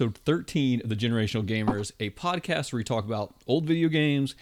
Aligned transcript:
and 0.00 0.06
welcome 0.06 0.12
to 0.12 0.18
episode 0.20 0.24
13 0.24 0.80
of 0.82 0.88
the 0.88 0.96
Generational 0.96 1.46
Gamers, 1.46 1.92
a 2.00 2.10
podcast 2.10 2.72
where 2.72 2.78
we 2.78 2.84
talk 2.84 3.04
about 3.04 3.34
old 3.46 3.64
video 3.66 3.88
games 3.88 4.34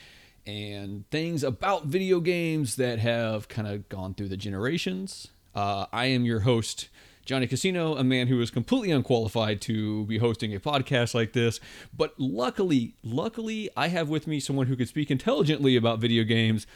and 0.46 1.08
things 1.10 1.42
about 1.44 1.86
video 1.86 2.20
games 2.20 2.76
that 2.76 2.98
have 2.98 3.48
kind 3.48 3.68
of 3.68 3.88
gone 3.88 4.14
through 4.14 4.28
the 4.28 4.36
generations. 4.36 5.28
Uh, 5.54 5.86
I 5.92 6.06
am 6.06 6.24
your 6.24 6.40
host, 6.40 6.88
Johnny 7.26 7.46
Casino, 7.46 7.96
a 7.96 8.04
man 8.04 8.28
who 8.28 8.40
is 8.40 8.50
completely 8.50 8.90
unqualified 8.92 9.60
to 9.62 10.06
be 10.06 10.18
hosting 10.18 10.54
a 10.54 10.60
podcast 10.60 11.14
like 11.14 11.32
this. 11.34 11.60
But 11.94 12.14
luckily, 12.18 12.94
luckily, 13.02 13.68
I 13.76 13.88
have 13.88 14.08
with 14.08 14.26
me 14.26 14.40
someone 14.40 14.68
who 14.68 14.76
can 14.76 14.86
speak 14.86 15.10
intelligently 15.10 15.76
about 15.76 15.98
video 15.98 16.24
games. 16.24 16.66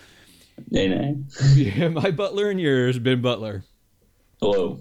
Nay, 0.70 0.88
nay. 0.88 1.16
Yeah, 1.54 1.88
my 1.88 2.10
butler 2.10 2.50
and 2.50 2.60
yours, 2.60 2.98
Ben 2.98 3.22
Butler. 3.22 3.64
Hello. 4.40 4.80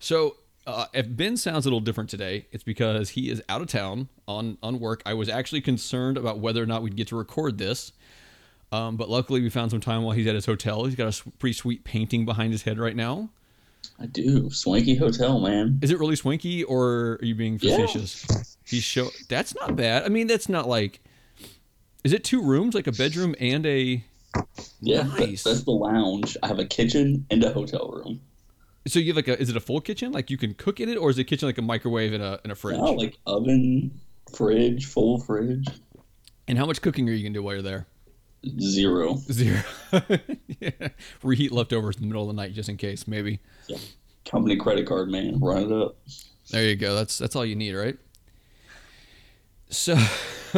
So, 0.00 0.37
uh, 0.68 0.86
if 0.92 1.06
Ben 1.08 1.36
sounds 1.36 1.64
a 1.64 1.68
little 1.68 1.80
different 1.80 2.10
today, 2.10 2.46
it's 2.52 2.62
because 2.62 3.10
he 3.10 3.30
is 3.30 3.42
out 3.48 3.60
of 3.62 3.68
town 3.68 4.08
on 4.28 4.58
on 4.62 4.78
work. 4.78 5.02
I 5.06 5.14
was 5.14 5.28
actually 5.28 5.62
concerned 5.62 6.16
about 6.16 6.38
whether 6.38 6.62
or 6.62 6.66
not 6.66 6.82
we'd 6.82 6.94
get 6.96 7.08
to 7.08 7.16
record 7.16 7.58
this, 7.58 7.92
um, 8.70 8.96
but 8.96 9.08
luckily 9.08 9.40
we 9.40 9.50
found 9.50 9.70
some 9.70 9.80
time 9.80 10.02
while 10.02 10.14
he's 10.14 10.26
at 10.26 10.34
his 10.34 10.46
hotel. 10.46 10.84
He's 10.84 10.94
got 10.94 11.08
a 11.20 11.30
pretty 11.38 11.54
sweet 11.54 11.84
painting 11.84 12.24
behind 12.24 12.52
his 12.52 12.62
head 12.62 12.78
right 12.78 12.94
now. 12.94 13.30
I 13.98 14.06
do. 14.06 14.50
Swanky 14.50 14.94
hotel, 14.94 15.40
man. 15.40 15.78
Is 15.82 15.90
it 15.90 15.98
really 15.98 16.16
swanky, 16.16 16.64
or 16.64 17.18
are 17.20 17.24
you 17.24 17.34
being 17.34 17.58
facetious? 17.58 18.26
Yeah. 18.30 18.36
He's 18.64 18.84
show. 18.84 19.08
That's 19.28 19.54
not 19.54 19.74
bad. 19.76 20.04
I 20.04 20.08
mean, 20.08 20.26
that's 20.26 20.48
not 20.48 20.68
like. 20.68 21.00
Is 22.04 22.12
it 22.12 22.22
two 22.24 22.42
rooms, 22.42 22.74
like 22.74 22.86
a 22.86 22.92
bedroom 22.92 23.34
and 23.40 23.64
a? 23.66 24.04
Yeah, 24.80 25.02
Nice. 25.02 25.42
that's 25.42 25.62
the 25.64 25.70
lounge. 25.72 26.36
I 26.42 26.46
have 26.48 26.58
a 26.58 26.64
kitchen 26.64 27.26
and 27.30 27.42
a 27.42 27.52
hotel 27.52 27.90
room. 27.90 28.20
So 28.88 28.98
you 28.98 29.08
have 29.08 29.16
like 29.16 29.28
a? 29.28 29.40
Is 29.40 29.50
it 29.50 29.56
a 29.56 29.60
full 29.60 29.80
kitchen? 29.80 30.12
Like 30.12 30.30
you 30.30 30.36
can 30.36 30.54
cook 30.54 30.80
in 30.80 30.88
it, 30.88 30.96
or 30.96 31.10
is 31.10 31.16
the 31.16 31.24
kitchen 31.24 31.48
like 31.48 31.58
a 31.58 31.62
microwave 31.62 32.12
and 32.12 32.22
a 32.22 32.40
and 32.42 32.52
a 32.52 32.54
fridge? 32.54 32.78
Like 32.78 33.18
oven, 33.26 34.00
fridge, 34.34 34.86
full 34.86 35.20
fridge. 35.20 35.66
And 36.46 36.58
how 36.58 36.66
much 36.66 36.80
cooking 36.80 37.08
are 37.08 37.12
you 37.12 37.22
gonna 37.22 37.34
do 37.34 37.42
while 37.42 37.54
you're 37.54 37.62
there? 37.62 37.86
Zero. 38.60 39.16
Zero. 39.30 39.62
yeah. 40.60 40.70
Reheat 41.22 41.52
leftovers 41.52 41.96
in 41.96 42.02
the 42.02 42.06
middle 42.08 42.22
of 42.22 42.28
the 42.28 42.40
night 42.40 42.54
just 42.54 42.68
in 42.68 42.76
case, 42.76 43.08
maybe. 43.08 43.40
Yeah. 43.66 43.78
Company 44.24 44.56
credit 44.56 44.86
card, 44.86 45.10
man. 45.10 45.40
Run 45.40 45.64
it 45.64 45.72
up. 45.72 45.96
There 46.50 46.64
you 46.64 46.76
go. 46.76 46.94
That's 46.94 47.18
that's 47.18 47.36
all 47.36 47.44
you 47.44 47.56
need, 47.56 47.74
right? 47.74 47.98
So 49.70 49.96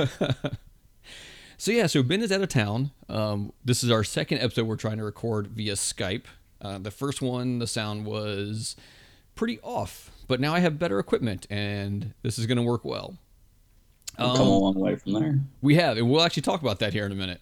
So 1.60 1.72
yeah, 1.72 1.88
so 1.88 2.02
Ben 2.02 2.22
is 2.22 2.32
out 2.32 2.40
of 2.40 2.48
town. 2.48 2.90
Um, 3.10 3.52
this 3.62 3.84
is 3.84 3.90
our 3.90 4.02
second 4.02 4.38
episode 4.38 4.66
we're 4.66 4.76
trying 4.76 4.96
to 4.96 5.04
record 5.04 5.48
via 5.48 5.74
Skype. 5.74 6.24
Uh, 6.60 6.78
the 6.78 6.90
first 6.90 7.22
one, 7.22 7.58
the 7.58 7.66
sound 7.66 8.04
was 8.04 8.76
pretty 9.34 9.58
off, 9.62 10.10
but 10.28 10.40
now 10.40 10.54
I 10.54 10.60
have 10.60 10.78
better 10.78 10.98
equipment, 10.98 11.46
and 11.48 12.12
this 12.22 12.38
is 12.38 12.46
going 12.46 12.56
to 12.56 12.62
work 12.62 12.84
well. 12.84 13.16
We've 14.18 14.36
come 14.36 14.46
a 14.46 14.58
long 14.58 14.74
way 14.74 14.96
from 14.96 15.12
there. 15.14 15.40
We 15.62 15.76
have, 15.76 15.96
and 15.96 16.10
we'll 16.10 16.22
actually 16.22 16.42
talk 16.42 16.60
about 16.60 16.80
that 16.80 16.92
here 16.92 17.06
in 17.06 17.12
a 17.12 17.14
minute. 17.14 17.40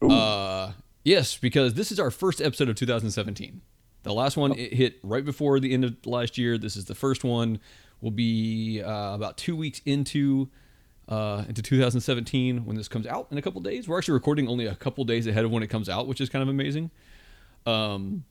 Uh, 0.00 0.72
yes, 1.04 1.36
because 1.36 1.74
this 1.74 1.92
is 1.92 2.00
our 2.00 2.10
first 2.10 2.40
episode 2.40 2.68
of 2.68 2.76
2017. 2.76 3.60
The 4.02 4.14
last 4.14 4.36
one 4.36 4.52
it 4.52 4.72
hit 4.72 4.98
right 5.02 5.24
before 5.24 5.58
the 5.58 5.74
end 5.74 5.84
of 5.84 5.96
last 6.06 6.38
year. 6.38 6.58
This 6.58 6.76
is 6.76 6.84
the 6.84 6.94
first 6.94 7.24
one. 7.24 7.58
We'll 8.00 8.12
be 8.12 8.80
uh, 8.82 9.14
about 9.14 9.36
two 9.36 9.56
weeks 9.56 9.80
into 9.84 10.48
uh, 11.08 11.44
into 11.48 11.62
2017 11.62 12.64
when 12.64 12.76
this 12.76 12.88
comes 12.88 13.06
out 13.06 13.28
in 13.30 13.38
a 13.38 13.42
couple 13.42 13.60
days. 13.60 13.88
We're 13.88 13.98
actually 13.98 14.14
recording 14.14 14.48
only 14.48 14.66
a 14.66 14.74
couple 14.74 15.04
days 15.04 15.26
ahead 15.26 15.44
of 15.44 15.50
when 15.50 15.62
it 15.62 15.68
comes 15.68 15.88
out, 15.88 16.06
which 16.06 16.20
is 16.20 16.28
kind 16.28 16.42
of 16.42 16.48
amazing. 16.48 16.90
Um, 17.64 18.24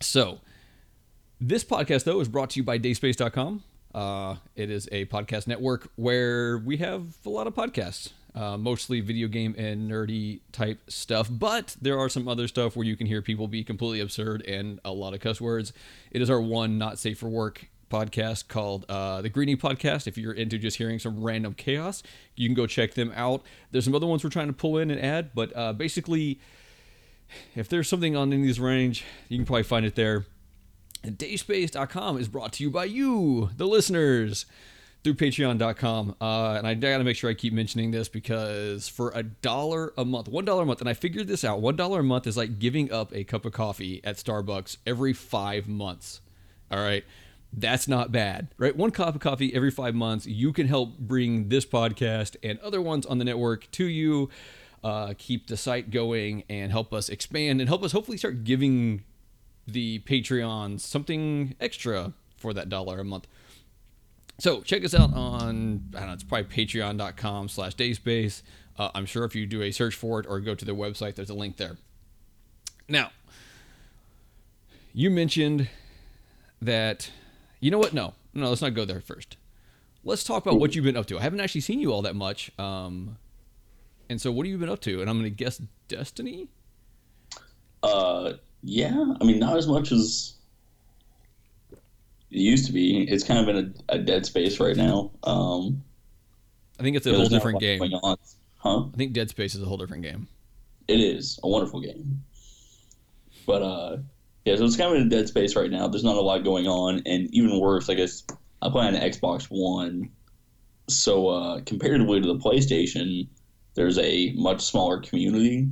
so 0.00 0.40
this 1.40 1.64
podcast, 1.64 2.04
though, 2.04 2.20
is 2.20 2.28
brought 2.28 2.50
to 2.50 2.60
you 2.60 2.64
by 2.64 2.78
Dayspace.com. 2.78 3.62
Uh, 3.94 4.36
it 4.56 4.70
is 4.70 4.88
a 4.90 5.04
podcast 5.06 5.46
network 5.46 5.88
where 5.96 6.58
we 6.58 6.78
have 6.78 7.04
a 7.24 7.28
lot 7.28 7.46
of 7.46 7.54
podcasts, 7.54 8.10
uh, 8.34 8.56
mostly 8.56 9.00
video 9.00 9.28
game 9.28 9.54
and 9.56 9.88
nerdy 9.90 10.40
type 10.50 10.80
stuff, 10.88 11.28
but 11.30 11.76
there 11.80 11.98
are 11.98 12.08
some 12.08 12.26
other 12.26 12.48
stuff 12.48 12.74
where 12.76 12.86
you 12.86 12.96
can 12.96 13.06
hear 13.06 13.22
people 13.22 13.46
be 13.46 13.62
completely 13.62 14.00
absurd 14.00 14.42
and 14.42 14.80
a 14.84 14.90
lot 14.92 15.14
of 15.14 15.20
cuss 15.20 15.40
words. 15.40 15.72
It 16.10 16.20
is 16.20 16.28
our 16.28 16.40
one 16.40 16.76
not 16.76 16.98
safe 16.98 17.18
for 17.18 17.28
work 17.28 17.68
podcast 17.90 18.48
called 18.48 18.84
uh, 18.88 19.22
the 19.22 19.28
Greeny 19.28 19.56
Podcast. 19.56 20.08
If 20.08 20.18
you're 20.18 20.32
into 20.32 20.58
just 20.58 20.78
hearing 20.78 20.98
some 20.98 21.22
random 21.22 21.54
chaos, 21.54 22.02
you 22.34 22.48
can 22.48 22.54
go 22.54 22.66
check 22.66 22.94
them 22.94 23.12
out. 23.14 23.42
There's 23.70 23.84
some 23.84 23.94
other 23.94 24.06
ones 24.06 24.24
we're 24.24 24.30
trying 24.30 24.48
to 24.48 24.52
pull 24.52 24.78
in 24.78 24.90
and 24.90 25.00
add, 25.00 25.30
but 25.34 25.56
uh, 25.56 25.72
basically, 25.72 26.40
if 27.54 27.68
there's 27.68 27.88
something 27.88 28.16
on 28.16 28.30
these 28.30 28.60
range, 28.60 29.04
you 29.28 29.38
can 29.38 29.46
probably 29.46 29.62
find 29.62 29.86
it 29.86 29.94
there. 29.94 30.26
Dayspace.com 31.04 32.18
is 32.18 32.28
brought 32.28 32.54
to 32.54 32.64
you 32.64 32.70
by 32.70 32.84
you, 32.86 33.50
the 33.56 33.66
listeners, 33.66 34.46
through 35.02 35.14
Patreon.com. 35.14 36.16
Uh, 36.20 36.54
and 36.54 36.66
I 36.66 36.74
gotta 36.74 37.04
make 37.04 37.16
sure 37.16 37.28
I 37.28 37.34
keep 37.34 37.52
mentioning 37.52 37.90
this 37.90 38.08
because 38.08 38.88
for 38.88 39.10
a 39.14 39.22
dollar 39.22 39.92
a 39.98 40.04
month, 40.04 40.28
one 40.28 40.44
dollar 40.46 40.62
a 40.62 40.66
month, 40.66 40.80
and 40.80 40.88
I 40.88 40.94
figured 40.94 41.26
this 41.26 41.44
out, 41.44 41.60
one 41.60 41.76
dollar 41.76 42.00
a 42.00 42.04
month 42.04 42.26
is 42.26 42.36
like 42.36 42.58
giving 42.58 42.90
up 42.90 43.14
a 43.14 43.24
cup 43.24 43.44
of 43.44 43.52
coffee 43.52 44.00
at 44.02 44.16
Starbucks 44.16 44.78
every 44.86 45.12
five 45.12 45.68
months. 45.68 46.20
All 46.70 46.80
right. 46.80 47.04
That's 47.56 47.86
not 47.86 48.10
bad, 48.10 48.48
right? 48.58 48.74
One 48.76 48.90
cup 48.90 49.14
of 49.14 49.20
coffee 49.20 49.54
every 49.54 49.70
five 49.70 49.94
months. 49.94 50.26
You 50.26 50.52
can 50.52 50.66
help 50.66 50.98
bring 50.98 51.50
this 51.50 51.64
podcast 51.64 52.34
and 52.42 52.58
other 52.58 52.82
ones 52.82 53.06
on 53.06 53.18
the 53.18 53.24
network 53.24 53.70
to 53.72 53.84
you, 53.84 54.28
uh, 54.84 55.14
keep 55.16 55.48
the 55.48 55.56
site 55.56 55.90
going, 55.90 56.44
and 56.48 56.70
help 56.70 56.92
us 56.92 57.08
expand 57.08 57.60
and 57.60 57.68
help 57.68 57.82
us 57.82 57.90
hopefully 57.90 58.18
start 58.18 58.44
giving 58.44 59.02
the 59.66 60.00
Patreons 60.00 60.80
something 60.80 61.56
extra 61.58 62.12
for 62.36 62.52
that 62.52 62.68
dollar 62.68 63.00
a 63.00 63.04
month. 63.04 63.26
So 64.38 64.60
check 64.60 64.84
us 64.84 64.94
out 64.94 65.14
on 65.14 65.88
I 65.94 66.00
don't 66.00 66.08
know, 66.08 66.12
it's 66.12 66.22
probably 66.22 66.66
patreon.com 66.66 67.48
slash 67.48 67.74
dayspace. 67.74 68.42
Uh, 68.78 68.90
I'm 68.94 69.06
sure 69.06 69.24
if 69.24 69.34
you 69.34 69.46
do 69.46 69.62
a 69.62 69.70
search 69.70 69.94
for 69.94 70.20
it 70.20 70.26
or 70.28 70.40
go 70.40 70.54
to 70.54 70.64
their 70.64 70.74
website, 70.74 71.14
there's 71.14 71.30
a 71.30 71.34
link 71.34 71.56
there. 71.56 71.78
Now, 72.88 73.10
you 74.92 75.10
mentioned 75.10 75.68
that 76.60 77.10
you 77.60 77.70
know 77.70 77.78
what? 77.78 77.94
No, 77.94 78.12
no, 78.34 78.50
let's 78.50 78.60
not 78.60 78.74
go 78.74 78.84
there 78.84 79.00
first. 79.00 79.38
Let's 80.02 80.24
talk 80.24 80.44
about 80.44 80.60
what 80.60 80.74
you've 80.74 80.84
been 80.84 80.98
up 80.98 81.06
to. 81.06 81.18
I 81.18 81.22
haven't 81.22 81.40
actually 81.40 81.62
seen 81.62 81.80
you 81.80 81.92
all 81.92 82.02
that 82.02 82.14
much. 82.14 82.50
Um, 82.58 83.16
and 84.08 84.20
so 84.20 84.30
what 84.32 84.46
have 84.46 84.50
you 84.52 84.58
been 84.58 84.68
up 84.68 84.80
to? 84.82 85.00
And 85.00 85.10
I'm 85.10 85.18
going 85.18 85.30
to 85.30 85.36
guess 85.36 85.60
Destiny? 85.88 86.48
Uh, 87.82 88.34
yeah. 88.62 89.14
I 89.20 89.24
mean, 89.24 89.38
not 89.38 89.56
as 89.56 89.66
much 89.66 89.92
as 89.92 90.34
it 91.72 91.78
used 92.30 92.66
to 92.66 92.72
be. 92.72 93.02
It's 93.02 93.24
kind 93.24 93.40
of 93.40 93.54
in 93.56 93.74
a, 93.88 93.94
a 93.94 93.98
dead 93.98 94.26
space 94.26 94.58
right 94.60 94.76
now. 94.76 95.10
Um, 95.22 95.82
I 96.78 96.82
think 96.82 96.96
it's 96.96 97.06
a 97.06 97.14
whole 97.14 97.28
different 97.28 97.60
game. 97.60 97.78
going 97.78 97.92
on. 97.92 98.16
Huh? 98.58 98.84
I 98.92 98.96
think 98.96 99.12
Dead 99.12 99.28
Space 99.28 99.54
is 99.54 99.62
a 99.62 99.66
whole 99.66 99.76
different 99.76 100.02
game. 100.02 100.26
It 100.88 100.98
is 100.98 101.38
a 101.42 101.48
wonderful 101.48 101.80
game. 101.80 102.24
But 103.46 103.62
uh 103.62 103.96
yeah, 104.44 104.56
so 104.56 104.64
it's 104.64 104.76
kind 104.76 104.90
of 104.94 105.00
in 105.00 105.06
a 105.06 105.10
dead 105.10 105.28
space 105.28 105.54
right 105.56 105.70
now. 105.70 105.88
There's 105.88 106.04
not 106.04 106.16
a 106.16 106.20
lot 106.20 106.44
going 106.44 106.66
on, 106.66 107.02
and 107.06 107.32
even 107.34 107.58
worse, 107.58 107.88
I 107.88 107.94
guess 107.94 108.24
I 108.60 108.68
play 108.70 108.86
on 108.86 108.94
an 108.94 109.10
Xbox 109.10 109.44
One. 109.44 110.10
So 110.88 111.28
uh 111.28 111.60
comparatively 111.60 112.20
to 112.22 112.26
the 112.26 112.38
PlayStation, 112.38 113.28
there's 113.74 113.98
a 113.98 114.32
much 114.36 114.62
smaller 114.62 115.00
community 115.00 115.68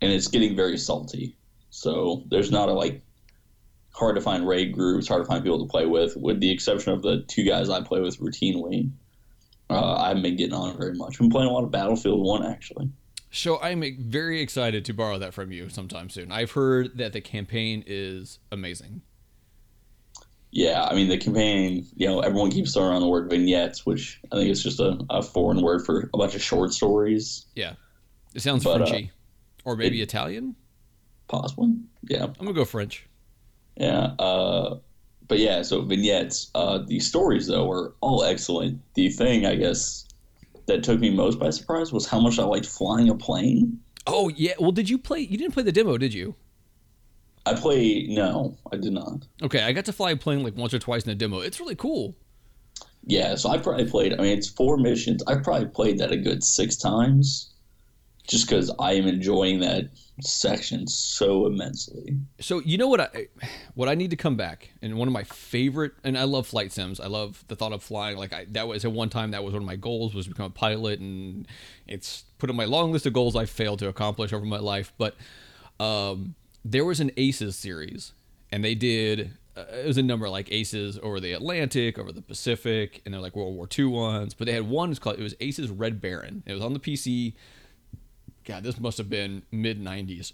and 0.00 0.12
it's 0.12 0.28
getting 0.28 0.54
very 0.54 0.78
salty. 0.78 1.36
So 1.70 2.24
there's 2.28 2.50
not 2.50 2.68
a 2.68 2.72
like 2.72 3.02
hard 3.92 4.16
to 4.16 4.20
find 4.20 4.46
raid 4.46 4.72
groups, 4.72 5.08
hard 5.08 5.22
to 5.22 5.26
find 5.26 5.42
people 5.42 5.64
to 5.64 5.70
play 5.70 5.86
with, 5.86 6.16
with 6.16 6.40
the 6.40 6.50
exception 6.50 6.92
of 6.92 7.02
the 7.02 7.24
two 7.26 7.44
guys 7.44 7.70
I 7.70 7.80
play 7.80 8.00
with 8.00 8.18
routinely. 8.18 8.90
Uh, 9.70 9.94
I 9.94 10.08
haven't 10.08 10.22
been 10.22 10.36
getting 10.36 10.54
on 10.54 10.76
very 10.76 10.94
much. 10.94 11.14
I've 11.14 11.20
been 11.20 11.30
playing 11.30 11.48
a 11.48 11.52
lot 11.52 11.64
of 11.64 11.70
Battlefield 11.70 12.22
One 12.22 12.44
actually. 12.44 12.90
So 13.30 13.60
I'm 13.60 13.82
very 13.98 14.40
excited 14.40 14.84
to 14.84 14.92
borrow 14.92 15.18
that 15.18 15.34
from 15.34 15.50
you 15.50 15.68
sometime 15.68 16.08
soon. 16.08 16.30
I've 16.30 16.52
heard 16.52 16.98
that 16.98 17.12
the 17.12 17.20
campaign 17.20 17.82
is 17.84 18.38
amazing. 18.52 19.02
Yeah, 20.56 20.84
I 20.84 20.94
mean 20.94 21.08
the 21.08 21.18
campaign. 21.18 21.84
You 21.96 22.06
know, 22.06 22.20
everyone 22.20 22.52
keeps 22.52 22.72
throwing 22.74 22.90
around 22.90 23.00
the 23.00 23.08
word 23.08 23.28
vignettes, 23.28 23.84
which 23.84 24.20
I 24.30 24.36
think 24.36 24.50
is 24.50 24.62
just 24.62 24.78
a, 24.78 24.96
a 25.10 25.20
foreign 25.20 25.60
word 25.62 25.84
for 25.84 26.08
a 26.14 26.16
bunch 26.16 26.36
of 26.36 26.42
short 26.42 26.72
stories, 26.72 27.46
Yeah, 27.56 27.72
it 28.34 28.40
sounds 28.40 28.62
But, 28.62 28.82
uh, 28.82 28.86
Frenchy, 28.86 29.10
or 29.64 29.74
maybe 29.76 30.00
Italian. 30.00 30.54
possibly. 31.26 31.74
Yeah, 32.08 32.24
I'm 32.24 32.32
gonna 32.38 32.52
go 32.52 32.64
French. 32.64 33.04
yeah. 33.76 34.12
Uh, 34.18 34.78
but 35.26 35.38
yeah, 35.40 35.62
so 35.62 35.82
vignettes. 35.82 36.50
Uh, 36.54 36.78
the 36.86 37.00
stories 37.00 37.48
though 37.48 37.68
are 37.70 37.94
all 38.00 38.22
excellent. 38.22 38.80
The 38.94 39.08
thing 39.08 39.46
I 39.46 39.56
guess 39.56 40.06
that 40.66 40.84
took 40.84 41.00
me 41.00 41.10
most 41.10 41.38
by 41.40 41.50
surprise 41.50 41.92
was 41.92 42.06
how 42.06 42.20
much 42.20 42.38
I 42.38 42.44
liked 42.44 42.66
flying 42.66 43.08
a 43.08 43.14
plane. 43.16 43.80
Oh 44.06 44.28
yeah. 44.28 44.52
Well, 44.60 44.70
did 44.70 44.88
you 44.88 44.98
play? 44.98 45.18
You 45.20 45.36
didn't 45.36 45.52
play 45.54 45.62
the 45.64 45.72
demo, 45.72 45.98
did 45.98 46.14
you? 46.14 46.36
I 47.46 47.54
play. 47.54 48.06
No, 48.08 48.56
I 48.72 48.76
did 48.76 48.92
not. 48.92 49.26
Okay, 49.42 49.62
I 49.62 49.72
got 49.72 49.84
to 49.86 49.92
fly 49.92 50.12
a 50.12 50.16
plane 50.16 50.42
like 50.42 50.56
once 50.56 50.72
or 50.74 50.78
twice 50.78 51.04
in 51.04 51.10
the 51.10 51.14
demo. 51.14 51.40
It's 51.40 51.60
really 51.60 51.74
cool. 51.76 52.16
Yeah, 53.06 53.34
so 53.34 53.50
I 53.50 53.58
probably 53.58 53.84
played. 53.84 54.14
I 54.14 54.16
mean, 54.16 54.38
it's 54.38 54.48
four 54.48 54.78
missions. 54.78 55.22
I 55.26 55.34
probably 55.36 55.66
played 55.68 55.98
that 55.98 56.10
a 56.10 56.16
good 56.16 56.42
six 56.42 56.76
times. 56.76 57.50
just 58.26 58.48
because 58.48 58.70
I 58.78 58.92
am 58.92 59.06
enjoying 59.06 59.60
that 59.60 59.90
section 60.20 60.86
so 60.86 61.46
immensely. 61.46 62.16
So 62.40 62.60
you 62.60 62.78
know 62.78 62.88
what 62.88 63.00
I 63.00 63.26
what 63.74 63.88
I 63.88 63.94
need 63.94 64.10
to 64.10 64.16
come 64.16 64.36
back 64.36 64.70
and 64.80 64.96
one 64.96 65.08
of 65.08 65.12
my 65.12 65.24
favorite 65.24 65.92
and 66.04 66.16
I 66.16 66.24
love 66.24 66.46
flight 66.46 66.72
sims. 66.72 67.00
I 67.00 67.06
love 67.08 67.44
the 67.48 67.56
thought 67.56 67.72
of 67.72 67.82
flying. 67.82 68.16
Like 68.16 68.32
I 68.32 68.46
that 68.52 68.66
was 68.66 68.84
at 68.84 68.92
one 68.92 69.10
time 69.10 69.32
that 69.32 69.44
was 69.44 69.52
one 69.52 69.62
of 69.62 69.66
my 69.66 69.76
goals 69.76 70.14
was 70.14 70.24
to 70.24 70.30
become 70.30 70.46
a 70.46 70.50
pilot 70.50 71.00
and 71.00 71.46
it's 71.86 72.24
put 72.38 72.48
on 72.48 72.56
my 72.56 72.64
long 72.64 72.92
list 72.92 73.06
of 73.06 73.12
goals 73.12 73.36
I 73.36 73.44
failed 73.44 73.80
to 73.80 73.88
accomplish 73.88 74.32
over 74.32 74.46
my 74.46 74.58
life. 74.58 74.92
But 74.96 75.16
um, 75.78 76.34
there 76.64 76.84
was 76.84 77.00
an 77.00 77.10
Aces 77.16 77.56
series 77.56 78.12
and 78.50 78.64
they 78.64 78.74
did 78.74 79.32
uh, 79.56 79.64
it 79.72 79.86
was 79.86 79.98
a 79.98 80.02
number 80.02 80.28
like 80.28 80.50
Aces 80.50 80.98
over 81.02 81.20
the 81.20 81.32
Atlantic, 81.32 81.98
over 81.98 82.12
the 82.12 82.22
Pacific, 82.22 83.02
and 83.04 83.14
they're 83.14 83.20
like 83.20 83.36
World 83.36 83.54
War 83.54 83.68
II 83.78 83.84
ones. 83.86 84.34
But 84.34 84.46
they 84.46 84.52
had 84.52 84.68
one. 84.68 84.94
Called 84.96 85.18
it 85.18 85.22
was 85.22 85.34
Aces 85.40 85.70
Red 85.70 86.00
Baron. 86.00 86.42
It 86.46 86.52
was 86.52 86.62
on 86.62 86.72
the 86.72 86.80
PC. 86.80 87.34
God, 88.44 88.64
this 88.64 88.80
must 88.80 88.98
have 88.98 89.08
been 89.08 89.44
mid 89.52 89.80
'90s. 89.80 90.32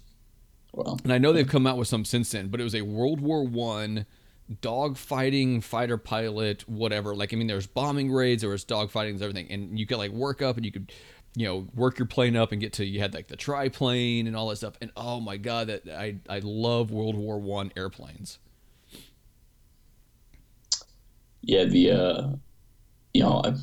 Well, 0.73 0.99
And 1.03 1.13
I 1.13 1.17
know 1.17 1.33
they've 1.33 1.47
come 1.47 1.67
out 1.67 1.77
with 1.77 1.87
some 1.87 2.05
since 2.05 2.31
then, 2.31 2.47
but 2.47 2.59
it 2.59 2.63
was 2.63 2.75
a 2.75 2.81
World 2.81 3.21
War 3.21 3.43
One 3.43 4.05
dog 4.59 4.97
fighting 4.97 5.61
fighter 5.61 5.97
pilot, 5.97 6.67
whatever. 6.67 7.15
Like 7.15 7.33
I 7.33 7.37
mean, 7.37 7.47
there 7.47 7.55
was 7.55 7.67
bombing 7.67 8.11
raids, 8.11 8.41
there 8.41 8.49
was 8.49 8.63
dog 8.63 8.89
fighting, 8.89 9.15
everything, 9.21 9.51
and 9.51 9.77
you 9.77 9.85
could 9.85 9.97
like 9.97 10.11
work 10.11 10.41
up 10.41 10.57
and 10.57 10.65
you 10.65 10.71
could, 10.71 10.91
you 11.35 11.45
know, 11.45 11.67
work 11.73 11.97
your 11.97 12.07
plane 12.07 12.35
up 12.35 12.51
and 12.51 12.59
get 12.59 12.73
to 12.73 12.85
you 12.85 12.99
had 12.99 13.13
like 13.13 13.27
the 13.27 13.37
triplane 13.37 14.27
and 14.27 14.35
all 14.35 14.49
that 14.49 14.57
stuff. 14.57 14.73
And 14.81 14.91
oh 14.95 15.19
my 15.19 15.37
god, 15.37 15.67
that 15.67 15.87
I 15.89 16.17
I 16.29 16.39
love 16.43 16.91
World 16.91 17.15
War 17.15 17.39
One 17.39 17.71
airplanes. 17.75 18.39
yeah, 21.41 21.65
the 21.65 21.91
uh, 21.91 22.27
you 23.13 23.23
know, 23.23 23.41
I 23.43 23.53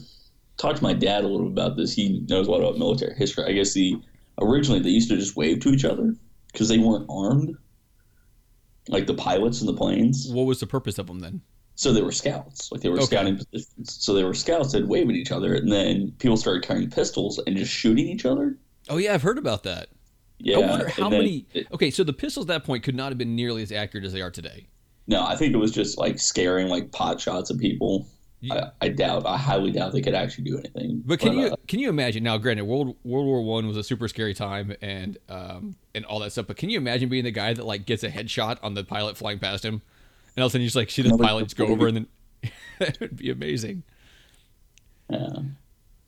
talked 0.56 0.78
to 0.78 0.82
my 0.82 0.92
dad 0.92 1.24
a 1.24 1.28
little 1.28 1.46
about 1.46 1.76
this. 1.76 1.92
He 1.92 2.20
knows 2.28 2.48
a 2.48 2.50
lot 2.50 2.60
about 2.60 2.78
military 2.78 3.14
history. 3.14 3.44
I 3.44 3.52
guess 3.52 3.72
the 3.72 4.00
originally 4.40 4.80
they 4.80 4.90
used 4.90 5.08
to 5.10 5.16
just 5.16 5.36
wave 5.36 5.60
to 5.60 5.70
each 5.70 5.84
other 5.84 6.14
because 6.52 6.68
they 6.68 6.78
weren't 6.78 7.06
armed, 7.08 7.56
like 8.88 9.06
the 9.06 9.14
pilots 9.14 9.60
in 9.60 9.66
the 9.66 9.74
planes. 9.74 10.28
What 10.30 10.46
was 10.46 10.60
the 10.60 10.66
purpose 10.66 10.98
of 10.98 11.06
them 11.06 11.20
then? 11.20 11.42
So 11.78 11.92
they 11.92 12.02
were 12.02 12.10
scouts, 12.10 12.72
like 12.72 12.80
they 12.80 12.88
were 12.88 12.96
Okay. 12.96 13.04
scouting 13.06 13.36
positions. 13.36 14.02
So 14.02 14.12
they 14.12 14.24
were 14.24 14.34
scouts 14.34 14.72
that 14.72 14.84
wave 14.88 15.08
at 15.08 15.14
each 15.14 15.30
other, 15.30 15.54
and 15.54 15.70
then 15.70 16.12
people 16.18 16.36
started 16.36 16.64
carrying 16.64 16.90
pistols 16.90 17.38
and 17.46 17.56
just 17.56 17.70
shooting 17.72 18.08
each 18.08 18.24
other. 18.26 18.58
Oh 18.88 18.96
yeah, 18.96 19.14
I've 19.14 19.22
heard 19.22 19.38
about 19.38 19.62
that. 19.62 19.86
Yeah, 20.40 20.56
I 20.56 20.70
wonder 20.70 20.88
how 20.88 21.08
then 21.08 21.20
many. 21.20 21.46
it- 21.54 21.68
okay, 21.72 21.92
so 21.92 22.02
the 22.02 22.12
pistols 22.12 22.46
at 22.46 22.48
that 22.48 22.64
point 22.64 22.82
could 22.82 22.96
not 22.96 23.10
have 23.12 23.18
been 23.18 23.36
nearly 23.36 23.62
as 23.62 23.70
accurate 23.70 24.04
as 24.04 24.12
they 24.12 24.20
are 24.20 24.30
today. 24.32 24.66
no, 25.06 25.24
I 25.24 25.36
think 25.36 25.54
it 25.54 25.56
was 25.56 25.70
just 25.70 25.98
like 25.98 26.18
scaring 26.18 26.66
like 26.66 26.90
pot 26.90 27.20
shots 27.20 27.48
at 27.52 27.58
people. 27.58 28.08
I, 28.50 28.70
I 28.80 28.88
doubt, 28.88 29.24
I 29.24 29.36
highly 29.36 29.70
doubt 29.70 29.92
they 29.92 30.00
could 30.00 30.14
actually 30.14 30.44
do 30.50 30.58
anything. 30.58 31.02
But 31.06 31.20
can 31.20 31.32
you 31.38 31.46
uh, 31.46 31.56
can 31.68 31.78
you 31.78 31.88
imagine 31.88 32.24
now? 32.24 32.38
Granted, 32.38 32.64
World 32.64 32.96
World 33.04 33.26
War 33.26 33.40
One 33.42 33.68
was 33.68 33.76
a 33.76 33.84
super 33.84 34.08
scary 34.08 34.34
time 34.34 34.74
and 34.82 35.16
um 35.28 35.76
and 35.94 36.04
all 36.06 36.18
that 36.20 36.32
stuff. 36.32 36.48
But 36.48 36.56
can 36.56 36.70
you 36.70 36.78
imagine 36.78 37.08
being 37.08 37.22
the 37.24 37.30
guy 37.30 37.52
that 37.54 37.64
like 37.64 37.86
gets 37.86 38.02
a 38.02 38.08
headshot 38.10 38.58
on 38.64 38.74
the 38.74 38.82
pilot 38.82 39.16
flying 39.16 39.38
past 39.38 39.64
him, 39.64 39.82
and 40.38 40.42
all 40.44 40.46
of 40.46 40.50
a 40.50 40.52
sudden 40.52 40.62
you 40.62 40.68
just 40.68 40.76
like 40.76 40.88
see 40.88 41.02
the 41.02 41.08
Another 41.08 41.24
pilot 41.24 41.44
just 41.46 41.56
go 41.56 41.66
over 41.66 41.88
and 41.88 41.96
then 41.96 42.06
that 42.78 43.00
would 43.00 43.16
be 43.16 43.30
amazing. 43.30 43.82
Yeah. 45.10 45.30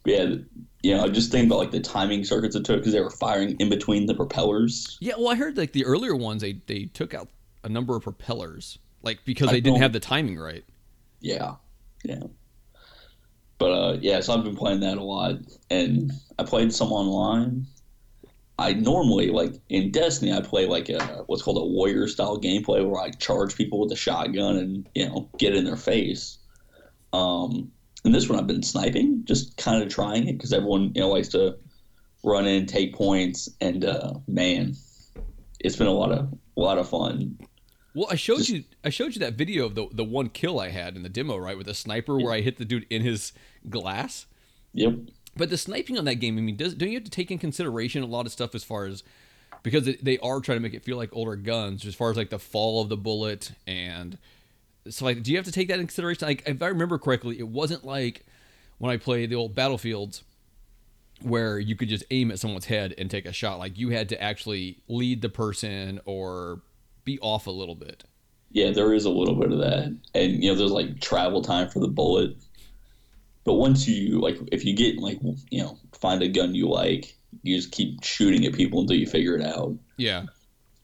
Yeah, 0.06 0.36
you 0.82 0.96
know, 0.96 1.04
I 1.04 1.08
just 1.08 1.32
think 1.32 1.46
about 1.46 1.58
like 1.58 1.72
the 1.72 1.80
timing 1.80 2.24
circuits 2.24 2.54
it 2.54 2.64
took 2.64 2.78
because 2.78 2.92
they 2.92 3.00
were 3.00 3.10
firing 3.10 3.56
in 3.58 3.68
between 3.68 4.06
the 4.06 4.14
propellers. 4.14 4.96
Yeah, 5.00 5.14
well, 5.18 5.28
I 5.28 5.34
heard 5.34 5.58
like 5.58 5.72
the 5.72 5.84
earlier 5.84 6.14
ones 6.14 6.42
they 6.42 6.60
they 6.66 6.84
took 6.84 7.12
out 7.12 7.28
a 7.64 7.68
number 7.68 7.96
of 7.96 8.04
propellers 8.04 8.78
like 9.02 9.24
because 9.24 9.48
I 9.48 9.52
they 9.52 9.60
didn't 9.60 9.82
have 9.82 9.92
the 9.92 10.00
timing 10.00 10.38
right. 10.38 10.64
Yeah, 11.20 11.56
yeah. 12.04 12.22
But 13.58 13.72
uh, 13.72 13.98
yeah, 14.00 14.20
so 14.20 14.32
I've 14.32 14.44
been 14.44 14.56
playing 14.56 14.80
that 14.80 14.96
a 14.96 15.02
lot, 15.02 15.34
and 15.68 16.12
I 16.38 16.44
played 16.44 16.72
some 16.72 16.92
online. 16.92 17.66
I 18.60 18.74
normally 18.74 19.30
like 19.30 19.54
in 19.70 19.90
Destiny, 19.90 20.32
I 20.32 20.42
play 20.42 20.66
like 20.66 20.90
a 20.90 21.24
what's 21.26 21.42
called 21.42 21.56
a 21.56 21.64
warrior 21.64 22.06
style 22.06 22.38
gameplay 22.38 22.86
where 22.86 23.00
I 23.00 23.10
charge 23.10 23.56
people 23.56 23.80
with 23.80 23.90
a 23.90 23.96
shotgun 23.96 24.56
and 24.56 24.88
you 24.94 25.08
know 25.08 25.30
get 25.38 25.54
in 25.54 25.64
their 25.64 25.76
face. 25.76 26.36
Um, 27.14 27.72
and 28.04 28.14
this 28.14 28.28
one 28.28 28.38
I've 28.38 28.46
been 28.46 28.62
sniping, 28.62 29.22
just 29.24 29.56
kind 29.56 29.82
of 29.82 29.88
trying 29.88 30.28
it 30.28 30.34
because 30.34 30.52
everyone 30.52 30.92
you 30.94 31.00
know 31.00 31.08
likes 31.08 31.28
to 31.28 31.56
run 32.22 32.46
in, 32.46 32.66
take 32.66 32.94
points, 32.94 33.48
and 33.62 33.82
uh, 33.82 34.12
man, 34.28 34.74
it's 35.60 35.76
been 35.76 35.86
a 35.86 35.92
lot 35.92 36.12
of 36.12 36.30
a 36.56 36.60
lot 36.60 36.76
of 36.76 36.86
fun. 36.86 37.38
Well, 37.94 38.08
I 38.10 38.14
showed 38.16 38.38
Just- 38.38 38.50
you 38.50 38.64
I 38.84 38.90
showed 38.90 39.14
you 39.14 39.20
that 39.20 39.34
video 39.34 39.64
of 39.64 39.74
the 39.74 39.88
the 39.90 40.04
one 40.04 40.28
kill 40.28 40.60
I 40.60 40.68
had 40.68 40.96
in 40.96 41.02
the 41.02 41.08
demo 41.08 41.38
right 41.38 41.56
with 41.56 41.66
a 41.66 41.74
sniper 41.74 42.18
where 42.18 42.34
I 42.34 42.42
hit 42.42 42.58
the 42.58 42.66
dude 42.66 42.86
in 42.90 43.00
his 43.00 43.32
glass. 43.70 44.26
Yep. 44.74 44.94
But 45.36 45.50
the 45.50 45.56
sniping 45.56 45.96
on 45.98 46.04
that 46.06 46.16
game, 46.16 46.36
I 46.38 46.40
mean, 46.40 46.56
does, 46.56 46.74
don't 46.74 46.88
you 46.88 46.96
have 46.96 47.04
to 47.04 47.10
take 47.10 47.30
in 47.30 47.38
consideration 47.38 48.02
a 48.02 48.06
lot 48.06 48.26
of 48.26 48.32
stuff 48.32 48.54
as 48.54 48.64
far 48.64 48.86
as 48.86 49.02
because 49.62 49.84
they 50.02 50.18
are 50.18 50.40
trying 50.40 50.56
to 50.56 50.62
make 50.62 50.74
it 50.74 50.84
feel 50.84 50.96
like 50.96 51.10
older 51.12 51.36
guns, 51.36 51.84
as 51.86 51.94
far 51.94 52.10
as 52.10 52.16
like 52.16 52.30
the 52.30 52.38
fall 52.38 52.82
of 52.82 52.88
the 52.88 52.96
bullet 52.96 53.52
and 53.66 54.18
so 54.88 55.04
like, 55.04 55.22
do 55.22 55.30
you 55.30 55.36
have 55.36 55.46
to 55.46 55.52
take 55.52 55.68
that 55.68 55.78
in 55.78 55.86
consideration? 55.86 56.26
Like, 56.26 56.42
if 56.46 56.62
I 56.62 56.68
remember 56.68 56.98
correctly, 56.98 57.38
it 57.38 57.48
wasn't 57.48 57.84
like 57.84 58.24
when 58.78 58.90
I 58.90 58.96
played 58.96 59.30
the 59.30 59.36
old 59.36 59.54
battlefields 59.54 60.22
where 61.22 61.58
you 61.58 61.76
could 61.76 61.88
just 61.88 62.04
aim 62.10 62.30
at 62.30 62.38
someone's 62.38 62.64
head 62.64 62.94
and 62.96 63.10
take 63.10 63.26
a 63.26 63.32
shot. 63.32 63.58
Like, 63.58 63.76
you 63.76 63.90
had 63.90 64.08
to 64.08 64.22
actually 64.22 64.78
lead 64.88 65.20
the 65.20 65.28
person 65.28 66.00
or 66.06 66.62
be 67.04 67.18
off 67.20 67.46
a 67.46 67.50
little 67.50 67.74
bit. 67.74 68.04
Yeah, 68.52 68.70
there 68.70 68.94
is 68.94 69.04
a 69.04 69.10
little 69.10 69.36
bit 69.36 69.52
of 69.52 69.58
that, 69.58 69.96
and 70.12 70.42
you 70.42 70.50
know, 70.50 70.56
there's 70.56 70.72
like 70.72 71.00
travel 71.00 71.40
time 71.40 71.68
for 71.68 71.78
the 71.78 71.86
bullet. 71.86 72.36
But 73.44 73.54
once 73.54 73.88
you 73.88 74.20
like, 74.20 74.38
if 74.52 74.64
you 74.64 74.74
get 74.74 74.98
like, 74.98 75.18
you 75.50 75.62
know, 75.62 75.78
find 76.00 76.22
a 76.22 76.28
gun 76.28 76.54
you 76.54 76.68
like, 76.68 77.16
you 77.42 77.56
just 77.56 77.72
keep 77.72 78.02
shooting 78.04 78.44
at 78.44 78.52
people 78.54 78.80
until 78.80 78.96
you 78.96 79.06
figure 79.06 79.36
it 79.36 79.44
out. 79.44 79.74
Yeah. 79.96 80.24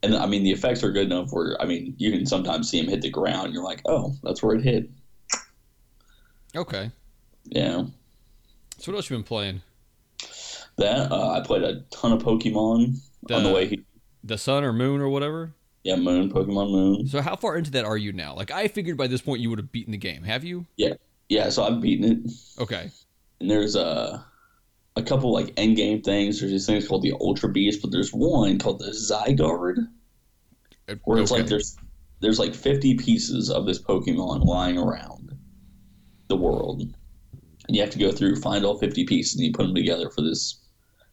And 0.02 0.14
I 0.16 0.26
mean, 0.26 0.42
the 0.44 0.52
effects 0.52 0.82
are 0.84 0.92
good 0.92 1.06
enough 1.06 1.30
where 1.32 1.60
I 1.60 1.64
mean, 1.66 1.94
you 1.98 2.10
can 2.12 2.24
sometimes 2.26 2.70
see 2.70 2.80
them 2.80 2.88
hit 2.90 3.02
the 3.02 3.10
ground. 3.10 3.46
And 3.46 3.54
you're 3.54 3.64
like, 3.64 3.82
oh, 3.86 4.14
that's 4.22 4.42
where 4.42 4.54
it 4.56 4.62
hit. 4.62 4.88
Okay. 6.54 6.90
Yeah, 7.44 7.84
So 8.78 8.90
what 8.92 8.96
else 8.96 9.10
you 9.10 9.16
been 9.16 9.22
playing? 9.24 9.62
that 10.78 11.10
uh, 11.12 11.30
I 11.30 11.40
played 11.40 11.62
a 11.62 11.80
ton 11.90 12.12
of 12.12 12.22
Pokemon 12.22 12.96
on 13.30 13.42
the 13.42 13.48
The- 13.48 13.54
way. 13.54 13.66
Here. 13.68 13.78
The 14.24 14.36
sun 14.38 14.64
or 14.64 14.72
moon 14.72 15.00
or 15.00 15.08
whatever? 15.08 15.52
Yeah, 15.84 15.94
Moon, 15.96 16.28
Pokemon 16.32 16.72
Moon. 16.72 17.06
So 17.06 17.20
how 17.22 17.36
far 17.36 17.56
into 17.56 17.70
that 17.70 17.84
are 17.84 17.96
you 17.96 18.12
now? 18.12 18.34
Like 18.34 18.50
I 18.50 18.66
figured 18.66 18.96
by 18.96 19.06
this 19.06 19.20
point 19.20 19.40
you 19.40 19.48
would 19.50 19.60
have 19.60 19.70
beaten 19.70 19.92
the 19.92 19.98
game. 19.98 20.24
Have 20.24 20.42
you? 20.42 20.66
Yeah, 20.76 20.94
so 21.50 21.64
I've 21.64 21.80
beaten 21.80 22.04
it. 22.26 22.30
Okay. 22.60 22.90
and 23.40 23.50
there's 23.50 23.76
a 23.76 24.24
a 24.96 25.02
couple 25.02 25.32
like 25.32 25.52
end 25.56 25.76
game 25.76 26.00
things. 26.02 26.40
There's 26.40 26.52
these 26.52 26.66
things 26.66 26.88
called 26.88 27.02
the 27.02 27.12
Ultra 27.20 27.50
Beast, 27.50 27.82
but 27.82 27.90
there's 27.92 28.10
one 28.10 28.58
called 28.58 28.78
the 28.78 28.90
Zygarde, 28.92 29.86
uh, 30.88 30.94
where 31.04 31.18
it's 31.18 31.30
Okay. 31.30 31.42
like 31.42 31.50
there's 31.50 31.76
there's 32.20 32.38
like 32.38 32.54
50 32.54 32.94
pieces 32.94 33.50
of 33.50 33.66
this 33.66 33.80
Pokemon 33.82 34.44
lying 34.46 34.78
around 34.78 35.36
the 36.28 36.36
world, 36.36 36.80
and 36.82 37.76
you 37.76 37.82
have 37.82 37.90
to 37.90 37.98
go 37.98 38.10
through 38.10 38.36
find 38.36 38.64
all 38.64 38.78
50 38.78 39.04
pieces 39.04 39.34
and 39.36 39.44
you 39.44 39.52
put 39.52 39.64
them 39.66 39.74
together 39.74 40.08
for 40.10 40.22
this 40.22 40.62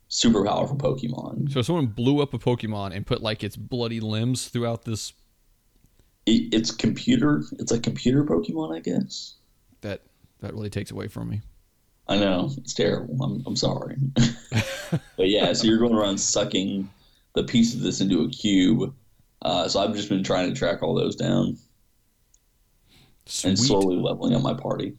super 0.08 0.46
powerful 0.46 0.78
Pokemon. 0.78 1.52
So 1.52 1.62
someone 1.62 1.88
blew 1.88 2.22
up 2.22 2.34
a 2.34 2.40
Pokemon 2.40 2.96
and 2.96 3.06
put 3.06 3.22
like 3.22 3.44
its 3.44 3.58
bloody 3.58 4.00
limbs 4.00 4.48
throughout 4.48 4.86
this. 4.86 5.12
It, 6.26 6.54
it's 6.54 6.72
computer. 6.72 7.44
It's 7.60 7.72
a 7.74 7.80
computer 7.80 8.24
Pokemon, 8.24 8.74
I 8.78 8.80
guess. 8.80 9.36
That 9.84 10.02
that 10.42 10.54
really 10.54 10.70
takes 10.70 10.92
away 10.92 11.08
from 11.08 11.30
me. 11.30 11.42
I 12.08 12.18
know 12.18 12.50
it's 12.58 12.74
terrible. 12.74 13.24
I'm 13.24 13.44
I'm 13.46 13.56
sorry, 13.56 13.96
but 15.18 15.30
yeah. 15.30 15.54
So 15.54 15.68
you're 15.68 15.78
going 15.80 15.94
around 15.94 16.18
sucking 16.18 16.90
the 17.34 17.44
piece 17.44 17.74
of 17.74 17.80
this 17.82 18.02
into 18.02 18.24
a 18.24 18.30
cube. 18.30 18.94
Uh, 19.42 19.68
so 19.68 19.80
I've 19.82 19.94
just 19.96 20.10
been 20.10 20.24
trying 20.24 20.50
to 20.54 20.56
track 20.58 20.82
all 20.84 20.96
those 20.96 21.16
down 21.16 21.58
Sweet. 23.26 23.50
and 23.50 23.60
slowly 23.60 23.96
leveling 23.98 24.34
up 24.34 24.42
my 24.42 24.54
party. 24.54 24.94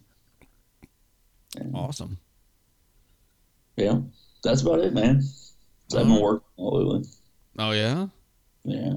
And, 1.57 1.75
Awesome. 1.75 2.19
Yeah, 3.77 4.01
that's 4.43 4.63
about 4.63 4.81
it, 4.81 4.93
man. 4.93 5.23
So 5.89 5.99
I've 6.01 6.07
been 6.07 6.21
working 6.21 6.47
all 6.57 6.77
over. 6.77 7.05
Oh 7.59 7.71
yeah. 7.73 8.07
Yeah, 8.65 8.95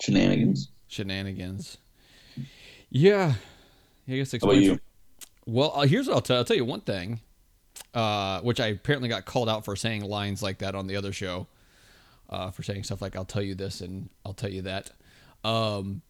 shenanigans. 0.00 0.68
Shenanigans. 0.88 1.78
Yeah. 2.90 3.34
I 4.08 4.12
guess 4.16 4.32
How 4.32 4.38
about 4.38 4.54
explain. 4.56 4.62
you? 4.62 4.78
Well, 5.50 5.72
uh, 5.74 5.86
here's 5.86 6.06
what 6.06 6.14
I'll 6.14 6.20
tell. 6.20 6.36
I'll 6.38 6.44
tell 6.44 6.56
you 6.56 6.64
one 6.64 6.80
thing, 6.80 7.20
uh, 7.92 8.40
which 8.42 8.60
I 8.60 8.68
apparently 8.68 9.08
got 9.08 9.24
called 9.24 9.48
out 9.48 9.64
for 9.64 9.74
saying 9.74 10.04
lines 10.04 10.42
like 10.42 10.58
that 10.58 10.76
on 10.76 10.86
the 10.86 10.94
other 10.94 11.12
show, 11.12 11.48
uh, 12.28 12.52
for 12.52 12.62
saying 12.62 12.84
stuff 12.84 13.02
like 13.02 13.16
"I'll 13.16 13.24
tell 13.24 13.42
you 13.42 13.56
this" 13.56 13.80
and 13.80 14.08
"I'll 14.24 14.32
tell 14.32 14.50
you 14.50 14.62
that." 14.62 14.90
Um, 15.42 16.02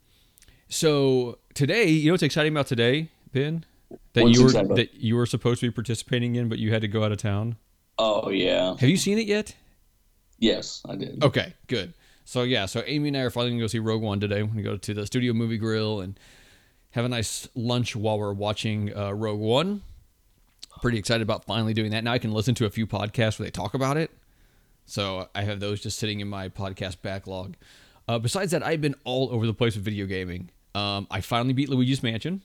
so 0.68 1.38
today, 1.54 1.88
you 1.88 2.08
know 2.08 2.12
what's 2.12 2.22
exciting 2.22 2.52
about 2.52 2.66
today, 2.66 3.08
Ben? 3.32 3.64
That 4.12 4.24
What's 4.24 4.38
you 4.38 4.44
were 4.44 4.74
that 4.74 4.94
you 4.94 5.16
were 5.16 5.26
supposed 5.26 5.60
to 5.60 5.68
be 5.68 5.72
participating 5.72 6.36
in, 6.36 6.50
but 6.50 6.58
you 6.58 6.70
had 6.72 6.82
to 6.82 6.88
go 6.88 7.02
out 7.02 7.10
of 7.10 7.18
town. 7.18 7.56
Oh 7.98 8.28
yeah, 8.28 8.76
Have 8.76 8.88
you 8.88 8.98
seen 8.98 9.18
it 9.18 9.26
yet? 9.26 9.54
yes, 10.38 10.82
I 10.86 10.96
did. 10.96 11.24
Okay, 11.24 11.54
good. 11.66 11.94
So 12.26 12.42
yeah, 12.42 12.66
so 12.66 12.82
Amy 12.86 13.08
and 13.08 13.16
I 13.16 13.20
are 13.20 13.30
finally 13.30 13.52
gonna 13.52 13.62
go 13.62 13.66
see 13.68 13.78
Rogue 13.78 14.02
One 14.02 14.20
today. 14.20 14.42
We're 14.42 14.50
gonna 14.50 14.62
go 14.62 14.76
to 14.76 14.94
the 14.94 15.06
Studio 15.06 15.32
Movie 15.32 15.58
Grill 15.58 16.00
and 16.00 16.20
have 16.92 17.04
a 17.04 17.08
nice 17.08 17.48
lunch 17.54 17.94
while 17.94 18.18
we're 18.18 18.32
watching 18.32 18.96
uh, 18.96 19.12
Rogue 19.12 19.40
One. 19.40 19.82
Pretty 20.82 20.98
excited 20.98 21.22
about 21.22 21.44
finally 21.44 21.74
doing 21.74 21.90
that. 21.90 22.04
Now 22.04 22.12
I 22.12 22.18
can 22.18 22.32
listen 22.32 22.54
to 22.56 22.66
a 22.66 22.70
few 22.70 22.86
podcasts 22.86 23.38
where 23.38 23.46
they 23.46 23.50
talk 23.50 23.74
about 23.74 23.96
it. 23.96 24.10
So 24.86 25.28
I 25.34 25.42
have 25.42 25.60
those 25.60 25.80
just 25.80 25.98
sitting 25.98 26.20
in 26.20 26.28
my 26.28 26.48
podcast 26.48 27.02
backlog. 27.02 27.54
Uh, 28.08 28.18
besides 28.18 28.50
that, 28.50 28.64
I've 28.64 28.80
been 28.80 28.96
all 29.04 29.28
over 29.30 29.46
the 29.46 29.54
place 29.54 29.76
with 29.76 29.84
video 29.84 30.06
gaming. 30.06 30.50
Um, 30.74 31.06
I 31.10 31.20
finally 31.20 31.52
beat 31.52 31.68
Luigi's 31.68 32.02
Mansion. 32.02 32.42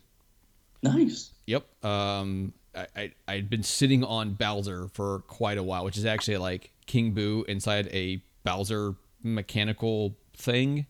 Nice. 0.83 1.31
Yep. 1.47 1.65
Um, 1.83 2.53
I, 2.75 2.87
I 2.95 3.11
I'd 3.27 3.49
been 3.49 3.63
sitting 3.63 4.03
on 4.03 4.33
Bowser 4.33 4.89
for 4.89 5.19
quite 5.27 5.57
a 5.57 5.63
while, 5.63 5.85
which 5.85 5.97
is 5.97 6.05
actually 6.05 6.37
like 6.37 6.71
King 6.85 7.11
Boo 7.11 7.45
inside 7.47 7.87
a 7.91 8.21
Bowser 8.43 8.95
mechanical 9.23 10.15
thing. 10.35 10.85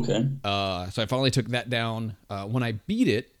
Okay. 0.00 0.28
Uh, 0.44 0.90
so 0.90 1.02
I 1.02 1.06
finally 1.06 1.30
took 1.30 1.48
that 1.48 1.70
down. 1.70 2.16
Uh, 2.30 2.46
when 2.46 2.62
I 2.62 2.72
beat 2.72 3.08
it, 3.08 3.34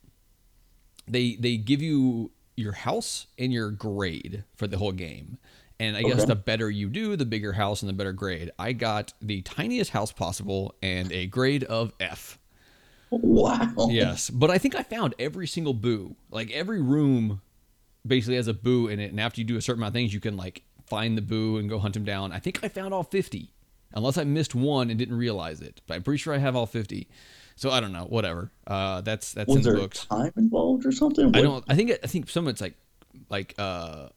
they 1.08 1.36
they 1.36 1.56
give 1.56 1.82
you 1.82 2.30
your 2.56 2.72
house 2.72 3.26
and 3.38 3.52
your 3.52 3.70
grade 3.70 4.44
for 4.56 4.66
the 4.66 4.78
whole 4.78 4.92
game. 4.92 5.38
And 5.80 5.96
I 5.96 6.02
guess 6.02 6.24
the 6.26 6.36
better 6.36 6.70
you 6.70 6.88
do, 6.88 7.16
the 7.16 7.24
bigger 7.24 7.54
house 7.54 7.82
and 7.82 7.88
the 7.88 7.92
better 7.92 8.12
grade. 8.12 8.52
I 8.56 8.72
got 8.72 9.12
the 9.20 9.42
tiniest 9.42 9.90
house 9.90 10.12
possible 10.12 10.76
and 10.80 11.10
a 11.10 11.26
grade 11.26 11.64
of 11.64 11.92
F. 11.98 12.38
Wow. 13.10 13.88
Yes, 13.90 14.30
but 14.30 14.50
I 14.50 14.58
think 14.58 14.76
I 14.76 14.84
found 14.84 15.14
every 15.18 15.48
single 15.48 15.74
boo. 15.74 16.14
Like 16.30 16.52
every 16.52 16.80
room 16.80 17.40
basically 18.06 18.36
has 18.36 18.46
a 18.46 18.54
boo 18.54 18.86
in 18.86 19.00
it, 19.00 19.10
and 19.10 19.20
after 19.20 19.40
you 19.40 19.44
do 19.44 19.56
a 19.56 19.60
certain 19.60 19.80
amount 19.80 19.90
of 19.90 19.94
things, 19.94 20.14
you 20.14 20.20
can 20.20 20.36
like 20.36 20.62
find 20.86 21.18
the 21.18 21.22
boo 21.22 21.56
and 21.58 21.68
go 21.68 21.78
hunt 21.80 21.96
him 21.96 22.04
down. 22.04 22.32
I 22.32 22.38
think 22.38 22.62
I 22.62 22.68
found 22.68 22.94
all 22.94 23.02
fifty, 23.02 23.50
unless 23.94 24.18
I 24.18 24.24
missed 24.24 24.54
one 24.54 24.90
and 24.90 24.98
didn't 24.98 25.16
realize 25.16 25.60
it. 25.60 25.80
But 25.86 25.94
I'm 25.94 26.02
pretty 26.02 26.18
sure 26.18 26.34
I 26.34 26.38
have 26.38 26.56
all 26.56 26.66
fifty. 26.66 27.08
So 27.56 27.70
I 27.70 27.80
don't 27.80 27.92
know. 27.92 28.04
Whatever. 28.04 28.50
Uh, 28.66 29.02
that's 29.02 29.32
that's 29.32 29.48
Was 29.48 29.58
in 29.58 29.62
the 29.62 29.70
there 29.70 29.80
books. 29.80 30.06
time 30.06 30.32
involved 30.36 30.86
or 30.86 30.92
something? 30.92 31.34
I 31.36 31.42
don't. 31.42 31.64
I 31.68 31.74
think 31.74 31.92
I 32.02 32.06
think 32.06 32.28
some 32.28 32.46
of 32.46 32.50
it's 32.50 32.60
like 32.60 32.74
like 33.28 33.54
uh, 33.58 34.08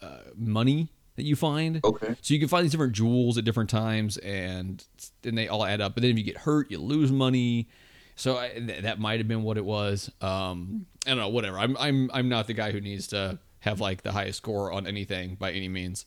uh, 0.00 0.18
money 0.36 0.88
that 1.16 1.24
you 1.24 1.36
find. 1.36 1.80
Okay. 1.84 2.14
So 2.20 2.34
you 2.34 2.40
can 2.40 2.48
find 2.48 2.64
these 2.64 2.70
different 2.70 2.92
jewels 2.92 3.38
at 3.38 3.44
different 3.44 3.70
times, 3.70 4.18
and 4.18 4.84
then 5.22 5.34
they 5.34 5.48
all 5.48 5.64
add 5.64 5.80
up. 5.80 5.94
But 5.94 6.02
then 6.02 6.10
if 6.12 6.18
you 6.18 6.24
get 6.24 6.38
hurt, 6.38 6.70
you 6.70 6.78
lose 6.78 7.10
money. 7.10 7.68
So 8.14 8.36
I, 8.36 8.50
th- 8.50 8.82
that 8.82 8.98
might 8.98 9.20
have 9.20 9.28
been 9.28 9.42
what 9.42 9.56
it 9.56 9.64
was. 9.64 10.10
Um, 10.20 10.86
I 11.06 11.10
don't 11.10 11.18
know. 11.18 11.28
Whatever. 11.30 11.58
I'm 11.58 11.76
I'm 11.78 12.10
I'm 12.12 12.28
not 12.28 12.46
the 12.46 12.54
guy 12.54 12.72
who 12.72 12.80
needs 12.80 13.08
to 13.08 13.38
have 13.60 13.80
like 13.80 14.02
the 14.02 14.12
highest 14.12 14.38
score 14.38 14.70
on 14.70 14.86
anything 14.86 15.36
by 15.36 15.52
any 15.52 15.68
means. 15.68 16.04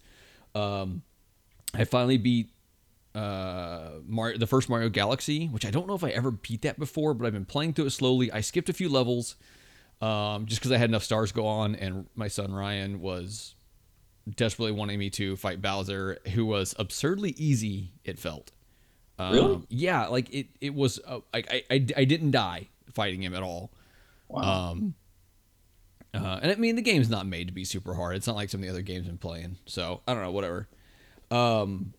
Um, 0.53 1.01
I 1.73 1.83
finally 1.83 2.17
beat 2.17 2.49
uh 3.15 3.91
Mario, 4.05 4.37
the 4.37 4.47
first 4.47 4.69
Mario 4.69 4.89
Galaxy, 4.89 5.47
which 5.47 5.65
I 5.65 5.71
don't 5.71 5.87
know 5.87 5.95
if 5.95 6.03
I 6.03 6.09
ever 6.09 6.31
beat 6.31 6.61
that 6.63 6.77
before, 6.77 7.13
but 7.13 7.25
I've 7.25 7.33
been 7.33 7.45
playing 7.45 7.73
through 7.73 7.85
it 7.85 7.91
slowly. 7.91 8.31
I 8.31 8.41
skipped 8.41 8.69
a 8.69 8.73
few 8.73 8.89
levels 8.89 9.35
um, 10.01 10.45
just 10.45 10.59
because 10.61 10.71
I 10.71 10.77
had 10.77 10.89
enough 10.89 11.03
stars 11.03 11.31
go 11.31 11.47
on, 11.47 11.75
and 11.75 12.07
my 12.15 12.27
son 12.27 12.53
Ryan 12.53 12.99
was 12.99 13.55
desperately 14.29 14.71
wanting 14.71 14.99
me 14.99 15.09
to 15.11 15.35
fight 15.37 15.61
Bowser, 15.61 16.19
who 16.33 16.45
was 16.45 16.75
absurdly 16.77 17.31
easy. 17.37 17.91
It 18.03 18.19
felt. 18.19 18.51
Um, 19.17 19.33
Really? 19.33 19.61
Yeah, 19.69 20.07
like 20.07 20.33
it. 20.33 20.47
It 20.59 20.75
was. 20.75 20.99
Uh, 21.05 21.19
like 21.33 21.47
I, 21.49 21.63
I. 21.71 21.85
I 21.95 22.05
didn't 22.05 22.31
die 22.31 22.67
fighting 22.93 23.23
him 23.23 23.33
at 23.33 23.43
all. 23.43 23.71
Wow. 24.27 24.71
Um, 24.71 24.95
uh, 26.13 26.39
and 26.41 26.51
I 26.51 26.55
mean, 26.55 26.75
the 26.75 26.81
game's 26.81 27.09
not 27.09 27.25
made 27.25 27.47
to 27.47 27.53
be 27.53 27.65
super 27.65 27.93
hard. 27.93 28.15
It's 28.15 28.27
not 28.27 28.35
like 28.35 28.49
some 28.49 28.59
of 28.59 28.63
the 28.65 28.69
other 28.69 28.81
games 28.81 29.07
I'm 29.07 29.17
playing. 29.17 29.57
So 29.65 30.01
I 30.07 30.13
don't 30.13 30.23
know, 30.23 30.31
whatever. 30.31 30.67
Um, 31.31 31.93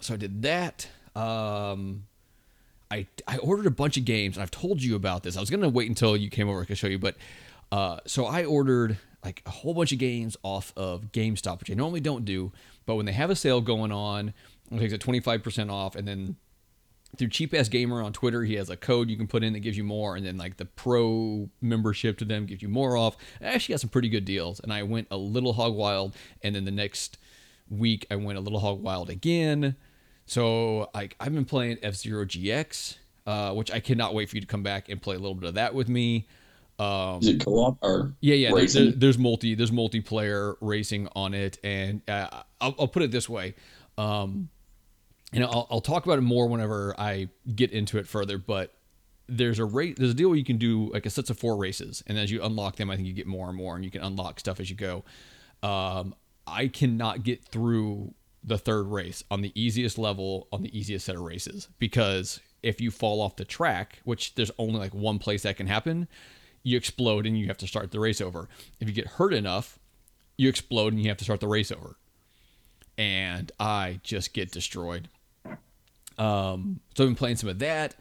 so 0.00 0.14
I 0.14 0.16
did 0.16 0.42
that. 0.42 0.88
Um, 1.14 2.04
I 2.90 3.06
I 3.26 3.38
ordered 3.38 3.66
a 3.66 3.70
bunch 3.70 3.96
of 3.96 4.04
games, 4.04 4.36
and 4.36 4.42
I've 4.42 4.50
told 4.50 4.82
you 4.82 4.96
about 4.96 5.22
this. 5.22 5.36
I 5.36 5.40
was 5.40 5.50
gonna 5.50 5.68
wait 5.68 5.88
until 5.88 6.16
you 6.16 6.30
came 6.30 6.48
over. 6.48 6.64
to 6.64 6.74
show 6.74 6.86
you, 6.86 6.98
but 6.98 7.16
uh, 7.70 7.98
so 8.06 8.26
I 8.26 8.44
ordered 8.44 8.98
like 9.24 9.42
a 9.46 9.50
whole 9.50 9.74
bunch 9.74 9.92
of 9.92 9.98
games 9.98 10.36
off 10.42 10.72
of 10.76 11.12
GameStop, 11.12 11.60
which 11.60 11.70
I 11.70 11.74
normally 11.74 12.00
don't 12.00 12.24
do. 12.24 12.52
But 12.86 12.94
when 12.94 13.06
they 13.06 13.12
have 13.12 13.30
a 13.30 13.36
sale 13.36 13.60
going 13.60 13.92
on, 13.92 14.32
it 14.70 14.78
takes 14.78 14.92
a 14.92 14.98
twenty 14.98 15.20
five 15.20 15.42
percent 15.42 15.70
off, 15.70 15.96
and 15.96 16.06
then 16.06 16.36
through 17.16 17.28
cheap 17.28 17.54
ass 17.54 17.68
gamer 17.68 18.02
on 18.02 18.12
Twitter, 18.12 18.44
he 18.44 18.54
has 18.54 18.68
a 18.70 18.76
code 18.76 19.08
you 19.08 19.16
can 19.16 19.26
put 19.26 19.42
in 19.42 19.54
that 19.54 19.60
gives 19.60 19.76
you 19.76 19.84
more, 19.84 20.16
and 20.16 20.24
then 20.24 20.36
like 20.36 20.56
the 20.56 20.64
pro 20.64 21.48
membership 21.60 22.18
to 22.18 22.24
them 22.24 22.46
gives 22.46 22.62
you 22.62 22.68
more 22.68 22.96
off. 22.96 23.16
I 23.40 23.46
actually 23.46 23.74
got 23.74 23.80
some 23.80 23.90
pretty 23.90 24.08
good 24.08 24.24
deals, 24.24 24.60
and 24.60 24.72
I 24.72 24.82
went 24.82 25.08
a 25.10 25.16
little 25.16 25.54
hog 25.54 25.74
wild, 25.74 26.14
and 26.42 26.54
then 26.54 26.64
the 26.64 26.70
next 26.70 27.18
week 27.68 28.06
I 28.10 28.16
went 28.16 28.38
a 28.38 28.40
little 28.40 28.60
hog 28.60 28.82
wild 28.82 29.10
again. 29.10 29.76
So 30.28 30.90
like 30.94 31.16
I've 31.18 31.34
been 31.34 31.44
playing 31.44 31.78
F 31.82 31.94
Zero 31.94 32.24
GX, 32.24 32.96
uh, 33.26 33.52
which 33.54 33.70
I 33.70 33.80
cannot 33.80 34.14
wait 34.14 34.28
for 34.28 34.36
you 34.36 34.40
to 34.40 34.46
come 34.46 34.62
back 34.62 34.88
and 34.88 35.00
play 35.00 35.16
a 35.16 35.18
little 35.18 35.34
bit 35.34 35.48
of 35.48 35.54
that 35.54 35.74
with 35.74 35.88
me. 35.88 36.26
Um, 36.78 37.18
Is 37.20 37.28
it 37.28 37.44
co-op 37.44 37.78
or 37.82 38.14
yeah, 38.20 38.36
yeah. 38.36 38.50
There's, 38.54 38.74
there's, 38.96 39.18
multi, 39.18 39.56
there's 39.56 39.72
multiplayer 39.72 40.54
racing 40.60 41.08
on 41.16 41.34
it, 41.34 41.58
and 41.64 42.02
uh, 42.08 42.28
I'll, 42.60 42.74
I'll 42.78 42.88
put 42.88 43.02
it 43.02 43.10
this 43.10 43.28
way. 43.28 43.56
Um, 43.96 44.48
you 45.32 45.40
know, 45.40 45.48
I'll, 45.48 45.66
I'll 45.70 45.80
talk 45.80 46.04
about 46.04 46.18
it 46.18 46.22
more 46.22 46.46
whenever 46.46 46.94
I 46.98 47.28
get 47.52 47.72
into 47.72 47.98
it 47.98 48.06
further. 48.06 48.38
But 48.38 48.74
there's 49.28 49.58
a 49.58 49.64
rate, 49.64 49.98
there's 49.98 50.12
a 50.12 50.14
deal 50.14 50.28
where 50.28 50.38
you 50.38 50.44
can 50.44 50.56
do 50.56 50.90
like 50.92 51.04
a 51.04 51.10
sets 51.10 51.30
of 51.30 51.38
four 51.38 51.56
races, 51.56 52.04
and 52.06 52.16
as 52.16 52.30
you 52.30 52.42
unlock 52.44 52.76
them, 52.76 52.90
I 52.90 52.96
think 52.96 53.08
you 53.08 53.14
get 53.14 53.26
more 53.26 53.48
and 53.48 53.56
more, 53.56 53.74
and 53.74 53.84
you 53.84 53.90
can 53.90 54.02
unlock 54.02 54.38
stuff 54.38 54.60
as 54.60 54.70
you 54.70 54.76
go. 54.76 55.04
Um, 55.64 56.14
I 56.46 56.68
cannot 56.68 57.24
get 57.24 57.44
through 57.44 58.14
the 58.48 58.58
third 58.58 58.86
race 58.86 59.22
on 59.30 59.42
the 59.42 59.52
easiest 59.54 59.98
level 59.98 60.48
on 60.52 60.62
the 60.62 60.78
easiest 60.78 61.06
set 61.06 61.14
of 61.14 61.22
races 61.22 61.68
because 61.78 62.40
if 62.62 62.80
you 62.80 62.90
fall 62.90 63.20
off 63.20 63.36
the 63.36 63.44
track, 63.44 64.00
which 64.04 64.34
there's 64.34 64.50
only 64.58 64.78
like 64.78 64.94
one 64.94 65.18
place 65.18 65.42
that 65.42 65.56
can 65.56 65.66
happen, 65.66 66.08
you 66.62 66.76
explode 66.76 67.26
and 67.26 67.38
you 67.38 67.46
have 67.46 67.58
to 67.58 67.66
start 67.66 67.92
the 67.92 68.00
race 68.00 68.20
over. 68.20 68.48
If 68.80 68.88
you 68.88 68.94
get 68.94 69.06
hurt 69.06 69.32
enough, 69.32 69.78
you 70.36 70.48
explode 70.48 70.92
and 70.92 71.02
you 71.02 71.08
have 71.08 71.18
to 71.18 71.24
start 71.24 71.40
the 71.40 71.48
race 71.48 71.70
over. 71.70 71.96
And 72.96 73.52
I 73.60 74.00
just 74.02 74.34
get 74.34 74.50
destroyed. 74.50 75.08
Um, 76.18 76.80
so 76.96 77.04
I've 77.04 77.10
been 77.10 77.14
playing 77.14 77.36
some 77.36 77.48
of 77.48 77.60
that. 77.60 77.94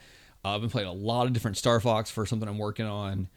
Uh, 0.44 0.56
I've 0.56 0.62
been 0.62 0.72
playing 0.72 0.88
a 0.88 0.94
lot 0.94 1.28
of 1.28 1.34
different 1.34 1.58
Star 1.58 1.80
Fox 1.80 2.10
for 2.10 2.26
something 2.26 2.50
I'm 2.50 2.58
working 2.58 2.88
on. 2.88 3.28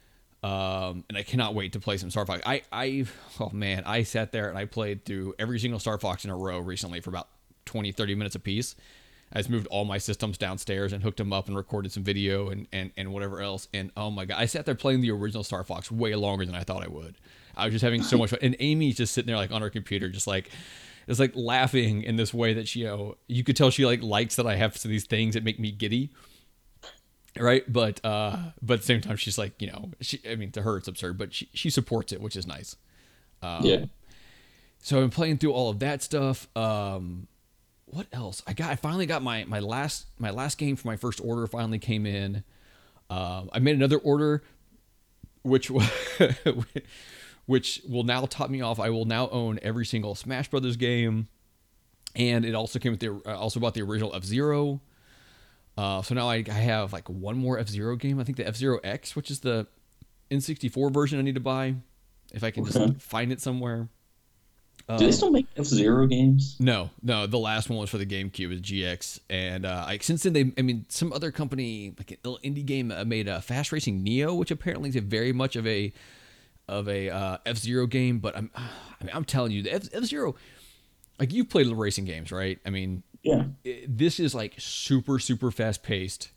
Um, 0.43 1.05
and 1.09 1.19
I 1.19 1.23
cannot 1.23 1.55
wait 1.55 1.75
to 1.75 1.81
play 1.81 1.99
some 1.99 2.11
Star 2.11 2.25
Fox. 2.25 2.41
I, 2.47 2.63
I, 2.73 3.05
oh 3.41 3.51
man, 3.53 3.83
I 3.85 4.05
sat 4.05 4.33
there 4.33 4.49
and 4.49 4.57
I 4.57 4.65
played 4.65 5.05
through 5.05 5.35
every 5.39 5.59
single 5.59 5.79
Star 5.79 5.99
Fox 5.99 6.25
in 6.25 6.31
a 6.31 6.37
row 6.37 6.59
recently 6.59 7.01
for 7.01 7.11
about 7.11 7.29
20, 7.67 7.93
30 7.93 8.15
minutes 8.15 8.35
a 8.35 8.41
piece. 8.41 8.75
I 9.33 9.39
just 9.39 9.51
moved 9.51 9.69
all 9.69 9.85
my 9.85 9.99
systems 9.99 10.39
downstairs 10.39 10.93
and 10.93 11.03
hooked 11.03 11.19
them 11.19 11.33
up 11.33 11.47
and 11.47 11.57
recorded 11.57 11.93
some 11.93 12.03
video 12.03 12.49
and, 12.49 12.67
and, 12.73 12.91
and 12.97 13.13
whatever 13.13 13.41
else. 13.41 13.69
And 13.73 13.93
oh 13.97 14.11
my 14.11 14.25
God, 14.25 14.39
I 14.41 14.47
sat 14.47 14.67
there 14.67 14.75
playing 14.75 15.03
the 15.03 15.11
original 15.11 15.45
Star 15.45 15.63
Fox 15.63 15.91
way 15.91 16.15
longer 16.15 16.45
than 16.45 16.55
I 16.55 16.65
thought 16.65 16.83
I 16.83 16.89
would. 16.89 17.17
I 17.57 17.67
was 17.67 17.75
just 17.75 17.85
having 17.85 18.03
so 18.03 18.19
much 18.19 18.31
fun. 18.31 18.41
And 18.43 18.57
Amy's 18.59 18.97
just 18.97 19.13
sitting 19.13 19.29
there 19.29 19.37
like 19.37 19.53
on 19.53 19.63
her 19.63 19.71
computer, 19.71 20.09
just 20.09 20.27
like, 20.27 20.51
it's 21.07 21.21
like 21.21 21.33
laughing 21.37 22.03
in 22.03 22.17
this 22.17 22.35
way 22.35 22.55
that 22.55 22.67
she, 22.67 22.81
you 22.81 22.87
know, 22.87 23.17
you 23.29 23.45
could 23.45 23.57
tell 23.57 23.71
she 23.71 23.85
like 23.85 24.03
likes 24.03 24.37
that 24.37 24.47
I 24.47 24.57
have 24.57 24.81
these 24.83 25.05
things 25.05 25.35
that 25.35 25.45
make 25.45 25.61
me 25.61 25.71
giddy 25.71 26.11
right? 27.39 27.65
But 27.71 28.05
uh 28.05 28.37
but 28.63 28.75
at 28.75 28.81
the 28.81 28.87
same 28.87 29.01
time 29.01 29.17
she's 29.17 29.39
like 29.39 29.61
you 29.61 29.69
know 29.69 29.91
she 30.01 30.21
i 30.29 30.35
mean 30.35 30.51
to 30.53 30.63
her 30.63 30.77
it's 30.77 30.89
absurd 30.89 31.19
but 31.19 31.33
she, 31.35 31.49
she 31.53 31.71
supports 31.71 32.13
it 32.13 32.21
which 32.21 32.37
is 32.37 32.47
nice. 32.47 32.77
Yeah. 33.43 33.85
so 34.81 35.03
i'm 35.03 35.11
playing 35.11 35.39
through 35.39 35.53
all 35.53 35.71
of 35.71 35.79
that 35.81 36.03
stuff. 36.03 36.49
Um 36.57 37.27
what 37.87 38.07
else? 38.13 38.43
I 38.47 38.53
got 38.53 38.71
i 38.71 38.77
finally 38.77 39.07
got 39.07 39.23
my 39.23 39.45
my 39.45 39.61
last 39.61 40.07
my 40.19 40.31
last 40.31 40.59
game 40.59 40.77
for 40.77 40.89
my 40.89 40.97
first 40.97 41.21
order 41.23 41.47
finally 41.47 41.79
came 41.79 42.07
in. 42.07 42.45
Um 43.09 43.51
i 43.53 43.59
made 43.59 43.77
another 43.77 43.99
order 43.99 44.43
which 45.43 45.71
which 47.47 47.83
will 47.89 48.05
now 48.05 48.25
top 48.27 48.49
me 48.51 48.61
off. 48.61 48.79
I 48.79 48.91
will 48.91 49.07
now 49.07 49.29
own 49.31 49.59
every 49.63 49.85
single 49.85 50.15
smash 50.15 50.49
brothers 50.49 50.77
game. 50.77 51.29
And 52.15 52.45
it 52.45 52.55
also 52.55 52.79
came 52.79 52.93
with 52.93 53.01
the 53.01 53.21
uh, 53.27 53.37
also 53.37 53.61
bought 53.61 53.75
the 53.75 53.83
original 53.83 54.15
F 54.15 54.25
Zero. 54.25 54.81
Uh, 55.77 56.03
so 56.03 56.15
now 56.15 56.29
I, 56.29 56.45
I 56.47 56.53
have 56.53 56.93
like 56.93 57.09
one 57.09 57.37
more 57.37 57.59
F 57.59 57.69
Zero 57.69 57.97
game. 57.97 58.21
I 58.21 58.25
think 58.25 58.37
the 58.37 58.47
F 58.47 58.57
Zero 58.57 58.79
X, 58.85 59.17
which 59.17 59.31
is 59.31 59.41
the 59.41 59.67
N64 60.31 60.93
version, 60.93 61.19
I 61.19 61.23
need 61.23 61.35
to 61.35 61.41
buy 61.41 61.75
if 62.33 62.45
I 62.45 62.51
can 62.51 62.65
just 62.65 63.01
find 63.01 63.33
it 63.33 63.41
somewhere. 63.41 63.89
Do 64.99 65.07
they 65.07 65.13
still 65.13 65.31
make 65.31 65.47
F 65.57 65.67
Zero 65.67 66.07
games? 66.07 66.57
No, 66.59 66.91
no, 67.03 67.27
the 67.27 67.39
last 67.39 67.69
one 67.69 67.79
was 67.79 67.91
for 67.91 67.99
the 67.99 68.07
GameCube, 68.07 68.53
is 68.53 68.61
GX, 68.61 69.21
and 69.31 69.65
uh, 69.65 69.85
like 69.87 70.03
since 70.03 70.25
then 70.25 70.33
they, 70.33 70.53
I 70.59 70.63
mean, 70.63 70.85
some 70.89 71.13
other 71.13 71.31
company 71.31 71.95
like 71.97 72.11
a 72.11 72.17
little 72.29 72.41
indie 72.43 72.67
game 72.67 72.91
uh, 72.91 73.05
made 73.05 73.29
a 73.29 73.41
Fast 73.41 73.71
Racing 73.71 74.03
Neo, 74.03 74.35
which 74.35 74.51
apparently 74.51 74.89
is 74.89 74.97
a 74.97 75.01
very 75.01 75.33
much 75.33 75.55
of 75.55 75.67
a 75.67 75.93
of 76.69 76.89
a 76.89 77.09
uh, 77.11 77.39
F 77.47 77.59
Zero 77.59 77.87
game. 77.87 78.19
But 78.19 78.37
I'm, 78.37 78.51
I 78.57 79.05
mean, 79.05 79.15
I'm 79.15 79.25
telling 79.25 79.53
you, 79.53 79.63
the 79.63 79.75
F 79.75 80.05
Zero, 80.05 80.35
like 81.21 81.33
you've 81.33 81.49
played 81.49 81.69
the 81.69 81.75
racing 81.77 82.05
games, 82.05 82.33
right? 82.33 82.59
I 82.67 82.71
mean, 82.71 83.05
Yeah. 83.23 83.45
this 83.87 84.19
is 84.19 84.35
like 84.35 84.55
super 84.59 85.19
super 85.19 85.51
fast 85.51 85.83
paced 85.83 86.31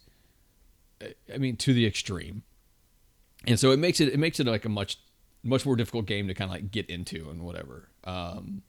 i 1.34 1.38
mean 1.38 1.56
to 1.58 1.74
the 1.74 1.86
extreme 1.86 2.44
and 3.46 3.58
so 3.60 3.72
it 3.72 3.80
makes 3.80 4.02
it 4.02 4.10
it 4.10 4.20
makes 4.20 4.40
it 4.40 4.48
like 4.48 4.66
a 4.66 4.70
much 4.70 4.98
much 5.44 5.66
more 5.66 5.76
difficult 5.76 6.06
game 6.06 6.28
to 6.28 6.34
kind 6.34 6.50
of 6.50 6.56
like 6.56 6.72
get 6.72 6.90
into 6.90 7.30
and 7.30 7.42
whatever 7.42 7.90
um 8.04 8.64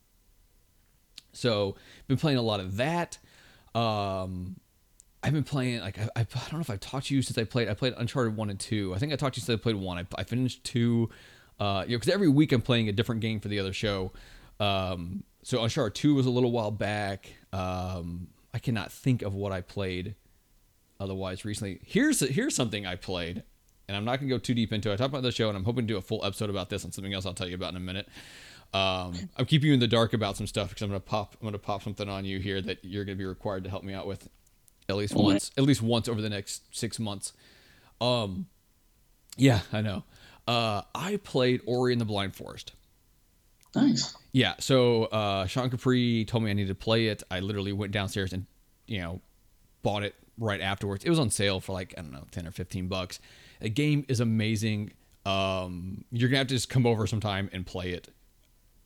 so 1.32 1.74
been 2.06 2.16
playing 2.16 2.38
a 2.38 2.42
lot 2.42 2.60
of 2.60 2.76
that 2.76 3.18
um 3.74 4.56
I've 5.24 5.32
been 5.32 5.42
playing 5.42 5.80
like 5.80 5.98
I, 5.98 6.08
I, 6.16 6.20
I 6.20 6.24
don't 6.24 6.52
know 6.54 6.60
if 6.60 6.68
I've 6.68 6.80
talked 6.80 7.06
to 7.06 7.14
you 7.14 7.22
since 7.22 7.38
I 7.38 7.44
played 7.44 7.68
I 7.68 7.74
played 7.74 7.94
Uncharted 7.96 8.36
one 8.36 8.50
and 8.50 8.60
two. 8.60 8.94
I 8.94 8.98
think 8.98 9.10
I 9.10 9.16
talked 9.16 9.36
to 9.36 9.40
you 9.40 9.44
since 9.46 9.58
I 9.58 9.62
played 9.62 9.76
one. 9.76 9.96
I, 9.96 10.04
I 10.18 10.22
finished 10.24 10.64
two, 10.64 11.08
uh, 11.58 11.82
you 11.86 11.92
know, 11.94 11.98
because 11.98 12.12
every 12.12 12.28
week 12.28 12.52
I'm 12.52 12.60
playing 12.60 12.90
a 12.90 12.92
different 12.92 13.22
game 13.22 13.40
for 13.40 13.48
the 13.48 13.58
other 13.58 13.72
show. 13.72 14.12
Um, 14.60 15.24
so 15.42 15.62
Uncharted 15.62 15.94
two 15.94 16.14
was 16.14 16.26
a 16.26 16.30
little 16.30 16.52
while 16.52 16.70
back. 16.70 17.32
Um, 17.54 18.26
I 18.52 18.58
cannot 18.58 18.90
think 18.90 19.22
of 19.22 19.34
what 19.34 19.52
I 19.52 19.60
played 19.60 20.16
otherwise 20.98 21.44
recently. 21.44 21.80
Here's 21.84 22.20
here's 22.20 22.54
something 22.54 22.84
I 22.84 22.96
played, 22.96 23.44
and 23.86 23.96
I'm 23.96 24.04
not 24.04 24.18
gonna 24.18 24.28
go 24.28 24.38
too 24.38 24.54
deep 24.54 24.72
into 24.72 24.90
it. 24.90 24.94
I 24.94 24.96
talked 24.96 25.10
about 25.10 25.22
the 25.22 25.32
show, 25.32 25.48
and 25.48 25.56
I'm 25.56 25.64
hoping 25.64 25.86
to 25.86 25.94
do 25.94 25.96
a 25.96 26.02
full 26.02 26.24
episode 26.24 26.50
about 26.50 26.68
this 26.68 26.82
and 26.84 26.92
something 26.92 27.14
else 27.14 27.26
I'll 27.26 27.34
tell 27.34 27.48
you 27.48 27.54
about 27.54 27.70
in 27.70 27.76
a 27.76 27.80
minute. 27.80 28.08
Um, 28.72 29.14
I'm 29.36 29.46
keeping 29.46 29.68
you 29.68 29.74
in 29.74 29.80
the 29.80 29.86
dark 29.86 30.14
about 30.14 30.36
some 30.36 30.48
stuff 30.48 30.70
because 30.70 30.82
I'm 30.82 30.88
gonna 30.88 31.00
pop 31.00 31.36
I'm 31.40 31.46
gonna 31.46 31.58
pop 31.58 31.82
something 31.84 32.08
on 32.08 32.24
you 32.24 32.40
here 32.40 32.60
that 32.60 32.84
you're 32.84 33.04
gonna 33.04 33.16
be 33.16 33.24
required 33.24 33.64
to 33.64 33.70
help 33.70 33.84
me 33.84 33.94
out 33.94 34.08
with 34.08 34.28
at 34.88 34.96
least 34.96 35.14
once 35.14 35.52
at 35.56 35.62
least 35.62 35.80
once 35.80 36.08
over 36.08 36.20
the 36.20 36.30
next 36.30 36.74
six 36.76 36.98
months. 36.98 37.32
Um, 38.00 38.46
yeah, 39.36 39.60
I 39.72 39.80
know. 39.80 40.02
Uh, 40.46 40.82
I 40.94 41.18
played 41.22 41.60
Ori 41.66 41.92
in 41.92 41.98
the 42.00 42.04
Blind 42.04 42.34
Forest. 42.34 42.72
Nice. 43.74 44.16
Yeah, 44.34 44.54
so 44.58 45.04
uh, 45.04 45.46
Sean 45.46 45.70
Capri 45.70 46.24
told 46.24 46.42
me 46.42 46.50
I 46.50 46.54
needed 46.54 46.66
to 46.66 46.74
play 46.74 47.06
it. 47.06 47.22
I 47.30 47.38
literally 47.38 47.72
went 47.72 47.92
downstairs 47.92 48.32
and 48.32 48.46
you 48.88 48.98
know 48.98 49.20
bought 49.84 50.02
it 50.02 50.16
right 50.36 50.60
afterwards. 50.60 51.04
It 51.04 51.08
was 51.10 51.20
on 51.20 51.30
sale 51.30 51.60
for 51.60 51.72
like 51.72 51.94
I 51.96 52.02
don't 52.02 52.12
know 52.12 52.26
ten 52.32 52.44
or 52.44 52.50
fifteen 52.50 52.88
bucks. 52.88 53.20
The 53.60 53.68
game 53.68 54.04
is 54.08 54.18
amazing. 54.18 54.90
Um, 55.24 56.04
you're 56.10 56.28
gonna 56.28 56.38
have 56.38 56.48
to 56.48 56.54
just 56.54 56.68
come 56.68 56.84
over 56.84 57.06
sometime 57.06 57.48
and 57.52 57.64
play 57.64 57.90
it. 57.90 58.08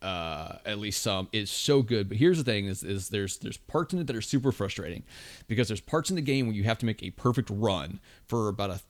Uh, 0.02 0.58
at 0.66 0.78
least 0.78 1.00
some. 1.00 1.30
It's 1.32 1.50
so 1.50 1.80
good. 1.80 2.10
But 2.10 2.18
here's 2.18 2.36
the 2.36 2.44
thing: 2.44 2.66
is 2.66 2.84
is 2.84 3.08
there's 3.08 3.38
there's 3.38 3.56
parts 3.56 3.94
in 3.94 4.00
it 4.00 4.06
that 4.08 4.16
are 4.16 4.20
super 4.20 4.52
frustrating 4.52 5.02
because 5.46 5.68
there's 5.68 5.80
parts 5.80 6.10
in 6.10 6.16
the 6.16 6.22
game 6.22 6.46
where 6.46 6.54
you 6.54 6.64
have 6.64 6.78
to 6.80 6.86
make 6.86 7.02
a 7.02 7.08
perfect 7.12 7.48
run 7.50 8.00
for 8.26 8.48
about 8.48 8.68
a 8.68 8.80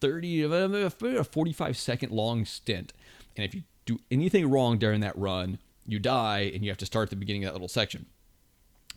30 0.00 0.42
a 0.42 1.22
45 1.22 1.76
second 1.76 2.10
long 2.10 2.44
stint, 2.44 2.92
and 3.36 3.44
if 3.44 3.54
you 3.54 3.62
do 3.86 4.00
anything 4.10 4.50
wrong 4.50 4.78
during 4.78 5.00
that 5.00 5.16
run, 5.16 5.58
you 5.86 5.98
die 5.98 6.50
and 6.54 6.62
you 6.64 6.70
have 6.70 6.78
to 6.78 6.86
start 6.86 7.04
at 7.06 7.10
the 7.10 7.16
beginning 7.16 7.44
of 7.44 7.48
that 7.48 7.54
little 7.54 7.68
section. 7.68 8.06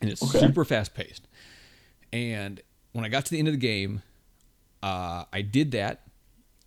And 0.01 0.09
it's 0.09 0.21
Okay. 0.21 0.39
super 0.39 0.65
fast 0.65 0.93
paced. 0.93 1.27
And 2.13 2.61
when 2.91 3.05
I 3.05 3.09
got 3.09 3.25
to 3.25 3.31
the 3.31 3.39
end 3.39 3.47
of 3.47 3.53
the 3.53 3.59
game, 3.59 4.01
uh, 4.83 5.25
I 5.33 5.41
did 5.41 5.71
that, 5.71 6.01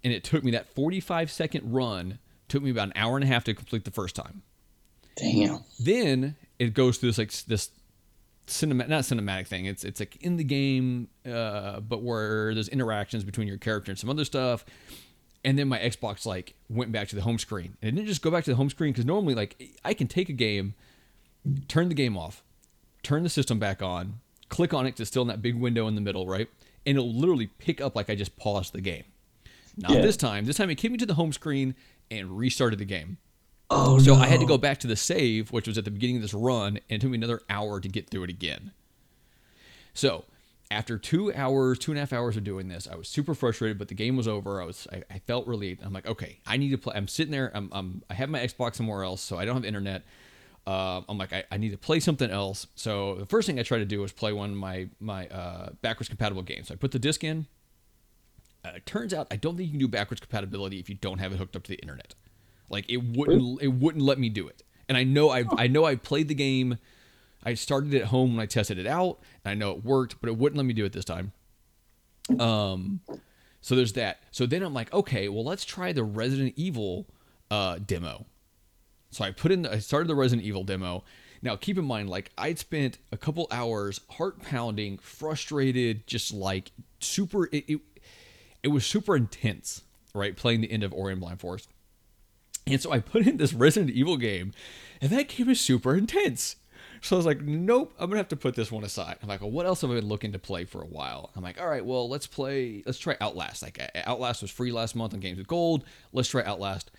and 0.03 0.13
it 0.13 0.25
took 0.25 0.43
me 0.45 0.51
that 0.53 0.67
45 0.75 1.31
second 1.31 1.73
run 1.73 2.19
took 2.49 2.63
me 2.63 2.71
about 2.71 2.89
an 2.89 2.93
hour 2.97 3.17
and 3.17 3.25
a 3.25 3.27
half 3.27 3.45
to 3.45 3.55
complete 3.55 3.85
the 3.85 3.91
first 3.91 4.17
time. 4.17 4.43
Damn. 5.17 5.61
Then 5.79 6.37
it 6.59 6.75
goes 6.75 6.99
through 6.99 7.11
this 7.11 7.19
like 7.19 7.33
this 7.47 7.71
cinematic 8.47 8.89
not 8.89 9.03
cinematic 9.05 9.47
thing. 9.47 9.67
It's 9.67 9.85
it's 9.85 10.01
like 10.01 10.17
in 10.17 10.37
the 10.37 10.45
game, 10.45 11.09
uh, 11.27 11.81
but 11.81 12.03
where 12.03 12.55
there's 12.55 12.69
interactions 12.69 13.25
between 13.25 13.47
your 13.49 13.59
character 13.59 13.91
and 13.93 13.99
some 13.99 14.09
other 14.11 14.25
stuff. 14.25 14.65
And 15.45 15.59
then 15.59 15.69
my 15.69 15.79
Xbox 15.79 16.27
like 16.27 16.55
went 16.69 16.91
back 16.93 17.09
to 17.09 17.17
the 17.17 17.23
home 17.23 17.39
screen, 17.39 17.77
and 17.81 17.91
it 17.91 17.95
didn't 17.95 18.09
just 18.09 18.23
go 18.23 18.31
back 18.31 18.45
to 18.45 18.51
the 18.51 18.57
home 18.57 18.71
screen 18.71 18.93
because 18.93 19.05
normally 19.07 19.35
like 19.35 19.73
I 19.85 19.95
can 19.95 20.09
take 20.09 20.29
a 20.29 20.33
game, 20.33 20.75
turn 21.69 21.89
the 21.89 21.95
game 21.95 22.17
off, 22.17 22.43
turn 23.03 23.23
the 23.23 23.29
system 23.29 23.59
back 23.59 23.81
on, 23.81 24.21
click 24.49 24.75
on 24.75 24.87
it 24.87 24.97
to 24.97 25.07
still 25.07 25.23
in 25.23 25.29
that 25.29 25.41
big 25.41 25.55
window 25.55 25.87
in 25.87 25.95
the 25.95 26.01
middle, 26.01 26.27
right? 26.27 26.49
And 26.85 26.97
it'll 26.99 27.13
literally 27.15 27.47
pick 27.59 27.81
up 27.81 27.95
like 27.95 28.11
I 28.11 28.15
just 28.15 28.37
paused 28.37 28.73
the 28.73 28.81
game. 28.81 29.05
Not 29.77 29.93
Yeah. 29.93 30.01
this 30.03 30.17
time. 30.17 30.45
This 30.45 30.57
time 30.57 30.71
it 30.71 30.75
came 30.75 30.91
me 30.93 30.99
to 30.99 31.07
the 31.07 31.15
home 31.15 31.33
screen 31.33 31.77
and 32.11 32.37
restarted 32.37 32.79
the 32.81 32.85
game. 32.85 33.19
Oh 33.71 33.99
So 34.01 34.15
no. 34.15 34.21
I 34.21 34.27
had 34.27 34.41
to 34.41 34.47
go 34.47 34.59
back 34.59 34.79
to 34.81 34.87
the 34.89 34.97
save, 34.97 35.53
which 35.53 35.69
was 35.69 35.79
at 35.79 35.85
the 35.85 35.91
beginning 35.91 36.17
of 36.17 36.23
this 36.23 36.35
run, 36.35 36.79
and 36.91 36.97
it 36.97 37.01
took 37.01 37.11
me 37.11 37.17
another 37.19 37.43
hour 37.49 37.81
to 37.81 37.89
get 37.89 38.11
through 38.11 38.25
it 38.25 38.31
again. 38.31 38.73
So 39.95 40.25
after 40.71 40.99
two 40.99 41.33
hours, 41.35 41.79
two 41.79 41.93
and 41.93 41.99
a 41.99 42.03
half 42.03 42.13
hours 42.13 42.37
of 42.37 42.45
doing 42.45 42.69
this, 42.69 42.87
I 42.91 42.97
was 42.97 43.09
super 43.09 43.35
frustrated, 43.35 43.79
but 43.79 43.89
the 43.89 43.95
game 43.95 44.17
was 44.17 44.29
over. 44.29 44.61
I 44.61 44.67
was, 44.67 44.87
I, 44.93 45.03
I 45.11 45.19
felt 45.21 45.47
relieved. 45.47 45.83
I'm 45.83 45.93
like, 45.93 46.07
okay, 46.07 46.41
I 46.47 46.57
need 46.57 46.71
to 46.71 46.79
play. 46.79 46.95
I'm 46.95 47.09
sitting 47.09 47.33
there. 47.33 47.51
I'm, 47.55 47.71
I'm 47.73 48.03
I 48.11 48.15
have 48.15 48.29
my 48.29 48.41
Xbox 48.41 48.77
somewhere 48.77 49.03
else, 49.03 49.23
so 49.23 49.39
I 49.39 49.45
don't 49.45 49.55
have 49.55 49.65
internet. 49.65 50.05
Uh, 50.67 51.01
I'm 51.09 51.17
like, 51.17 51.33
I, 51.33 51.45
I 51.51 51.57
need 51.57 51.71
to 51.71 51.79
play 51.79 51.99
something 51.99 52.31
else. 52.31 52.67
So 52.75 53.15
the 53.15 53.27
first 53.27 53.47
thing 53.47 53.59
I 53.59 53.63
tried 53.63 53.79
to 53.79 53.87
do 53.87 54.01
was 54.01 54.13
play 54.13 54.33
one 54.35 54.51
of 54.51 54.57
my 54.57 54.89
my 55.01 55.27
uh, 55.29 55.71
backwards 55.81 56.09
compatible 56.11 56.43
games. 56.43 56.69
So 56.69 56.75
I 56.75 56.77
put 56.77 56.93
the 56.93 56.99
disc 56.99 57.25
in. 57.25 57.47
Uh, 58.65 58.73
it 58.77 58.85
turns 58.85 59.15
out 59.15 59.29
I 59.31 59.37
don't 59.37 59.57
think 59.57 59.69
you 59.69 59.73
can 59.73 59.81
do 59.81 59.89
backwards 59.89 60.21
compatibility 60.21 60.79
if 60.79 60.91
you 60.91 60.97
don't 60.97 61.19
have 61.19 61.33
it 61.33 61.39
hooked 61.39 61.57
up 61.57 61.63
to 61.63 61.71
the 61.71 61.79
internet. 61.81 62.15
Like 62.69 62.85
it 62.91 62.99
wouldn't 62.99 63.63
it 63.63 63.69
wouldn't 63.69 64.05
let 64.05 64.19
me 64.19 64.29
do 64.29 64.47
it. 64.47 64.63
And 64.89 64.99
I 64.99 65.05
know 65.05 65.31
I 65.31 65.45
I 65.57 65.69
know 65.69 65.87
I 65.87 65.97
played 65.97 66.29
the 66.29 66.35
game. 66.35 66.77
I 67.45 67.55
started 67.55 67.95
it 67.95 68.03
at 68.03 68.09
home 68.09 68.37
when 68.37 68.43
I 68.43 68.47
tested 68.47 68.79
it 68.79 68.87
out, 68.87 69.21
and 69.45 69.53
I 69.53 69.55
know 69.55 69.71
it 69.73 69.85
worked, 69.85 70.21
but 70.21 70.29
it 70.29 70.37
wouldn't 70.37 70.57
let 70.57 70.67
me 70.67 70.75
do 70.75 70.85
it 70.85 70.93
this 70.93 71.05
time. 71.05 71.33
Um, 72.39 73.01
so 73.61 73.75
there's 73.75 73.95
that. 73.95 74.21
So 74.31 74.47
then 74.47 74.63
I'm 74.63 74.75
like, 74.75 74.93
okay, 74.93 75.29
well 75.29 75.45
let's 75.45 75.65
try 75.65 75.93
the 75.93 76.05
Resident 76.05 76.55
Evil 76.57 77.07
uh, 77.51 77.79
demo. 77.79 78.27
So 79.11 79.25
I 79.25 79.31
put 79.31 79.51
in, 79.51 79.67
I 79.67 79.79
started 79.79 80.09
the 80.09 80.15
Resident 80.15 80.47
Evil 80.47 80.65
demo. 80.65 81.05
Now 81.41 81.57
keep 81.57 81.79
in 81.79 81.85
mind, 81.85 82.11
like 82.11 82.31
I'd 82.37 82.59
spent 82.59 82.99
a 83.13 83.17
couple 83.17 83.47
hours 83.51 84.01
heart 84.11 84.43
pounding, 84.43 84.99
frustrated, 84.99 86.07
just 86.07 86.33
like 86.33 86.73
super. 87.01 87.47
It, 87.47 87.65
it, 87.69 87.81
it 88.63 88.69
was 88.69 88.85
super 88.85 89.17
intense, 89.17 89.83
right? 90.15 90.37
Playing 90.37 90.61
the 90.61 90.71
end 90.71 90.83
of 90.83 90.93
Ori 90.93 91.13
and 91.13 91.21
Blind 91.21 91.41
Forest. 91.41 91.69
And 92.67 92.81
so 92.83 92.93
I 92.93 92.99
put 92.99 93.27
in 93.27 93.39
this 93.39 93.55
Resident 93.55 93.93
Evil 93.93 94.19
game, 94.19 94.53
and 95.01 95.11
that 95.11 95.29
game 95.29 95.49
is 95.49 95.61
super 95.61 95.97
intense. 95.97 96.57
So 97.01 97.17
I 97.17 97.19
was 97.19 97.27
like, 97.27 97.41
nope, 97.41 97.95
I'm 97.99 98.09
gonna 98.09 98.19
have 98.19 98.29
to 98.29 98.37
put 98.37 98.55
this 98.55 98.73
one 98.73 98.85
aside. 98.85 99.17
I'm 99.23 99.29
like, 99.29 99.41
well, 99.41 99.51
what 99.51 99.67
else 99.67 99.83
have 99.83 99.91
I 99.91 99.95
been 99.95 100.09
looking 100.09 100.33
to 100.33 100.39
play 100.39 100.65
for 100.65 100.83
a 100.83 100.87
while? 100.87 101.31
I'm 101.37 101.43
like, 101.43 101.61
all 101.61 101.69
right, 101.69 101.85
well, 101.85 102.09
let's 102.09 102.27
play, 102.27 102.83
let's 102.87 102.99
try 102.99 103.17
Outlast. 103.21 103.63
Like 103.63 103.81
Outlast 104.05 104.43
was 104.43 104.51
free 104.51 104.73
last 104.73 104.97
month 104.97 105.15
on 105.15 105.21
Games 105.21 105.39
with 105.39 105.47
Gold. 105.47 105.85
Let's 106.13 106.29
try 106.29 106.43
Outlast. 106.45 106.91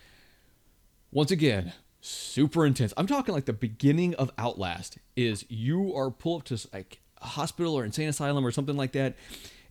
Once 1.12 1.32
again, 1.32 1.74
super 2.02 2.66
intense. 2.66 2.94
I'm 2.96 3.08
talking 3.08 3.34
like 3.34 3.46
the 3.46 3.54
beginning 3.54 4.16
of 4.16 4.32
Outlast 4.38 4.98
is 5.16 5.46
you 5.50 5.96
are 5.96 6.12
pulled 6.12 6.42
up 6.42 6.46
to 6.48 6.68
like 6.72 7.02
a 7.22 7.28
hospital 7.28 7.78
or 7.78 7.84
insane 7.84 8.10
asylum 8.10 8.46
or 8.46 8.52
something 8.52 8.78
like 8.78 8.94
that, 8.94 9.16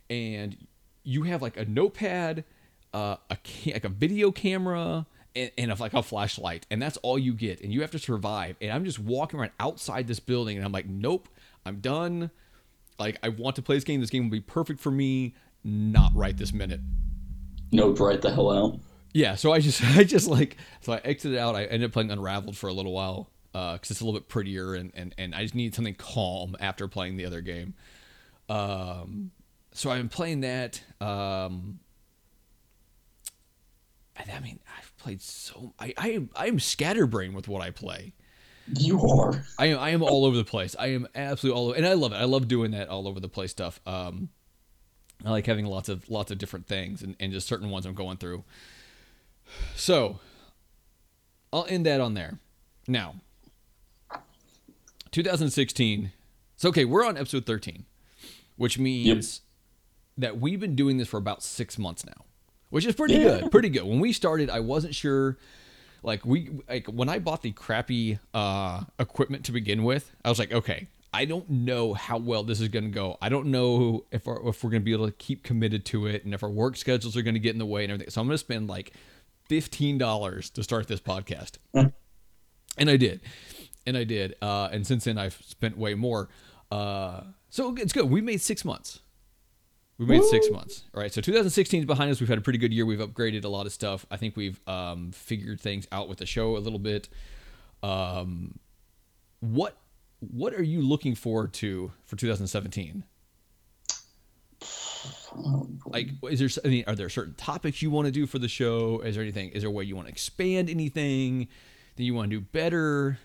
and 0.09 0.57
you 1.03 1.23
have 1.23 1.41
like 1.41 1.57
a 1.57 1.65
notepad, 1.65 2.43
uh, 2.93 3.15
a 3.29 3.37
like 3.65 3.85
a 3.85 3.89
video 3.89 4.31
camera, 4.31 5.05
and, 5.35 5.51
and 5.57 5.71
a, 5.71 5.75
like 5.75 5.93
a 5.93 6.03
flashlight, 6.03 6.65
and 6.71 6.81
that's 6.81 6.97
all 6.97 7.17
you 7.17 7.33
get, 7.33 7.61
and 7.61 7.73
you 7.73 7.81
have 7.81 7.91
to 7.91 7.99
survive. 7.99 8.55
And 8.61 8.71
I'm 8.71 8.85
just 8.85 8.99
walking 8.99 9.39
around 9.39 9.51
outside 9.59 10.07
this 10.07 10.19
building, 10.19 10.57
and 10.57 10.65
I'm 10.65 10.71
like, 10.71 10.87
nope, 10.87 11.29
I'm 11.65 11.79
done. 11.79 12.31
Like 12.97 13.17
I 13.23 13.29
want 13.29 13.55
to 13.55 13.61
play 13.61 13.75
this 13.75 13.83
game. 13.83 14.01
This 14.01 14.09
game 14.09 14.25
will 14.25 14.31
be 14.31 14.41
perfect 14.41 14.79
for 14.79 14.91
me. 14.91 15.35
Not 15.63 16.11
right 16.13 16.35
this 16.35 16.53
minute. 16.53 16.81
Nope, 17.71 17.99
right 17.99 18.21
the 18.21 18.31
hell 18.31 18.51
out. 18.51 18.79
Yeah, 19.13 19.35
so 19.35 19.51
I 19.51 19.59
just 19.59 19.83
I 19.97 20.03
just 20.03 20.27
like 20.27 20.57
so 20.81 20.93
I 20.93 20.97
exited 20.97 21.37
out. 21.37 21.55
I 21.55 21.63
ended 21.65 21.85
up 21.85 21.93
playing 21.93 22.11
Unraveled 22.11 22.57
for 22.57 22.67
a 22.67 22.73
little 22.73 22.91
while 22.91 23.29
because 23.51 23.89
it's 23.89 24.01
a 24.01 24.05
little 24.05 24.19
bit 24.19 24.29
prettier 24.29 24.75
and, 24.75 24.91
and 24.93 25.15
and 25.17 25.33
I 25.33 25.41
just 25.41 25.55
needed 25.55 25.75
something 25.75 25.95
calm 25.95 26.55
after 26.59 26.87
playing 26.87 27.17
the 27.17 27.25
other 27.25 27.41
game. 27.41 27.73
Um, 28.47 29.31
so 29.73 29.89
I've 29.89 29.99
been 29.99 30.09
playing 30.09 30.41
that. 30.41 30.81
Um, 30.99 31.79
I 34.17 34.39
mean, 34.41 34.59
I've 34.77 34.88
played 34.99 35.21
so 35.21 35.73
I 35.79 35.93
I 35.97 36.11
am 36.11 36.29
I 36.35 36.47
am 36.47 36.59
scatterbrained 36.59 37.35
with 37.35 37.47
what 37.47 37.61
I 37.61 37.71
play. 37.71 38.13
You 38.77 39.01
are. 39.01 39.43
I 39.57 39.67
am 39.67 39.79
I 39.79 39.89
am 39.89 40.03
all 40.03 40.25
over 40.25 40.37
the 40.37 40.45
place. 40.45 40.75
I 40.77 40.87
am 40.87 41.07
absolutely 41.15 41.59
all 41.59 41.67
over, 41.69 41.77
and 41.77 41.87
I 41.87 41.93
love 41.93 42.11
it. 42.13 42.17
I 42.17 42.25
love 42.25 42.47
doing 42.47 42.71
that 42.71 42.89
all 42.89 43.07
over 43.07 43.19
the 43.19 43.29
place 43.29 43.51
stuff. 43.51 43.79
Um, 43.85 44.29
I 45.25 45.31
like 45.31 45.45
having 45.47 45.65
lots 45.65 45.89
of 45.89 46.09
lots 46.09 46.31
of 46.31 46.37
different 46.37 46.67
things 46.67 47.01
and, 47.01 47.15
and 47.19 47.31
just 47.31 47.47
certain 47.47 47.69
ones 47.69 47.85
I'm 47.85 47.95
going 47.95 48.17
through. 48.17 48.43
So 49.75 50.19
I'll 51.51 51.65
end 51.67 51.85
that 51.85 51.99
on 51.99 52.13
there. 52.13 52.39
Now, 52.87 53.15
2016. 55.11 56.11
So 56.55 56.69
okay, 56.69 56.85
we're 56.85 57.05
on 57.05 57.17
episode 57.17 57.45
13, 57.45 57.85
which 58.57 58.77
means 58.77 59.41
that 60.17 60.39
we've 60.39 60.59
been 60.59 60.75
doing 60.75 60.97
this 60.97 61.07
for 61.07 61.17
about 61.17 61.41
six 61.41 61.79
months 61.79 62.05
now, 62.05 62.25
which 62.69 62.85
is 62.85 62.95
pretty 62.95 63.15
Yeah. 63.15 63.39
good. 63.41 63.51
Pretty 63.51 63.69
good. 63.69 63.83
When 63.83 63.99
we 63.99 64.13
started, 64.13 64.49
I 64.49 64.59
wasn't 64.59 64.95
sure. 64.95 65.37
Like 66.01 66.25
we 66.25 66.49
like 66.69 66.87
when 66.87 67.09
I 67.09 67.19
bought 67.19 67.41
the 67.41 67.51
crappy 67.51 68.19
uh, 68.33 68.83
equipment 68.99 69.45
to 69.45 69.51
begin 69.51 69.83
with, 69.83 70.11
I 70.23 70.29
was 70.29 70.39
like, 70.39 70.53
okay, 70.53 70.87
I 71.13 71.25
don't 71.25 71.49
know 71.49 71.93
how 71.93 72.17
well 72.17 72.43
this 72.43 72.61
is 72.61 72.69
going 72.69 72.85
to 72.85 72.89
go. 72.91 73.17
I 73.21 73.27
don't 73.27 73.47
know 73.47 74.05
if 74.11 74.25
our, 74.27 74.47
if 74.47 74.63
we're 74.63 74.69
going 74.69 74.81
to 74.81 74.85
be 74.85 74.93
able 74.93 75.07
to 75.07 75.11
keep 75.13 75.43
committed 75.43 75.83
to 75.87 76.05
it, 76.07 76.23
and 76.23 76.33
if 76.33 76.41
our 76.41 76.49
work 76.49 76.77
schedules 76.77 77.17
are 77.17 77.21
going 77.21 77.33
to 77.33 77.39
get 77.39 77.51
in 77.51 77.59
the 77.59 77.65
way 77.65 77.83
and 77.83 77.91
everything. 77.91 78.11
So 78.11 78.21
I'm 78.21 78.27
going 78.27 78.35
to 78.35 78.37
spend 78.37 78.69
like 78.69 78.93
fifteen 79.49 79.97
dollars 79.97 80.49
to 80.51 80.63
start 80.63 80.87
this 80.87 81.01
podcast, 81.01 81.57
and 81.73 82.89
I 82.89 82.95
did, 82.95 83.19
and 83.85 83.97
I 83.97 84.05
did, 84.05 84.35
uh, 84.41 84.69
and 84.71 84.87
since 84.87 85.03
then 85.03 85.17
I've 85.17 85.37
spent 85.45 85.77
way 85.77 85.95
more. 85.95 86.29
Uh, 86.71 87.23
so 87.49 87.75
it's 87.75 87.91
good. 87.91 88.09
We 88.09 88.21
made 88.21 88.39
six 88.39 88.63
months. 88.63 89.01
We 89.99 90.05
made 90.05 90.23
six 90.23 90.49
months. 90.49 90.85
All 90.95 91.01
right. 91.01 91.13
So 91.13 91.21
2016 91.21 91.81
is 91.81 91.85
behind 91.85 92.09
us. 92.09 92.19
We've 92.19 92.29
had 92.29 92.37
a 92.37 92.41
pretty 92.41 92.57
good 92.57 92.73
year. 92.73 92.85
We've 92.85 92.99
upgraded 92.99 93.43
a 93.43 93.49
lot 93.49 93.65
of 93.65 93.73
stuff. 93.73 94.05
I 94.09 94.17
think 94.17 94.37
we've 94.37 94.59
um, 94.67 95.11
figured 95.11 95.59
things 95.59 95.87
out 95.91 96.07
with 96.07 96.19
the 96.19 96.25
show 96.25 96.55
a 96.55 96.59
little 96.59 96.79
bit. 96.79 97.09
Um, 97.83 98.57
what 99.41 99.77
what 100.19 100.53
are 100.53 100.63
you 100.63 100.81
looking 100.81 101.15
forward 101.15 101.53
to 101.55 101.91
for 102.05 102.15
2017? 102.15 103.03
Like, 105.85 106.09
is 106.29 106.39
there? 106.39 106.49
I 106.65 106.67
mean, 106.67 106.83
are 106.87 106.95
there 106.95 107.09
certain 107.09 107.35
topics 107.35 107.81
you 107.81 107.91
want 107.91 108.07
to 108.07 108.11
do 108.11 108.25
for 108.25 108.39
the 108.39 108.47
show? 108.47 109.01
Is 109.01 109.15
there 109.15 109.23
anything? 109.23 109.49
Is 109.49 109.63
there 109.63 109.69
a 109.69 109.73
way 109.73 109.83
you 109.83 109.95
want 109.95 110.07
to 110.07 110.11
expand 110.11 110.69
anything 110.69 111.47
that 111.95 112.03
you 112.03 112.13
want 112.13 112.31
to 112.31 112.39
do 112.39 112.41
better? 112.41 113.19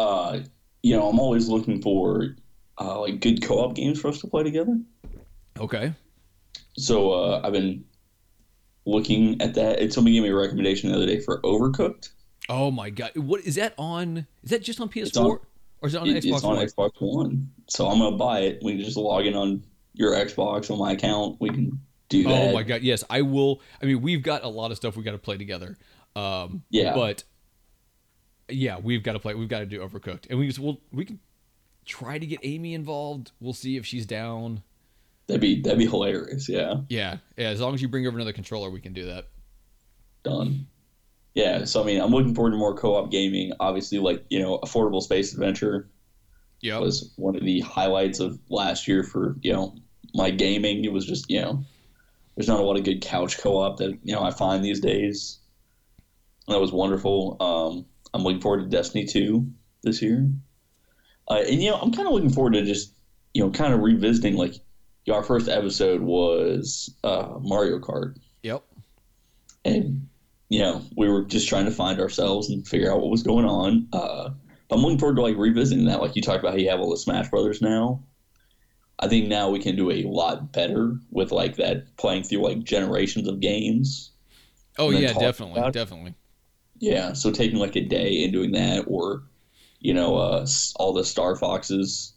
uh, 0.00 0.40
you 0.82 0.96
know, 0.96 1.08
I'm 1.08 1.20
always 1.20 1.48
looking 1.48 1.82
for 1.82 2.36
uh, 2.80 3.00
like 3.00 3.20
good 3.20 3.42
co-op 3.42 3.74
games 3.74 4.00
for 4.00 4.08
us 4.08 4.20
to 4.20 4.26
play 4.26 4.42
together. 4.42 4.78
Okay. 5.60 5.92
So 6.76 7.12
uh, 7.12 7.40
I've 7.44 7.52
been 7.52 7.84
looking 8.86 9.40
at 9.42 9.54
that. 9.54 9.78
And 9.80 9.92
somebody 9.92 10.14
gave 10.14 10.22
me 10.22 10.30
a 10.30 10.34
recommendation 10.34 10.90
the 10.90 10.96
other 10.96 11.06
day 11.06 11.20
for 11.20 11.40
Overcooked. 11.42 12.08
Oh 12.48 12.70
my 12.70 12.90
god. 12.90 13.12
What 13.16 13.42
is 13.42 13.54
that 13.56 13.74
on? 13.78 14.26
Is 14.42 14.50
that 14.50 14.62
just 14.62 14.80
on 14.80 14.88
PS4 14.88 15.16
on- 15.24 15.38
or 15.82 15.88
is 15.88 15.94
it 15.94 15.98
on 16.00 16.08
It- 16.08 16.24
Xbox 16.24 16.34
it's 16.36 16.44
on 16.44 16.56
One? 16.56 16.66
Xbox 16.66 16.90
One. 17.00 17.50
So 17.68 17.88
I'm 17.88 17.98
gonna 17.98 18.16
buy 18.16 18.40
it. 18.40 18.62
We 18.62 18.72
can 18.76 18.84
just 18.84 18.96
log 18.96 19.26
in 19.26 19.34
on 19.34 19.62
your 19.94 20.12
Xbox 20.12 20.70
on 20.70 20.78
my 20.78 20.92
account. 20.92 21.36
We 21.40 21.50
can 21.50 21.80
do 22.08 22.22
that. 22.24 22.50
Oh 22.50 22.52
my 22.52 22.62
god. 22.62 22.82
Yes, 22.82 23.04
I 23.10 23.22
will. 23.22 23.60
I 23.82 23.86
mean, 23.86 24.00
we've 24.00 24.22
got 24.22 24.42
a 24.44 24.48
lot 24.48 24.70
of 24.70 24.76
stuff 24.76 24.96
we 24.96 25.02
got 25.02 25.12
to 25.12 25.18
play 25.18 25.36
together. 25.36 25.76
Um, 26.16 26.62
Yeah. 26.70 26.94
But 26.94 27.22
yeah, 28.48 28.78
we've 28.78 29.02
got 29.02 29.12
to 29.12 29.18
play. 29.20 29.34
We've 29.34 29.48
got 29.48 29.60
to 29.60 29.66
do 29.66 29.80
Overcooked, 29.80 30.28
and 30.28 30.38
we 30.38 30.46
just 30.46 30.58
we'll 30.58 30.80
we 30.92 31.04
can 31.04 31.20
try 31.84 32.18
to 32.18 32.26
get 32.26 32.40
Amy 32.42 32.74
involved. 32.74 33.30
We'll 33.40 33.52
see 33.52 33.76
if 33.76 33.86
she's 33.86 34.06
down. 34.06 34.62
That'd 35.30 35.40
be 35.40 35.60
that'd 35.62 35.78
be 35.78 35.86
hilarious. 35.86 36.48
Yeah. 36.48 36.80
Yeah, 36.88 37.18
yeah. 37.36 37.50
As 37.50 37.60
long 37.60 37.72
as 37.72 37.80
you 37.80 37.86
bring 37.86 38.04
over 38.04 38.16
another 38.16 38.32
controller, 38.32 38.68
we 38.68 38.80
can 38.80 38.92
do 38.92 39.06
that. 39.06 39.28
done. 40.24 40.66
Yeah, 41.34 41.64
so 41.64 41.80
I 41.80 41.86
mean, 41.86 42.00
I'm 42.00 42.10
looking 42.10 42.34
forward 42.34 42.50
to 42.50 42.56
more 42.56 42.74
co-op 42.74 43.12
gaming. 43.12 43.52
Obviously, 43.60 43.98
like 44.00 44.24
you 44.28 44.40
know, 44.40 44.58
affordable 44.58 45.00
space 45.00 45.32
adventure 45.32 45.88
Yeah. 46.60 46.78
was 46.78 47.12
one 47.16 47.36
of 47.36 47.44
the 47.44 47.60
highlights 47.60 48.18
of 48.18 48.40
last 48.48 48.88
year 48.88 49.04
for 49.04 49.36
you 49.40 49.52
know 49.52 49.76
my 50.14 50.30
gaming. 50.30 50.84
It 50.84 50.92
was 50.92 51.06
just 51.06 51.30
you 51.30 51.40
know, 51.40 51.62
there's 52.34 52.48
not 52.48 52.58
a 52.58 52.64
lot 52.64 52.76
of 52.76 52.82
good 52.84 53.00
couch 53.02 53.38
co-op 53.38 53.76
that 53.78 53.96
you 54.02 54.12
know 54.12 54.22
I 54.24 54.32
find 54.32 54.64
these 54.64 54.80
days. 54.80 55.38
And 56.48 56.56
that 56.56 56.60
was 56.60 56.72
wonderful. 56.72 57.36
Um, 57.40 57.86
I'm 58.12 58.24
looking 58.24 58.40
forward 58.40 58.62
to 58.64 58.76
Destiny 58.76 59.04
2 59.06 59.46
this 59.84 60.02
year, 60.02 60.28
uh, 61.30 61.34
and 61.46 61.62
you 61.62 61.70
know, 61.70 61.76
I'm 61.76 61.92
kind 61.92 62.08
of 62.08 62.14
looking 62.14 62.30
forward 62.32 62.54
to 62.54 62.64
just 62.64 62.92
you 63.34 63.44
know, 63.44 63.50
kind 63.52 63.72
of 63.72 63.78
revisiting 63.80 64.34
like 64.36 64.54
our 65.08 65.22
first 65.22 65.48
episode 65.48 66.00
was 66.00 66.94
uh, 67.02 67.34
Mario 67.40 67.78
Kart 67.78 68.16
Yep. 68.42 68.62
and 69.64 70.08
you 70.48 70.60
know 70.60 70.82
we 70.96 71.08
were 71.08 71.22
just 71.24 71.48
trying 71.48 71.64
to 71.64 71.70
find 71.70 72.00
ourselves 72.00 72.50
and 72.50 72.66
figure 72.66 72.92
out 72.92 73.00
what 73.00 73.10
was 73.10 73.22
going 73.22 73.44
on. 73.44 73.88
Uh, 73.92 74.30
I'm 74.70 74.80
looking 74.80 74.98
forward 74.98 75.16
to 75.16 75.22
like 75.22 75.36
revisiting 75.36 75.86
that. 75.86 76.00
Like 76.00 76.14
you 76.16 76.22
talked 76.22 76.40
about, 76.40 76.52
how 76.52 76.58
you 76.58 76.70
have 76.70 76.80
all 76.80 76.90
the 76.90 76.96
Smash 76.96 77.28
Brothers 77.28 77.60
now. 77.60 78.04
I 78.98 79.08
think 79.08 79.28
now 79.28 79.48
we 79.50 79.58
can 79.58 79.76
do 79.76 79.90
a 79.90 80.02
lot 80.04 80.52
better 80.52 80.96
with 81.10 81.32
like 81.32 81.56
that 81.56 81.96
playing 81.96 82.24
through 82.24 82.42
like 82.42 82.62
generations 82.62 83.26
of 83.26 83.40
games. 83.40 84.12
Oh 84.78 84.90
yeah, 84.90 85.12
definitely, 85.12 85.68
definitely. 85.72 86.14
Yeah, 86.78 87.14
so 87.14 87.30
taking 87.30 87.58
like 87.58 87.76
a 87.76 87.80
day 87.80 88.22
and 88.22 88.32
doing 88.32 88.52
that, 88.52 88.84
or 88.86 89.24
you 89.80 89.94
know, 89.94 90.16
uh, 90.16 90.46
all 90.76 90.92
the 90.92 91.04
Star 91.04 91.34
Foxes. 91.34 92.12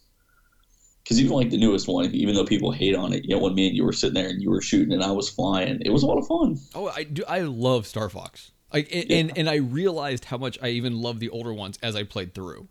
Because 1.04 1.20
even 1.20 1.32
like 1.32 1.50
the 1.50 1.58
newest 1.58 1.86
one, 1.86 2.06
even 2.14 2.34
though 2.34 2.46
people 2.46 2.72
hate 2.72 2.94
on 2.96 3.12
it, 3.12 3.24
you 3.26 3.36
know, 3.36 3.42
when 3.42 3.54
me 3.54 3.66
and 3.68 3.76
you 3.76 3.84
were 3.84 3.92
sitting 3.92 4.14
there 4.14 4.28
and 4.28 4.40
you 4.40 4.48
were 4.50 4.62
shooting 4.62 4.92
and 4.94 5.04
I 5.04 5.10
was 5.10 5.28
flying, 5.28 5.82
it 5.84 5.90
was 5.90 6.02
a 6.02 6.06
lot 6.06 6.16
of 6.18 6.26
fun. 6.26 6.58
Oh, 6.74 6.88
I 6.88 7.04
do. 7.04 7.22
I 7.28 7.40
love 7.40 7.86
Star 7.86 8.08
Fox. 8.08 8.52
Like, 8.72 8.88
and, 8.90 9.10
Yeah. 9.10 9.16
and 9.18 9.38
and 9.38 9.50
I 9.50 9.56
realized 9.56 10.24
how 10.24 10.38
much 10.38 10.58
I 10.62 10.68
even 10.68 11.00
love 11.02 11.20
the 11.20 11.28
older 11.28 11.52
ones 11.52 11.78
as 11.82 11.94
I 11.94 12.04
played 12.04 12.34
through. 12.34 12.68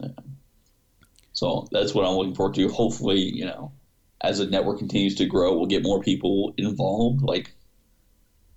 Yeah. 0.00 0.10
So 1.32 1.66
that's 1.72 1.94
what 1.94 2.04
I'm 2.04 2.14
looking 2.14 2.34
forward 2.36 2.54
to. 2.54 2.68
Hopefully, 2.68 3.20
you 3.20 3.44
know, 3.44 3.72
as 4.20 4.38
the 4.38 4.46
network 4.46 4.78
continues 4.78 5.16
to 5.16 5.26
grow, 5.26 5.56
we'll 5.56 5.66
get 5.66 5.82
more 5.82 6.00
people 6.00 6.54
involved, 6.58 7.22
like 7.22 7.52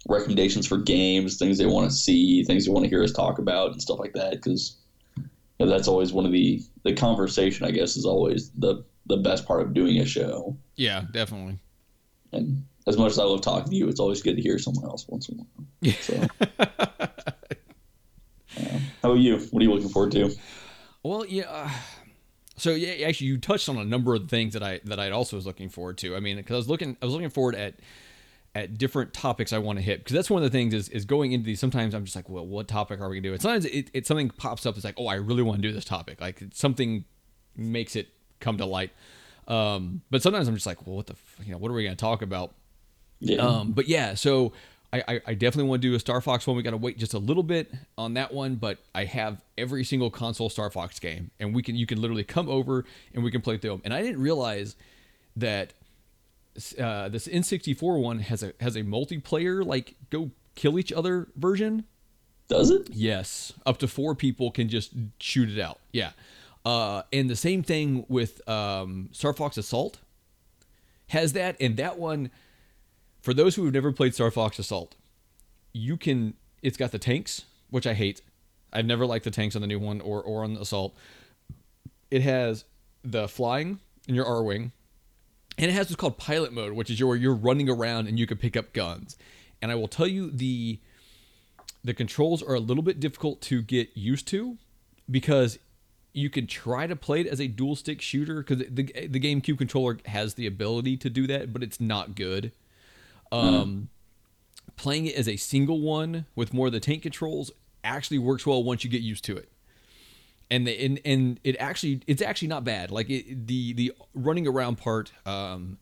recommendations 0.07 0.67
for 0.67 0.77
games, 0.77 1.37
things 1.37 1.57
they 1.57 1.65
want 1.65 1.89
to 1.89 1.95
see, 1.95 2.43
things 2.43 2.65
they 2.65 2.71
want 2.71 2.83
to 2.85 2.89
hear 2.89 3.03
us 3.03 3.11
talk 3.11 3.39
about, 3.39 3.71
and 3.71 3.81
stuff 3.81 3.99
like 3.99 4.13
that. 4.13 4.31
Because 4.33 4.77
you 5.17 5.23
know, 5.65 5.67
that's 5.67 5.87
always 5.87 6.13
one 6.13 6.25
of 6.27 6.31
the 6.31 6.61
the 6.83 6.93
conversation. 6.93 7.65
I 7.65 7.71
guess 7.71 7.97
is 7.97 8.05
always 8.05 8.51
the 8.51 8.83
the 9.11 9.17
best 9.17 9.45
part 9.45 9.61
of 9.61 9.73
doing 9.73 9.97
a 9.99 10.05
show. 10.05 10.57
Yeah, 10.75 11.03
definitely. 11.11 11.59
And 12.31 12.65
as 12.87 12.97
much 12.97 13.11
as 13.11 13.19
I 13.19 13.23
love 13.23 13.41
talking 13.41 13.69
to 13.69 13.75
you, 13.75 13.87
it's 13.89 13.99
always 13.99 14.21
good 14.21 14.35
to 14.37 14.41
hear 14.41 14.57
someone 14.57 14.85
else 14.85 15.05
once 15.07 15.29
in 15.29 15.39
a 15.39 15.43
while. 15.43 15.93
So, 16.01 16.27
yeah. 18.57 18.79
How 19.01 19.11
about 19.11 19.19
you? 19.19 19.37
What 19.51 19.61
are 19.61 19.63
you 19.65 19.73
looking 19.73 19.89
forward 19.89 20.11
to? 20.13 20.31
Well, 21.03 21.25
yeah. 21.25 21.43
uh, 21.49 21.69
So 22.57 22.71
yeah, 22.71 23.07
actually, 23.07 23.27
you 23.27 23.37
touched 23.37 23.69
on 23.69 23.77
a 23.77 23.85
number 23.85 24.13
of 24.15 24.29
things 24.29 24.53
that 24.53 24.63
I 24.63 24.79
that 24.85 24.99
I 24.99 25.11
also 25.11 25.35
was 25.35 25.45
looking 25.45 25.69
forward 25.69 25.97
to. 25.99 26.15
I 26.15 26.19
mean, 26.19 26.37
because 26.37 26.53
I 26.53 26.57
was 26.57 26.69
looking, 26.69 26.97
I 27.01 27.05
was 27.05 27.13
looking 27.13 27.29
forward 27.29 27.55
at 27.55 27.75
at 28.53 28.77
different 28.77 29.13
topics 29.13 29.53
I 29.53 29.59
want 29.59 29.79
to 29.79 29.83
hit 29.83 29.99
because 29.99 30.13
that's 30.13 30.29
one 30.29 30.43
of 30.43 30.51
the 30.51 30.55
things 30.57 30.73
is 30.73 30.89
is 30.89 31.05
going 31.05 31.31
into 31.31 31.45
these. 31.45 31.59
Sometimes 31.59 31.93
I'm 31.93 32.03
just 32.03 32.15
like, 32.15 32.29
well, 32.29 32.45
what 32.45 32.67
topic 32.67 32.99
are 32.99 33.09
we 33.09 33.15
gonna 33.17 33.29
do? 33.29 33.33
And 33.33 33.41
sometimes 33.41 33.65
it, 33.65 33.89
it 33.93 34.05
something 34.07 34.29
pops 34.29 34.65
up. 34.65 34.75
It's 34.75 34.85
like, 34.85 34.95
oh, 34.97 35.07
I 35.07 35.15
really 35.15 35.43
want 35.43 35.61
to 35.61 35.67
do 35.67 35.73
this 35.73 35.85
topic. 35.85 36.19
Like 36.21 36.43
something 36.53 37.05
makes 37.55 37.95
it 37.95 38.09
come 38.41 38.57
to 38.57 38.65
light. 38.65 38.91
Um, 39.47 40.01
but 40.09 40.21
sometimes 40.21 40.47
I'm 40.47 40.55
just 40.55 40.65
like, 40.65 40.85
well, 40.85 40.97
what 40.97 41.07
the, 41.07 41.13
f- 41.13 41.45
you 41.45 41.51
know, 41.51 41.57
what 41.57 41.71
are 41.71 41.73
we 41.73 41.83
gonna 41.83 41.95
talk 41.95 42.21
about? 42.21 42.53
Yeah. 43.19 43.37
Um, 43.37 43.71
but 43.71 43.87
yeah, 43.87 44.15
so 44.15 44.53
I, 44.93 45.03
I, 45.07 45.21
I 45.27 45.33
definitely 45.33 45.69
want 45.69 45.81
to 45.81 45.87
do 45.87 45.95
a 45.95 45.99
Star 45.99 46.19
Fox 46.21 46.45
one. 46.45 46.57
We 46.57 46.63
got 46.63 46.71
to 46.71 46.77
wait 46.77 46.97
just 46.97 47.13
a 47.13 47.19
little 47.19 47.43
bit 47.43 47.71
on 47.97 48.15
that 48.15 48.33
one, 48.33 48.55
but 48.55 48.79
I 48.93 49.05
have 49.05 49.41
every 49.57 49.83
single 49.83 50.09
console 50.09 50.49
Star 50.49 50.69
Fox 50.69 50.99
game, 50.99 51.31
and 51.39 51.55
we 51.55 51.63
can 51.63 51.75
you 51.75 51.85
can 51.85 52.01
literally 52.01 52.23
come 52.23 52.49
over 52.49 52.85
and 53.13 53.23
we 53.23 53.31
can 53.31 53.41
play 53.41 53.57
through 53.57 53.71
them. 53.71 53.81
And 53.85 53.93
I 53.93 54.01
didn't 54.01 54.21
realize 54.21 54.75
that 55.37 55.73
uh, 56.77 57.07
this 57.09 57.27
N64 57.27 58.01
one 58.01 58.19
has 58.19 58.43
a 58.43 58.53
has 58.59 58.75
a 58.75 58.81
multiplayer 58.83 59.65
like 59.65 59.95
go 60.09 60.31
kill 60.55 60.77
each 60.77 60.91
other 60.91 61.27
version. 61.35 61.85
Does 62.49 62.69
it? 62.69 62.89
Yes, 62.91 63.53
up 63.65 63.77
to 63.77 63.87
four 63.87 64.13
people 64.13 64.51
can 64.51 64.67
just 64.67 64.91
shoot 65.19 65.49
it 65.49 65.61
out. 65.61 65.79
Yeah, 65.93 66.11
uh, 66.65 67.03
and 67.11 67.29
the 67.29 67.35
same 67.35 67.63
thing 67.63 68.05
with 68.07 68.47
um, 68.47 69.09
Star 69.11 69.33
Fox 69.33 69.57
Assault 69.57 69.99
has 71.07 71.33
that, 71.33 71.55
and 71.59 71.77
that 71.77 71.97
one 71.97 72.31
for 73.21 73.33
those 73.33 73.55
who 73.55 73.65
have 73.65 73.73
never 73.73 73.91
played 73.91 74.13
Star 74.13 74.31
Fox 74.31 74.59
Assault, 74.59 74.95
you 75.73 75.97
can. 75.97 76.33
It's 76.61 76.77
got 76.77 76.91
the 76.91 76.99
tanks, 76.99 77.45
which 77.69 77.87
I 77.87 77.93
hate. 77.93 78.21
I've 78.73 78.85
never 78.85 79.05
liked 79.05 79.25
the 79.25 79.31
tanks 79.31 79.55
on 79.55 79.61
the 79.61 79.67
new 79.67 79.79
one 79.79 80.01
or 80.01 80.21
or 80.21 80.43
on 80.43 80.55
the 80.55 80.61
Assault. 80.61 80.95
It 82.09 82.21
has 82.21 82.65
the 83.03 83.27
flying 83.27 83.79
in 84.07 84.15
your 84.15 84.25
Arwing, 84.25 84.71
and 85.57 85.69
it 85.69 85.73
has 85.73 85.87
what's 85.87 85.95
called 85.95 86.17
pilot 86.17 86.53
mode, 86.53 86.73
which 86.73 86.89
is 86.89 86.99
your, 86.99 87.09
where 87.09 87.17
you're 87.17 87.35
running 87.35 87.69
around 87.69 88.07
and 88.07 88.19
you 88.19 88.27
can 88.27 88.37
pick 88.37 88.57
up 88.57 88.73
guns. 88.73 89.17
And 89.61 89.71
I 89.71 89.75
will 89.75 89.87
tell 89.87 90.07
you 90.07 90.29
the 90.29 90.79
the 91.83 91.93
controls 91.93 92.43
are 92.43 92.53
a 92.53 92.59
little 92.59 92.83
bit 92.83 92.99
difficult 92.99 93.41
to 93.41 93.61
get 93.61 93.95
used 93.95 94.27
to 94.29 94.57
because 95.09 95.57
you 96.13 96.29
can 96.29 96.47
try 96.47 96.87
to 96.87 96.95
play 96.95 97.21
it 97.21 97.27
as 97.27 97.39
a 97.39 97.47
dual 97.47 97.75
stick 97.75 98.01
shooter 98.01 98.43
because 98.43 98.59
the 98.69 98.83
the 99.07 99.19
GameCube 99.19 99.57
controller 99.57 99.97
has 100.05 100.33
the 100.33 100.45
ability 100.45 100.97
to 100.97 101.09
do 101.09 101.27
that, 101.27 101.53
but 101.53 101.63
it's 101.63 101.79
not 101.79 102.15
good. 102.15 102.51
Um, 103.31 103.89
Playing 104.75 105.05
it 105.05 105.15
as 105.15 105.27
a 105.27 105.37
single 105.37 105.79
one 105.79 106.25
with 106.35 106.53
more 106.53 106.67
of 106.67 106.73
the 106.73 106.79
tank 106.79 107.03
controls 107.03 107.51
actually 107.83 108.17
works 108.17 108.45
well 108.45 108.63
once 108.63 108.83
you 108.83 108.89
get 108.89 109.01
used 109.01 109.23
to 109.25 109.37
it. 109.37 109.51
And 110.49 110.67
the, 110.67 110.85
and 110.85 110.99
and 111.05 111.39
it 111.43 111.55
actually 111.59 112.01
it's 112.07 112.21
actually 112.21 112.47
not 112.47 112.63
bad. 112.63 112.91
Like 112.91 113.09
it, 113.09 113.47
the 113.47 113.73
the 113.73 113.93
running 114.13 114.47
around 114.47 114.77
part, 114.77 115.11
um, 115.25 115.77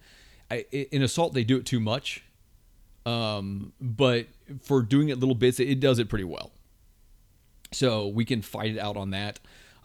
I, 0.52 0.66
in 0.72 1.02
Assault 1.02 1.34
they 1.34 1.44
do 1.44 1.58
it 1.58 1.66
too 1.66 1.80
much, 1.80 2.24
um, 3.06 3.74
but 3.80 4.28
for 4.62 4.82
doing 4.82 5.10
it 5.10 5.20
little 5.20 5.36
bits, 5.36 5.60
it, 5.60 5.70
it 5.70 5.80
does 5.80 5.98
it 5.98 6.10
pretty 6.10 6.26
well. 6.26 6.52
So 7.72 8.08
we 8.08 8.26
can 8.26 8.42
fight 8.42 8.72
it 8.72 8.80
out 8.80 8.98
on 8.98 9.12
that. 9.12 9.40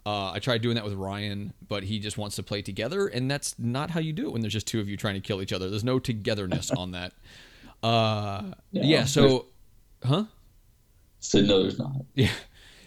Uh, 0.07 0.33
I 0.33 0.39
tried 0.39 0.61
doing 0.61 0.75
that 0.75 0.85
with 0.85 0.93
Ryan, 0.95 1.55
but 1.67 1.83
he 1.85 1.99
just 1.99 2.19
wants 2.19 2.37
to 2.37 2.43
play 2.43 2.61
together, 2.61 3.07
and 3.07 3.31
that's 3.31 3.59
not 3.59 3.91
how 3.91 4.01
you 4.01 4.13
do 4.13 4.27
it 4.27 4.33
when 4.33 4.43
there's 4.43 4.53
just 4.53 4.67
two 4.67 4.81
of 4.81 4.89
you 4.89 4.97
trying 4.97 5.15
to 5.15 5.21
kill 5.21 5.41
each 5.41 5.53
other. 5.53 5.71
There's 5.71 5.85
no 5.85 5.99
togetherness 5.99 6.71
on 6.71 6.93
that. 6.93 7.13
Uh, 7.83 8.53
Yeah, 8.71 8.83
yeah. 8.85 9.05
So, 9.05 9.47
huh? 10.05 10.25
So 11.21 11.41
no, 11.41 11.63
there's 11.63 11.79
not. 11.79 11.93
Yeah. 12.15 12.31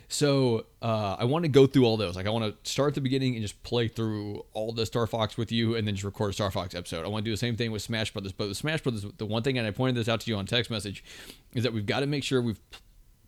So 0.09 0.65
uh, 0.81 1.17
I 1.19 1.25
want 1.25 1.43
to 1.43 1.49
go 1.49 1.67
through 1.67 1.83
all 1.85 1.97
those. 1.97 2.15
Like 2.15 2.27
I 2.27 2.29
want 2.29 2.63
to 2.63 2.69
start 2.71 2.89
at 2.89 2.95
the 2.95 3.01
beginning 3.01 3.33
and 3.33 3.41
just 3.41 3.61
play 3.63 3.87
through 3.87 4.45
all 4.53 4.71
the 4.71 4.85
Star 4.85 5.05
Fox 5.05 5.37
with 5.37 5.51
you, 5.51 5.75
and 5.75 5.87
then 5.87 5.95
just 5.95 6.05
record 6.05 6.29
a 6.29 6.33
Star 6.33 6.49
Fox 6.51 6.75
episode. 6.75 7.03
I 7.03 7.09
want 7.09 7.25
to 7.25 7.29
do 7.29 7.33
the 7.33 7.37
same 7.37 7.57
thing 7.57 7.71
with 7.71 7.81
Smash 7.81 8.13
Brothers. 8.13 8.31
But 8.31 8.47
with 8.47 8.57
Smash 8.57 8.81
Brothers, 8.81 9.05
the 9.17 9.25
one 9.25 9.43
thing, 9.43 9.57
and 9.57 9.67
I 9.67 9.71
pointed 9.71 9.95
this 9.95 10.07
out 10.07 10.21
to 10.21 10.31
you 10.31 10.37
on 10.37 10.45
text 10.45 10.71
message, 10.71 11.03
is 11.53 11.63
that 11.63 11.73
we've 11.73 11.85
got 11.85 12.01
to 12.01 12.05
make 12.05 12.23
sure 12.23 12.41
we've 12.41 12.61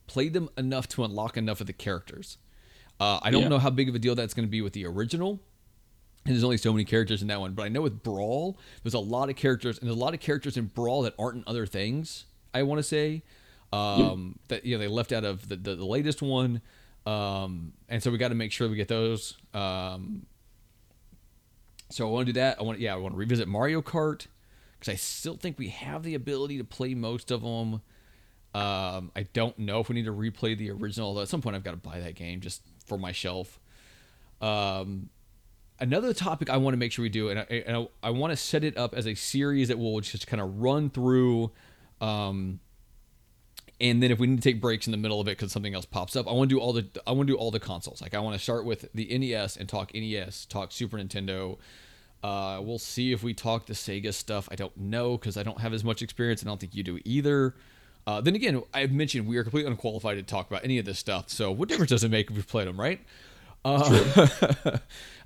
played 0.08 0.34
them 0.34 0.49
enough 0.58 0.88
to 0.89 1.04
unlock 1.04 1.38
enough 1.38 1.60
of 1.60 1.67
the 1.67 1.73
characters. 1.73 2.38
Uh, 3.00 3.20
I 3.22 3.32
don't 3.32 3.44
Yeah. 3.44 3.48
know 3.50 3.60
how 3.60 3.70
big 3.70 3.88
of 3.90 3.96
a 3.96 4.00
deal 4.00 4.16
that's 4.16 4.34
going 4.34 4.46
to 4.48 4.52
be 4.52 4.62
with 4.62 4.74
the 4.74 4.86
original. 4.86 5.40
And 6.26 6.36
there's 6.36 6.44
only 6.44 6.58
so 6.58 6.74
many 6.74 6.84
characters 6.84 7.22
in 7.22 7.30
that 7.30 7.40
one, 7.40 7.54
but 7.54 7.64
I 7.64 7.70
know 7.70 7.82
with 7.82 8.04
Brawl, 8.04 8.58
there's 8.84 8.94
a 8.94 9.00
lot 9.00 9.30
of 9.30 9.36
characters, 9.38 9.80
and 9.80 9.88
there's 9.88 9.96
a 9.96 10.00
lot 10.00 10.14
of 10.14 10.20
characters 10.20 10.58
in 10.58 10.66
Brawl 10.66 11.04
that 11.04 11.16
aren't 11.18 11.38
in 11.38 11.44
other 11.48 11.66
things. 11.66 12.26
I 12.54 12.64
want 12.64 12.80
to 12.80 12.84
say 12.84 13.24
um, 13.72 14.38
that 14.50 14.66
you 14.66 14.76
know 14.76 14.80
they 14.80 14.88
left 14.90 15.12
out 15.14 15.24
of 15.24 15.48
the, 15.48 15.56
the, 15.56 15.76
the 15.76 15.86
latest 15.86 16.22
one, 16.22 16.62
um, 17.06 17.72
and 17.88 18.04
so 18.04 18.12
we 18.12 18.18
got 18.18 18.28
to 18.30 18.36
make 18.36 18.52
sure 18.52 18.68
we 18.68 18.76
get 18.76 18.90
those. 18.90 19.38
Um, 19.54 20.26
so 21.90 22.08
I 22.08 22.12
want 22.12 22.28
to 22.28 22.34
do 22.34 22.40
that. 22.40 22.60
I 22.60 22.64
want 22.64 22.80
yeah, 22.80 22.94
I 22.94 22.98
want 22.98 23.14
to 23.14 23.18
revisit 23.18 23.48
Mario 23.48 23.82
Kart 23.82 24.28
because 24.80 24.92
I 24.92 24.96
still 24.96 25.36
think 25.38 25.58
we 25.58 25.70
have 25.70 26.04
the 26.04 26.16
ability 26.16 26.58
to 26.58 26.64
play 26.64 26.94
most 26.96 27.32
of 27.32 27.42
them. 27.42 27.82
Um, 28.54 29.12
I 29.16 29.26
don't 29.34 29.58
know 29.60 29.80
if 29.80 29.90
we 29.90 29.96
need 29.96 30.06
to 30.06 30.12
replay 30.14 30.58
the 30.58 30.72
original, 30.72 31.08
although 31.10 31.22
at 31.22 31.28
some 31.30 31.42
point 31.42 31.56
I've 31.56 31.64
got 31.64 31.72
to 31.72 31.78
buy 31.78 32.00
that 32.00 32.16
game 32.16 32.42
just 32.42 32.62
for 32.89 32.97
my 32.97 33.12
shelf. 33.12 33.60
Um, 34.41 35.10
another 35.80 36.13
topic 36.13 36.49
I 36.49 36.58
want 36.58 36.73
to 36.73 36.78
make 36.78 36.91
sure 36.91 37.04
we 37.04 37.10
do, 37.10 37.30
and 37.30 37.39
I, 37.39 37.43
and 37.65 37.78
I, 37.78 37.88
I 38.08 38.10
want 38.10 38.32
to 38.32 38.38
set 38.38 38.63
it 38.63 38.78
up 38.78 38.93
as 38.93 39.08
a 39.08 39.15
series 39.15 39.69
that 39.69 39.80
we'll 39.80 39.99
just 40.02 40.28
kind 40.28 40.41
of 40.41 40.60
run 40.60 40.89
through. 40.89 41.52
Um, 42.02 42.60
and 43.82 44.04
then 44.04 44.12
if 44.12 44.19
we 44.19 44.28
need 44.28 44.41
to 44.41 44.41
take 44.41 44.60
breaks 44.60 44.88
in 44.88 44.91
the 44.91 44.97
middle 44.97 45.21
of 45.21 45.28
it 45.28 45.38
because 45.38 45.52
something 45.52 45.73
else 45.73 45.86
pops 45.86 46.15
up, 46.15 46.28
I 46.28 46.34
want 46.34 46.49
to 46.49 46.56
do 46.56 46.60
all 46.60 46.73
the 46.73 46.88
I 47.08 47.12
want 47.12 47.28
to 47.28 47.34
do 47.34 47.38
all 47.38 47.52
the 47.52 47.60
consoles. 47.60 48.02
Like 48.02 48.13
I 48.13 48.19
want 48.19 48.36
to 48.36 48.43
start 48.43 48.65
with 48.65 48.89
the 48.93 49.17
NES 49.17 49.56
and 49.56 49.69
talk 49.69 49.93
NES, 49.93 50.45
talk 50.45 50.71
Super 50.71 50.97
Nintendo. 50.97 51.58
Uh, 52.21 52.60
we'll 52.62 52.80
see 52.80 53.13
if 53.13 53.23
we 53.23 53.34
talk 53.34 53.65
the 53.65 53.73
Sega 53.73 54.13
stuff. 54.13 54.49
I 54.52 54.56
don't 54.56 54.75
know 54.75 55.17
because 55.17 55.38
I 55.38 55.43
don't 55.43 55.62
have 55.62 55.73
as 55.73 55.86
much 55.86 56.02
experience, 56.02 56.41
and 56.41 56.49
I 56.49 56.52
don't 56.52 56.60
think 56.60 56.75
you 56.75 56.84
do 56.84 56.99
either. 57.06 57.56
Uh, 58.08 58.22
then 58.22 58.36
again, 58.36 58.64
I've 58.74 58.92
mentioned 58.92 59.28
we 59.28 59.38
are 59.38 59.44
completely 59.44 59.70
unqualified 59.70 60.18
to 60.18 60.24
talk 60.24 60.50
about 60.50 60.64
any 60.64 60.80
of 60.80 60.86
this 60.86 60.98
stuff. 60.98 61.30
So 61.30 61.52
what 61.52 61.70
difference 61.70 61.90
does 61.90 62.04
it 62.04 62.10
make 62.10 62.30
if 62.30 62.36
we've 62.36 62.48
played 62.48 62.68
them, 62.68 62.80
right? 62.80 63.00
Uh, 63.64 64.28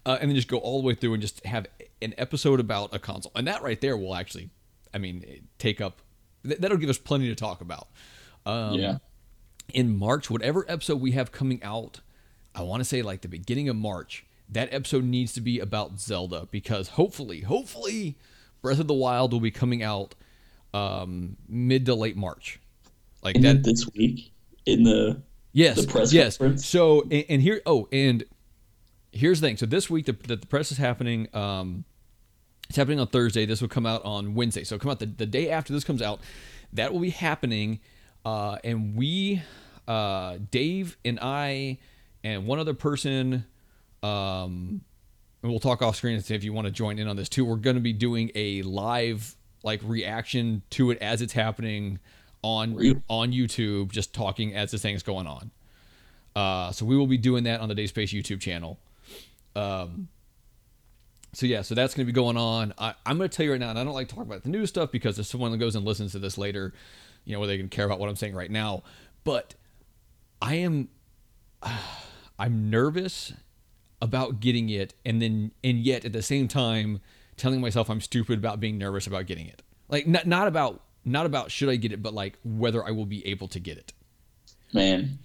uh, 0.05 0.17
and 0.19 0.29
then 0.29 0.35
just 0.35 0.47
go 0.47 0.57
all 0.57 0.81
the 0.81 0.87
way 0.87 0.95
through 0.95 1.13
and 1.13 1.21
just 1.21 1.45
have 1.45 1.67
an 2.01 2.13
episode 2.17 2.59
about 2.59 2.93
a 2.93 2.99
console, 2.99 3.31
and 3.35 3.47
that 3.47 3.61
right 3.61 3.79
there 3.79 3.95
will 3.95 4.15
actually, 4.15 4.49
I 4.93 4.97
mean, 4.97 5.47
take 5.59 5.81
up. 5.81 6.01
That'll 6.43 6.77
give 6.77 6.89
us 6.89 6.97
plenty 6.97 7.29
to 7.29 7.35
talk 7.35 7.61
about. 7.61 7.87
Um, 8.45 8.73
yeah. 8.73 8.97
In 9.73 9.95
March, 9.95 10.29
whatever 10.29 10.65
episode 10.67 10.99
we 10.99 11.11
have 11.11 11.31
coming 11.31 11.63
out, 11.63 12.01
I 12.53 12.63
want 12.63 12.81
to 12.81 12.85
say 12.85 13.01
like 13.01 13.21
the 13.21 13.29
beginning 13.29 13.69
of 13.69 13.75
March. 13.75 14.25
That 14.49 14.73
episode 14.73 15.05
needs 15.05 15.31
to 15.33 15.41
be 15.41 15.59
about 15.59 15.99
Zelda 15.99 16.47
because 16.51 16.89
hopefully, 16.89 17.41
hopefully, 17.41 18.17
Breath 18.61 18.79
of 18.79 18.87
the 18.87 18.93
Wild 18.93 19.31
will 19.31 19.39
be 19.39 19.51
coming 19.51 19.81
out 19.81 20.15
um, 20.73 21.37
mid 21.47 21.85
to 21.85 21.95
late 21.95 22.17
March. 22.17 22.59
Like 23.23 23.41
that 23.41 23.63
this 23.63 23.89
week 23.95 24.33
in 24.65 24.83
the 24.83 25.21
Yes. 25.53 25.81
the 25.81 25.87
press 25.87 26.11
yes. 26.11 26.37
conference? 26.37 26.65
So 26.65 27.03
and, 27.03 27.25
and 27.29 27.41
here 27.41 27.61
oh 27.65 27.87
and 27.91 28.23
here's 29.11 29.39
the 29.39 29.47
thing. 29.47 29.57
So 29.57 29.65
this 29.65 29.89
week 29.89 30.05
the 30.05 30.13
the, 30.13 30.35
the 30.35 30.47
press 30.47 30.71
is 30.71 30.77
happening. 30.77 31.27
Um, 31.33 31.85
it's 32.69 32.77
happening 32.77 32.99
on 32.99 33.07
Thursday. 33.07 33.45
This 33.45 33.61
will 33.61 33.69
come 33.69 33.85
out 33.85 34.03
on 34.03 34.33
Wednesday. 34.33 34.63
So 34.63 34.77
come 34.77 34.89
out 34.89 34.99
the, 34.99 35.05
the 35.05 35.25
day 35.25 35.49
after 35.49 35.73
this 35.73 35.83
comes 35.83 36.01
out. 36.01 36.21
That 36.73 36.91
will 36.91 37.01
be 37.01 37.11
happening. 37.11 37.79
Uh, 38.25 38.57
and 38.63 38.95
we, 38.95 39.41
uh, 39.87 40.37
Dave 40.49 40.97
and 41.03 41.19
I, 41.21 41.77
and 42.23 42.47
one 42.47 42.57
other 42.59 42.73
person, 42.73 43.45
um, 44.01 44.81
and 45.41 45.51
we'll 45.51 45.59
talk 45.59 45.81
off 45.81 45.97
screen 45.97 46.15
if 46.15 46.43
you 46.43 46.53
want 46.53 46.65
to 46.65 46.71
join 46.71 46.97
in 46.97 47.07
on 47.07 47.15
this 47.15 47.29
too. 47.29 47.43
We're 47.45 47.57
going 47.57 47.75
to 47.75 47.81
be 47.81 47.93
doing 47.93 48.31
a 48.33 48.61
live 48.63 49.35
like 49.61 49.81
reaction 49.83 50.63
to 50.71 50.89
it 50.91 50.97
as 50.99 51.21
it's 51.21 51.33
happening 51.33 51.99
on 52.43 53.01
on 53.07 53.31
YouTube, 53.31 53.91
just 53.91 54.13
talking 54.13 54.53
as 54.53 54.71
this 54.71 54.81
thing's 54.81 55.03
going 55.03 55.25
on. 55.25 55.51
Uh, 56.35 56.71
so 56.71 56.85
we 56.85 56.97
will 56.97 57.07
be 57.07 57.17
doing 57.17 57.43
that 57.45 57.59
on 57.61 57.69
the 57.69 57.75
Day 57.75 57.87
Space 57.87 58.13
YouTube 58.13 58.39
channel. 58.39 58.79
Um, 59.55 60.09
so 61.33 61.45
yeah, 61.47 61.63
so 61.63 61.73
that's 61.73 61.95
going 61.95 62.05
to 62.05 62.11
be 62.11 62.15
going 62.15 62.37
on. 62.37 62.73
I, 62.77 62.93
I'm 63.05 63.17
going 63.17 63.29
to 63.29 63.35
tell 63.35 63.45
you 63.45 63.51
right 63.51 63.59
now, 63.59 63.69
and 63.69 63.79
I 63.79 63.83
don't 63.83 63.93
like 63.93 64.07
talking 64.07 64.23
about 64.23 64.43
the 64.43 64.49
new 64.49 64.65
stuff 64.65 64.91
because 64.91 65.17
if 65.17 65.25
someone 65.25 65.57
goes 65.57 65.75
and 65.75 65.83
listens 65.83 66.11
to 66.11 66.19
this 66.19 66.37
later, 66.37 66.73
you 67.25 67.33
know, 67.33 67.39
where 67.39 67.47
they 67.47 67.57
can 67.57 67.69
care 67.69 67.85
about 67.85 67.99
what 67.99 68.09
I'm 68.09 68.15
saying 68.15 68.35
right 68.35 68.51
now. 68.51 68.83
But 69.23 69.55
I 70.41 70.55
am, 70.55 70.89
I'm 72.39 72.69
nervous 72.69 73.33
about 74.01 74.41
getting 74.41 74.69
it, 74.69 74.93
and 75.05 75.21
then 75.21 75.51
and 75.63 75.79
yet 75.79 76.03
at 76.03 76.13
the 76.13 76.21
same 76.21 76.47
time 76.47 76.99
telling 77.37 77.61
myself 77.61 77.89
I'm 77.89 78.01
stupid 78.01 78.37
about 78.37 78.59
being 78.59 78.77
nervous 78.77 79.07
about 79.07 79.25
getting 79.25 79.47
it. 79.47 79.61
Like 79.87 80.07
not 80.07 80.27
not 80.27 80.47
about 80.47 80.81
not 81.05 81.25
about 81.25 81.51
should 81.51 81.69
I 81.69 81.75
get 81.75 81.91
it, 81.91 82.01
but 82.01 82.13
like 82.13 82.37
whether 82.43 82.85
I 82.85 82.91
will 82.91 83.05
be 83.05 83.25
able 83.27 83.47
to 83.49 83.59
get 83.59 83.77
it. 83.77 83.93
man. 84.73 85.19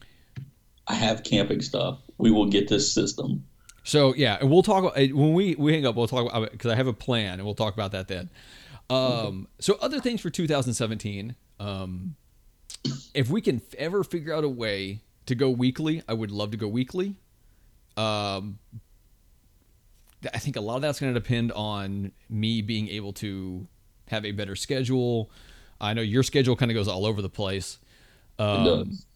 I 0.88 0.94
have 0.94 1.22
camping 1.22 1.60
stuff. 1.60 2.00
We 2.16 2.30
will 2.30 2.46
get 2.46 2.68
this 2.68 2.90
system. 2.90 3.44
So 3.84 4.14
yeah, 4.14 4.38
and 4.40 4.50
we'll 4.50 4.62
talk 4.62 4.84
about 4.84 4.96
when 4.96 5.34
we 5.34 5.54
we 5.54 5.72
hang 5.72 5.86
up. 5.86 5.94
We'll 5.96 6.08
talk 6.08 6.30
about 6.30 6.50
because 6.50 6.72
I 6.72 6.76
have 6.76 6.86
a 6.86 6.92
plan, 6.92 7.34
and 7.34 7.44
we'll 7.44 7.54
talk 7.54 7.74
about 7.74 7.92
that 7.92 8.08
then. 8.08 8.30
Um, 8.90 9.48
so 9.60 9.76
other 9.80 10.00
things 10.00 10.20
for 10.20 10.30
2017. 10.30 11.36
Um, 11.60 12.16
if 13.14 13.28
we 13.28 13.40
can 13.40 13.60
ever 13.76 14.02
figure 14.02 14.34
out 14.34 14.44
a 14.44 14.48
way 14.48 15.00
to 15.26 15.34
go 15.34 15.50
weekly, 15.50 16.02
I 16.08 16.14
would 16.14 16.30
love 16.30 16.52
to 16.52 16.56
go 16.56 16.68
weekly. 16.68 17.16
Um, 17.96 18.58
I 20.32 20.38
think 20.38 20.56
a 20.56 20.60
lot 20.60 20.76
of 20.76 20.82
that's 20.82 21.00
going 21.00 21.12
to 21.12 21.20
depend 21.20 21.52
on 21.52 22.12
me 22.28 22.62
being 22.62 22.88
able 22.88 23.12
to 23.14 23.66
have 24.08 24.24
a 24.24 24.32
better 24.32 24.56
schedule. 24.56 25.30
I 25.80 25.94
know 25.94 26.02
your 26.02 26.22
schedule 26.22 26.56
kind 26.56 26.70
of 26.70 26.74
goes 26.74 26.88
all 26.88 27.06
over 27.06 27.22
the 27.22 27.28
place. 27.28 27.78
It 28.38 28.42
Um, 28.42 28.64
does. 28.64 29.06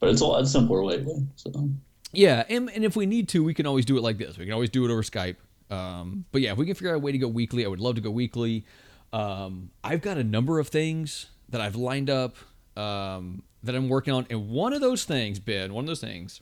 But 0.00 0.10
it's 0.10 0.20
a 0.20 0.26
lot 0.26 0.46
simpler 0.46 0.84
lately. 0.84 1.26
So 1.36 1.70
Yeah, 2.12 2.44
and, 2.48 2.70
and 2.70 2.84
if 2.84 2.96
we 2.96 3.06
need 3.06 3.28
to, 3.30 3.42
we 3.42 3.54
can 3.54 3.66
always 3.66 3.84
do 3.84 3.96
it 3.96 4.02
like 4.02 4.18
this. 4.18 4.38
We 4.38 4.44
can 4.44 4.54
always 4.54 4.70
do 4.70 4.84
it 4.84 4.90
over 4.90 5.02
Skype. 5.02 5.36
Um, 5.70 6.24
but 6.32 6.40
yeah, 6.40 6.52
if 6.52 6.58
we 6.58 6.66
can 6.66 6.74
figure 6.74 6.90
out 6.90 6.96
a 6.96 6.98
way 7.00 7.12
to 7.12 7.18
go 7.18 7.28
weekly, 7.28 7.64
I 7.64 7.68
would 7.68 7.80
love 7.80 7.96
to 7.96 8.00
go 8.00 8.10
weekly. 8.10 8.64
Um, 9.12 9.70
I've 9.82 10.02
got 10.02 10.18
a 10.18 10.24
number 10.24 10.58
of 10.58 10.68
things 10.68 11.26
that 11.48 11.60
I've 11.60 11.76
lined 11.76 12.10
up 12.10 12.36
um, 12.76 13.42
that 13.62 13.74
I'm 13.74 13.88
working 13.88 14.14
on, 14.14 14.26
and 14.30 14.48
one 14.48 14.72
of 14.72 14.80
those 14.80 15.04
things, 15.04 15.40
Ben, 15.40 15.72
one 15.72 15.84
of 15.84 15.88
those 15.88 16.00
things, 16.00 16.40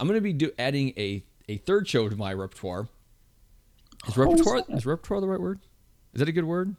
I'm 0.00 0.06
going 0.06 0.16
to 0.16 0.22
be 0.22 0.32
do, 0.32 0.50
adding 0.58 0.92
a 0.96 1.24
a 1.48 1.58
third 1.58 1.88
show 1.88 2.08
to 2.08 2.16
my 2.16 2.32
repertoire. 2.32 2.88
Is 4.08 4.16
repertoire 4.16 4.62
is 4.68 4.86
repertoire 4.86 5.20
the 5.20 5.28
right 5.28 5.40
word? 5.40 5.60
Is 6.14 6.20
that 6.20 6.28
a 6.28 6.32
good 6.32 6.44
word? 6.44 6.76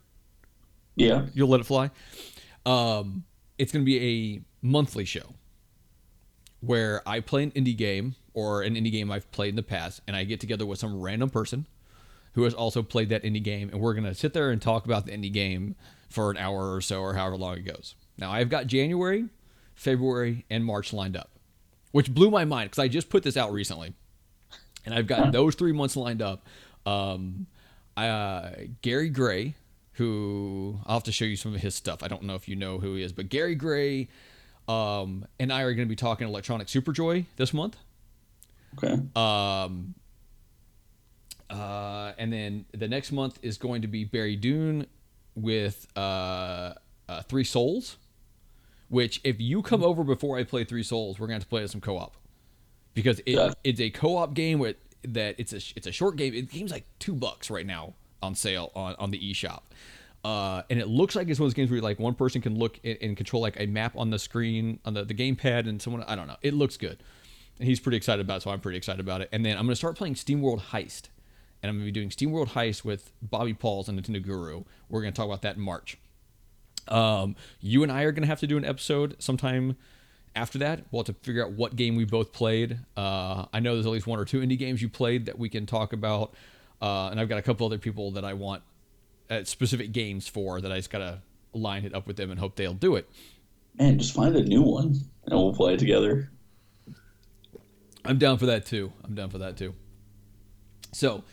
Yeah. 0.95 1.25
You'll 1.33 1.49
let 1.49 1.59
it 1.59 1.65
fly. 1.65 1.91
Um, 2.65 3.23
it's 3.57 3.71
going 3.71 3.83
to 3.83 3.85
be 3.85 3.99
a 4.35 4.41
monthly 4.65 5.05
show 5.05 5.35
where 6.61 7.01
I 7.05 7.19
play 7.19 7.43
an 7.43 7.51
indie 7.51 7.75
game 7.75 8.15
or 8.33 8.61
an 8.63 8.75
indie 8.75 8.91
game 8.91 9.11
I've 9.11 9.29
played 9.31 9.49
in 9.49 9.55
the 9.55 9.63
past, 9.63 10.01
and 10.07 10.15
I 10.15 10.23
get 10.23 10.39
together 10.39 10.65
with 10.65 10.79
some 10.79 10.99
random 10.99 11.29
person 11.29 11.67
who 12.33 12.43
has 12.43 12.53
also 12.53 12.81
played 12.81 13.09
that 13.09 13.23
indie 13.23 13.43
game, 13.43 13.69
and 13.69 13.79
we're 13.79 13.93
going 13.93 14.05
to 14.05 14.15
sit 14.15 14.33
there 14.33 14.49
and 14.49 14.61
talk 14.61 14.85
about 14.85 15.05
the 15.05 15.11
indie 15.11 15.31
game 15.31 15.75
for 16.09 16.31
an 16.31 16.37
hour 16.37 16.73
or 16.73 16.81
so, 16.81 16.99
or 17.01 17.13
however 17.13 17.37
long 17.37 17.57
it 17.57 17.61
goes. 17.61 17.95
Now, 18.17 18.31
I've 18.31 18.49
got 18.49 18.67
January, 18.67 19.25
February, 19.75 20.45
and 20.49 20.65
March 20.65 20.93
lined 20.93 21.15
up, 21.15 21.31
which 21.91 22.13
blew 22.13 22.31
my 22.31 22.45
mind 22.45 22.71
because 22.71 22.79
I 22.79 22.87
just 22.87 23.09
put 23.09 23.23
this 23.23 23.37
out 23.37 23.51
recently, 23.51 23.93
and 24.85 24.95
I've 24.95 25.07
got 25.07 25.31
those 25.31 25.55
three 25.55 25.73
months 25.73 25.95
lined 25.95 26.21
up. 26.21 26.47
Um, 26.85 27.47
uh, 27.95 28.49
Gary 28.81 29.09
Gray, 29.09 29.55
who 29.93 30.79
I'll 30.85 30.95
have 30.97 31.03
to 31.03 31.11
show 31.11 31.25
you 31.25 31.35
some 31.35 31.53
of 31.53 31.61
his 31.61 31.75
stuff. 31.75 32.01
I 32.03 32.07
don't 32.07 32.23
know 32.23 32.35
if 32.35 32.47
you 32.47 32.55
know 32.55 32.79
who 32.79 32.95
he 32.95 33.03
is, 33.03 33.13
but 33.13 33.29
Gary 33.29 33.55
Gray 33.55 34.07
um, 34.67 35.25
and 35.39 35.51
I 35.51 35.61
are 35.61 35.73
going 35.73 35.87
to 35.87 35.89
be 35.89 35.95
talking 35.95 36.27
Electronic 36.27 36.67
Superjoy 36.67 37.25
this 37.35 37.53
month. 37.53 37.77
Okay. 38.77 38.99
Um, 39.15 39.93
uh, 41.49 42.13
and 42.17 42.33
then 42.33 42.65
the 42.73 42.87
next 42.87 43.11
month 43.11 43.37
is 43.41 43.57
going 43.57 43.81
to 43.83 43.87
be 43.87 44.03
Barry 44.03 44.35
Dune 44.35 44.87
with 45.35 45.87
uh, 45.95 46.73
uh, 47.07 47.21
Three 47.23 47.43
Souls, 47.43 47.97
which 48.89 49.21
if 49.23 49.39
you 49.39 49.61
come 49.61 49.83
over 49.83 50.03
before 50.03 50.37
I 50.37 50.43
play 50.43 50.63
Three 50.63 50.83
Souls, 50.83 51.19
we're 51.19 51.27
going 51.27 51.39
to 51.39 51.43
have 51.43 51.43
to 51.43 51.49
play 51.49 51.67
some 51.67 51.81
co-op 51.81 52.15
because 52.95 53.19
it, 53.19 53.33
Yeah. 53.33 53.51
it's 53.63 53.79
a 53.79 53.89
co-op 53.91 54.33
game 54.33 54.57
with 54.59 54.77
that 55.05 55.35
it's 55.37 55.51
a 55.51 55.57
it's 55.75 55.85
a 55.85 55.91
short 55.91 56.15
game. 56.15 56.33
It 56.33 56.49
game's 56.49 56.71
like 56.71 56.85
two 56.97 57.13
bucks 57.13 57.51
right 57.51 57.65
now 57.65 57.93
on 58.23 58.35
sale 58.35 58.71
on 58.75 58.95
on 58.97 59.11
the 59.11 59.19
eShop. 59.19 59.61
Uh, 60.23 60.63
and 60.69 60.79
it 60.79 60.87
looks 60.87 61.15
like 61.15 61.27
it's 61.27 61.39
one 61.39 61.45
of 61.45 61.49
those 61.49 61.55
games 61.55 61.69
where 61.69 61.81
like 61.81 61.99
one 61.99 62.13
person 62.13 62.41
can 62.41 62.57
look 62.57 62.79
and, 62.83 62.97
and 63.01 63.17
control 63.17 63.41
like 63.41 63.59
a 63.59 63.65
map 63.65 63.93
on 63.97 64.09
the 64.09 64.17
screen 64.17 64.79
on 64.85 64.93
the, 64.93 65.03
the 65.03 65.13
gamepad 65.13 65.67
and 65.67 65.81
someone 65.81 66.01
I 66.03 66.15
don't 66.15 66.27
know. 66.27 66.37
It 66.41 66.53
looks 66.53 66.77
good. 66.77 67.03
And 67.59 67.67
he's 67.67 67.79
pretty 67.79 67.97
excited 67.97 68.21
about 68.21 68.37
it, 68.37 68.43
so 68.43 68.51
I'm 68.51 68.61
pretty 68.61 68.77
excited 68.77 69.01
about 69.01 69.21
it. 69.21 69.29
And 69.31 69.45
then 69.45 69.57
I'm 69.57 69.65
gonna 69.65 69.75
start 69.75 69.97
playing 69.97 70.15
SteamWorld 70.15 70.61
Heist. 70.71 71.09
And 71.61 71.69
I'm 71.69 71.75
gonna 71.75 71.85
be 71.85 71.91
doing 71.91 72.09
SteamWorld 72.09 72.49
Heist 72.49 72.85
with 72.85 73.11
Bobby 73.21 73.53
Pauls 73.53 73.89
and 73.89 74.01
Nintendo 74.01 74.23
Guru. 74.23 74.63
We're 74.89 75.01
gonna 75.01 75.11
talk 75.11 75.25
about 75.25 75.41
that 75.41 75.57
in 75.57 75.61
March. 75.61 75.97
Um, 76.87 77.35
you 77.61 77.83
and 77.83 77.91
I 77.91 78.03
are 78.03 78.11
gonna 78.11 78.27
have 78.27 78.39
to 78.39 78.47
do 78.47 78.57
an 78.57 78.65
episode 78.65 79.15
sometime 79.19 79.75
after 80.35 80.57
that. 80.59 80.85
We'll 80.91 81.03
have 81.03 81.15
to 81.15 81.21
figure 81.21 81.43
out 81.43 81.51
what 81.51 81.75
game 81.75 81.95
we 81.95 82.05
both 82.05 82.31
played. 82.31 82.79
Uh, 82.95 83.45
I 83.53 83.59
know 83.59 83.73
there's 83.73 83.85
at 83.85 83.91
least 83.91 84.07
one 84.07 84.19
or 84.19 84.25
two 84.25 84.39
indie 84.39 84.57
games 84.57 84.81
you 84.81 84.89
played 84.89 85.25
that 85.25 85.37
we 85.37 85.49
can 85.49 85.65
talk 85.65 85.93
about. 85.93 86.33
Uh, 86.83 87.07
and 87.07 87.19
I've 87.19 87.29
got 87.29 87.39
a 87.39 87.41
couple 87.41 87.65
other 87.65 87.77
people 87.77 88.11
that 88.11 88.25
I 88.25 88.33
want 88.33 88.61
at 89.29 89.47
specific 89.47 89.93
games 89.93 90.27
for 90.27 90.59
that 90.59 90.69
I 90.69 90.75
just 90.75 90.89
gotta 90.89 91.21
line 91.53 91.85
it 91.85 91.95
up 91.95 92.07
with 92.07 92.17
them 92.17 92.29
and 92.29 92.37
hope 92.37 92.57
they'll 92.57 92.73
do 92.73 92.97
it. 92.97 93.09
Man, 93.79 93.97
just 93.97 94.13
find 94.13 94.35
a 94.35 94.43
new 94.43 94.61
one 94.61 94.99
and 95.25 95.39
we'll 95.39 95.53
play 95.53 95.75
it 95.75 95.79
together. 95.79 96.29
I'm 98.03 98.17
down 98.17 98.37
for 98.37 98.47
that 98.47 98.65
too. 98.65 98.91
I'm 99.05 99.15
down 99.15 99.29
for 99.29 99.37
that 99.37 99.55
too. 99.55 99.73
So, 100.91 101.23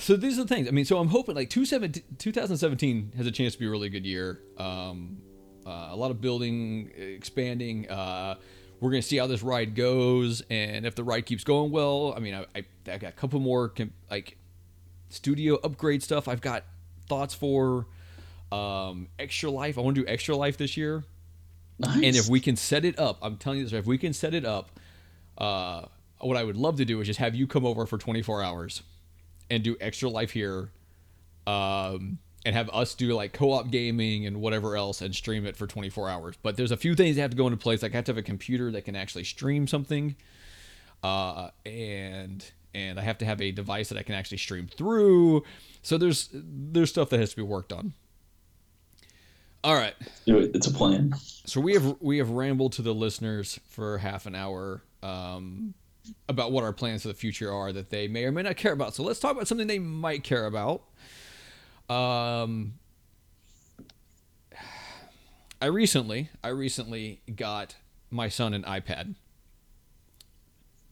so 0.00 0.16
these 0.16 0.40
are 0.40 0.42
the 0.42 0.48
things. 0.52 0.66
I 0.66 0.72
mean, 0.72 0.86
so 0.86 0.98
I'm 0.98 1.06
hoping 1.06 1.36
like 1.36 1.48
2017 1.48 3.12
has 3.16 3.26
a 3.26 3.30
chance 3.30 3.52
to 3.52 3.60
be 3.60 3.66
a 3.66 3.70
really 3.70 3.90
good 3.90 4.04
year. 4.04 4.40
Um, 4.58 5.18
uh, 5.64 5.90
a 5.90 5.96
lot 5.96 6.10
of 6.10 6.20
building, 6.20 6.90
expanding. 6.96 7.88
Uh, 7.88 8.34
we're 8.82 8.90
gonna 8.90 9.00
see 9.00 9.16
how 9.16 9.28
this 9.28 9.44
ride 9.44 9.76
goes, 9.76 10.42
and 10.50 10.84
if 10.84 10.96
the 10.96 11.04
ride 11.04 11.24
keeps 11.24 11.44
going 11.44 11.70
well. 11.70 12.14
I 12.16 12.18
mean, 12.18 12.34
I, 12.34 12.46
I, 12.56 12.64
I 12.90 12.98
got 12.98 13.10
a 13.10 13.12
couple 13.12 13.38
more 13.38 13.68
com- 13.68 13.92
like 14.10 14.36
studio 15.08 15.54
upgrade 15.62 16.02
stuff. 16.02 16.26
I've 16.26 16.40
got 16.40 16.64
thoughts 17.06 17.32
for 17.32 17.86
um, 18.50 19.06
extra 19.20 19.52
life. 19.52 19.78
I 19.78 19.82
want 19.82 19.94
to 19.94 20.02
do 20.02 20.08
extra 20.08 20.34
life 20.36 20.56
this 20.56 20.76
year. 20.76 21.04
Nice. 21.78 21.94
And 21.94 22.16
if 22.16 22.28
we 22.28 22.40
can 22.40 22.56
set 22.56 22.84
it 22.84 22.98
up, 22.98 23.18
I'm 23.22 23.36
telling 23.36 23.60
you 23.60 23.64
this, 23.66 23.72
if 23.72 23.86
we 23.86 23.98
can 23.98 24.12
set 24.12 24.34
it 24.34 24.44
up, 24.44 24.80
uh, 25.38 25.82
what 26.18 26.36
I 26.36 26.42
would 26.42 26.56
love 26.56 26.76
to 26.78 26.84
do 26.84 27.00
is 27.00 27.06
just 27.06 27.20
have 27.20 27.36
you 27.36 27.46
come 27.46 27.64
over 27.64 27.86
for 27.86 27.98
24 27.98 28.42
hours 28.42 28.82
and 29.48 29.62
do 29.62 29.76
extra 29.80 30.08
life 30.08 30.32
here, 30.32 30.70
um, 31.46 32.18
and 32.44 32.54
have 32.54 32.68
us 32.70 32.94
do 32.94 33.14
like 33.14 33.32
co-op 33.32 33.70
gaming 33.70 34.26
and 34.26 34.40
whatever 34.40 34.76
else 34.76 35.00
and 35.00 35.14
stream 35.14 35.46
it 35.46 35.56
for 35.56 35.66
24 35.66 36.08
hours. 36.08 36.36
But 36.42 36.56
there's 36.56 36.72
a 36.72 36.76
few 36.76 36.94
things 36.94 37.16
that 37.16 37.22
have 37.22 37.30
to 37.30 37.36
go 37.36 37.46
into 37.46 37.56
place. 37.56 37.82
Like 37.82 37.92
I 37.92 37.96
have 37.96 38.04
to 38.06 38.10
have 38.10 38.18
a 38.18 38.22
computer 38.22 38.70
that 38.72 38.84
can 38.84 38.96
actually 38.96 39.24
stream 39.24 39.66
something, 39.66 40.16
uh, 41.02 41.50
and 41.64 42.44
and 42.74 42.98
I 42.98 43.02
have 43.02 43.18
to 43.18 43.24
have 43.24 43.40
a 43.40 43.52
device 43.52 43.90
that 43.90 43.98
I 43.98 44.02
can 44.02 44.14
actually 44.14 44.38
stream 44.38 44.66
through. 44.66 45.44
So 45.82 45.98
there's 45.98 46.30
there's 46.32 46.90
stuff 46.90 47.10
that 47.10 47.20
has 47.20 47.30
to 47.30 47.36
be 47.36 47.42
worked 47.42 47.72
on. 47.72 47.92
All 49.64 49.74
right. 49.74 49.94
It's 50.26 50.66
a 50.66 50.72
plan. 50.72 51.14
So 51.46 51.60
we 51.60 51.74
have 51.74 51.96
we 52.00 52.18
have 52.18 52.30
rambled 52.30 52.72
to 52.74 52.82
the 52.82 52.94
listeners 52.94 53.60
for 53.68 53.98
half 53.98 54.26
an 54.26 54.34
hour 54.34 54.82
um, 55.02 55.74
about 56.28 56.50
what 56.50 56.64
our 56.64 56.72
plans 56.72 57.02
for 57.02 57.08
the 57.08 57.14
future 57.14 57.52
are 57.52 57.72
that 57.72 57.90
they 57.90 58.08
may 58.08 58.24
or 58.24 58.32
may 58.32 58.42
not 58.42 58.56
care 58.56 58.72
about. 58.72 58.94
So 58.94 59.04
let's 59.04 59.20
talk 59.20 59.32
about 59.32 59.46
something 59.46 59.68
they 59.68 59.78
might 59.78 60.24
care 60.24 60.46
about. 60.46 60.82
Um, 61.92 62.74
I 65.60 65.66
recently 65.66 66.30
I 66.42 66.48
recently 66.48 67.20
got 67.36 67.76
my 68.10 68.28
son 68.28 68.54
an 68.54 68.62
iPad. 68.62 69.14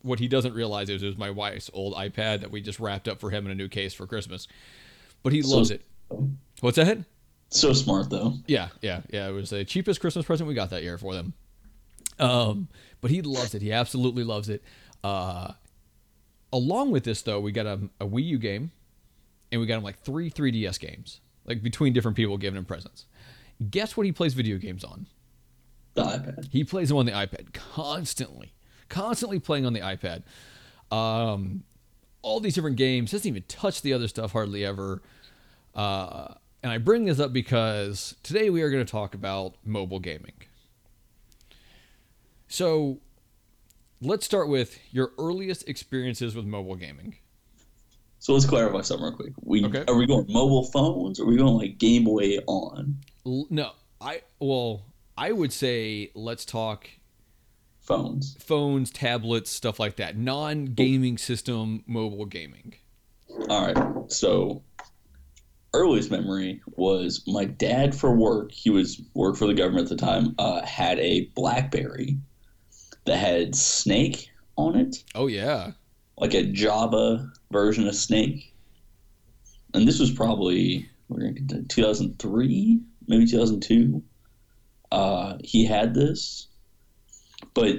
What 0.02 0.18
he 0.18 0.28
doesn't 0.28 0.54
realize 0.54 0.88
is 0.88 1.02
it 1.02 1.06
was 1.06 1.18
my 1.18 1.30
wife's 1.30 1.70
old 1.74 1.94
iPad 1.94 2.40
that 2.40 2.50
we 2.50 2.60
just 2.60 2.80
wrapped 2.80 3.08
up 3.08 3.20
for 3.20 3.30
him 3.30 3.44
in 3.46 3.52
a 3.52 3.54
new 3.54 3.68
case 3.68 3.92
for 3.92 4.06
Christmas. 4.06 4.46
But 5.22 5.32
he 5.32 5.42
So- 5.42 5.56
loves 5.56 5.70
it. 5.70 5.84
What's 6.60 6.76
that? 6.76 6.98
So 7.50 7.72
smart 7.72 8.10
though. 8.10 8.34
Yeah, 8.46 8.68
yeah, 8.80 9.02
yeah. 9.10 9.28
It 9.28 9.32
was 9.32 9.50
the 9.50 9.64
cheapest 9.64 10.00
Christmas 10.00 10.24
present 10.24 10.48
we 10.48 10.54
got 10.54 10.70
that 10.70 10.82
year 10.82 10.98
for 10.98 11.14
them. 11.14 11.32
Um, 12.18 12.68
but 13.00 13.10
he 13.10 13.22
loves 13.22 13.54
it. 13.54 13.62
He 13.62 13.72
absolutely 13.72 14.24
loves 14.24 14.48
it. 14.48 14.62
Uh, 15.02 15.52
along 16.52 16.90
with 16.92 17.04
this, 17.04 17.22
though, 17.22 17.40
we 17.40 17.50
got 17.50 17.66
a, 17.66 17.80
a 17.98 18.06
Wii 18.06 18.24
U 18.26 18.38
game, 18.38 18.70
and 19.50 19.60
we 19.60 19.66
got 19.66 19.78
him 19.78 19.82
like 19.82 19.98
three 19.98 20.30
3DS 20.30 20.78
games, 20.78 21.20
like 21.44 21.62
between 21.62 21.92
different 21.92 22.16
people 22.16 22.36
giving 22.38 22.58
him 22.58 22.64
presents. 22.64 23.06
Guess 23.70 23.96
what 23.96 24.06
he 24.06 24.12
plays 24.12 24.34
video 24.34 24.58
games 24.58 24.84
on? 24.84 25.06
The 25.94 26.04
iPad. 26.04 26.48
He 26.50 26.64
plays 26.64 26.88
them 26.88 26.98
on 26.98 27.06
the 27.06 27.12
iPad 27.12 27.52
constantly, 27.52 28.52
constantly 28.88 29.38
playing 29.38 29.66
on 29.66 29.72
the 29.72 29.80
iPad. 29.80 30.22
Um, 30.90 31.64
all 32.22 32.40
these 32.40 32.54
different 32.54 32.76
games. 32.76 33.10
Doesn't 33.10 33.28
even 33.28 33.44
touch 33.48 33.82
the 33.82 33.92
other 33.92 34.08
stuff 34.08 34.32
hardly 34.32 34.64
ever. 34.64 35.02
Uh, 35.74 36.34
and 36.62 36.70
I 36.72 36.78
bring 36.78 37.06
this 37.06 37.18
up 37.18 37.32
because 37.32 38.14
today 38.22 38.50
we 38.50 38.62
are 38.62 38.70
going 38.70 38.84
to 38.84 38.90
talk 38.90 39.14
about 39.14 39.54
mobile 39.64 40.00
gaming. 40.00 40.32
So 42.48 42.98
let's 44.00 44.26
start 44.26 44.48
with 44.48 44.78
your 44.92 45.12
earliest 45.18 45.68
experiences 45.68 46.34
with 46.34 46.44
mobile 46.44 46.76
gaming. 46.76 47.16
So 48.20 48.34
let's 48.34 48.44
clarify 48.46 48.82
something 48.82 49.06
real 49.06 49.16
quick. 49.16 49.32
We 49.42 49.64
Okay. 49.64 49.84
are 49.88 49.96
we 49.96 50.06
going 50.06 50.26
mobile 50.28 50.64
phones 50.64 51.18
or 51.18 51.24
are 51.24 51.26
we 51.26 51.36
going 51.36 51.54
like 51.56 51.78
Game 51.78 52.04
Boy 52.04 52.36
on 52.46 52.98
No, 53.24 53.72
I 54.00 54.22
well, 54.38 54.82
I 55.16 55.32
would 55.32 55.52
say 55.52 56.10
let's 56.14 56.44
talk 56.44 56.88
phones? 57.80 58.36
phones, 58.38 58.90
tablets, 58.90 59.50
stuff 59.50 59.80
like 59.80 59.96
that. 59.96 60.16
Non-gaming 60.16 61.18
system 61.18 61.82
mobile 61.86 62.26
gaming. 62.26 62.74
All 63.48 63.66
right. 63.72 64.12
So 64.12 64.62
earliest 65.72 66.10
memory 66.10 66.60
was 66.76 67.22
my 67.26 67.44
dad 67.46 67.94
for 67.94 68.14
work. 68.14 68.52
He 68.52 68.68
was 68.70 69.00
worked 69.14 69.38
for 69.38 69.46
the 69.46 69.54
government 69.54 69.90
at 69.90 69.98
the 69.98 70.04
time. 70.06 70.34
Uh, 70.38 70.60
had 70.66 70.98
a 70.98 71.26
BlackBerry 71.34 72.18
that 73.06 73.16
had 73.16 73.54
Snake 73.54 74.30
on 74.56 74.76
it, 74.76 75.02
Oh 75.14 75.26
yeah. 75.26 75.72
like 76.18 76.34
a 76.34 76.42
Java 76.44 77.32
version 77.50 77.86
of 77.88 77.94
Snake. 77.94 78.54
And 79.74 79.86
this 79.86 79.98
was 80.00 80.10
probably 80.10 80.88
we're 81.08 81.20
gonna 81.20 81.32
get 81.32 81.48
to 81.50 81.62
2003, 81.62 82.80
maybe 83.06 83.26
2002. 83.26 84.02
Uh, 84.92 85.38
he 85.44 85.64
had 85.64 85.94
this, 85.94 86.48
but 87.54 87.76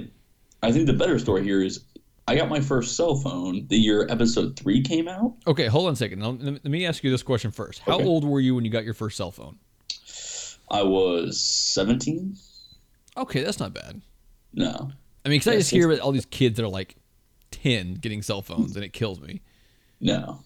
I 0.62 0.72
think 0.72 0.86
the 0.86 0.92
better 0.94 1.18
story 1.18 1.42
here 1.44 1.62
is 1.62 1.84
I 2.26 2.36
got 2.36 2.48
my 2.48 2.60
first 2.60 2.96
cell 2.96 3.16
phone 3.16 3.66
the 3.68 3.76
year 3.76 4.06
Episode 4.08 4.56
Three 4.58 4.82
came 4.82 5.08
out. 5.08 5.34
Okay, 5.46 5.66
hold 5.66 5.86
on 5.88 5.92
a 5.92 5.96
second. 5.96 6.22
Let 6.22 6.40
let 6.64 6.64
me 6.64 6.86
ask 6.86 7.04
you 7.04 7.10
this 7.10 7.22
question 7.22 7.50
first. 7.50 7.80
How 7.80 7.96
Okay. 7.96 8.04
old 8.04 8.24
were 8.24 8.40
you 8.40 8.54
when 8.54 8.64
you 8.64 8.70
got 8.70 8.84
your 8.84 8.94
first 8.94 9.16
cell 9.16 9.30
phone? 9.30 9.58
I 10.70 10.82
was 10.82 11.38
17. 11.38 12.34
Okay, 13.18 13.42
that's 13.42 13.60
not 13.60 13.74
bad. 13.74 14.00
No, 14.54 14.90
I 15.24 15.28
mean, 15.28 15.38
because 15.38 15.48
I 15.48 15.56
just 15.56 15.70
hear 15.70 15.90
about 15.90 16.00
all 16.00 16.12
these 16.12 16.24
kids 16.26 16.56
that 16.56 16.64
are 16.64 16.68
like 16.68 16.96
10 17.50 17.94
getting 17.94 18.22
cell 18.22 18.40
phones, 18.40 18.74
and 18.76 18.84
it 18.84 18.94
kills 18.94 19.20
me. 19.20 19.42
No. 20.02 20.40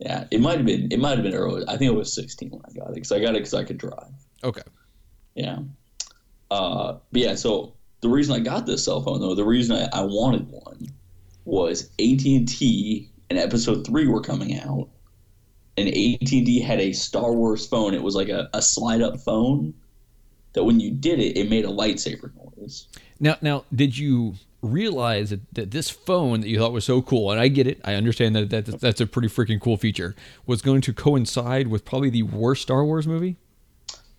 Yeah, 0.00 0.24
it 0.30 0.40
might 0.40 0.56
have 0.56 0.66
been. 0.66 0.90
It 0.90 0.98
might 0.98 1.16
have 1.16 1.22
been 1.22 1.34
early. 1.34 1.62
I 1.68 1.76
think 1.76 1.92
it 1.92 1.94
was 1.94 2.12
16 2.12 2.50
when 2.50 2.62
I 2.66 2.72
got 2.72 2.88
it 2.88 2.94
because 2.94 3.12
I 3.12 3.20
got 3.20 3.30
it 3.30 3.40
because 3.40 3.54
I 3.54 3.64
could 3.64 3.76
drive. 3.76 4.10
Okay. 4.42 4.62
Yeah. 5.34 5.58
Uh, 6.50 6.96
but 7.12 7.20
yeah, 7.20 7.34
so 7.34 7.74
the 8.00 8.08
reason 8.08 8.34
I 8.34 8.40
got 8.40 8.64
this 8.64 8.84
cell 8.84 9.02
phone 9.02 9.20
though, 9.20 9.34
the 9.34 9.44
reason 9.44 9.76
I, 9.76 10.00
I 10.00 10.02
wanted 10.02 10.48
one 10.48 10.88
was 11.44 11.90
AT 12.00 12.24
and 12.24 12.48
T 12.48 13.10
and 13.28 13.38
Episode 13.38 13.86
Three 13.86 14.08
were 14.08 14.22
coming 14.22 14.58
out, 14.58 14.88
and 15.76 15.88
AT 15.88 15.94
and 16.20 16.26
T 16.26 16.60
had 16.60 16.80
a 16.80 16.94
Star 16.94 17.32
Wars 17.34 17.66
phone. 17.66 17.92
It 17.92 18.02
was 18.02 18.16
like 18.16 18.30
a, 18.30 18.48
a 18.54 18.62
slide 18.62 19.02
up 19.02 19.20
phone 19.20 19.74
that 20.54 20.64
when 20.64 20.80
you 20.80 20.90
did 20.90 21.20
it, 21.20 21.36
it 21.36 21.50
made 21.50 21.66
a 21.66 21.68
lightsaber 21.68 22.32
noise. 22.56 22.88
Now, 23.20 23.36
now, 23.42 23.64
did 23.74 23.96
you 23.96 24.34
realize 24.62 25.30
that, 25.30 25.40
that 25.54 25.70
this 25.70 25.88
phone 25.88 26.40
that 26.40 26.48
you 26.48 26.58
thought 26.58 26.72
was 26.72 26.84
so 26.84 27.02
cool, 27.02 27.30
and 27.30 27.40
I 27.40 27.48
get 27.48 27.66
it, 27.66 27.80
I 27.84 27.94
understand 27.94 28.36
that, 28.36 28.50
that 28.50 28.80
that's 28.80 29.00
a 29.00 29.06
pretty 29.06 29.28
freaking 29.28 29.60
cool 29.60 29.76
feature, 29.76 30.14
was 30.46 30.62
going 30.62 30.80
to 30.82 30.92
coincide 30.92 31.68
with 31.68 31.84
probably 31.84 32.10
the 32.10 32.24
worst 32.24 32.62
Star 32.62 32.84
Wars 32.84 33.06
movie? 33.06 33.36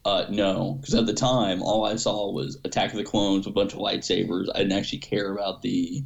Uh, 0.03 0.25
no, 0.29 0.79
because 0.81 0.95
at 0.95 1.05
the 1.05 1.13
time, 1.13 1.61
all 1.61 1.85
I 1.85 1.95
saw 1.95 2.31
was 2.31 2.57
Attack 2.63 2.91
of 2.91 2.97
the 2.97 3.03
Clones 3.03 3.45
a 3.45 3.51
bunch 3.51 3.73
of 3.73 3.79
lightsabers. 3.79 4.47
I 4.55 4.59
didn't 4.59 4.77
actually 4.77 4.99
care 4.99 5.31
about 5.31 5.61
the, 5.61 6.03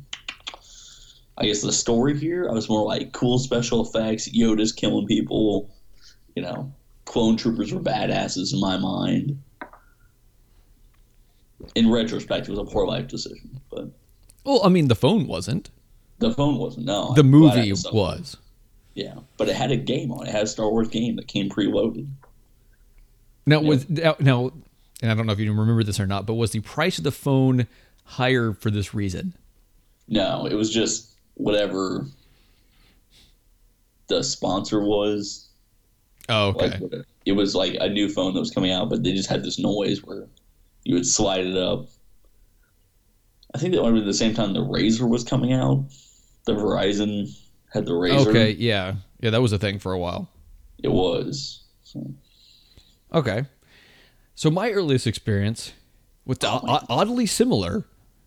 I 1.38 1.46
guess, 1.46 1.62
the 1.62 1.72
story 1.72 2.18
here. 2.18 2.50
I 2.50 2.54
was 2.54 2.68
more 2.68 2.86
like 2.86 3.14
cool 3.14 3.40
special 3.40 3.86
effects. 3.86 4.28
Yoda's 4.28 4.74
killing 4.74 5.08
people. 5.08 5.74
You 6.36 6.44
know, 6.44 6.74
clone 7.06 7.38
troopers 7.38 7.74
were 7.74 7.80
badasses 7.80 8.54
in 8.54 8.60
my 8.60 8.76
mind. 8.76 9.42
In 11.76 11.90
retrospect, 11.90 12.50
it 12.50 12.52
was 12.52 12.60
a 12.60 12.66
poor 12.66 12.86
life 12.86 13.08
decision, 13.08 13.62
but 13.72 13.90
Well, 14.46 14.62
I 14.64 14.70
mean, 14.70 14.88
the 14.88 14.96
phone 14.96 15.28
wasn't. 15.28 15.70
the 16.20 16.32
phone 16.32 16.58
wasn't. 16.58 16.86
No, 16.86 17.14
The 17.14 17.24
movie 17.24 17.74
was. 17.92 18.38
Yeah, 18.94 19.16
but 19.38 19.50
it 19.50 19.56
had 19.56 19.72
a 19.72 19.76
game 19.76 20.12
on 20.12 20.26
it. 20.26 20.30
It 20.30 20.32
had 20.32 20.44
a 20.44 20.48
Star 20.48 20.70
Wars 20.70 20.88
game 20.88 21.18
that 21.18 21.28
came 21.28 21.50
preloaded. 21.50 22.08
Now, 23.46 23.60
was 23.60 23.90
now, 23.90 24.16
now, 24.20 24.52
and 25.02 25.12
I 25.12 25.16
don't 25.16 25.26
know 25.26 25.34
if 25.34 25.40
you 25.40 25.52
remember 25.52 25.84
this 25.84 26.00
or 26.00 26.08
not, 26.08 26.26
but 26.26 26.36
was 26.36 26.52
the 26.52 26.62
price 26.62 26.98
of 26.98 27.04
the 27.04 27.12
phone 27.12 27.68
higher 28.06 28.54
for 28.54 28.72
this 28.72 28.94
reason? 28.94 29.36
No, 30.08 30.46
it 30.46 30.54
was 30.54 30.72
just 30.74 31.12
whatever 31.34 32.06
the 34.08 34.24
sponsor 34.24 34.82
was. 34.82 35.50
Oh, 36.30 36.50
okay. 36.50 36.78
Like 36.80 37.06
it 37.26 37.34
was 37.34 37.56
like 37.56 37.76
a 37.80 37.90
new 37.90 38.08
phone 38.10 38.34
that 38.34 38.40
was 38.40 38.52
coming 38.52 38.72
out, 38.72 38.90
but 38.90 39.04
they 39.04 39.12
just 39.14 39.30
had 39.30 39.44
this 39.44 39.60
noise 39.60 40.04
where 40.04 40.28
you 40.84 40.96
would 40.96 41.06
slide 41.06 41.46
it 41.46 41.58
up. 41.58 41.88
I 43.56 43.58
think 43.58 43.74
that 43.74 43.82
might 43.82 43.88
have 43.88 43.96
been 43.96 44.06
the 44.06 44.14
same 44.14 44.34
time 44.34 44.52
the 44.54 44.60
RAZR 44.60 45.08
was 45.10 45.24
coming 45.24 45.54
out. 45.54 45.86
The 46.46 46.52
Verizon 46.54 47.34
had 47.72 47.86
the 47.86 47.94
RAZR. 47.94 48.28
Okay, 48.28 48.52
yeah, 48.52 48.96
yeah, 49.22 49.30
that 49.30 49.42
was 49.42 49.54
a 49.54 49.58
thing 49.58 49.80
for 49.80 49.94
a 49.94 49.98
while. 49.98 50.30
It 50.84 50.90
was. 50.92 51.64
So, 51.84 52.06
Okay, 53.14 53.46
so 54.36 54.52
my 54.52 54.72
earliest 54.72 55.08
experience 55.08 55.72
was 56.26 56.38
Oh, 56.44 56.60
o- 56.68 56.86
oddly 56.90 57.26
similar 57.26 57.86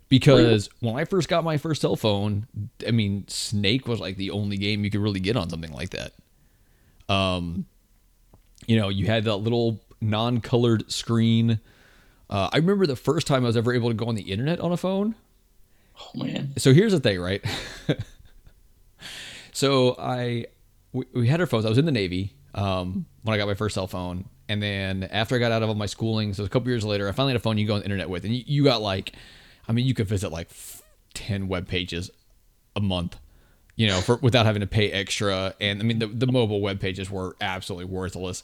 because 0.09 0.71
when 0.81 0.97
I 0.97 1.05
first 1.05 1.29
got 1.29 1.45
my 1.45 1.59
first 1.59 1.83
cell 1.83 1.95
phone, 1.95 2.47
I 2.87 2.91
mean, 2.91 3.29
Snake 3.29 3.87
was 3.87 4.01
like 4.01 4.17
the 4.17 4.31
only 4.31 4.57
game 4.57 4.83
you 4.83 4.91
could 4.91 5.03
really 5.03 5.21
get 5.21 5.37
on 5.37 5.51
something 5.51 5.73
like 5.73 5.91
that. 5.91 6.13
Um, 7.13 7.67
you 8.67 8.79
know, 8.79 8.89
you 8.89 9.05
had 9.07 9.25
that 9.25 9.37
little 9.37 9.81
non-colored 10.01 10.91
screen. 10.91 11.61
Uh, 12.31 12.51
I 12.53 12.59
remember 12.59 12.87
the 12.87 12.97
first 12.97 13.27
time 13.27 13.45
I 13.45 13.47
was 13.47 13.57
ever 13.57 13.73
able 13.73 13.89
to 13.89 13.95
go 13.95 14.07
on 14.07 14.15
the 14.15 14.23
internet 14.23 14.61
on 14.61 14.73
a 14.73 14.77
phone. 14.77 15.15
oh 16.01 16.25
man. 16.25 16.53
So 16.59 16.73
here's 16.73 16.93
the 16.93 17.01
thing, 17.01 17.21
right? 17.21 17.45
so 19.53 19.97
I 19.99 20.47
we, 20.93 21.07
we 21.15 21.29
had 21.29 21.41
our 21.41 21.47
phones. 21.47 21.65
I 21.65 21.69
was 21.69 21.79
in 21.79 21.85
the 21.85 21.93
Navy 21.93 22.35
um, 22.55 23.07
when 23.23 23.35
I 23.35 23.39
got 23.39 23.47
my 23.47 23.55
first 23.55 23.75
cell 23.75 23.87
phone, 23.87 24.29
and 24.49 24.63
then 24.63 25.05
after 25.05 25.37
I 25.37 25.39
got 25.39 25.53
out 25.53 25.63
of 25.63 25.69
all 25.69 25.75
my 25.75 25.87
schooling, 25.87 26.35
so 26.35 26.45
a 26.45 26.49
couple 26.49 26.69
years 26.69 26.85
later, 26.85 27.09
I 27.09 27.13
finally 27.13 27.33
had 27.33 27.41
a 27.41 27.43
phone 27.43 27.59
you 27.59 27.67
go 27.67 27.75
on 27.75 27.81
the 27.81 27.85
internet 27.85 28.09
with, 28.11 28.25
and 28.25 28.35
you, 28.35 28.45
you 28.47 28.65
got 28.65 28.83
like, 28.83 29.15
I 29.67 29.73
mean, 29.73 29.87
you 29.87 29.95
could 29.95 30.07
visit 30.07 30.31
like 30.31 30.49
ten 31.15 31.49
web 31.49 31.69
pages 31.69 32.11
a 32.77 32.81
month, 32.81 33.19
you 33.77 33.87
know, 33.87 34.01
for 34.01 34.17
without 34.17 34.47
having 34.47 34.61
to 34.61 34.67
pay 34.67 34.91
extra. 34.91 35.55
And 35.61 35.81
I 35.81 35.85
mean, 35.85 35.99
the 35.99 36.07
the 36.07 36.27
mobile 36.27 36.61
web 36.61 36.81
pages 36.81 37.11
were 37.11 37.37
absolutely 37.41 37.87
worthless. 37.87 38.43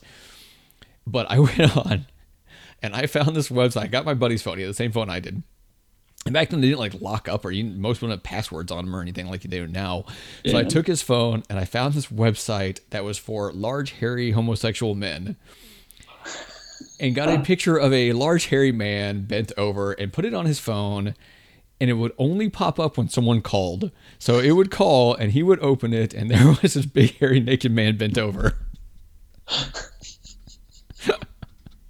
But 1.07 1.29
I 1.29 1.39
went 1.47 1.77
on, 1.77 2.05
and 2.85 2.95
I 2.95 3.07
found 3.07 3.35
this 3.35 3.49
website. 3.49 3.83
I 3.83 3.87
got 3.87 4.05
my 4.05 4.13
buddy's 4.13 4.41
phone. 4.41 4.57
He 4.57 4.63
had 4.63 4.69
the 4.69 4.75
same 4.75 4.91
phone 4.91 5.09
I 5.09 5.19
did 5.19 5.41
And 6.25 6.33
back 6.33 6.49
then 6.49 6.61
they 6.61 6.67
didn't 6.67 6.79
like 6.79 7.01
lock 7.01 7.27
up 7.27 7.43
or 7.45 7.51
you, 7.51 7.65
most 7.65 8.01
wouldn't 8.01 8.19
have 8.19 8.23
passwords 8.23 8.71
on 8.71 8.85
them 8.85 8.95
or 8.95 9.01
anything 9.01 9.27
like 9.27 9.43
you 9.43 9.49
do 9.49 9.67
now. 9.67 10.05
So 10.45 10.57
I 10.57 10.63
took 10.63 10.87
his 10.87 11.01
phone 11.01 11.43
and 11.49 11.59
I 11.59 11.65
found 11.65 11.93
this 11.93 12.07
website 12.07 12.79
that 12.91 13.03
was 13.03 13.17
for 13.17 13.51
large 13.51 13.93
hairy 13.93 14.31
homosexual 14.31 14.95
men. 14.95 15.35
And 16.99 17.15
got 17.15 17.29
a 17.29 17.39
picture 17.39 17.77
of 17.77 17.93
a 17.93 18.13
large 18.13 18.47
hairy 18.47 18.71
man 18.71 19.23
bent 19.25 19.51
over 19.57 19.93
and 19.93 20.13
put 20.13 20.25
it 20.25 20.33
on 20.33 20.45
his 20.45 20.59
phone 20.59 21.15
and 21.81 21.89
it 21.89 21.93
would 21.93 22.13
only 22.17 22.49
pop 22.49 22.79
up 22.79 22.97
when 22.97 23.09
someone 23.09 23.41
called. 23.41 23.91
So 24.17 24.39
it 24.39 24.51
would 24.51 24.71
call 24.71 25.13
and 25.13 25.31
he 25.31 25.43
would 25.43 25.59
open 25.59 25.93
it 25.93 26.13
and 26.13 26.29
there 26.31 26.55
was 26.61 26.73
this 26.75 26.85
big 26.85 27.17
hairy 27.19 27.39
naked 27.39 27.71
man 27.71 27.97
bent 27.97 28.17
over. 28.17 28.57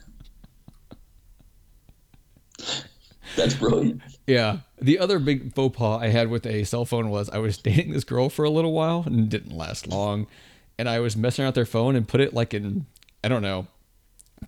That's 3.36 3.54
brilliant. 3.54 4.02
Yeah. 4.26 4.58
The 4.80 4.98
other 4.98 5.18
big 5.18 5.54
faux 5.54 5.76
pas 5.76 6.02
I 6.02 6.08
had 6.08 6.28
with 6.28 6.46
a 6.46 6.64
cell 6.64 6.84
phone 6.84 7.10
was 7.10 7.30
I 7.30 7.38
was 7.38 7.58
dating 7.62 7.92
this 7.92 8.04
girl 8.04 8.28
for 8.28 8.44
a 8.44 8.50
little 8.50 8.72
while 8.72 9.04
and 9.06 9.20
it 9.20 9.28
didn't 9.28 9.56
last 9.56 9.86
long. 9.86 10.26
And 10.78 10.88
I 10.88 11.00
was 11.00 11.16
messing 11.16 11.42
around 11.42 11.50
with 11.50 11.54
their 11.54 11.66
phone 11.66 11.96
and 11.96 12.06
put 12.06 12.20
it 12.20 12.34
like 12.34 12.52
in, 12.52 12.86
I 13.22 13.28
don't 13.28 13.42
know, 13.42 13.66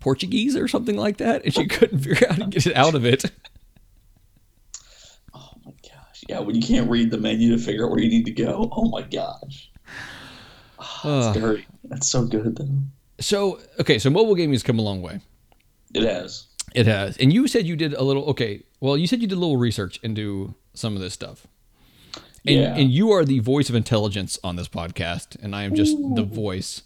Portuguese 0.00 0.56
or 0.56 0.68
something 0.68 0.96
like 0.96 1.18
that. 1.18 1.44
And 1.44 1.54
she 1.54 1.62
oh. 1.62 1.66
couldn't 1.70 1.98
figure 2.04 2.28
out 2.28 2.38
how 2.38 2.44
to 2.44 2.50
get 2.50 2.66
it 2.66 2.76
out 2.76 2.94
of 2.94 3.04
it. 3.04 3.24
Oh 5.34 5.50
my 5.64 5.72
gosh. 5.82 6.24
Yeah, 6.28 6.40
when 6.40 6.54
you 6.56 6.62
can't 6.62 6.88
read 6.90 7.10
the 7.10 7.18
menu 7.18 7.56
to 7.56 7.62
figure 7.62 7.84
out 7.84 7.90
where 7.90 8.00
you 8.00 8.08
need 8.08 8.24
to 8.24 8.32
go. 8.32 8.68
Oh 8.72 8.88
my 8.88 9.02
gosh. 9.02 9.70
Ah, 10.78 11.00
Ugh. 11.04 11.22
That's 11.22 11.38
dirty. 11.38 11.66
That's 11.84 12.08
so 12.08 12.24
good 12.24 12.56
though. 12.56 12.68
So, 13.20 13.60
okay, 13.80 13.98
so 13.98 14.10
mobile 14.10 14.34
gaming 14.34 14.54
has 14.54 14.62
come 14.62 14.78
a 14.78 14.82
long 14.82 15.02
way. 15.02 15.20
It 15.94 16.02
has. 16.02 16.47
It 16.74 16.86
has. 16.86 17.16
And 17.18 17.32
you 17.32 17.46
said 17.48 17.66
you 17.66 17.76
did 17.76 17.94
a 17.94 18.02
little, 18.02 18.24
okay, 18.26 18.62
well, 18.80 18.96
you 18.96 19.06
said 19.06 19.20
you 19.20 19.26
did 19.26 19.36
a 19.36 19.40
little 19.40 19.56
research 19.56 19.98
into 20.02 20.54
some 20.74 20.94
of 20.94 21.00
this 21.02 21.14
stuff. 21.14 21.46
And, 22.46 22.56
Yeah. 22.56 22.76
and 22.76 22.90
you 22.90 23.10
are 23.10 23.24
the 23.24 23.40
voice 23.40 23.68
of 23.68 23.74
intelligence 23.74 24.38
on 24.44 24.56
this 24.56 24.68
podcast, 24.68 25.36
and 25.42 25.54
I 25.56 25.64
am 25.64 25.74
just 25.74 25.96
the 26.14 26.22
voice. 26.22 26.82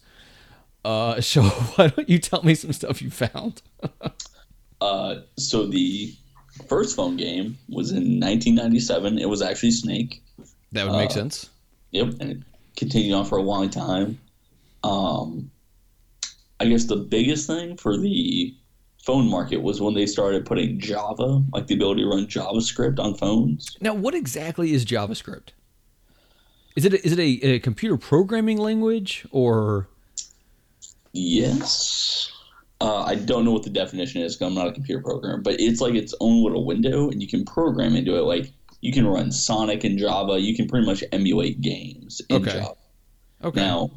Uh, 0.85 1.21
so 1.21 1.43
why 1.43 1.89
don't 1.89 2.09
you 2.09 2.19
tell 2.19 2.43
me 2.43 2.55
some 2.55 2.73
stuff 2.73 3.03
you 3.03 3.11
found? 3.11 3.63
Uh, 4.81 5.17
so 5.37 5.67
the 5.67 6.15
first 6.69 6.97
phone 6.97 7.17
game 7.17 7.59
was 7.69 7.91
in 7.91 8.19
1997. 8.21 9.19
It 9.19 9.29
was 9.29 9.43
actually 9.43 9.71
Snake. 9.73 10.23
That 10.73 10.87
would 10.89 10.97
make 10.97 11.11
Uh, 11.11 11.15
sense. 11.15 11.51
Yep, 11.93 12.15
and 12.21 12.31
it 12.31 12.39
continued 12.77 13.15
on 13.15 13.25
for 13.27 13.37
a 13.39 13.43
long 13.43 13.69
time. 13.71 14.19
Um, 14.83 15.51
I 16.59 16.67
guess 16.67 16.85
the 16.85 16.97
biggest 16.97 17.47
thing 17.47 17.77
for 17.77 17.97
the 17.99 18.55
phone 19.05 19.29
market 19.29 19.59
was 19.63 19.81
when 19.81 19.95
they 19.95 20.07
started 20.07 20.47
putting 20.47 20.79
Java, 20.79 21.43
like 21.53 21.67
the 21.67 21.75
ability 21.75 22.03
to 22.03 22.09
run 22.09 22.27
JavaScript 22.27 22.99
on 22.99 23.15
phones. 23.15 23.77
Now, 23.81 23.95
what 23.95 24.15
exactly 24.15 24.73
is 24.73 24.85
JavaScript? 24.85 25.49
Is 26.77 26.85
it 26.85 26.95
a, 26.95 27.05
is 27.05 27.13
it 27.13 27.19
a, 27.19 27.47
a 27.47 27.59
computer 27.59 27.97
programming 27.97 28.59
language 28.59 29.27
or 29.31 29.89
Yes. 31.13 32.31
Uh, 32.81 33.03
I 33.03 33.15
don't 33.15 33.45
know 33.45 33.53
what 33.53 33.63
the 33.63 33.71
definition 33.71 34.23
is 34.23 34.35
because 34.35 34.49
I'm 34.49 34.55
not 34.55 34.67
a 34.67 34.73
computer 34.73 35.03
programmer, 35.03 35.41
but 35.41 35.61
it's 35.61 35.81
like 35.81 35.95
its 35.95 36.15
own 36.21 36.43
little 36.43 36.65
window, 36.65 37.11
and 37.11 37.23
you 37.23 37.29
can 37.29 37.45
program 37.45 37.95
into 37.95 38.17
it. 38.17 38.23
Like 38.23 38.51
you 38.81 38.93
can 38.93 39.07
run 39.07 39.31
Sonic 39.31 39.85
in 39.85 39.99
Java. 39.99 40.41
You 40.41 40.57
can 40.57 40.67
pretty 40.69 40.87
much 40.87 41.05
emulate 41.13 41.61
games 41.61 42.21
in 42.29 42.37
Okay. 42.37 42.53
Java. 42.53 42.75
okay? 43.45 43.61
Now, 43.61 43.91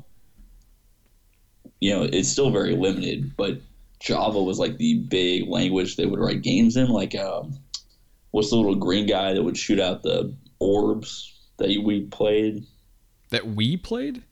you 1.80 1.92
know, 1.96 2.04
it's 2.04 2.30
still 2.30 2.52
very 2.52 2.76
limited, 2.76 3.36
but 3.38 3.60
Java 4.00 4.42
was 4.42 4.60
like 4.60 4.78
the 4.78 5.00
big 5.00 5.48
language 5.48 5.96
they 5.96 6.06
would 6.06 6.20
write 6.20 6.42
games 6.42 6.76
in. 6.78 6.90
Like, 6.90 7.16
um, 7.16 7.58
what's 8.32 8.50
the 8.50 8.56
little 8.58 8.76
green 8.76 9.06
guy 9.08 9.34
that 9.34 9.44
would 9.44 9.58
shoot 9.58 9.80
out 9.80 10.04
the 10.04 10.36
orbs 10.60 11.34
that 11.58 11.68
we 11.84 12.02
played? 12.02 12.66
that 13.32 13.48
we 13.48 13.76
played? 13.78 14.24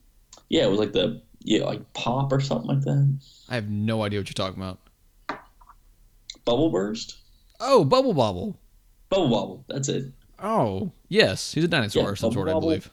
Yeah, 0.48 0.64
it 0.64 0.70
was 0.70 0.78
like 0.78 0.92
the 0.92 1.22
yeah, 1.40 1.64
like 1.64 1.92
Pop 1.94 2.32
or 2.32 2.40
something 2.40 2.68
like 2.68 2.82
that. 2.82 3.18
I 3.48 3.54
have 3.56 3.68
no 3.68 4.02
idea 4.02 4.20
what 4.20 4.28
you're 4.28 4.34
talking 4.34 4.62
about. 4.62 4.78
Bubble 6.44 6.70
Burst, 6.70 7.16
Oh, 7.60 7.84
Bubble 7.84 8.14
Bobble. 8.14 8.58
Bubble 9.08 9.28
Bobble. 9.30 9.64
That's 9.68 9.88
it. 9.88 10.12
Oh, 10.38 10.92
yes, 11.08 11.54
he's 11.54 11.64
a 11.64 11.68
dinosaur 11.68 12.02
Yeah, 12.02 12.08
or 12.10 12.16
some 12.16 12.32
sort, 12.32 12.48
I 12.48 12.52
believe. 12.52 12.90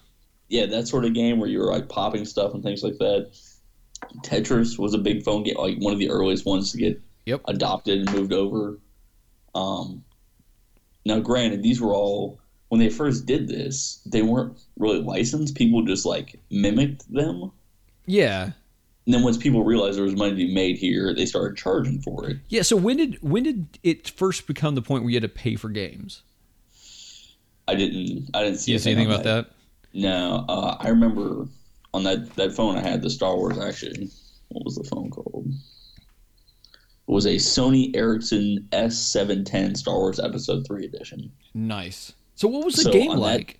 Yeah, 0.47 0.65
that 0.67 0.88
sort 0.88 1.05
of 1.05 1.13
game 1.13 1.39
where 1.39 1.49
you 1.49 1.59
were 1.59 1.72
like 1.72 1.89
popping 1.89 2.26
stuff 2.26 2.53
and 2.53 2.63
things 2.63 2.84
like 2.84 2.97
that. 2.99 3.32
Tetris 4.24 4.78
was 4.78 4.93
a 4.93 4.97
big 4.97 5.24
phone 5.24 5.43
game, 5.43 5.56
like 5.58 5.78
one 5.80 5.93
of 5.93 5.99
the 5.99 6.10
earliest 6.10 6.45
ones 6.45 6.72
to 6.72 6.78
get 6.78 7.02
Yep. 7.26 7.41
adopted 7.45 7.99
and 7.99 8.12
moved 8.14 8.34
over. 8.34 8.80
Um, 9.54 10.04
now, 11.06 11.20
granted, 11.20 11.62
these 11.62 11.80
were 11.80 11.93
all 11.93 12.39
when 12.70 12.80
they 12.80 12.89
first 12.89 13.26
did 13.26 13.47
this, 13.47 14.02
they 14.06 14.22
weren't 14.22 14.58
really 14.80 15.02
licensed. 15.02 15.56
People 15.56 15.84
just 15.84 16.06
like 16.06 16.39
mimicked 16.49 17.12
them. 17.14 17.52
Yeah, 18.08 18.52
And 19.06 19.14
then 19.14 19.24
once 19.24 19.38
people 19.38 19.64
realized 19.64 19.97
there 19.97 20.06
was 20.06 20.16
money 20.16 20.32
to 20.32 20.36
be 20.36 20.54
made 20.54 20.78
here, 20.78 21.14
they 21.14 21.26
started 21.26 21.58
charging 21.58 22.02
for 22.02 22.30
it. 22.30 22.38
yeah. 22.49 22.62
So 22.64 22.76
when 22.76 22.97
did 22.97 23.22
when 23.22 23.43
did 23.43 23.78
it 23.84 24.10
first 24.10 24.47
become 24.47 24.76
the 24.76 24.82
point 24.82 25.04
where 25.04 25.12
you 25.12 25.16
had 25.18 25.24
to 25.24 25.30
pay 25.30 25.56
for 25.56 25.70
games? 25.70 26.24
I 27.68 27.76
didn't, 27.76 28.30
I 28.34 28.43
didn't 28.43 28.58
see 28.60 28.72
You 28.72 28.80
see 28.80 28.91
anything 28.91 29.12
about 29.12 29.24
that? 29.24 29.52
No, 29.93 30.45
uh, 30.49 30.78
I 30.80 30.89
remember 30.89 31.47
on 31.94 32.04
that 32.04 32.36
that 32.36 32.54
phone 32.54 32.78
I 32.78 32.82
had 32.82 33.02
the 33.02 33.10
Star 33.10 33.36
Wars 33.36 33.58
actually. 33.58 34.10
What 34.50 34.66
was 34.66 34.76
the 34.76 34.84
phone 34.84 35.10
called? 35.10 35.48
It 35.48 37.12
was 37.14 37.26
a 37.26 37.36
Sony 37.36 37.96
Ericsson 37.96 38.68
S710 38.72 39.76
Star 39.78 39.96
Wars 39.98 40.20
Episode 40.20 40.66
Three 40.66 40.86
edition. 40.86 41.32
Nice. 41.54 42.14
So 42.36 42.48
what 42.48 42.64
was 42.66 42.76
the 42.76 42.84
So 42.84 42.92
game 42.92 43.12
on 43.12 43.18
that- 43.18 43.22
like? 43.22 43.60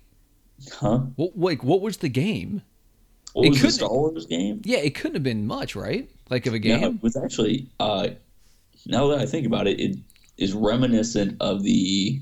Huh? 0.72 0.98
What 1.16 1.36
like 1.38 1.64
what 1.64 1.80
was 1.80 1.98
the 1.98 2.08
game? 2.08 2.62
What 3.32 3.46
It 3.46 3.50
was 3.50 3.62
the 3.62 3.70
Star 3.70 3.90
Wars 3.90 4.26
game? 4.26 4.62
Yeah, 4.64 4.78
it 4.78 4.94
couldn't 4.94 5.14
have 5.14 5.22
been 5.22 5.46
much, 5.46 5.74
right? 5.74 6.08
Like 6.30 6.46
of 6.46 6.54
a 6.54 6.58
No, 6.58 6.78
game. 6.78 6.82
it 6.96 7.02
was 7.02 7.16
actually. 7.16 7.68
Uh, 7.80 8.08
now 8.86 9.08
that 9.08 9.18
I 9.18 9.26
think 9.26 9.46
about 9.46 9.66
it, 9.66 9.80
it 9.80 9.96
is 10.38 10.52
reminiscent 10.52 11.36
of 11.40 11.62
the 11.62 12.20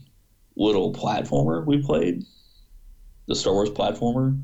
little 0.57 0.93
platformer 0.93 1.65
we 1.67 1.83
played, 1.83 2.25
the 3.27 3.35
Star 3.35 3.53
Wars 3.53 3.71
platformer. 3.71 4.41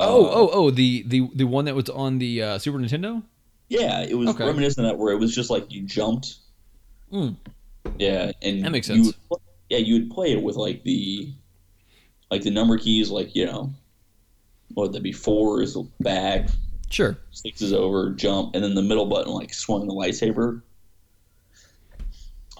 Oh, 0.00 0.26
Uh, 0.26 0.30
oh, 0.34 0.50
oh, 0.52 0.70
the 0.70 1.04
the 1.06 1.28
the 1.34 1.44
one 1.44 1.64
that 1.66 1.74
was 1.74 1.88
on 1.88 2.18
the 2.18 2.42
uh, 2.42 2.58
Super 2.58 2.78
Nintendo. 2.78 3.22
Yeah, 3.68 4.00
it 4.02 4.14
was 4.14 4.28
Okay. 4.30 4.44
reminiscent 4.44 4.86
of 4.86 4.92
that 4.92 4.98
where 4.98 5.12
it 5.12 5.18
was 5.18 5.34
just 5.34 5.50
like 5.50 5.70
you 5.72 5.82
jumped. 5.82 6.36
Mm. 7.12 7.36
Yeah, 7.98 8.32
and 8.42 8.64
That 8.64 8.70
makes 8.72 8.88
you 8.88 9.04
sense. 9.04 9.16
would- 9.30 9.40
yeah, 9.70 9.78
you 9.78 9.94
would 9.94 10.10
play 10.10 10.32
it 10.32 10.42
with 10.42 10.56
like 10.56 10.82
the 10.84 11.32
like 12.30 12.42
the 12.42 12.50
number 12.50 12.76
keys, 12.76 13.10
like 13.10 13.34
you 13.34 13.46
know, 13.46 13.72
what 14.74 14.92
that 14.92 15.02
be? 15.02 15.12
Four 15.12 15.62
is 15.62 15.76
back, 16.00 16.48
Sure. 16.90 17.16
six 17.30 17.62
is 17.62 17.72
over, 17.72 18.10
jump, 18.10 18.54
and 18.54 18.62
then 18.64 18.74
the 18.74 18.82
middle 18.82 19.06
button 19.06 19.32
like 19.32 19.54
swung 19.54 19.86
the 19.86 19.94
lightsaber. 19.94 20.60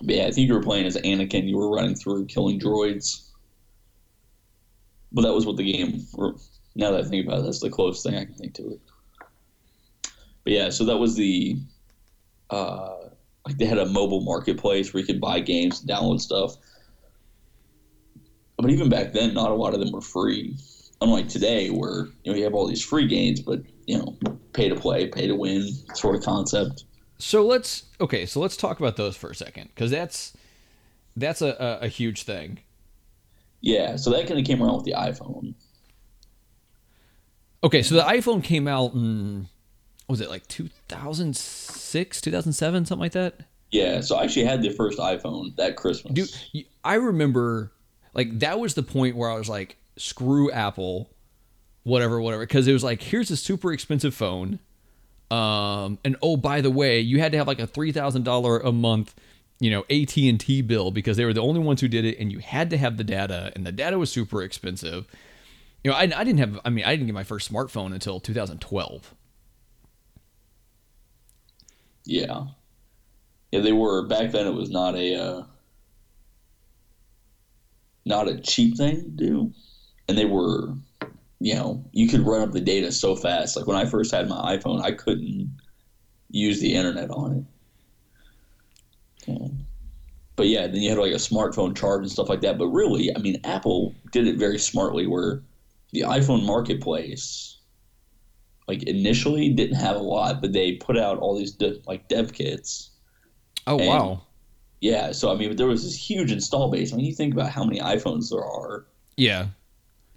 But 0.02 0.14
yeah, 0.14 0.26
I 0.26 0.30
think 0.30 0.48
you 0.48 0.54
were 0.54 0.62
playing 0.62 0.86
as 0.86 0.96
Anakin. 0.96 1.46
You 1.48 1.56
were 1.56 1.70
running 1.70 1.94
through 1.94 2.26
killing 2.26 2.58
droids. 2.60 3.28
But 5.12 5.22
that 5.22 5.32
was 5.32 5.46
what 5.46 5.56
the 5.56 5.70
game. 5.72 6.04
Now 6.74 6.90
that 6.92 7.04
I 7.04 7.08
think 7.08 7.26
about 7.26 7.40
it, 7.40 7.44
that's 7.44 7.60
the 7.60 7.70
closest 7.70 8.04
thing 8.04 8.16
I 8.16 8.24
can 8.24 8.34
think 8.34 8.54
to 8.54 8.72
it. 8.72 8.80
But 10.42 10.52
yeah, 10.52 10.70
so 10.70 10.84
that 10.84 10.98
was 10.98 11.16
the. 11.16 11.56
Uh, 12.50 12.96
like 13.46 13.58
they 13.58 13.66
had 13.66 13.78
a 13.78 13.86
mobile 13.86 14.20
marketplace 14.20 14.92
where 14.92 15.00
you 15.00 15.06
could 15.06 15.20
buy 15.20 15.40
games, 15.40 15.82
download 15.82 16.20
stuff. 16.20 16.56
But 18.56 18.70
even 18.70 18.88
back 18.88 19.12
then, 19.12 19.34
not 19.34 19.50
a 19.50 19.54
lot 19.54 19.74
of 19.74 19.80
them 19.80 19.92
were 19.92 20.00
free. 20.00 20.56
Unlike 21.00 21.28
today, 21.28 21.68
where 21.68 22.06
you 22.22 22.32
know 22.32 22.34
you 22.34 22.44
have 22.44 22.54
all 22.54 22.66
these 22.66 22.82
free 22.82 23.06
games, 23.06 23.40
but 23.40 23.60
you 23.86 23.98
know, 23.98 24.16
pay 24.52 24.68
to 24.68 24.76
play, 24.76 25.08
pay 25.08 25.26
to 25.26 25.34
win 25.34 25.68
sort 25.94 26.16
of 26.16 26.22
concept. 26.22 26.84
So 27.18 27.44
let's 27.44 27.84
okay. 28.00 28.24
So 28.26 28.40
let's 28.40 28.56
talk 28.56 28.78
about 28.78 28.96
those 28.96 29.16
for 29.16 29.30
a 29.30 29.34
second 29.34 29.68
because 29.74 29.90
that's 29.90 30.32
that's 31.16 31.42
a, 31.42 31.80
a, 31.82 31.84
a 31.84 31.88
huge 31.88 32.22
thing. 32.22 32.60
Yeah, 33.60 33.96
so 33.96 34.10
that 34.10 34.26
kind 34.26 34.38
of 34.38 34.46
came 34.46 34.62
around 34.62 34.76
with 34.76 34.84
the 34.84 34.92
iPhone. 34.92 35.54
Okay, 37.64 37.82
so 37.82 37.94
the 37.94 38.02
iPhone 38.02 38.44
came 38.44 38.68
out 38.68 38.92
in 38.92 39.48
was 40.06 40.20
it 40.20 40.28
like 40.28 40.46
2006, 40.48 42.20
2007, 42.20 42.84
something 42.84 43.00
like 43.00 43.12
that? 43.12 43.40
Yeah, 43.70 44.02
so 44.02 44.16
I 44.16 44.24
actually 44.24 44.44
had 44.44 44.60
the 44.60 44.68
first 44.68 44.98
iPhone 44.98 45.56
that 45.56 45.74
Christmas. 45.74 46.12
Dude, 46.12 46.66
I 46.84 46.94
remember 46.94 47.72
like 48.12 48.38
that 48.40 48.60
was 48.60 48.74
the 48.74 48.82
point 48.82 49.16
where 49.16 49.30
I 49.30 49.38
was 49.38 49.48
like, 49.48 49.78
screw 49.96 50.50
Apple, 50.50 51.08
whatever, 51.84 52.20
whatever, 52.20 52.42
because 52.42 52.68
it 52.68 52.74
was 52.74 52.84
like, 52.84 53.02
here's 53.02 53.30
a 53.30 53.36
super 53.36 53.72
expensive 53.72 54.14
phone, 54.14 54.58
um, 55.30 55.98
and 56.04 56.16
oh 56.20 56.36
by 56.36 56.60
the 56.60 56.70
way, 56.70 57.00
you 57.00 57.18
had 57.18 57.32
to 57.32 57.38
have 57.38 57.48
like 57.48 57.60
a 57.60 57.66
three 57.66 57.92
thousand 57.92 58.24
dollar 58.24 58.60
a 58.60 58.72
month, 58.72 59.14
you 59.58 59.70
know, 59.70 59.86
AT 59.90 60.14
and 60.18 60.38
T 60.38 60.60
bill 60.60 60.90
because 60.90 61.16
they 61.16 61.24
were 61.24 61.32
the 61.32 61.42
only 61.42 61.60
ones 61.60 61.80
who 61.80 61.88
did 61.88 62.04
it, 62.04 62.18
and 62.18 62.30
you 62.30 62.40
had 62.40 62.68
to 62.70 62.76
have 62.76 62.98
the 62.98 63.04
data, 63.04 63.52
and 63.56 63.64
the 63.64 63.72
data 63.72 63.98
was 63.98 64.12
super 64.12 64.42
expensive. 64.42 65.06
You 65.84 65.90
know, 65.90 65.96
I, 65.98 66.02
I 66.02 66.24
didn't 66.24 66.38
have, 66.38 66.58
I 66.64 66.70
mean, 66.70 66.86
I 66.86 66.92
didn't 66.92 67.06
get 67.06 67.14
my 67.14 67.24
first 67.24 67.52
smartphone 67.52 67.92
until 67.92 68.18
2012. 68.18 69.14
Yeah, 72.06 72.44
yeah, 73.52 73.60
they 73.60 73.72
were 73.72 74.06
back 74.06 74.32
then. 74.32 74.46
It 74.46 74.54
was 74.54 74.68
not 74.68 74.94
a 74.94 75.14
uh, 75.14 75.42
not 78.04 78.28
a 78.28 78.40
cheap 78.40 78.76
thing 78.76 78.96
to 78.96 79.08
do, 79.08 79.52
and 80.08 80.18
they 80.18 80.26
were, 80.26 80.74
you 81.40 81.54
know, 81.54 81.82
you 81.92 82.08
could 82.08 82.26
run 82.26 82.42
up 82.42 82.52
the 82.52 82.60
data 82.60 82.92
so 82.92 83.16
fast. 83.16 83.56
Like 83.56 83.66
when 83.66 83.76
I 83.76 83.86
first 83.86 84.12
had 84.12 84.28
my 84.28 84.56
iPhone, 84.56 84.82
I 84.82 84.92
couldn't 84.92 85.56
use 86.30 86.60
the 86.60 86.74
internet 86.74 87.10
on 87.10 87.46
it. 89.22 89.30
Okay. 89.30 89.50
But 90.36 90.48
yeah, 90.48 90.66
then 90.66 90.82
you 90.82 90.90
had 90.90 90.98
like 90.98 91.12
a 91.12 91.16
smartphone 91.16 91.74
charge 91.74 92.02
and 92.02 92.10
stuff 92.10 92.28
like 92.28 92.42
that. 92.42 92.58
But 92.58 92.66
really, 92.66 93.14
I 93.16 93.18
mean, 93.20 93.40
Apple 93.44 93.94
did 94.12 94.26
it 94.26 94.36
very 94.36 94.58
smartly, 94.58 95.06
where 95.06 95.40
the 95.94 96.00
iPhone 96.02 96.44
marketplace, 96.44 97.58
like 98.68 98.82
initially, 98.84 99.48
didn't 99.50 99.76
have 99.76 99.96
a 99.96 100.00
lot, 100.00 100.40
but 100.40 100.52
they 100.52 100.72
put 100.72 100.98
out 100.98 101.18
all 101.18 101.36
these 101.36 101.52
de- 101.52 101.80
like 101.86 102.08
dev 102.08 102.32
kits. 102.32 102.90
Oh 103.66 103.78
And- 103.78 103.88
wow. 103.88 104.20
Yeah, 104.80 105.12
so 105.12 105.32
I 105.32 105.36
mean, 105.36 105.48
but 105.48 105.56
there 105.56 105.66
was 105.66 105.82
this 105.82 105.96
huge 105.96 106.30
install 106.30 106.70
base. 106.70 106.92
I 106.92 106.96
mean, 106.96 107.06
you 107.06 107.14
think 107.14 107.32
about 107.32 107.48
how 107.50 107.64
many 107.64 107.80
iPhones 107.80 108.28
there 108.28 108.44
are, 108.44 108.84
Yeah. 109.16 109.46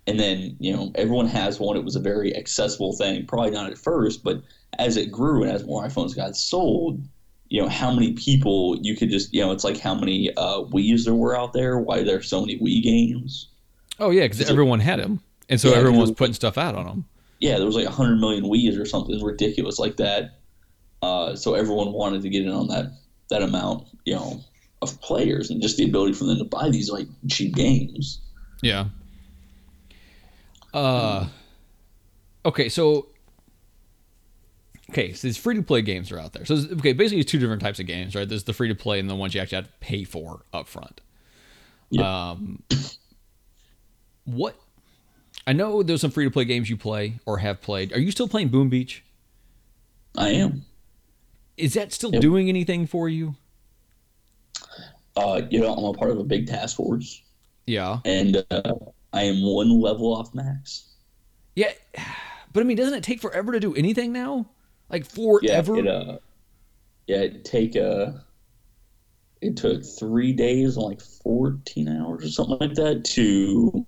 and 0.08 0.20
then 0.20 0.58
you 0.60 0.74
know 0.74 0.92
everyone 0.96 1.28
has 1.28 1.58
one. 1.58 1.78
It 1.78 1.86
was 1.86 1.96
a 1.96 2.02
very 2.02 2.36
accessible 2.36 2.92
thing. 2.98 3.26
Probably 3.28 3.52
not 3.52 3.72
at 3.72 3.78
first, 3.78 4.26
but 4.26 4.42
as 4.78 4.98
it 4.98 5.10
grew 5.10 5.44
and 5.44 5.52
as 5.54 5.64
more 5.64 5.86
iPhones 5.88 6.18
got 6.18 6.36
sold, 6.36 7.02
you 7.48 7.62
know 7.62 7.70
how 7.70 7.94
many 7.94 8.12
people 8.14 8.78
you 8.82 8.94
could 8.98 9.10
just 9.10 9.34
you 9.34 9.40
know 9.40 9.52
it's 9.54 9.64
like 9.64 9.80
how 9.80 9.96
many 9.96 10.32
uh, 10.36 10.64
Wii's 10.64 11.06
there 11.06 11.14
were 11.16 11.38
out 11.38 11.54
there. 11.54 11.80
Why 11.80 12.04
there's 12.04 12.28
so 12.28 12.42
many 12.42 12.60
Wii 12.60 12.84
games? 12.84 13.48
Oh 14.02 14.10
yeah, 14.10 14.24
because 14.24 14.50
everyone 14.50 14.82
had 14.82 15.00
him, 15.00 15.22
and 15.50 15.60
so 15.60 15.70
Yeah, 15.70 15.78
everyone 15.78 16.02
was 16.02 16.12
putting 16.12 16.34
stuff 16.34 16.58
out 16.58 16.76
on 16.76 16.86
them. 16.86 17.06
Yeah, 17.40 17.58
there 17.58 17.66
was 17.66 17.76
like 17.76 17.88
hundred 17.88 18.20
million 18.20 18.46
Wii's 18.46 18.78
or 18.78 18.86
something 18.86 19.24
ridiculous 19.24 19.80
like 19.80 19.98
that. 19.98 20.40
Uh, 21.02 21.36
so 21.36 21.54
everyone 21.54 21.94
wanted 21.94 22.24
to 22.24 22.30
get 22.30 22.44
in 22.44 22.52
on 22.52 22.68
that 22.68 22.92
that 23.30 23.44
amount, 23.44 23.88
you 24.06 24.16
know, 24.16 24.42
of 24.82 25.00
players 25.02 25.50
and 25.50 25.62
just 25.62 25.78
the 25.78 25.86
ability 25.86 26.14
for 26.14 26.24
them 26.24 26.38
to 26.38 26.44
buy 26.44 26.70
these 26.70 26.90
like 26.90 27.08
cheap 27.30 27.56
games. 27.56 28.22
Yeah. 28.62 28.86
Uh. 30.74 31.28
Okay, 32.46 32.70
so. 32.70 33.08
Okay, 34.90 35.12
so 35.12 35.28
these 35.28 35.38
free 35.38 35.56
to 35.56 35.62
play 35.62 35.82
games 35.82 36.14
are 36.14 36.20
out 36.20 36.32
there. 36.32 36.46
So 36.46 36.56
okay, 36.56 36.94
basically 36.94 37.20
it's 37.20 37.30
two 37.30 37.40
different 37.40 37.62
types 37.62 37.80
of 37.80 37.88
games, 37.88 38.16
right? 38.16 38.28
There's 38.28 38.46
the 38.46 38.54
free 38.54 38.70
to 38.70 38.76
play 38.76 39.00
and 39.00 39.10
the 39.10 39.16
ones 39.16 39.36
you 39.36 39.42
actually 39.42 39.58
have 39.58 39.66
to 39.66 39.74
pay 39.82 40.06
for 40.06 40.46
up 40.54 40.68
front. 40.68 41.02
Yeah. 41.90 42.30
Um. 42.30 42.64
What? 44.24 44.56
I 45.48 45.54
know 45.54 45.82
there's 45.82 46.02
some 46.02 46.12
free 46.12 46.26
to 46.26 46.32
play 46.32 46.44
games 46.44 46.70
you 46.70 46.76
play 46.76 47.20
or 47.26 47.38
have 47.38 47.62
played. 47.62 47.94
Are 47.94 48.00
you 48.00 48.12
still 48.12 48.28
playing 48.28 48.50
Boom 48.50 48.68
Beach? 48.68 49.02
I 50.18 50.30
am. 50.32 50.66
Is 51.56 51.74
that 51.76 51.94
still 51.94 52.12
Yep. 52.12 52.22
doing 52.22 52.50
anything 52.50 52.86
for 52.86 53.08
you? 53.08 53.36
Uh, 55.16 55.42
you 55.50 55.62
know, 55.62 55.74
I'm 55.74 55.86
a 55.86 55.94
part 55.94 56.12
of 56.12 56.20
a 56.20 56.24
big 56.24 56.48
task 56.48 56.76
force, 56.76 57.22
Yeah. 57.66 58.00
and 58.06 58.46
uh, 58.52 58.74
I 59.14 59.24
am 59.24 59.42
one 59.42 59.70
level 59.80 60.14
off 60.14 60.36
max. 60.36 60.90
Yeah. 61.56 61.72
But 62.54 62.62
I 62.62 62.64
mean, 62.64 62.78
doesn't 62.78 62.94
it 62.94 63.04
take 63.04 63.22
forever 63.22 63.52
to 63.54 63.60
do 63.60 63.74
anything 63.74 64.12
now? 64.12 64.48
Like 64.90 65.04
Yeah, 65.16 65.62
forever? 65.62 65.78
it 65.78 65.88
uh, 65.88 66.18
yeah, 67.08 67.18
it 67.18 67.46
take 67.46 67.76
uh, 67.76 68.12
it 69.42 69.56
took 69.58 69.84
three 69.86 70.34
days 70.34 70.76
and 70.76 70.86
like 70.86 71.02
14 71.02 71.88
hours 71.88 72.26
or 72.26 72.30
something 72.30 72.58
like 72.60 72.76
that 72.76 73.06
to 73.06 73.86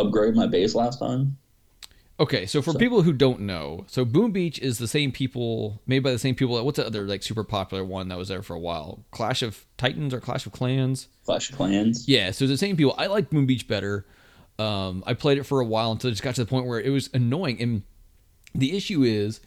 upgrade 0.00 0.34
my 0.34 0.46
base 0.46 0.74
last 0.74 0.98
time. 0.98 1.36
Okay, 2.20 2.46
so 2.46 2.60
for 2.60 2.72
So- 2.72 2.78
people 2.78 3.02
who 3.02 3.12
don't 3.12 3.40
know, 3.40 3.84
so 3.86 4.04
Boom 4.04 4.32
Beach 4.32 4.58
is 4.58 4.78
the 4.78 4.88
same 4.88 5.12
people, 5.12 5.80
made 5.86 6.00
by 6.00 6.10
the 6.10 6.18
same 6.18 6.34
people. 6.34 6.62
What's 6.64 6.76
the 6.76 6.86
other 6.86 7.04
like 7.06 7.22
super 7.22 7.44
popular 7.44 7.84
one 7.84 8.08
that 8.08 8.18
was 8.18 8.26
there 8.28 8.42
for 8.42 8.54
a 8.54 8.58
while? 8.58 9.04
Clash 9.12 9.40
of 9.42 9.64
Titans 9.76 10.12
or 10.12 10.20
Clash 10.20 10.44
of 10.44 10.50
Clans? 10.52 11.06
Clash 11.24 11.50
of 11.50 11.56
Clans. 11.56 12.08
Yeah, 12.08 12.32
so 12.32 12.46
the 12.48 12.58
same 12.58 12.76
people. 12.76 12.94
I 12.98 13.06
like 13.06 13.30
Boom 13.30 13.46
Beach 13.46 13.68
better. 13.68 14.04
Um, 14.58 15.04
I 15.06 15.14
played 15.14 15.38
it 15.38 15.44
for 15.44 15.60
a 15.60 15.64
while 15.64 15.92
until 15.92 16.08
it 16.08 16.14
just 16.14 16.24
got 16.24 16.34
to 16.34 16.44
the 16.44 16.50
point 16.50 16.66
where 16.66 16.80
it 16.80 16.90
was 16.90 17.08
annoying. 17.14 17.62
And 17.62 17.82
the 18.52 18.76
issue 18.76 19.04
is, 19.04 19.38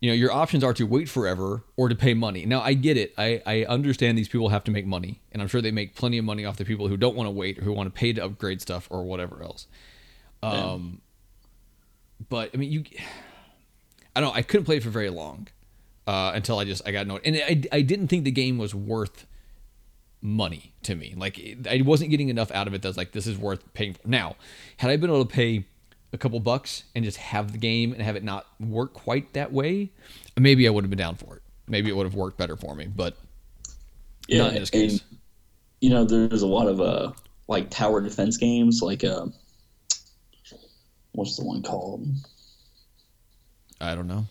you 0.00 0.10
know, 0.10 0.14
your 0.14 0.32
options 0.32 0.64
are 0.64 0.72
to 0.74 0.84
wait 0.84 1.08
forever 1.08 1.62
or 1.76 1.88
to 1.88 1.94
pay 1.94 2.14
money. 2.14 2.46
Now 2.46 2.62
I 2.62 2.72
get 2.72 2.96
it. 2.96 3.12
I, 3.18 3.42
I 3.44 3.64
understand 3.64 4.16
these 4.16 4.28
people 4.28 4.48
have 4.48 4.64
to 4.64 4.70
make 4.70 4.86
money, 4.86 5.20
and 5.30 5.42
I'm 5.42 5.48
sure 5.48 5.60
they 5.60 5.70
make 5.70 5.94
plenty 5.94 6.16
of 6.16 6.24
money 6.24 6.44
off 6.44 6.56
the 6.56 6.64
people 6.64 6.88
who 6.88 6.96
don't 6.96 7.14
want 7.14 7.26
to 7.26 7.30
wait 7.30 7.58
or 7.58 7.62
who 7.62 7.72
want 7.72 7.92
to 7.92 7.98
pay 7.98 8.12
to 8.14 8.24
upgrade 8.24 8.62
stuff 8.62 8.88
or 8.90 9.04
whatever 9.04 9.42
else. 9.42 9.66
Um, 10.42 11.02
but 12.28 12.50
I 12.54 12.56
mean, 12.56 12.72
you, 12.72 12.84
I 14.16 14.20
don't 14.20 14.30
know. 14.30 14.34
I 14.34 14.42
couldn't 14.42 14.64
play 14.64 14.78
it 14.78 14.82
for 14.82 14.90
very 14.90 15.10
long 15.10 15.48
uh, 16.06 16.32
until 16.34 16.58
I 16.58 16.64
just 16.64 16.86
I 16.86 16.92
got 16.92 17.06
no 17.06 17.18
and 17.18 17.36
I 17.36 17.62
I 17.70 17.82
didn't 17.82 18.08
think 18.08 18.24
the 18.24 18.30
game 18.30 18.56
was 18.56 18.74
worth 18.74 19.26
money 20.22 20.72
to 20.84 20.94
me. 20.94 21.14
Like 21.16 21.38
I 21.68 21.82
wasn't 21.82 22.10
getting 22.10 22.30
enough 22.30 22.50
out 22.52 22.66
of 22.66 22.74
it 22.74 22.80
that's 22.80 22.96
like 22.96 23.12
this 23.12 23.26
is 23.26 23.36
worth 23.36 23.72
paying 23.74 23.94
for. 23.94 24.08
Now, 24.08 24.36
had 24.78 24.90
I 24.90 24.96
been 24.96 25.10
able 25.10 25.24
to 25.26 25.30
pay 25.30 25.66
a 26.12 26.18
couple 26.18 26.40
bucks 26.40 26.84
and 26.94 27.04
just 27.04 27.16
have 27.18 27.52
the 27.52 27.58
game 27.58 27.92
and 27.92 28.02
have 28.02 28.16
it 28.16 28.24
not 28.24 28.46
work 28.58 28.92
quite 28.94 29.32
that 29.34 29.52
way, 29.52 29.90
maybe 30.38 30.66
I 30.66 30.70
would 30.70 30.84
have 30.84 30.90
been 30.90 30.98
down 30.98 31.16
for 31.16 31.36
it. 31.36 31.42
Maybe 31.68 31.88
it 31.90 31.96
would 31.96 32.06
have 32.06 32.14
worked 32.14 32.36
better 32.36 32.56
for 32.56 32.74
me, 32.74 32.86
but 32.86 33.16
Yeah, 34.28 34.38
not 34.38 34.54
in 34.54 34.60
this 34.60 34.70
case. 34.70 34.92
and 34.92 35.02
you 35.80 35.90
know, 35.90 36.04
there's 36.04 36.42
a 36.42 36.46
lot 36.46 36.66
of 36.66 36.80
uh 36.80 37.12
like 37.48 37.70
tower 37.70 38.00
defense 38.00 38.36
games, 38.36 38.80
like 38.82 39.02
uh, 39.04 39.26
what's 41.12 41.36
the 41.36 41.44
one 41.44 41.62
called? 41.62 42.06
I 43.80 43.94
don't 43.94 44.06
know. 44.06 44.26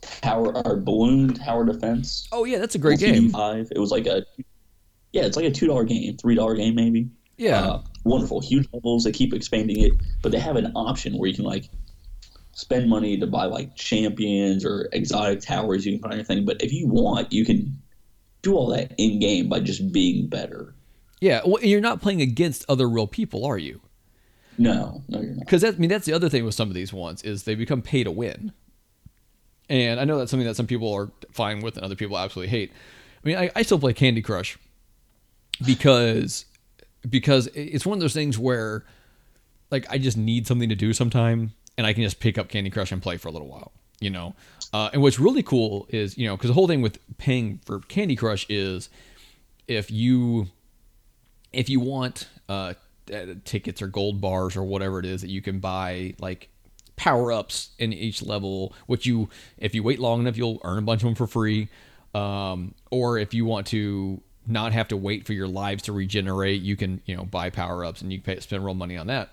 Tower 0.00 0.56
or 0.64 0.76
balloon 0.76 1.34
tower 1.34 1.64
defense. 1.64 2.28
Oh 2.32 2.44
yeah, 2.44 2.58
that's 2.58 2.74
a 2.74 2.78
great 2.78 2.98
game. 3.00 3.30
Five. 3.30 3.68
It 3.74 3.78
was 3.78 3.90
like 3.90 4.06
a 4.06 4.24
yeah, 5.12 5.22
it's 5.22 5.36
like 5.36 5.44
a 5.44 5.50
two 5.50 5.66
dollar 5.66 5.84
game, 5.84 6.16
three 6.16 6.34
dollar 6.34 6.54
game 6.54 6.74
maybe. 6.74 7.08
Yeah. 7.42 7.60
Uh, 7.60 7.82
wonderful, 8.04 8.40
huge 8.40 8.68
levels. 8.72 9.02
They 9.02 9.10
keep 9.10 9.34
expanding 9.34 9.80
it, 9.80 9.92
but 10.22 10.30
they 10.30 10.38
have 10.38 10.54
an 10.54 10.70
option 10.76 11.18
where 11.18 11.28
you 11.28 11.34
can 11.34 11.44
like 11.44 11.68
spend 12.52 12.88
money 12.88 13.18
to 13.18 13.26
buy 13.26 13.46
like 13.46 13.74
champions 13.74 14.64
or 14.64 14.88
exotic 14.92 15.40
towers. 15.40 15.84
You 15.84 15.98
can 15.98 16.08
buy 16.08 16.14
anything, 16.14 16.44
but 16.44 16.62
if 16.62 16.72
you 16.72 16.86
want, 16.86 17.32
you 17.32 17.44
can 17.44 17.82
do 18.42 18.54
all 18.54 18.68
that 18.68 18.92
in 18.96 19.18
game 19.18 19.48
by 19.48 19.58
just 19.58 19.90
being 19.92 20.28
better. 20.28 20.72
Yeah, 21.20 21.40
well, 21.44 21.56
and 21.56 21.66
you're 21.66 21.80
not 21.80 22.00
playing 22.00 22.20
against 22.20 22.64
other 22.68 22.88
real 22.88 23.08
people, 23.08 23.44
are 23.44 23.58
you? 23.58 23.80
No, 24.56 25.02
no, 25.08 25.20
you're 25.20 25.34
not. 25.34 25.40
Because 25.40 25.64
I 25.64 25.72
mean, 25.72 25.90
that's 25.90 26.06
the 26.06 26.12
other 26.12 26.28
thing 26.28 26.44
with 26.44 26.54
some 26.54 26.68
of 26.68 26.74
these 26.74 26.92
ones 26.92 27.24
is 27.24 27.42
they 27.42 27.56
become 27.56 27.82
pay 27.82 28.04
to 28.04 28.12
win, 28.12 28.52
and 29.68 29.98
I 29.98 30.04
know 30.04 30.18
that's 30.18 30.30
something 30.30 30.46
that 30.46 30.54
some 30.54 30.68
people 30.68 30.92
are 30.92 31.10
fine 31.32 31.60
with 31.60 31.76
and 31.76 31.84
other 31.84 31.96
people 31.96 32.16
absolutely 32.16 32.50
hate. 32.50 32.70
I 33.24 33.28
mean, 33.28 33.36
I, 33.36 33.50
I 33.56 33.62
still 33.62 33.80
play 33.80 33.94
Candy 33.94 34.22
Crush 34.22 34.58
because 35.64 36.44
because 37.08 37.48
it's 37.54 37.86
one 37.86 37.98
of 37.98 38.00
those 38.00 38.14
things 38.14 38.38
where 38.38 38.84
like 39.70 39.86
I 39.90 39.98
just 39.98 40.16
need 40.16 40.46
something 40.46 40.68
to 40.68 40.74
do 40.74 40.92
sometime, 40.92 41.52
and 41.76 41.86
I 41.86 41.92
can 41.92 42.02
just 42.02 42.20
pick 42.20 42.38
up 42.38 42.48
Candy 42.48 42.70
Crush 42.70 42.92
and 42.92 43.02
play 43.02 43.16
for 43.16 43.28
a 43.28 43.30
little 43.30 43.48
while, 43.48 43.72
you 44.00 44.10
know. 44.10 44.34
Uh, 44.72 44.90
and 44.92 45.02
what's 45.02 45.18
really 45.18 45.42
cool 45.42 45.86
is 45.88 46.16
you 46.16 46.26
know 46.26 46.36
because 46.36 46.48
the 46.48 46.54
whole 46.54 46.68
thing 46.68 46.82
with 46.82 46.98
paying 47.18 47.60
for 47.64 47.80
Candy 47.80 48.16
Crush 48.16 48.46
is 48.48 48.88
if 49.66 49.90
you 49.90 50.48
if 51.52 51.68
you 51.68 51.80
want 51.80 52.28
uh, 52.48 52.74
uh, 53.12 53.26
tickets 53.44 53.82
or 53.82 53.86
gold 53.86 54.20
bars 54.20 54.56
or 54.56 54.62
whatever 54.62 54.98
it 54.98 55.06
is 55.06 55.22
that 55.22 55.30
you 55.30 55.42
can 55.42 55.58
buy 55.58 56.14
like 56.20 56.48
power 56.96 57.32
ups 57.32 57.70
in 57.78 57.92
each 57.92 58.22
level 58.22 58.74
which 58.86 59.06
you 59.06 59.28
if 59.58 59.74
you 59.74 59.82
wait 59.82 59.98
long 59.98 60.20
enough 60.20 60.36
you'll 60.36 60.60
earn 60.62 60.78
a 60.78 60.82
bunch 60.82 61.02
of 61.02 61.06
them 61.06 61.14
for 61.14 61.26
free 61.26 61.68
um, 62.14 62.74
or 62.90 63.18
if 63.18 63.34
you 63.34 63.44
want 63.44 63.66
to 63.66 64.22
not 64.46 64.72
have 64.72 64.88
to 64.88 64.96
wait 64.96 65.26
for 65.26 65.32
your 65.32 65.48
lives 65.48 65.82
to 65.84 65.92
regenerate 65.92 66.62
you 66.62 66.76
can 66.76 67.00
you 67.06 67.16
know 67.16 67.24
buy 67.24 67.48
power 67.50 67.84
ups 67.84 68.02
and 68.02 68.12
you 68.12 68.18
can 68.20 68.34
pay, 68.34 68.40
spend 68.40 68.64
real 68.64 68.74
money 68.74 68.96
on 68.96 69.06
that 69.06 69.30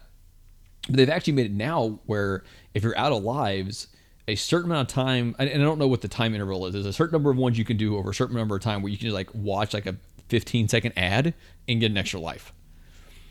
but 0.88 0.97
they've 0.97 1.10
actually 1.10 1.34
made 1.34 1.47
it 1.47 1.51
now 1.51 1.99
where 2.05 2.43
if 2.74 2.84
you're 2.84 2.97
out 2.97 3.12
of 3.12 3.24
lives 3.24 3.88
a 4.28 4.36
certain 4.36 4.70
amount 4.70 4.89
of 4.89 4.93
time 4.93 5.36
and 5.39 5.49
and 5.49 5.62
i 5.62 5.66
don't 5.66 5.80
know 5.80 5.88
what 5.88 6.01
the 6.01 6.07
time 6.07 6.34
interval 6.34 6.66
is 6.66 6.74
there's 6.74 6.86
a 6.86 6.93
certain 6.93 7.14
number 7.14 7.32
of 7.32 7.38
ones 7.38 7.57
you 7.57 7.66
can 7.66 7.78
do 7.78 7.97
over 7.97 8.12
a 8.12 8.14
certain 8.14 8.36
number 8.36 8.55
of 8.55 8.62
time 8.62 8.82
where 8.82 8.91
you 8.91 8.97
can 8.97 9.07
just 9.07 9.16
like 9.16 9.34
watch 9.34 9.74
like 9.74 9.86
a 9.86 9.95
15 10.28 10.68
second 10.68 10.93
ad 10.95 11.34
and 11.68 11.80
get 11.80 11.89
an 11.89 11.97
extra 11.97 12.20
life 12.20 12.53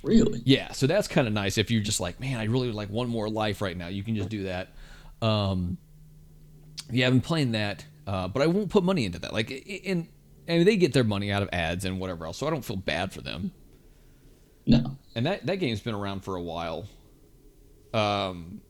Really? 0.03 0.41
yeah, 0.45 0.73
so 0.73 0.87
that's 0.87 1.09
kind 1.09 1.27
of 1.27 1.33
nice 1.35 1.59
if 1.59 1.71
you're 1.71 1.83
just 1.83 1.99
like, 2.01 2.21
man, 2.21 2.39
I 2.39 2.45
really 2.45 2.69
would 2.69 2.77
like 2.77 2.89
one 2.89 3.09
more 3.09 3.29
life 3.29 3.61
right 3.61 3.77
now. 3.77 3.89
You 3.89 4.03
can 4.03 4.15
just 4.15 4.29
do 4.29 4.45
that. 4.45 4.69
Um, 5.21 5.77
yeah, 6.91 7.07
I've 7.09 7.13
been 7.13 7.21
playing 7.21 7.53
that, 7.53 7.85
uh, 8.07 8.29
but 8.29 8.43
I 8.43 8.47
won't 8.47 8.71
put 8.71 8.85
money 8.85 9.05
into 9.05 9.19
that. 9.19 9.33
Like, 9.33 9.51
in 9.51 10.09
I 10.49 10.53
mean, 10.53 10.65
they 10.65 10.77
get 10.77 10.93
their 10.93 11.05
money 11.05 11.31
out 11.31 11.43
of 11.43 11.51
ads 11.53 11.85
and 11.85 12.01
whatever 12.01 12.25
else, 12.25 12.39
so 12.39 12.47
I 12.47 12.51
don't 12.51 12.65
feel 12.65 12.77
bad 12.77 13.13
for 13.13 13.21
them. 13.21 13.53
No. 14.67 14.97
And 15.15 15.27
that 15.27 15.47
that 15.47 15.57
game's 15.57 15.81
been 15.81 15.95
around 15.95 16.21
for 16.21 16.37
a 16.37 16.43
while. 16.43 16.89
Um, 17.93 18.61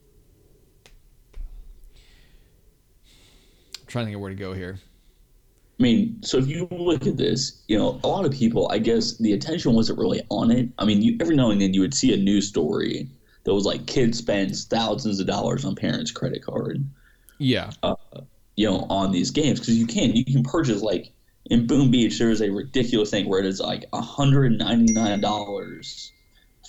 I'm 3.79 3.85
trying 3.87 4.05
to 4.05 4.07
think 4.07 4.15
of 4.15 4.21
where 4.21 4.29
to 4.29 4.35
go 4.35 4.53
here. 4.53 4.79
I 5.79 5.83
mean, 5.83 6.21
so 6.21 6.37
if 6.37 6.47
you 6.47 6.67
look 6.71 7.07
at 7.07 7.15
this, 7.15 7.63
you 7.67 7.77
know, 7.77 7.99
a 8.03 8.07
lot 8.07 8.25
of 8.25 8.33
people, 8.33 8.69
I 8.69 8.79
guess 8.79 9.17
the 9.17 9.31
attention 9.31 9.73
wasn't 9.73 9.97
really 9.97 10.21
on 10.29 10.51
it. 10.51 10.67
I 10.77 10.83
mean, 10.85 11.01
you, 11.01 11.15
every 11.21 11.37
now 11.37 11.51
and 11.51 11.61
then 11.61 11.73
you 11.73 11.79
would 11.81 11.93
see 11.93 12.13
a 12.13 12.17
news 12.17 12.47
story 12.49 13.07
that 13.45 13.53
was 13.53 13.65
like, 13.65 13.85
kid 13.85 14.13
spends 14.13 14.65
thousands 14.65 15.21
of 15.21 15.27
dollars 15.27 15.63
on 15.63 15.75
parents' 15.75 16.11
credit 16.11 16.43
card, 16.43 16.83
Yeah, 17.37 17.71
you 18.57 18.69
know, 18.69 18.85
on 18.89 19.13
these 19.13 19.31
games 19.31 19.59
because 19.61 19.77
you 19.77 19.87
can 19.87 20.13
you 20.13 20.25
can 20.25 20.43
purchase 20.43 20.81
like 20.81 21.13
in 21.49 21.67
Boom 21.67 21.91
Beach, 21.91 22.17
there 22.19 22.29
is 22.29 22.41
a 22.41 22.49
ridiculous 22.49 23.09
thing 23.09 23.27
where 23.27 23.39
it 23.39 23.45
is 23.45 23.59
like 23.59 23.89
$199 23.91 26.11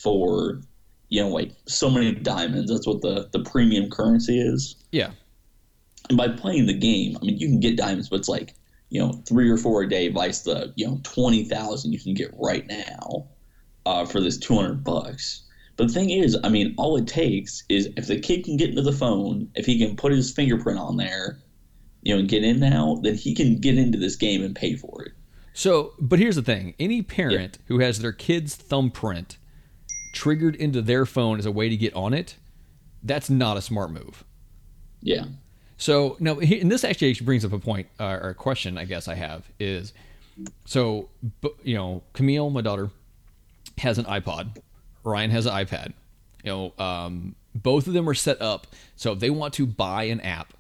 for, 0.03 0.61
you 1.09 1.22
know, 1.22 1.28
like 1.28 1.53
so 1.66 1.91
many 1.91 2.14
diamonds. 2.14 2.70
That's 2.70 2.87
what 2.87 3.03
the, 3.03 3.28
the 3.33 3.41
premium 3.41 3.91
currency 3.91 4.41
is. 4.41 4.76
Yeah. 4.91 5.11
And 6.09 6.16
by 6.16 6.28
playing 6.28 6.66
the 6.66 6.74
game, 6.74 7.18
I 7.20 7.24
mean, 7.24 7.39
you 7.39 7.49
can 7.49 7.61
get 7.61 7.76
diamonds, 7.76 8.09
but 8.09 8.20
it's 8.20 8.28
like, 8.28 8.55
you 8.89 9.01
know, 9.01 9.12
three 9.26 9.51
or 9.51 9.59
four 9.59 9.83
a 9.83 9.89
day, 9.89 10.09
vice 10.09 10.41
the, 10.41 10.72
you 10.76 10.87
know, 10.87 10.99
20,000 11.05 11.93
you 11.93 12.01
can 12.01 12.14
get 12.14 12.33
right 12.37 12.66
now 12.66 13.26
uh, 13.87 14.05
for 14.07 14.20
this 14.20 14.39
200 14.39 14.83
bucks. 14.83 15.43
But 15.76 15.89
the 15.89 15.95
thing 15.95 16.11
is, 16.11 16.37
I 16.43 16.49
mean, 16.49 16.74
all 16.76 16.97
it 16.97 17.07
takes 17.07 17.64
is 17.68 17.91
if 17.97 18.07
the 18.07 18.18
kid 18.18 18.45
can 18.45 18.57
get 18.57 18.70
into 18.70 18.83
the 18.83 18.93
phone, 18.93 19.51
if 19.55 19.66
he 19.66 19.78
can 19.78 19.97
put 19.97 20.12
his 20.12 20.33
fingerprint 20.33 20.78
on 20.78 20.97
there, 20.97 21.39
you 22.03 22.14
know, 22.14 22.20
and 22.20 22.28
get 22.28 22.44
in 22.44 22.61
now, 22.61 22.98
then 23.03 23.14
he 23.14 23.34
can 23.34 23.59
get 23.59 23.76
into 23.76 23.98
this 23.98 24.16
game 24.16 24.42
and 24.42 24.55
pay 24.55 24.76
for 24.76 25.05
it. 25.05 25.12
So, 25.53 25.92
but 25.98 26.18
here's 26.18 26.36
the 26.36 26.42
thing: 26.42 26.74
any 26.78 27.03
parent 27.03 27.59
who 27.66 27.80
has 27.80 27.98
their 27.98 28.12
kid's 28.12 28.55
thumbprint 28.55 29.36
triggered 30.12 30.57
into 30.57 30.82
their 30.82 31.07
phone 31.07 31.38
as 31.38 31.46
a 31.46 31.53
way 31.53 31.68
to 31.68 31.76
get 31.76 31.94
on 31.94 32.14
it, 32.14 32.36
that's 33.03 33.30
not 33.30 33.57
a 33.57 33.62
smart 33.62 33.90
move. 33.90 34.24
Yeah. 35.03 35.26
So 35.76 36.16
now, 36.20 36.38
and 36.38 36.70
this 36.70 36.84
actually 36.84 37.14
brings 37.14 37.44
up 37.44 37.53
a 37.53 37.59
point 37.59 37.88
uh, 37.98 38.18
or 38.20 38.30
a 38.30 38.34
question 38.34 38.76
I 38.76 38.84
guess 38.84 39.09
I 39.09 39.14
have 39.14 39.51
is, 39.59 39.92
so 40.66 41.09
you 41.62 41.74
know, 41.74 42.03
Camille, 42.12 42.51
my 42.51 42.61
daughter, 42.61 42.90
has 43.78 43.98
an 43.98 44.05
iPod. 44.05 44.59
Ryan 45.05 45.30
has 45.30 45.46
an 45.46 45.53
iPad. 45.53 45.92
You 46.44 46.51
know, 46.51 46.84
um, 46.84 47.34
both 47.55 47.86
of 47.86 47.92
them 47.92 48.09
are 48.09 48.14
set 48.14 48.40
up 48.40 48.66
so 48.96 49.12
if 49.12 49.18
they 49.18 49.30
want 49.30 49.55
to 49.55 49.66
buy 49.66 50.05
an 50.05 50.20
app 50.20 50.55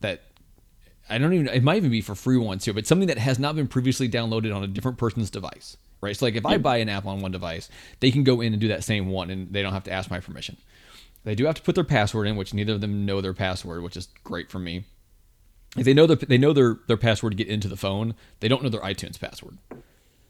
that 0.00 0.22
I 1.08 1.18
don't 1.18 1.32
even 1.32 1.48
it 1.48 1.62
might 1.62 1.76
even 1.76 1.90
be 1.90 2.00
for 2.00 2.14
free 2.14 2.36
ones 2.36 2.64
here, 2.64 2.74
but 2.74 2.86
something 2.86 3.08
that 3.08 3.18
has 3.18 3.38
not 3.38 3.56
been 3.56 3.68
previously 3.68 4.08
downloaded 4.08 4.54
on 4.54 4.62
a 4.62 4.66
different 4.66 4.98
person's 4.98 5.30
device. 5.30 5.76
Right. 6.00 6.16
So 6.16 6.26
like 6.26 6.34
if 6.34 6.44
I 6.44 6.58
buy 6.58 6.78
an 6.78 6.88
app 6.88 7.06
on 7.06 7.20
one 7.20 7.32
device, 7.32 7.70
they 8.00 8.10
can 8.10 8.24
go 8.24 8.40
in 8.40 8.52
and 8.52 8.60
do 8.60 8.68
that 8.68 8.84
same 8.84 9.08
one 9.08 9.30
and 9.30 9.52
they 9.52 9.62
don't 9.62 9.72
have 9.72 9.84
to 9.84 9.92
ask 9.92 10.10
my 10.10 10.20
permission. 10.20 10.56
They 11.24 11.34
do 11.34 11.46
have 11.46 11.54
to 11.54 11.62
put 11.62 11.74
their 11.74 11.84
password 11.84 12.26
in, 12.26 12.36
which 12.36 12.52
neither 12.52 12.74
of 12.74 12.82
them 12.82 13.06
know 13.06 13.22
their 13.22 13.32
password, 13.32 13.82
which 13.82 13.96
is 13.96 14.08
great 14.22 14.50
for 14.50 14.58
me. 14.58 14.84
If 15.76 15.84
they 15.84 15.94
know 15.94 16.06
their 16.06 16.16
they 16.16 16.38
know 16.38 16.52
their 16.52 16.78
their 16.86 16.96
password 16.96 17.32
to 17.32 17.36
get 17.36 17.48
into 17.48 17.68
the 17.68 17.76
phone, 17.76 18.14
they 18.40 18.48
don't 18.48 18.62
know 18.62 18.68
their 18.68 18.82
iTunes 18.82 19.18
password. 19.18 19.58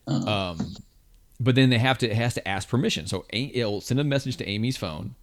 Um, 0.06 0.74
but 1.40 1.54
then 1.54 1.70
they 1.70 1.78
have 1.78 1.98
to 1.98 2.10
it 2.10 2.16
has 2.16 2.34
to 2.34 2.48
ask 2.48 2.68
permission. 2.68 3.06
So 3.06 3.26
it'll 3.30 3.80
send 3.80 4.00
a 4.00 4.04
message 4.04 4.36
to 4.38 4.48
Amy's 4.48 4.76
phone, 4.76 5.16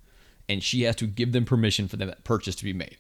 and 0.50 0.62
she 0.62 0.84
has 0.84 0.96
to 0.98 1.08
give 1.08 1.32
them 1.32 1.46
permission 1.46 1.88
for 1.88 1.98
that 1.98 2.24
purchase 2.24 2.56
to 2.56 2.64
be 2.64 2.74
made. 2.74 2.98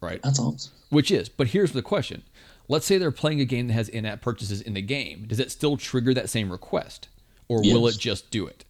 Right. 0.00 0.20
That's 0.22 0.38
awesome. 0.38 0.72
Which 0.90 1.10
is, 1.10 1.28
but 1.28 1.48
here's 1.48 1.72
the 1.72 1.82
question. 1.82 2.22
Let's 2.68 2.84
say 2.86 2.98
they're 2.98 3.10
playing 3.10 3.40
a 3.40 3.44
game 3.44 3.68
that 3.68 3.74
has 3.74 3.88
in-app 3.88 4.20
purchases 4.20 4.60
in 4.60 4.74
the 4.74 4.82
game. 4.82 5.24
Does 5.26 5.40
it 5.40 5.50
still 5.50 5.76
trigger 5.76 6.12
that 6.14 6.28
same 6.28 6.50
request, 6.50 7.08
or 7.48 7.60
will 7.62 7.86
it 7.86 7.98
just 7.98 8.30
do 8.30 8.46
it? 8.46 8.64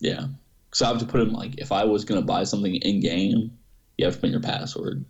Yeah. 0.00 0.26
Because 0.66 0.82
I 0.82 0.88
have 0.88 0.98
to 0.98 1.06
put 1.06 1.20
in, 1.20 1.32
like, 1.32 1.58
if 1.58 1.72
I 1.72 1.84
was 1.84 2.04
going 2.04 2.20
to 2.20 2.26
buy 2.26 2.44
something 2.44 2.74
in 2.74 3.00
game, 3.00 3.56
you 3.96 4.04
have 4.04 4.14
to 4.14 4.20
put 4.20 4.26
in 4.26 4.32
your 4.32 4.40
password. 4.40 5.04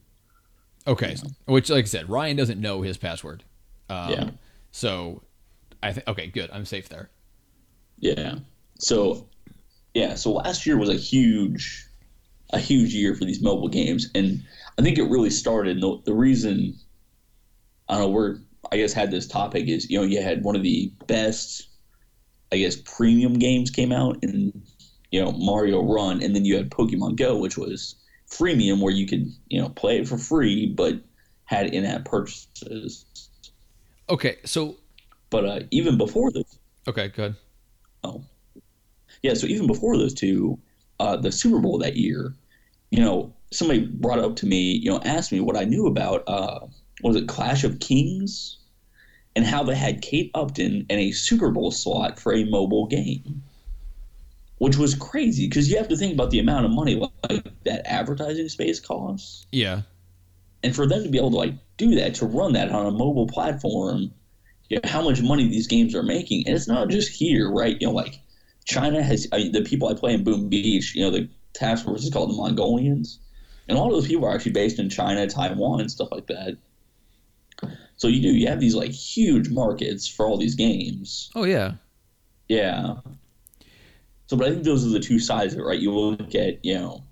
Okay. 0.87 1.17
Which, 1.47 1.71
like 1.71 1.85
I 1.85 1.89
said, 1.89 2.09
Ryan 2.09 2.37
doesn't 2.37 2.61
know 2.61 2.83
his 2.83 2.97
password. 2.97 3.45
Um, 3.89 4.11
Yeah. 4.11 4.31
So, 4.73 5.23
I 5.83 5.93
think 5.93 6.07
okay, 6.09 6.27
good. 6.27 6.51
I'm 6.53 6.65
safe 6.65 6.89
there. 6.89 7.11
Yeah. 7.99 8.37
So, 8.79 9.27
yeah. 9.95 10.15
So 10.15 10.33
last 10.33 10.67
year 10.67 10.77
was 10.79 10.89
a 10.89 10.95
huge, 10.95 11.87
a 12.53 12.59
huge 12.59 12.95
year 12.95 13.15
for 13.15 13.25
these 13.25 13.43
mobile 13.43 13.69
games, 13.69 14.11
and 14.15 14.43
I 14.81 14.83
think 14.83 14.97
it 14.97 15.11
really 15.11 15.29
started. 15.29 15.83
The, 15.83 16.01
the 16.07 16.15
reason 16.15 16.75
I 17.87 17.99
don't 17.99 18.05
know 18.05 18.09
we're 18.09 18.39
I 18.73 18.79
guess 18.79 18.95
had 18.95 19.11
this 19.11 19.27
topic 19.27 19.69
is 19.69 19.91
you 19.91 19.99
know 19.99 20.07
you 20.07 20.23
had 20.23 20.43
one 20.43 20.57
of 20.57 20.63
the 20.63 20.91
best, 21.07 21.69
I 22.51 22.57
guess 22.57 22.77
premium 22.77 23.35
games 23.35 23.71
came 23.71 23.93
out 23.93 24.17
in 24.23 24.63
you 25.11 25.23
know 25.23 25.33
Mario 25.33 25.83
Run, 25.83 26.23
and 26.23 26.35
then 26.35 26.47
you 26.47 26.57
had 26.57 26.71
Pokemon 26.71 27.17
Go, 27.17 27.37
which 27.37 27.59
was 27.59 27.95
freemium 28.31 28.81
where 28.81 28.93
you 28.93 29.07
could 29.07 29.31
you 29.49 29.61
know 29.61 29.69
play 29.69 29.99
it 29.99 30.09
for 30.09 30.17
free, 30.17 30.67
but 30.67 30.95
had 31.45 31.75
in-app 31.75 32.07
purchases. 32.07 33.05
Okay. 34.09 34.39
So, 34.47 34.77
But 35.29 35.45
uh, 35.45 35.61
even 35.71 35.99
before 35.99 36.33
those 36.33 36.59
okay, 36.89 37.09
good. 37.09 37.37
Oh, 38.03 38.25
yeah. 39.23 39.35
So 39.35 39.47
even 39.47 39.67
before 39.67 39.99
those 39.99 40.15
two, 40.15 40.59
uh, 40.99 41.17
the 41.17 41.33
Super 41.33 41.59
Bowl 41.59 41.77
that 41.81 41.97
year, 41.97 42.35
you 42.91 43.01
know, 43.01 43.35
somebody 43.51 43.81
brought 43.87 44.19
up 44.19 44.37
to 44.37 44.47
me, 44.47 44.73
you 44.73 44.91
know, 44.91 45.01
asked 45.05 45.33
me 45.33 45.41
what 45.41 45.57
I 45.57 45.65
knew 45.65 45.87
about, 45.87 46.23
uh, 46.27 46.61
was 47.03 47.17
it 47.17 47.29
Clash 47.29 47.65
of 47.65 47.81
Kings, 47.81 48.59
and 49.37 49.45
how 49.45 49.63
they 49.63 49.75
had 49.77 50.03
Kate 50.03 50.31
Upton 50.35 50.87
in 50.89 50.99
a 50.99 51.13
Super 51.13 51.51
Bowl 51.51 51.71
slot 51.71 52.19
for 52.19 52.33
a 52.33 52.45
mobile 52.45 52.87
game, 52.87 53.43
which 54.59 54.77
was 54.77 54.95
crazy 54.95 55.49
because 55.49 55.71
you 55.71 55.77
have 55.77 55.89
to 55.89 55.97
think 55.97 56.13
about 56.15 56.31
the 56.31 56.39
amount 56.39 56.67
of 56.67 56.73
money 56.73 56.95
like 57.29 57.43
that 57.65 57.83
advertising 57.87 58.49
space 58.49 58.81
costs, 58.81 59.47
Yeah. 59.53 59.83
and 60.63 60.75
for 60.75 60.87
them 60.87 61.03
to 61.05 61.09
be 61.09 61.19
able 61.19 61.31
to 61.31 61.37
like 61.37 61.55
do 61.77 61.95
that 61.95 62.15
to 62.17 62.27
run 62.27 62.53
that 62.55 62.71
on 62.71 62.87
a 62.87 62.91
mobile 62.91 63.27
platform 63.27 64.13
you 64.69 64.77
know, 64.77 64.89
how 64.89 65.03
much 65.03 65.21
money 65.23 65.49
these 65.49 65.67
games 65.67 65.95
are 65.97 66.03
making. 66.03 66.47
And 66.47 66.55
it's 66.55 66.69
not 66.69 66.89
just 66.91 67.09
here, 67.11 67.51
right? 67.51 67.77
You 67.81 67.89
know, 67.89 67.93
like 67.93 68.21
China 68.67 69.03
has 69.03 69.27
I 69.33 69.39
mean, 69.39 69.53
the 69.53 69.63
people 69.63 69.89
I 69.89 69.95
play 69.95 70.13
in 70.15 70.23
Boom 70.23 70.49
Beach, 70.49 70.95
you 70.95 71.03
know, 71.03 71.11
the 71.11 71.29
task 71.55 71.85
force 71.85 72.05
is 72.05 72.11
called 72.11 72.31
the 72.31 72.35
Mongolians. 72.37 73.19
And 73.71 73.79
all 73.79 73.87
of 73.87 73.93
those 73.93 74.09
people 74.09 74.27
are 74.27 74.35
actually 74.35 74.51
based 74.51 74.81
in 74.81 74.91
China, 74.91 75.29
Taiwan, 75.29 75.81
and 75.81 75.89
stuff 75.89 76.09
like 76.11 76.27
that. 76.27 76.59
So 77.97 78.09
you 78.09 78.21
do, 78.21 78.29
you 78.29 78.49
have 78.49 78.59
these 78.59 78.75
like 78.75 78.91
huge 78.91 79.49
markets 79.49 80.09
for 80.09 80.27
all 80.27 80.37
these 80.37 80.57
games. 80.57 81.31
Oh 81.37 81.45
yeah. 81.45 81.75
Yeah. 82.49 82.97
So, 84.27 84.37
but 84.37 84.49
I 84.49 84.51
think 84.51 84.65
those 84.65 84.85
are 84.85 84.91
the 84.91 84.99
two 84.99 85.21
sides 85.21 85.55
of 85.55 85.61
it, 85.61 85.63
right? 85.63 85.79
You 85.79 85.93
look 85.93 86.35
at, 86.35 86.65
you 86.65 86.75
know, 86.75 87.05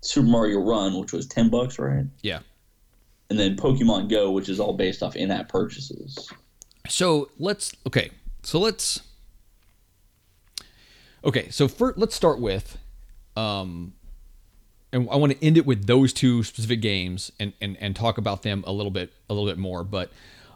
Super 0.00 0.28
Mario 0.28 0.60
Run, 0.60 0.96
which 0.96 1.12
was 1.12 1.26
10 1.26 1.50
bucks, 1.50 1.76
right? 1.76 2.04
Yeah. 2.22 2.38
And 3.28 3.38
then 3.38 3.56
Pokemon 3.56 4.08
Go, 4.08 4.30
which 4.30 4.48
is 4.48 4.60
all 4.60 4.74
based 4.74 5.02
off 5.02 5.16
in 5.16 5.32
app 5.32 5.48
purchases. 5.48 6.30
So 6.88 7.30
let's 7.40 7.72
okay. 7.84 8.10
So 8.44 8.60
let's 8.60 9.00
okay. 11.24 11.48
So 11.50 11.66
first, 11.66 11.98
let's 11.98 12.14
start 12.14 12.38
with, 12.38 12.78
um, 13.36 13.94
and 14.96 15.08
I 15.10 15.16
want 15.16 15.32
to 15.32 15.44
end 15.44 15.58
it 15.58 15.66
with 15.66 15.86
those 15.86 16.12
two 16.12 16.42
specific 16.42 16.80
games 16.80 17.30
and 17.38 17.52
and 17.60 17.76
and 17.80 17.94
talk 17.94 18.16
about 18.18 18.42
them 18.42 18.64
a 18.66 18.72
little 18.72 18.90
bit 18.90 19.12
a 19.28 19.34
little 19.34 19.48
bit 19.48 19.58
more. 19.58 19.84
But 19.84 20.10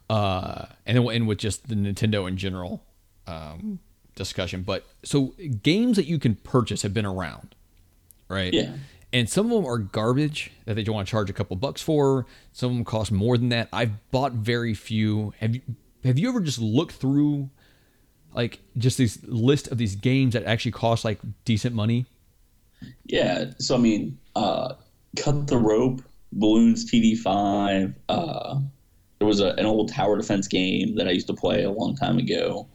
uh, 0.09 0.67
and 0.87 0.97
then 0.97 1.05
we'll 1.05 1.15
end 1.15 1.29
with 1.29 1.39
just 1.39 1.69
the 1.69 1.75
Nintendo 1.75 2.27
in 2.27 2.37
general 2.37 2.83
um, 3.27 3.79
discussion. 4.17 4.63
But 4.63 4.87
so 5.05 5.35
games 5.63 5.97
that 5.97 6.07
you 6.07 6.19
can 6.19 6.37
purchase 6.37 6.83
have 6.83 6.95
been 6.95 7.07
around, 7.07 7.55
right? 8.29 8.53
Yeah. 8.53 8.73
And 9.13 9.29
some 9.29 9.47
of 9.47 9.53
them 9.53 9.67
are 9.67 9.79
garbage 9.79 10.53
that 10.65 10.75
they 10.75 10.85
don't 10.85 10.95
want 10.95 11.07
to 11.07 11.11
charge 11.11 11.29
a 11.29 11.33
couple 11.33 11.57
bucks 11.57 11.83
for. 11.83 12.27
Some 12.53 12.71
of 12.71 12.77
them 12.77 12.85
cost 12.85 13.13
more 13.13 13.37
than 13.37 13.51
that. 13.51 13.69
I've 13.73 14.11
bought 14.11 14.33
very 14.33 14.73
few. 14.73 15.35
Have 15.39 15.55
you 15.55 15.63
have 16.03 16.19
you 16.19 16.29
ever 16.31 16.41
just 16.41 16.61
looked 16.61 16.95
through 16.95 17.51
like 18.33 18.61
just 18.79 18.97
this 18.97 19.19
list 19.25 19.69
of 19.69 19.77
these 19.77 19.97
games 19.97 20.33
that 20.33 20.45
actually 20.45 20.73
cost 20.73 21.05
like 21.05 21.19
decent 21.45 21.75
money? 21.75 22.07
Yeah, 23.05 23.51
so 23.59 23.75
I 23.75 23.79
mean, 23.79 24.19
uh, 24.37 24.75
cut 25.17 25.47
the 25.47 25.59
rope, 25.59 26.03
Bloons, 26.37 26.85
TD5. 26.85 27.95
Uh, 28.09 28.61
there 29.19 29.29
was 29.29 29.41
a, 29.41 29.51
an 29.53 29.67
old 29.67 29.93
tower 29.93 30.17
defense 30.17 30.49
game 30.49 30.97
that 30.97 31.07
I 31.07 31.11
used 31.11 31.27
to 31.27 31.35
play 31.35 31.65
a 31.65 31.71
long 31.71 31.97
time 31.97 32.19
ago. 32.19 32.69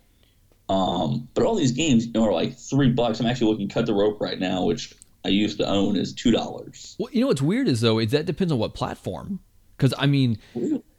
Um, 0.69 1.27
but 1.33 1.45
all 1.45 1.55
these 1.55 1.71
games 1.71 2.07
you 2.07 2.13
know, 2.13 2.25
are 2.25 2.33
like 2.33 2.57
three 2.57 2.89
bucks. 2.89 3.19
I'm 3.19 3.27
actually 3.27 3.51
looking 3.51 3.69
cut 3.69 3.85
the 3.85 3.93
rope 3.93 4.19
right 4.19 4.39
now, 4.39 4.63
which 4.63 4.93
I 5.23 5.29
used 5.29 5.57
to 5.59 5.67
own 5.67 5.95
is 5.95 6.13
two 6.13 6.31
dollars. 6.31 6.95
Well, 6.99 7.09
you 7.11 7.21
know 7.21 7.27
what's 7.27 7.41
weird 7.41 7.67
is 7.67 7.81
though 7.81 7.99
is 7.99 8.11
that 8.11 8.25
depends 8.25 8.51
on 8.51 8.59
what 8.59 8.73
platform. 8.73 9.39
Because 9.77 9.93
I 9.97 10.05
mean, 10.05 10.39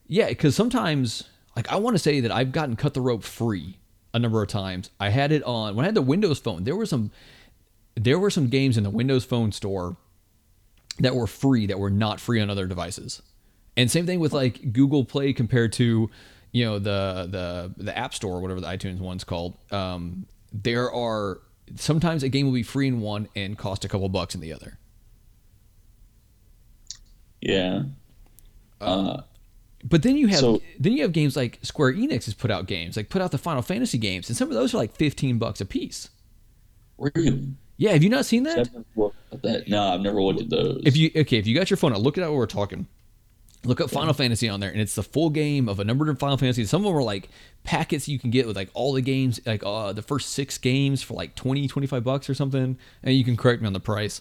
yeah, 0.07 0.29
because 0.29 0.55
sometimes 0.55 1.25
like 1.57 1.71
I 1.71 1.77
want 1.77 1.95
to 1.95 1.99
say 1.99 2.21
that 2.21 2.31
I've 2.31 2.53
gotten 2.53 2.77
cut 2.77 2.95
the 2.95 3.01
rope 3.01 3.25
free 3.25 3.79
a 4.15 4.19
number 4.19 4.43
of 4.43 4.49
times. 4.49 4.91
I 5.01 5.09
had 5.11 5.33
it 5.33 5.43
on 5.43 5.75
when 5.75 5.85
I 5.85 5.89
had 5.89 5.95
the 5.95 6.03
Windows 6.03 6.39
phone. 6.39 6.65
There 6.65 6.77
were 6.77 6.87
some 6.87 7.11
there 7.95 8.19
were 8.19 8.31
some 8.31 8.49
games 8.49 8.77
in 8.77 8.85
the 8.85 8.91
Windows 8.91 9.25
Phone 9.25 9.53
store 9.53 9.97
that 11.01 11.15
were 11.15 11.27
free 11.27 11.67
that 11.67 11.79
were 11.79 11.91
not 11.91 12.21
free 12.21 12.41
on 12.41 12.49
other 12.51 12.67
devices. 12.67 13.23
And 13.77 13.91
same 13.91 14.07
thing 14.07 14.21
with 14.21 14.33
like 14.33 14.73
Google 14.73 15.05
Play 15.05 15.33
compared 15.33 15.73
to 15.75 16.11
you 16.53 16.65
know 16.65 16.79
the 16.79 17.29
the 17.31 17.85
the 17.85 17.97
App 17.97 18.15
Store, 18.15 18.41
whatever 18.41 18.61
the 18.61 18.67
iTunes 18.67 18.99
one's 18.99 19.25
called. 19.25 19.59
Um, 19.71 20.27
there 20.53 20.91
are 20.91 21.41
sometimes 21.75 22.23
a 22.23 22.29
game 22.29 22.47
will 22.47 22.53
be 22.55 22.63
free 22.63 22.87
in 22.89 23.01
one 23.01 23.29
and 23.37 23.59
cost 23.59 23.85
a 23.85 23.89
couple 23.89 24.09
bucks 24.09 24.35
in 24.35 24.41
the 24.41 24.53
other. 24.53 24.79
Yeah. 27.41 27.83
Uh, 28.81 29.23
But 29.85 30.03
then 30.03 30.17
you 30.17 30.27
have 30.29 30.41
So- 30.41 30.63
then 30.81 30.93
you 30.95 31.03
have 31.03 31.13
games 31.13 31.37
like 31.37 31.59
Square 31.63 31.95
Enix 31.95 32.25
has 32.25 32.35
put 32.35 32.51
out 32.51 32.67
games 32.67 32.97
like 32.97 33.09
put 33.09 33.23
out 33.23 33.31
the 33.31 33.39
Final 33.39 33.63
Fantasy 33.63 33.99
games, 33.99 34.29
and 34.29 34.37
some 34.37 34.49
of 34.49 34.55
those 34.55 34.75
are 34.75 34.79
like 34.79 34.95
fifteen 34.97 35.39
bucks 35.39 35.61
a 35.61 35.67
piece. 35.67 36.09
really? 36.99 37.55
Yeah, 37.79 37.93
have 37.93 38.03
you 38.03 38.09
not 38.09 38.25
seen 38.25 38.45
that? 38.45 38.59
I've 38.59 38.73
never 38.73 38.85
looked 38.97 39.17
at 39.33 39.43
that. 39.43 39.69
No, 39.69 39.83
I've 39.83 40.01
never 40.01 40.23
looked 40.23 40.41
at 40.41 40.51
those. 40.51 40.83
If 40.85 40.97
you 40.97 41.11
okay, 41.15 41.39
if 41.39 41.47
you 41.47 41.55
got 41.55 41.71
your 41.71 41.77
phone, 41.77 41.93
out, 41.93 42.01
look 42.01 42.17
at 42.17 42.25
how 42.25 42.33
we're 42.33 42.47
talking. 42.47 42.87
Look 43.65 43.81
up 43.81 43.91
Final 43.91 44.15
Fantasy 44.15 44.49
on 44.49 44.61
there, 44.61 44.71
and 44.71 44.81
it's 44.81 44.95
the 44.95 45.03
full 45.03 45.29
game 45.29 45.69
of 45.69 45.81
a 45.81 45.85
number 45.85 46.09
of 46.09 46.19
Final 46.21 46.37
Fantasies. 46.37 46.71
Some 46.71 46.83
of 46.83 46.87
them 46.87 46.97
are 46.97 47.03
like 47.03 47.29
packets 47.65 48.07
you 48.07 48.19
can 48.19 48.31
get 48.31 48.47
with 48.47 48.55
like 48.57 48.71
all 48.75 48.93
the 48.93 49.01
games, 49.03 49.41
like 49.45 49.63
uh, 49.65 49.93
the 49.93 50.03
first 50.03 50.31
six 50.31 50.57
games 50.57 51.03
for 51.03 51.15
like 51.15 51.35
20, 51.35 51.67
25 51.67 52.05
bucks 52.05 52.31
or 52.31 52.35
something. 52.35 52.79
And 53.03 53.15
you 53.15 53.25
can 53.25 53.37
correct 53.37 53.63
me 53.63 53.67
on 53.67 53.73
the 53.73 53.81
price. 53.81 54.21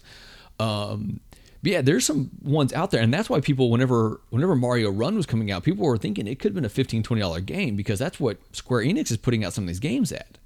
Um, 0.60 1.20
but 1.62 1.72
yeah, 1.72 1.82
there's 1.82 2.06
some 2.06 2.32
ones 2.42 2.74
out 2.74 2.92
there, 2.92 3.02
and 3.02 3.14
that's 3.14 3.30
why 3.30 3.40
people, 3.40 3.70
whenever 3.70 4.22
whenever 4.30 4.56
Mario 4.56 4.90
Run 4.90 5.16
was 5.16 5.26
coming 5.26 5.52
out, 5.52 5.64
people 5.64 5.86
were 5.86 5.98
thinking 5.98 6.28
it 6.28 6.40
could 6.40 6.50
have 6.50 6.56
been 6.56 6.66
a 6.66 6.70
15 6.70 7.04
20 7.04 7.22
dollar 7.22 7.42
game 7.42 7.76
because 7.76 8.00
that's 8.00 8.20
what 8.20 8.38
Square 8.52 8.86
Enix 8.86 9.12
is 9.12 9.18
putting 9.18 9.44
out 9.44 9.54
some 9.54 9.64
of 9.64 9.68
these 9.68 9.80
games 9.80 10.12
at. 10.12 10.38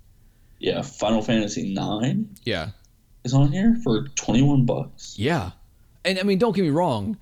Yeah, 0.59 0.81
Final 0.81 1.21
Fantasy 1.21 1.73
Nine 1.73 2.35
Yeah, 2.43 2.69
is 3.23 3.33
on 3.33 3.51
here 3.51 3.77
for 3.83 4.07
twenty 4.15 4.41
one 4.41 4.65
bucks. 4.65 5.15
yeah, 5.17 5.51
and 6.05 6.19
I 6.19 6.23
mean, 6.23 6.37
don't 6.39 6.55
get 6.55 6.61
me 6.63 6.69
wrong, 6.69 7.17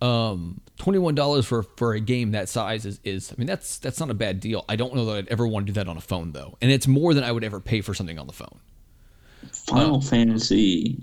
um, 0.00 0.60
twenty 0.78 0.98
one 0.98 1.14
dollars 1.14 1.46
for 1.46 1.62
for 1.62 1.94
a 1.94 2.00
game 2.00 2.32
that 2.32 2.48
size 2.48 2.86
is 2.86 3.00
is 3.04 3.30
I 3.32 3.34
mean 3.38 3.46
that's 3.46 3.78
that's 3.78 4.00
not 4.00 4.10
a 4.10 4.14
bad 4.14 4.40
deal. 4.40 4.64
I 4.68 4.76
don't 4.76 4.94
know 4.94 5.04
that 5.06 5.16
I'd 5.16 5.28
ever 5.28 5.46
want 5.46 5.66
to 5.66 5.72
do 5.72 5.74
that 5.80 5.88
on 5.88 5.96
a 5.96 6.00
phone 6.00 6.32
though, 6.32 6.56
and 6.60 6.70
it's 6.70 6.86
more 6.86 7.14
than 7.14 7.24
I 7.24 7.32
would 7.32 7.44
ever 7.44 7.60
pay 7.60 7.80
for 7.80 7.94
something 7.94 8.18
on 8.18 8.26
the 8.26 8.32
phone. 8.32 8.58
Final 9.52 10.00
Fantasy 10.00 11.02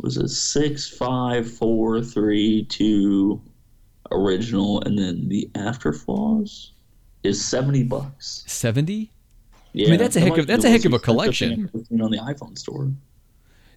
was 0.00 0.16
it 0.16 0.28
six 0.28 0.88
five 0.88 1.50
four 1.50 2.02
three 2.02 2.64
two 2.64 3.40
original, 4.10 4.80
and 4.82 4.98
then 4.98 5.28
the 5.28 5.48
Afterflaws 5.54 6.70
is 7.22 7.44
seventy 7.44 7.82
bucks. 7.82 8.44
Seventy. 8.46 9.10
Yeah, 9.72 9.88
I 9.88 9.90
mean, 9.90 9.98
that's 9.98 10.16
a 10.16 10.20
heck 10.20 10.38
of- 10.38 10.46
that's 10.46 10.64
a 10.64 10.70
heck 10.70 10.84
of 10.86 10.94
a 10.94 10.98
collection. 10.98 11.50
thing 11.50 11.64
I've 11.64 11.74
ever 11.74 11.84
seen 11.84 12.00
on 12.00 12.10
the 12.10 12.18
iPhone 12.18 12.56
store. 12.58 12.90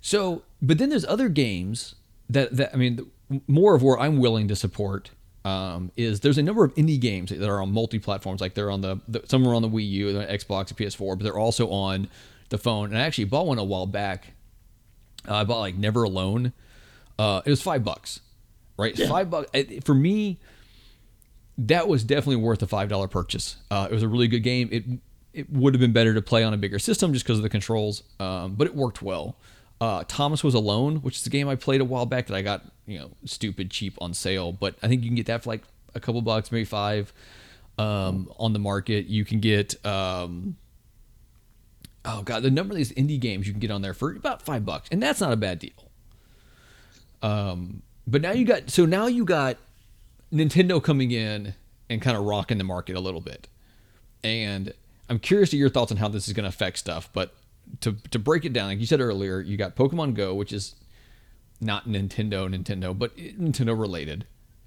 So, 0.02 0.44
but 0.62 0.78
then 0.78 0.90
there's 0.90 1.06
other 1.06 1.30
games 1.30 1.96
that 2.30 2.56
that 2.56 2.74
I 2.74 2.78
mean, 2.78 3.10
more 3.48 3.76
of 3.76 3.84
where 3.84 4.00
I'm 4.00 4.18
willing 4.18 4.48
to 4.48 4.56
support 4.56 5.12
um, 5.46 5.92
is 5.96 6.20
there's 6.20 6.38
a 6.38 6.44
number 6.44 6.64
of 6.64 6.74
indie 6.76 7.00
games 7.00 7.30
that 7.30 7.48
are 7.50 7.62
on 7.62 7.72
multi 7.72 8.00
platforms. 8.00 8.42
Like 8.42 8.54
they're 8.54 8.72
on 8.72 8.82
the, 8.82 9.00
the 9.08 9.22
some 9.26 9.48
are 9.48 9.54
on 9.54 9.62
the 9.62 9.70
Wii 9.70 9.90
U, 9.90 10.14
they're 10.14 10.28
Xbox, 10.28 10.70
and 10.70 10.78
PS4, 10.78 11.18
but 11.18 11.24
they're 11.24 11.38
also 11.38 11.70
on 11.70 12.10
the 12.50 12.58
phone. 12.58 12.90
And 12.90 12.98
I 12.98 13.02
actually 13.02 13.26
bought 13.26 13.48
one 13.48 13.58
a 13.58 13.64
while 13.64 13.86
back. 13.86 14.34
Uh, 15.28 15.36
I 15.36 15.44
bought 15.44 15.60
like 15.60 15.76
Never 15.76 16.04
Alone. 16.04 16.54
Uh, 17.18 17.42
it 17.46 17.50
was 17.50 17.62
five 17.62 17.84
bucks, 17.84 18.22
right? 18.78 18.98
Yeah. 18.98 19.08
Five 19.08 19.30
bucks 19.30 19.50
for 19.84 19.94
me. 19.94 20.40
That 21.58 21.90
was 21.90 22.06
definitely 22.06 22.38
worth 22.38 22.62
a 22.62 22.68
five 22.68 22.88
dollar 22.90 23.08
purchase. 23.08 23.58
Uh, 23.70 23.88
it 23.90 23.94
was 23.94 24.04
a 24.04 24.08
really 24.08 24.28
good 24.28 24.44
game. 24.44 24.70
It 24.72 24.86
it 25.34 25.50
would 25.52 25.74
have 25.74 25.82
been 25.82 25.94
better 25.94 26.14
to 26.14 26.22
play 26.22 26.44
on 26.44 26.54
a 26.54 26.58
bigger 26.58 26.80
system 26.80 27.14
just 27.14 27.26
because 27.26 27.38
of 27.38 27.44
the 27.44 27.50
controls, 27.50 28.04
um, 28.20 28.56
but 28.56 28.66
it 28.66 28.76
worked 28.76 29.02
well. 29.02 29.36
Uh, 29.82 30.04
Thomas 30.08 30.44
was 30.44 30.54
alone, 30.54 30.98
which 30.98 31.18
is 31.18 31.26
a 31.26 31.30
game 31.30 31.48
I 31.48 31.56
played 31.56 31.80
a 31.80 31.86
while 31.86 32.06
back 32.06 32.28
that 32.28 32.36
I 32.36 32.42
got 32.42 32.66
you 32.86 33.00
know 33.00 33.12
stupid 33.26 33.72
cheap 33.72 33.98
on 34.02 34.14
sale, 34.14 34.52
but 34.52 34.76
I 34.84 34.88
think 34.88 35.04
you 35.04 35.10
can 35.10 35.16
get 35.16 35.28
that 35.28 35.44
for 35.44 35.50
like 35.52 35.64
a 35.96 36.00
couple 36.00 36.22
bucks, 36.22 36.52
maybe 36.52 36.66
five, 36.66 37.14
um, 37.78 38.32
on 38.38 38.54
the 38.54 38.60
market. 38.60 39.06
You 39.06 39.24
can 39.24 39.40
get 39.40 39.84
um, 39.86 40.58
oh 42.04 42.22
god, 42.24 42.44
the 42.44 42.52
number 42.52 42.74
of 42.74 42.78
these 42.78 42.92
indie 42.94 43.20
games 43.20 43.48
you 43.48 43.54
can 43.54 43.60
get 43.60 43.72
on 43.72 43.82
there 43.82 43.94
for 43.94 44.12
about 44.12 44.42
five 44.42 44.66
bucks, 44.66 44.90
and 44.92 45.02
that's 45.02 45.22
not 45.22 45.32
a 45.32 45.38
bad 45.38 45.60
deal. 45.60 45.72
Um, 47.22 47.82
but 48.06 48.22
now 48.22 48.32
you 48.32 48.46
got 48.46 48.70
so 48.70 48.86
now 48.86 49.08
you 49.08 49.24
got 49.24 49.58
Nintendo 50.34 50.84
coming 50.84 51.12
in 51.12 51.54
and 51.90 52.02
kind 52.02 52.18
of 52.18 52.24
rocking 52.24 52.58
the 52.58 52.64
market 52.64 52.96
a 52.96 53.00
little 53.00 53.22
bit, 53.22 53.48
and 54.26 54.74
I'm 55.10 55.20
curious 55.20 55.50
to 55.52 55.58
your 55.58 55.70
thoughts 55.70 55.92
on 55.92 55.98
how 55.98 56.10
this 56.10 56.28
is 56.28 56.34
going 56.34 56.44
to 56.44 56.50
affect 56.50 56.78
stuff. 56.78 57.10
But 57.14 57.34
to 57.82 57.94
to 58.12 58.20
break 58.20 58.46
it 58.46 58.54
down, 58.54 58.68
like 58.68 58.80
you 58.80 58.86
said 58.86 59.02
earlier, 59.02 59.40
you 59.40 59.58
got 59.58 59.76
Pokemon 59.76 60.14
Go, 60.16 60.34
which 60.34 60.52
is 60.54 60.76
not 61.62 61.88
Nintendo, 61.88 62.48
Nintendo, 62.48 62.98
but 62.98 63.16
Nintendo 63.18 63.80
related, 63.80 64.26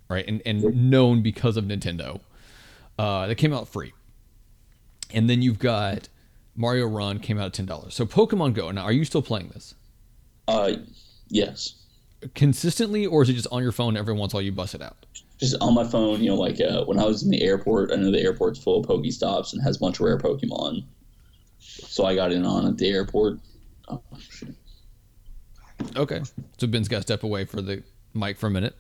right? 0.09 0.25
And 0.27 0.43
and 0.45 0.91
known 0.91 1.23
because 1.23 1.57
of 1.57 1.65
Nintendo. 1.65 2.21
Uh, 2.99 3.27
that 3.27 3.37
came 3.37 3.53
out 3.55 3.69
free, 3.69 3.93
and 5.13 5.29
then 5.29 5.41
you've 5.41 5.59
got 5.59 6.09
Mario 6.55 6.87
Run 6.87 7.19
came 7.19 7.39
out 7.39 7.47
at 7.47 7.53
ten 7.55 7.67
dollars. 7.67 7.95
So 7.95 8.05
Pokemon 8.05 8.55
Go. 8.55 8.71
Now, 8.71 8.83
are 8.83 8.93
you 8.93 9.05
still 9.05 9.23
playing 9.23 9.49
this 9.49 9.75
Uh, 10.47 10.75
yes, 11.29 11.77
consistently, 12.35 13.07
or 13.07 13.23
is 13.23 13.31
it 13.31 13.35
just 13.35 13.49
on 13.51 13.63
your 13.63 13.73
phone 13.73 13.97
every 13.97 14.13
once 14.15 14.33
in 14.33 14.37
a 14.37 14.39
while 14.39 14.45
you 14.45 14.53
bust 14.53 14.75
it 14.75 14.83
out? 14.83 15.07
just 15.41 15.57
on 15.61 15.75
my 15.75 15.83
phone. 15.83 16.23
You 16.23 16.31
know, 16.31 16.37
like 16.37 16.61
uh, 16.61 16.85
when 16.85 17.01
I 17.01 17.05
was 17.05 17.25
in 17.25 17.31
the 17.31 17.43
airport, 17.43 17.91
I 17.91 17.97
know 17.97 18.13
the 18.13 18.21
airport's 18.21 18.63
full 18.63 18.79
of 18.79 18.87
Pokestops 18.87 19.53
and 19.53 19.63
has 19.63 19.77
a 19.77 19.81
bunch 19.81 19.99
of 19.99 20.07
rare 20.07 20.19
Pokemon. 20.19 20.85
So 21.81 22.05
I 22.05 22.15
got 22.15 22.33
in 22.33 22.45
on 22.45 22.67
at 22.67 22.79
the 22.79 22.89
airport. 22.89 23.39
Oh, 23.89 24.03
shit. 24.19 24.55
Okay. 25.97 26.23
So 26.59 26.67
Ben's 26.67 26.89
got 26.89 26.99
to 26.99 27.03
step 27.03 27.23
away 27.23 27.45
for 27.45 27.61
the 27.61 27.83
mic 28.15 28.39
for 28.39 28.47
a 28.47 28.51
minute. 28.51 28.77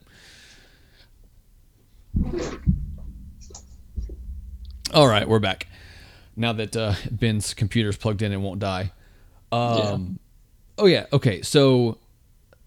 All 4.94 5.08
right, 5.08 5.26
we're 5.26 5.38
back. 5.38 5.66
Now 6.36 6.52
that 6.52 6.76
uh, 6.76 6.94
Ben's 7.10 7.54
computer's 7.54 7.96
plugged 7.96 8.22
in 8.22 8.32
and 8.32 8.42
won't 8.42 8.60
die. 8.60 8.92
Um, 9.50 10.18
Oh 10.78 10.86
yeah. 10.86 11.06
Okay. 11.12 11.42
So 11.42 11.98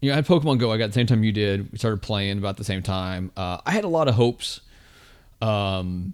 you 0.02 0.10
know, 0.10 0.14
I 0.14 0.16
had 0.18 0.26
Pokemon 0.26 0.60
Go. 0.60 0.72
I 0.72 0.78
got 0.78 0.88
the 0.88 0.94
same 0.94 1.08
time 1.08 1.24
you 1.24 1.32
did. 1.32 1.72
We 1.72 1.78
started 1.78 2.02
playing 2.02 2.38
about 2.38 2.58
the 2.58 2.64
same 2.64 2.84
time. 2.84 3.32
Uh, 3.36 3.60
I 3.66 3.72
had 3.72 3.84
a 3.84 3.88
lot 3.88 4.08
of 4.08 4.16
hopes, 4.16 4.62
um, 5.42 6.14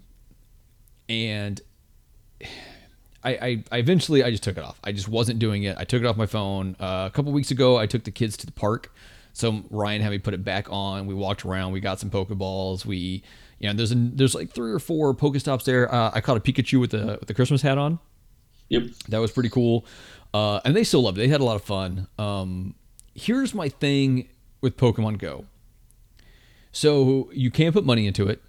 and 1.10 1.60
I, 3.24 3.32
I, 3.32 3.64
I 3.72 3.78
eventually 3.78 4.24
I 4.24 4.32
just 4.32 4.44
took 4.44 4.58
it 4.58 4.64
off. 4.64 4.80
I 4.84 4.92
just 4.92 5.08
wasn't 5.08 5.40
doing 5.40 5.64
it. 5.64 5.78
I 5.78 5.84
took 5.84 6.02
it 6.02 6.06
off 6.06 6.18
my 6.18 6.26
phone. 6.26 6.76
Uh, 6.80 7.08
a 7.08 7.12
couple 7.14 7.32
weeks 7.32 7.52
ago, 7.52 7.78
I 7.78 7.86
took 7.86 8.04
the 8.04 8.12
kids 8.12 8.36
to 8.38 8.46
the 8.46 8.52
park. 8.52 8.94
So 9.34 9.64
Ryan 9.70 10.02
had 10.02 10.12
me 10.12 10.20
put 10.20 10.34
it 10.34 10.44
back 10.44 10.68
on. 10.70 11.06
We 11.06 11.14
walked 11.14 11.46
around. 11.46 11.72
We 11.72 11.80
got 11.80 12.00
some 12.00 12.10
Pokeballs. 12.10 12.86
We, 12.86 13.24
you 13.60 13.68
know, 13.68 13.74
there's 13.74 13.92
a, 13.92 13.96
there's 13.96 14.36
like 14.36 14.52
three 14.52 14.72
or 14.72 14.80
four 14.80 15.14
Pokestops 15.14 15.64
there. 15.64 15.94
Uh, 15.94 16.12
I 16.14 16.22
caught 16.22 16.38
a 16.38 16.40
Pikachu 16.40 16.80
with 16.80 16.92
the 16.92 17.18
with 17.20 17.28
the 17.28 17.34
Christmas 17.34 17.62
hat 17.62 17.78
on. 17.78 18.00
Yep. 18.70 18.84
That 19.10 19.20
was 19.20 19.32
pretty 19.32 19.50
cool. 19.50 19.86
Uh, 20.34 20.62
and 20.66 20.76
they 20.76 20.84
still 20.84 21.04
loved 21.04 21.18
it. 21.18 21.22
They 21.22 21.28
had 21.28 21.42
a 21.42 21.46
lot 21.46 21.56
of 21.56 21.64
fun. 21.64 22.08
Um, 22.18 22.76
here's 23.14 23.54
my 23.54 23.70
thing 23.70 24.30
with 24.62 24.78
Pokemon 24.78 25.20
Go. 25.20 25.46
So 26.72 27.30
you 27.34 27.52
can 27.52 27.74
put 27.74 27.86
money 27.86 28.08
into 28.08 28.28
it 28.28 28.42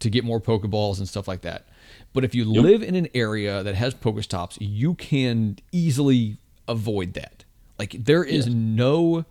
to 0.00 0.08
get 0.08 0.24
more 0.24 0.40
Pokeballs 0.40 0.98
and 0.98 1.06
stuff 1.06 1.28
like 1.28 1.42
that. 1.42 1.66
But 2.12 2.24
if 2.24 2.34
you 2.34 2.44
live 2.44 2.82
in 2.82 2.96
an 2.96 3.08
area 3.14 3.62
that 3.62 3.74
has 3.76 3.94
Pokestops, 3.94 4.58
you 4.60 4.94
can 4.94 5.58
easily 5.70 6.38
avoid 6.66 7.14
that. 7.14 7.44
Like 7.78 7.92
there 8.04 8.24
is 8.24 8.46
Yeah. 8.48 8.54
no 8.56 9.24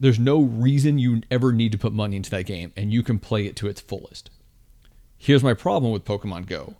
there's 0.00 0.18
no 0.18 0.40
reason 0.40 0.96
you 0.98 1.22
ever 1.28 1.52
need 1.52 1.72
to 1.72 1.78
put 1.78 1.92
money 1.92 2.14
into 2.16 2.30
that 2.30 2.44
game 2.46 2.72
and 2.76 2.92
you 2.92 3.02
can 3.02 3.18
play 3.18 3.46
it 3.46 3.56
to 3.56 3.66
its 3.66 3.80
fullest. 3.80 4.30
Here's 5.16 5.42
my 5.42 5.54
problem 5.54 5.90
with 5.92 6.04
Pokemon 6.04 6.46
Go. 6.46 6.76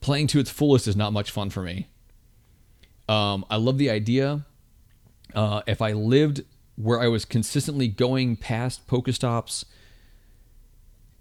Playing 0.00 0.28
to 0.28 0.38
its 0.38 0.48
fullest 0.48 0.86
is 0.86 0.94
not 0.94 1.12
much 1.12 1.32
fun 1.32 1.50
for 1.50 1.60
me. 1.62 1.88
Um, 3.08 3.44
I 3.50 3.56
love 3.56 3.78
the 3.78 3.90
idea. 3.90 4.46
Uh, 5.34 5.62
if 5.66 5.82
I 5.82 5.90
lived 5.92 6.44
where 6.76 7.00
I 7.00 7.08
was 7.08 7.24
consistently 7.24 7.88
going 7.88 8.36
past 8.36 8.86
Pokestops, 8.86 9.64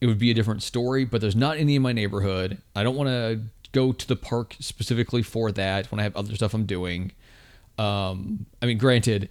it 0.01 0.07
would 0.07 0.19
be 0.19 0.31
a 0.31 0.33
different 0.33 0.63
story. 0.63 1.05
But 1.05 1.21
there's 1.21 1.35
not 1.35 1.57
any 1.57 1.75
in 1.75 1.81
my 1.81 1.93
neighborhood. 1.93 2.61
I 2.75 2.83
don't 2.83 2.95
want 2.95 3.09
to 3.09 3.41
go 3.71 3.91
to 3.91 4.07
the 4.07 4.15
park 4.15 4.55
specifically 4.59 5.21
for 5.23 5.51
that 5.51 5.91
when 5.91 5.99
I 5.99 6.03
have 6.03 6.15
other 6.15 6.35
stuff 6.35 6.53
I'm 6.53 6.65
doing. 6.65 7.11
Um, 7.77 8.45
I 8.61 8.65
mean, 8.65 8.77
granted, 8.77 9.29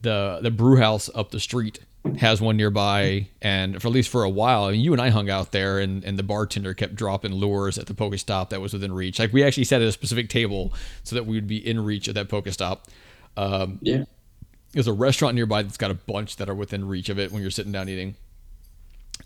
the 0.00 0.40
the 0.42 0.50
brew 0.50 0.76
house 0.76 1.08
up 1.14 1.30
the 1.30 1.40
street 1.40 1.80
has 2.18 2.40
one 2.40 2.56
nearby, 2.56 3.26
and 3.42 3.82
for 3.82 3.88
at 3.88 3.94
least 3.94 4.08
for 4.10 4.22
a 4.22 4.30
while, 4.30 4.64
I 4.64 4.72
mean, 4.72 4.80
you 4.80 4.92
and 4.92 5.02
I 5.02 5.08
hung 5.10 5.28
out 5.28 5.50
there, 5.50 5.80
and, 5.80 6.04
and 6.04 6.16
the 6.16 6.22
bartender 6.22 6.72
kept 6.72 6.94
dropping 6.94 7.32
lures 7.32 7.78
at 7.78 7.86
the 7.86 7.94
Pokestop 7.94 8.50
that 8.50 8.60
was 8.60 8.72
within 8.72 8.92
reach. 8.92 9.18
Like 9.18 9.32
we 9.32 9.42
actually 9.42 9.64
sat 9.64 9.82
at 9.82 9.88
a 9.88 9.92
specific 9.92 10.28
table 10.28 10.72
so 11.02 11.16
that 11.16 11.26
we 11.26 11.34
would 11.36 11.48
be 11.48 11.56
in 11.56 11.84
reach 11.84 12.06
of 12.06 12.14
that 12.14 12.28
Pokestop. 12.28 12.80
Um, 13.36 13.80
Yeah. 13.82 14.04
there's 14.72 14.86
a 14.86 14.92
restaurant 14.92 15.34
nearby 15.34 15.62
that's 15.62 15.76
got 15.76 15.90
a 15.90 15.94
bunch 15.94 16.36
that 16.36 16.48
are 16.48 16.54
within 16.54 16.86
reach 16.86 17.08
of 17.08 17.18
it 17.18 17.32
when 17.32 17.42
you're 17.42 17.50
sitting 17.50 17.72
down 17.72 17.88
eating. 17.88 18.14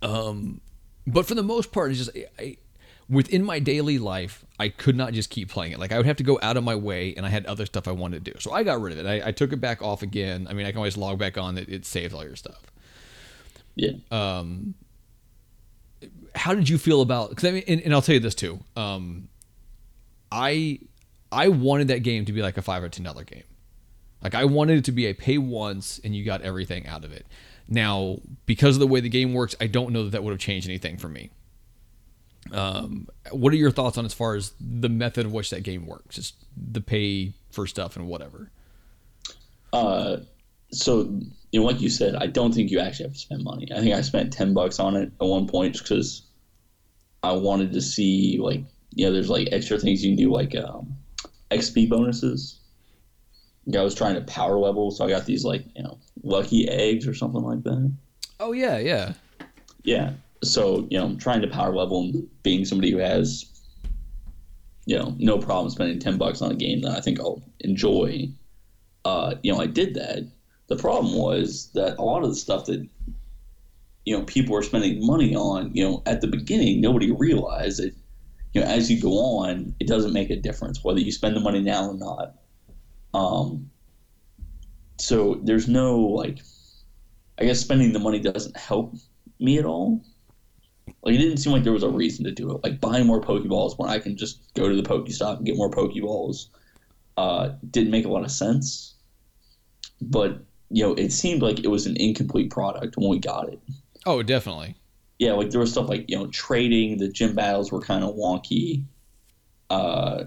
Um, 0.03 0.61
but 1.07 1.27
for 1.27 1.35
the 1.35 1.43
most 1.43 1.73
part, 1.73 1.91
it's 1.91 1.99
just 1.99 2.17
I, 2.17 2.27
I, 2.39 2.57
within 3.09 3.45
my 3.45 3.59
daily 3.59 3.99
life, 3.99 4.45
I 4.59 4.69
could 4.69 4.97
not 4.97 5.13
just 5.13 5.31
keep 5.31 5.49
playing 5.49 5.73
it. 5.73 5.79
Like 5.79 5.93
I 5.93 5.97
would 5.97 6.07
have 6.07 6.17
to 6.17 6.23
go 6.23 6.39
out 6.43 6.57
of 6.57 6.65
my 6.65 6.75
way, 6.75 7.15
and 7.17 7.27
I 7.27 7.29
had 7.29 7.47
other 7.47 7.67
stuff 7.67 7.89
I 7.89 7.93
wanted 7.93 8.25
to 8.25 8.33
do. 8.33 8.39
So 8.39 8.53
I 8.53 8.63
got 8.63 8.81
rid 8.81 8.97
of 8.97 9.05
it. 9.05 9.09
I, 9.09 9.29
I 9.29 9.33
took 9.33 9.53
it 9.53 9.61
back 9.61 9.83
off 9.83 10.03
again. 10.03 10.47
I 10.49 10.53
mean, 10.53 10.67
I 10.67 10.71
can 10.71 10.79
always 10.79 10.97
log 10.97 11.19
back 11.19 11.37
on. 11.37 11.59
It, 11.59 11.69
it 11.69 11.85
saves 11.85 12.15
all 12.15 12.25
your 12.25 12.37
stuff. 12.37 12.63
Yeah. 13.75 13.93
Um, 14.11 14.75
how 16.35 16.55
did 16.55 16.69
you 16.69 16.79
feel 16.79 17.03
about? 17.03 17.31
Because 17.31 17.45
I 17.45 17.53
mean, 17.53 17.65
and, 17.67 17.81
and 17.83 17.95
I'll 17.95 18.03
tell 18.03 18.15
you 18.15 18.21
this 18.21 18.35
too. 18.35 18.61
Um, 18.77 19.29
I 20.31 20.81
I 21.33 21.49
wanted 21.49 21.89
that 21.89 22.03
game 22.03 22.25
to 22.27 22.33
be 22.33 22.43
like 22.43 22.57
a 22.57 22.63
five 22.63 22.83
or 22.83 22.89
ten 22.89 23.05
dollar 23.05 23.25
game. 23.25 23.45
Like 24.23 24.35
I 24.35 24.45
wanted 24.45 24.79
it 24.79 24.85
to 24.87 24.93
be 24.93 25.07
a 25.07 25.15
pay 25.15 25.39
once 25.39 26.01
and 26.05 26.15
you 26.15 26.25
got 26.25 26.43
everything 26.43 26.87
out 26.87 27.05
of 27.05 27.13
it. 27.13 27.27
Now, 27.71 28.19
because 28.47 28.77
of 28.77 28.81
the 28.81 28.87
way 28.89 29.01
the 29.01 29.09
game 29.09 29.33
works, 29.33 29.55
I 29.61 29.69
don't 29.69 29.93
know 29.93 30.05
that 30.05 30.11
that 30.11 30.25
would 30.25 30.33
have 30.33 30.41
changed 30.41 30.69
anything 30.69 30.97
for 30.97 31.09
me. 31.09 31.31
Um, 32.53 33.07
what 33.31 33.53
are 33.53 33.57
your 33.57 33.71
thoughts 33.71 33.97
on 33.97 34.05
as 34.05 34.13
far 34.13 34.35
as 34.35 34.53
the 34.61 34.89
method 34.89 35.25
of 35.25 35.33
which 35.33 35.51
that 35.51 35.63
game 35.63 35.87
works? 35.87 36.17
Just 36.17 36.35
the 36.57 36.81
pay 36.81 37.33
for 37.53 37.67
stuff 37.67 37.97
and 37.97 38.09
whatever. 38.09 38.51
Uh, 39.73 40.19
so 40.73 41.03
you 41.53 41.61
know, 41.61 41.67
like 41.67 41.81
you 41.81 41.89
said, 41.91 42.17
I 42.17 42.27
don't 42.27 42.53
think 42.53 42.71
you 42.71 42.81
actually 42.81 43.05
have 43.05 43.13
to 43.13 43.19
spend 43.19 43.45
money. 43.45 43.69
I 43.73 43.81
think 43.81 43.95
I 43.95 44.01
spent 44.01 44.33
ten 44.33 44.53
bucks 44.53 44.81
on 44.81 44.97
it 44.97 45.13
at 45.21 45.27
one 45.27 45.47
point 45.47 45.79
because 45.79 46.23
I 47.23 47.33
wanted 47.33 47.73
to 47.73 47.81
see 47.81 48.39
like 48.41 48.65
you 48.95 49.07
know, 49.07 49.13
there's 49.13 49.31
like 49.31 49.49
extra 49.53 49.79
things 49.79 50.05
you 50.05 50.17
can 50.17 50.25
do 50.25 50.33
like 50.33 50.57
um, 50.57 50.97
XP 51.51 51.89
bonuses. 51.89 52.60
I 53.77 53.83
was 53.83 53.95
trying 53.95 54.15
to 54.15 54.23
power 54.23 54.59
level, 54.59 54.91
so 54.91 55.05
I 55.05 55.11
got 55.11 55.27
these 55.27 55.45
like 55.45 55.65
you 55.75 55.83
know 55.83 55.99
lucky 56.23 56.69
eggs 56.69 57.07
or 57.07 57.15
something 57.15 57.43
like 57.43 57.63
that. 57.65 57.93
Oh 58.39 58.53
yeah, 58.53 58.79
yeah. 58.79 59.13
Yeah. 59.83 60.13
So 60.43 60.87
you 60.91 60.99
know, 60.99 61.07
I'm 61.07 61.19
trying 61.19 61.43
to 61.43 61.49
power 61.49 61.75
level 61.75 62.01
and 62.01 62.29
being 62.43 62.65
somebody 62.65 62.91
who 62.91 62.99
has 62.99 63.47
you 64.87 64.99
know 64.99 65.15
no 65.19 65.39
problem 65.39 65.71
spending 65.71 65.99
ten 65.99 66.17
bucks 66.17 66.43
on 66.43 66.51
a 66.51 66.57
game 66.57 66.81
that 66.83 66.97
I 66.97 67.01
think 67.01 67.21
I'll 67.21 67.43
enjoy. 67.61 68.29
Uh, 69.05 69.35
you 69.43 69.53
know, 69.53 69.61
I 69.61 69.67
did 69.67 69.95
that. 69.95 70.27
The 70.69 70.77
problem 70.77 71.17
was 71.17 71.71
that 71.75 71.99
a 71.99 72.03
lot 72.03 72.23
of 72.23 72.31
the 72.31 72.37
stuff 72.37 72.67
that 72.67 72.87
you 74.05 74.19
know 74.19 74.25
people 74.25 74.55
were 74.55 74.63
spending 74.63 75.07
money 75.07 75.35
on, 75.37 75.75
you 75.75 75.85
know, 75.85 76.03
at 76.07 76.21
the 76.21 76.27
beginning, 76.27 76.81
nobody 76.81 77.13
realized 77.13 77.79
that 77.81 77.95
you 78.55 78.61
know 78.61 78.67
as 78.67 78.91
you 78.91 79.01
go 79.01 79.13
on, 79.39 79.75
it 79.81 79.87
doesn't 79.87 80.15
make 80.15 80.31
a 80.31 80.37
difference 80.37 80.83
whether 80.83 81.01
you 81.01 81.13
spend 81.13 81.37
the 81.37 81.41
money 81.41 81.61
now 81.61 81.89
or 81.89 81.95
not. 81.95 82.40
Um, 83.15 83.71
so 84.99 85.41
there's 85.43 85.69
no 85.69 85.99
like, 85.99 86.39
I 87.39 87.45
guess 87.45 87.61
spending 87.61 87.93
the 87.93 87.99
money 87.99 88.21
doesn't 88.21 88.57
help 88.57 88.95
me 89.39 89.59
at 89.59 89.65
all. 89.65 90.03
Like 91.03 91.15
it 91.15 91.19
didn't 91.19 91.39
seem 91.39 91.53
like 91.53 91.65
there 91.65 91.73
was 91.73 91.83
a 91.83 91.89
reason 91.89 92.25
to 92.25 92.33
do 92.33 92.51
it. 92.51 92.63
Like 92.63 92.81
buying 92.81 93.07
more 93.07 93.21
Pokeballs 93.21 93.79
when 93.79 93.89
I 93.89 93.99
can 93.99 94.17
just 94.17 94.53
go 94.55 94.69
to 94.69 94.77
the 94.77 94.83
Pokestop 94.83 95.39
and 95.39 95.47
get 95.47 95.57
more 95.57 95.71
Pokeballs 95.71 96.49
uh, 97.17 97.53
didn't 97.71 97.91
make 97.91 98.05
a 98.05 98.09
lot 98.09 98.25
of 98.25 98.31
sense. 98.31 98.95
But 100.01 100.43
you 100.71 100.83
know, 100.83 100.95
it 100.95 101.13
seemed 101.13 101.43
like 101.43 101.61
it 101.61 101.69
was 101.69 101.87
an 101.87 101.97
incomplete 101.97 102.51
product 102.51 102.97
when 102.97 103.09
we 103.09 103.19
got 103.19 103.53
it. 103.53 103.61
Oh, 104.07 104.23
definitely. 104.23 104.77
Yeah, 105.19 105.33
like 105.33 105.51
there 105.51 105.61
was 105.61 105.73
stuff 105.73 105.89
like 105.89 106.09
you 106.09 106.17
know 106.17 106.29
trading. 106.29 106.99
The 106.99 107.09
gym 107.09 107.35
battles 107.35 107.71
were 107.71 107.81
kind 107.81 108.05
of 108.05 108.15
wonky. 108.15 108.85
Uh, 109.69 110.25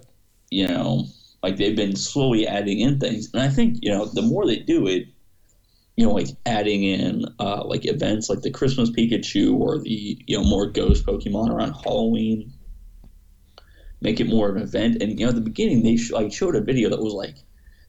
you 0.51 0.67
know, 0.67 1.05
like 1.43 1.57
they've 1.57 1.75
been 1.75 1.95
slowly 1.95 2.47
adding 2.47 2.79
in 2.79 2.99
things, 2.99 3.29
and 3.33 3.41
I 3.41 3.49
think 3.49 3.77
you 3.81 3.91
know 3.91 4.05
the 4.05 4.21
more 4.21 4.47
they 4.47 4.59
do 4.59 4.87
it, 4.87 5.07
you 5.97 6.05
know, 6.05 6.13
like 6.13 6.29
adding 6.45 6.83
in 6.83 7.25
uh, 7.39 7.63
like 7.65 7.85
events 7.85 8.29
like 8.29 8.41
the 8.41 8.51
Christmas 8.51 8.89
Pikachu 8.89 9.53
or 9.53 9.79
the 9.79 10.17
you 10.25 10.37
know 10.37 10.43
more 10.43 10.67
ghost 10.67 11.05
Pokemon 11.05 11.49
around 11.49 11.73
Halloween, 11.73 12.51
make 14.01 14.19
it 14.19 14.27
more 14.27 14.49
of 14.49 14.55
an 14.55 14.63
event. 14.63 15.01
And 15.01 15.19
you 15.19 15.25
know, 15.25 15.29
at 15.29 15.35
the 15.35 15.41
beginning 15.41 15.83
they 15.83 15.97
sh- 15.97 16.11
like 16.11 16.31
showed 16.31 16.55
a 16.55 16.61
video 16.61 16.89
that 16.89 17.01
was 17.01 17.13
like 17.13 17.35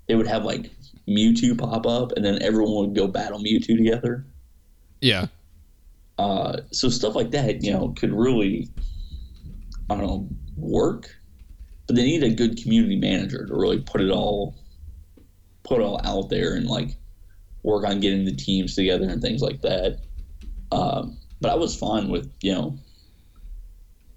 they 0.08 0.16
would 0.16 0.26
have 0.26 0.44
like 0.44 0.70
Mewtwo 1.08 1.56
pop 1.56 1.86
up, 1.86 2.12
and 2.12 2.24
then 2.24 2.42
everyone 2.42 2.88
would 2.88 2.94
go 2.94 3.06
battle 3.06 3.38
Mewtwo 3.38 3.76
together. 3.76 4.26
Yeah. 5.00 5.26
Uh, 6.18 6.60
so 6.70 6.88
stuff 6.88 7.14
like 7.14 7.30
that, 7.32 7.62
you 7.62 7.72
know, 7.72 7.88
could 7.96 8.12
really, 8.12 8.70
I 9.90 9.96
don't 9.96 10.06
know, 10.06 10.28
work. 10.56 11.10
But 11.86 11.96
they 11.96 12.04
need 12.04 12.22
a 12.22 12.30
good 12.30 12.60
community 12.62 12.96
manager 12.96 13.46
to 13.46 13.54
really 13.54 13.80
put 13.80 14.00
it 14.00 14.10
all, 14.10 14.56
put 15.64 15.80
it 15.80 15.84
all 15.84 16.00
out 16.04 16.30
there 16.30 16.54
and 16.54 16.66
like 16.66 16.96
work 17.62 17.84
on 17.84 18.00
getting 18.00 18.24
the 18.24 18.34
teams 18.34 18.74
together 18.74 19.08
and 19.08 19.20
things 19.20 19.42
like 19.42 19.60
that. 19.62 19.98
Um, 20.72 21.18
but 21.40 21.50
I 21.50 21.54
was 21.56 21.76
fine 21.76 22.08
with, 22.08 22.32
you 22.40 22.52
know, 22.52 22.78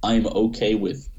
I'm 0.03 0.27
okay 0.27 0.75
with 0.75 1.09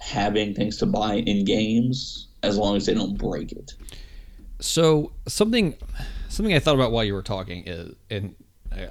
having 0.00 0.54
things 0.54 0.76
to 0.78 0.86
buy 0.86 1.14
in 1.14 1.44
games 1.44 2.28
as 2.42 2.58
long 2.58 2.76
as 2.76 2.86
they 2.86 2.94
don't 2.94 3.16
break 3.16 3.52
it. 3.52 3.72
So 4.60 5.12
something 5.26 5.76
something 6.28 6.54
I 6.54 6.58
thought 6.58 6.74
about 6.74 6.92
while 6.92 7.04
you 7.04 7.14
were 7.14 7.22
talking 7.22 7.64
is, 7.66 7.94
and 8.10 8.34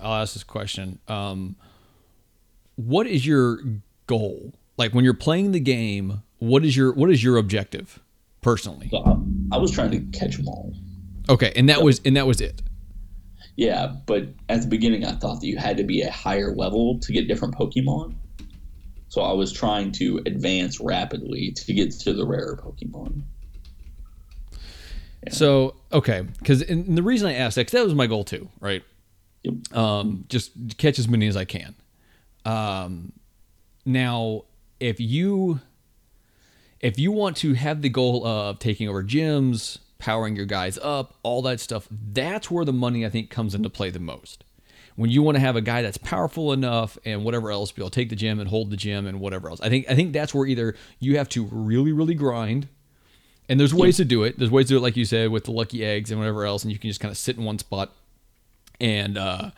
I'll 0.01 0.21
ask 0.21 0.33
this 0.33 0.43
question: 0.43 0.99
um, 1.07 1.55
What 2.75 3.07
is 3.07 3.25
your 3.25 3.59
goal? 4.07 4.53
Like 4.77 4.93
when 4.93 5.05
you're 5.05 5.13
playing 5.13 5.51
the 5.51 5.59
game, 5.59 6.23
what 6.43 6.65
is 6.65 6.75
your 6.75 6.93
what 6.93 7.09
is 7.09 7.23
your 7.23 7.37
objective 7.37 7.99
personally? 8.41 8.89
So 8.91 8.97
I, 8.97 9.55
I 9.55 9.57
was 9.59 9.71
trying 9.71 9.91
to 9.91 9.99
catch 10.17 10.35
them 10.35 10.47
all. 10.47 10.73
Okay, 11.29 11.53
and 11.55 11.69
that 11.69 11.81
was 11.81 12.01
and 12.03 12.17
that 12.17 12.27
was 12.27 12.41
it. 12.41 12.61
Yeah, 13.55 13.95
but 14.05 14.27
at 14.49 14.61
the 14.61 14.67
beginning, 14.67 15.05
I 15.05 15.13
thought 15.13 15.39
that 15.39 15.47
you 15.47 15.57
had 15.57 15.77
to 15.77 15.83
be 15.83 16.01
a 16.01 16.11
higher 16.11 16.53
level 16.53 16.99
to 16.99 17.13
get 17.13 17.27
different 17.27 17.55
Pokemon. 17.55 18.15
So 19.07 19.21
I 19.21 19.31
was 19.33 19.53
trying 19.53 19.91
to 19.93 20.21
advance 20.25 20.79
rapidly 20.79 21.51
to 21.51 21.73
get 21.73 21.91
to 21.99 22.13
the 22.13 22.25
rarer 22.25 22.59
Pokemon. 22.61 23.21
So 25.29 25.75
okay, 25.93 26.21
because 26.39 26.61
and 26.61 26.97
the 26.97 27.03
reason 27.03 27.29
I 27.29 27.35
asked 27.35 27.55
that, 27.55 27.67
that 27.67 27.85
was 27.85 27.95
my 27.95 28.07
goal 28.07 28.25
too, 28.25 28.49
right? 28.59 28.83
Yep. 29.43 29.77
Um, 29.77 30.25
just 30.27 30.51
catch 30.77 30.99
as 30.99 31.07
many 31.07 31.27
as 31.27 31.37
I 31.37 31.45
can. 31.45 31.75
Um, 32.43 33.13
now, 33.85 34.43
if 34.81 34.99
you 34.99 35.61
if 36.83 36.99
you 36.99 37.13
want 37.13 37.37
to 37.37 37.53
have 37.53 37.81
the 37.81 37.87
goal 37.87 38.27
of 38.27 38.59
taking 38.59 38.89
over 38.89 39.01
gyms, 39.01 39.79
powering 39.99 40.35
your 40.35 40.45
guys 40.45 40.77
up, 40.79 41.13
all 41.23 41.41
that 41.43 41.61
stuff, 41.61 41.87
that's 41.89 42.51
where 42.51 42.65
the 42.65 42.73
money 42.73 43.05
I 43.05 43.09
think 43.09 43.29
comes 43.29 43.55
into 43.55 43.69
play 43.69 43.89
the 43.89 44.01
most. 44.01 44.43
When 44.97 45.09
you 45.09 45.23
want 45.23 45.35
to 45.37 45.39
have 45.39 45.55
a 45.55 45.61
guy 45.61 45.81
that's 45.81 45.97
powerful 45.97 46.51
enough 46.51 46.97
and 47.05 47.23
whatever 47.23 47.51
else, 47.51 47.71
be 47.71 47.81
able 47.81 47.89
to 47.89 47.95
take 47.95 48.09
the 48.09 48.17
gym 48.17 48.37
and 48.37 48.49
hold 48.49 48.69
the 48.69 48.75
gym 48.75 49.07
and 49.07 49.21
whatever 49.21 49.49
else. 49.49 49.61
I 49.61 49.69
think 49.69 49.89
I 49.89 49.95
think 49.95 50.11
that's 50.11 50.35
where 50.35 50.45
either 50.45 50.75
you 50.99 51.17
have 51.17 51.29
to 51.29 51.45
really 51.45 51.93
really 51.93 52.13
grind, 52.15 52.67
and 53.47 53.59
there's 53.59 53.73
ways 53.73 53.97
to 53.97 54.05
do 54.05 54.23
it. 54.23 54.37
There's 54.37 54.51
ways 54.51 54.67
to 54.67 54.73
do 54.73 54.77
it 54.77 54.81
like 54.81 54.97
you 54.97 55.05
said 55.05 55.31
with 55.31 55.45
the 55.45 55.51
lucky 55.51 55.83
eggs 55.85 56.11
and 56.11 56.19
whatever 56.19 56.45
else, 56.45 56.63
and 56.63 56.71
you 56.71 56.77
can 56.77 56.89
just 56.89 56.99
kind 56.99 57.11
of 57.11 57.17
sit 57.17 57.37
in 57.37 57.43
one 57.43 57.57
spot 57.57 57.91
and 58.79 59.17
uh, 59.17 59.51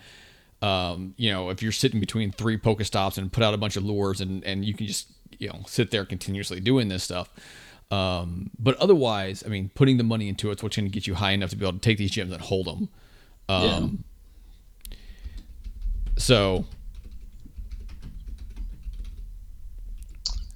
um, 0.62 1.16
you 1.18 1.32
know 1.32 1.50
if 1.50 1.64
you're 1.64 1.74
sitting 1.74 2.00
between 2.00 2.32
three 2.32 2.58
Pokestops 2.58 3.18
and 3.18 3.30
put 3.30 3.44
out 3.44 3.54
a 3.54 3.58
bunch 3.58 3.76
of 3.76 3.84
lures 3.84 4.22
and 4.22 4.44
and 4.46 4.64
you 4.64 4.74
can 4.74 4.88
just 4.88 5.10
you 5.40 5.50
know 5.50 5.62
sit 5.68 5.92
there 5.92 6.06
continuously 6.06 6.60
doing 6.60 6.88
this 6.90 7.04
stuff. 7.04 7.30
Um, 7.92 8.50
but 8.58 8.76
otherwise, 8.78 9.44
I 9.46 9.50
mean, 9.50 9.70
putting 9.76 9.98
the 9.98 10.04
money 10.04 10.28
into 10.28 10.52
it's 10.52 10.64
what's 10.64 10.76
going 10.76 10.88
to 10.88 10.92
get 10.92 11.06
you 11.06 11.14
high 11.16 11.32
enough 11.32 11.52
to 11.52 11.56
be 11.56 11.66
able 11.66 11.74
to 11.74 11.80
take 11.80 11.98
these 11.98 12.12
gyms 12.12 12.32
and 12.34 12.42
hold 12.42 12.66
them. 12.66 12.90
Um, 13.48 14.04
So 16.18 16.66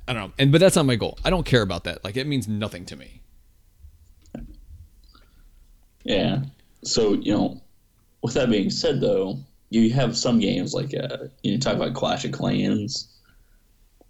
I 0.08 0.14
don't 0.14 0.30
know, 0.30 0.34
and 0.40 0.52
but 0.52 0.60
that's 0.60 0.76
not 0.76 0.86
my 0.86 0.96
goal. 0.96 1.20
I 1.24 1.30
don't 1.30 1.46
care 1.46 1.62
about 1.62 1.84
that. 1.84 2.04
Like 2.04 2.18
it 2.18 2.26
means 2.26 2.48
nothing 2.48 2.86
to 2.86 2.96
me. 2.96 3.22
Yeah. 6.04 6.44
So 6.84 7.14
you 7.14 7.34
know, 7.34 7.62
with 8.24 8.34
that 8.34 8.50
being 8.50 8.70
said, 8.70 9.02
though, 9.02 9.38
you 9.70 9.92
have 9.94 10.18
some 10.18 10.40
games 10.40 10.74
like 10.74 10.94
uh, 10.96 11.28
you 11.44 11.60
talk 11.60 11.76
about 11.76 11.94
Clash 11.94 12.26
of 12.26 12.32
Clans 12.32 13.19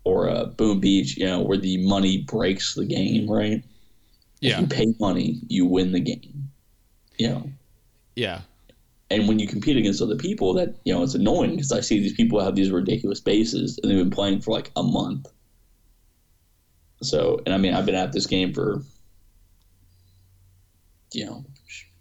or 0.10 0.30
uh, 0.30 0.45
Boom 0.45 0.80
Beach, 0.80 1.18
you 1.18 1.26
know, 1.26 1.41
where 1.41 1.57
the 1.57 1.78
money 1.88 2.24
breaks 2.24 2.74
the 2.74 2.86
game, 2.86 3.30
right? 3.30 3.64
If 3.64 3.64
Yeah, 4.41 4.60
you 4.60 4.68
pay 4.68 4.93
money, 4.99 5.39
you 5.47 5.66
win 5.66 5.91
the 5.91 5.99
game. 5.99 6.51
You 7.18 7.30
know, 7.30 7.51
yeah, 8.16 8.41
and 9.12 9.28
when 9.28 9.39
you 9.39 9.47
compete 9.47 9.78
against 9.78 10.01
other 10.01 10.16
people, 10.16 10.53
that 10.55 10.76
you 10.84 10.93
know 10.93 11.03
it's 11.03 11.16
annoying 11.16 11.51
because 11.51 11.72
I 11.72 11.82
see 11.82 11.99
these 11.99 12.14
people 12.16 12.39
have 12.43 12.55
these 12.55 12.72
ridiculous 12.72 13.20
bases 13.20 13.80
and 13.82 13.91
they've 13.91 13.97
been 13.99 14.10
playing 14.12 14.41
for 14.41 14.51
like 14.51 14.72
a 14.76 14.84
month. 14.84 15.28
So, 17.01 17.41
and 17.45 17.53
I 17.53 17.57
mean, 17.57 17.74
I've 17.74 17.86
been 17.86 17.95
at 17.95 18.12
this 18.14 18.26
game 18.28 18.53
for 18.53 18.84
you 21.14 21.26
know 21.26 21.45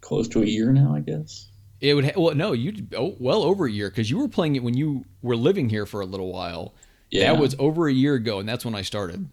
close 0.01 0.27
to 0.29 0.41
a 0.41 0.45
year 0.45 0.71
now, 0.71 0.95
I 0.95 1.01
guess. 1.01 1.49
It 1.81 1.93
would. 1.93 2.05
Ha- 2.05 2.11
well, 2.21 2.35
no, 2.35 2.51
you 2.51 2.73
oh, 2.95 3.15
well 3.19 3.43
over 3.43 3.65
a 3.65 3.71
year 3.71 3.89
because 3.89 4.09
you 4.09 4.17
were 4.19 4.27
playing 4.27 4.55
it 4.55 4.63
when 4.63 4.75
you 4.75 5.05
were 5.21 5.35
living 5.37 5.69
here 5.69 5.85
for 5.85 6.01
a 6.01 6.05
little 6.05 6.31
while. 6.31 6.73
Yeah, 7.11 7.33
That 7.33 7.39
was 7.41 7.55
over 7.59 7.87
a 7.87 7.93
year 7.93 8.13
ago, 8.15 8.39
and 8.39 8.47
that's 8.47 8.63
when 8.63 8.75
I 8.75 8.81
started. 8.83 9.27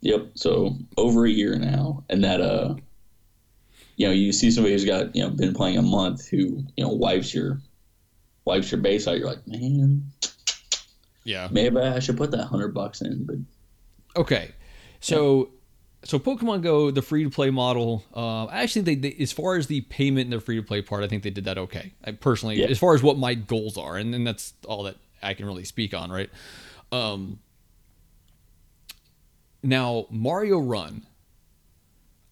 Yep. 0.00 0.30
So 0.34 0.76
over 0.96 1.26
a 1.26 1.30
year 1.30 1.56
now, 1.56 2.04
and 2.08 2.24
that 2.24 2.40
uh, 2.40 2.74
you 3.96 4.06
know, 4.06 4.12
you 4.12 4.32
see 4.32 4.50
somebody 4.50 4.72
who's 4.72 4.84
got 4.84 5.14
you 5.14 5.22
know 5.22 5.30
been 5.30 5.54
playing 5.54 5.76
a 5.78 5.82
month 5.82 6.28
who 6.28 6.64
you 6.76 6.84
know 6.84 6.88
wipes 6.88 7.34
your 7.34 7.60
wipes 8.44 8.72
your 8.72 8.80
base 8.80 9.06
out. 9.06 9.18
You're 9.18 9.28
like, 9.28 9.46
man, 9.46 10.02
Yeah. 11.24 11.48
maybe 11.50 11.76
I 11.78 11.98
should 12.00 12.16
put 12.16 12.30
that 12.32 12.44
hundred 12.44 12.68
bucks 12.74 13.00
in. 13.02 13.24
But 13.24 13.36
Okay. 14.16 14.52
So, 15.00 15.50
so 16.02 16.18
Pokemon 16.18 16.62
Go, 16.62 16.90
the 16.90 17.02
free 17.02 17.22
to 17.24 17.30
play 17.30 17.50
model. 17.50 18.02
Uh, 18.16 18.46
I 18.46 18.62
actually 18.62 18.82
think 18.82 19.02
they, 19.02 19.10
they, 19.12 19.22
as 19.22 19.32
far 19.32 19.56
as 19.56 19.66
the 19.66 19.82
payment 19.82 20.24
and 20.24 20.32
the 20.32 20.40
free 20.40 20.56
to 20.56 20.62
play 20.62 20.82
part, 20.82 21.04
I 21.04 21.08
think 21.08 21.22
they 21.22 21.30
did 21.30 21.44
that 21.44 21.58
okay. 21.58 21.92
I 22.04 22.12
personally, 22.12 22.56
Yeah. 22.60 22.66
as 22.66 22.78
far 22.78 22.94
as 22.94 23.02
what 23.02 23.18
my 23.18 23.34
goals 23.34 23.76
are, 23.78 23.96
and 23.96 24.12
then 24.12 24.24
that's 24.24 24.54
all 24.66 24.82
that 24.84 24.96
I 25.22 25.34
can 25.34 25.46
really 25.46 25.64
speak 25.64 25.94
on, 25.94 26.10
right? 26.10 26.28
Um. 26.92 27.38
Now 29.62 30.06
Mario 30.10 30.58
Run. 30.58 31.06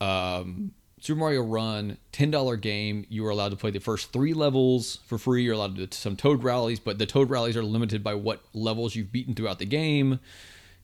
Um, 0.00 0.72
Super 1.00 1.20
Mario 1.20 1.42
Run, 1.42 1.98
ten 2.12 2.30
dollar 2.30 2.56
game. 2.56 3.06
You 3.08 3.26
are 3.26 3.30
allowed 3.30 3.50
to 3.50 3.56
play 3.56 3.70
the 3.70 3.80
first 3.80 4.12
three 4.12 4.34
levels 4.34 4.98
for 5.06 5.18
free. 5.18 5.44
You're 5.44 5.54
allowed 5.54 5.76
to 5.76 5.86
do 5.86 5.96
some 5.96 6.16
Toad 6.16 6.42
rallies, 6.42 6.80
but 6.80 6.98
the 6.98 7.06
Toad 7.06 7.30
rallies 7.30 7.56
are 7.56 7.62
limited 7.62 8.02
by 8.02 8.14
what 8.14 8.42
levels 8.52 8.94
you've 8.94 9.12
beaten 9.12 9.34
throughout 9.34 9.58
the 9.58 9.66
game. 9.66 10.20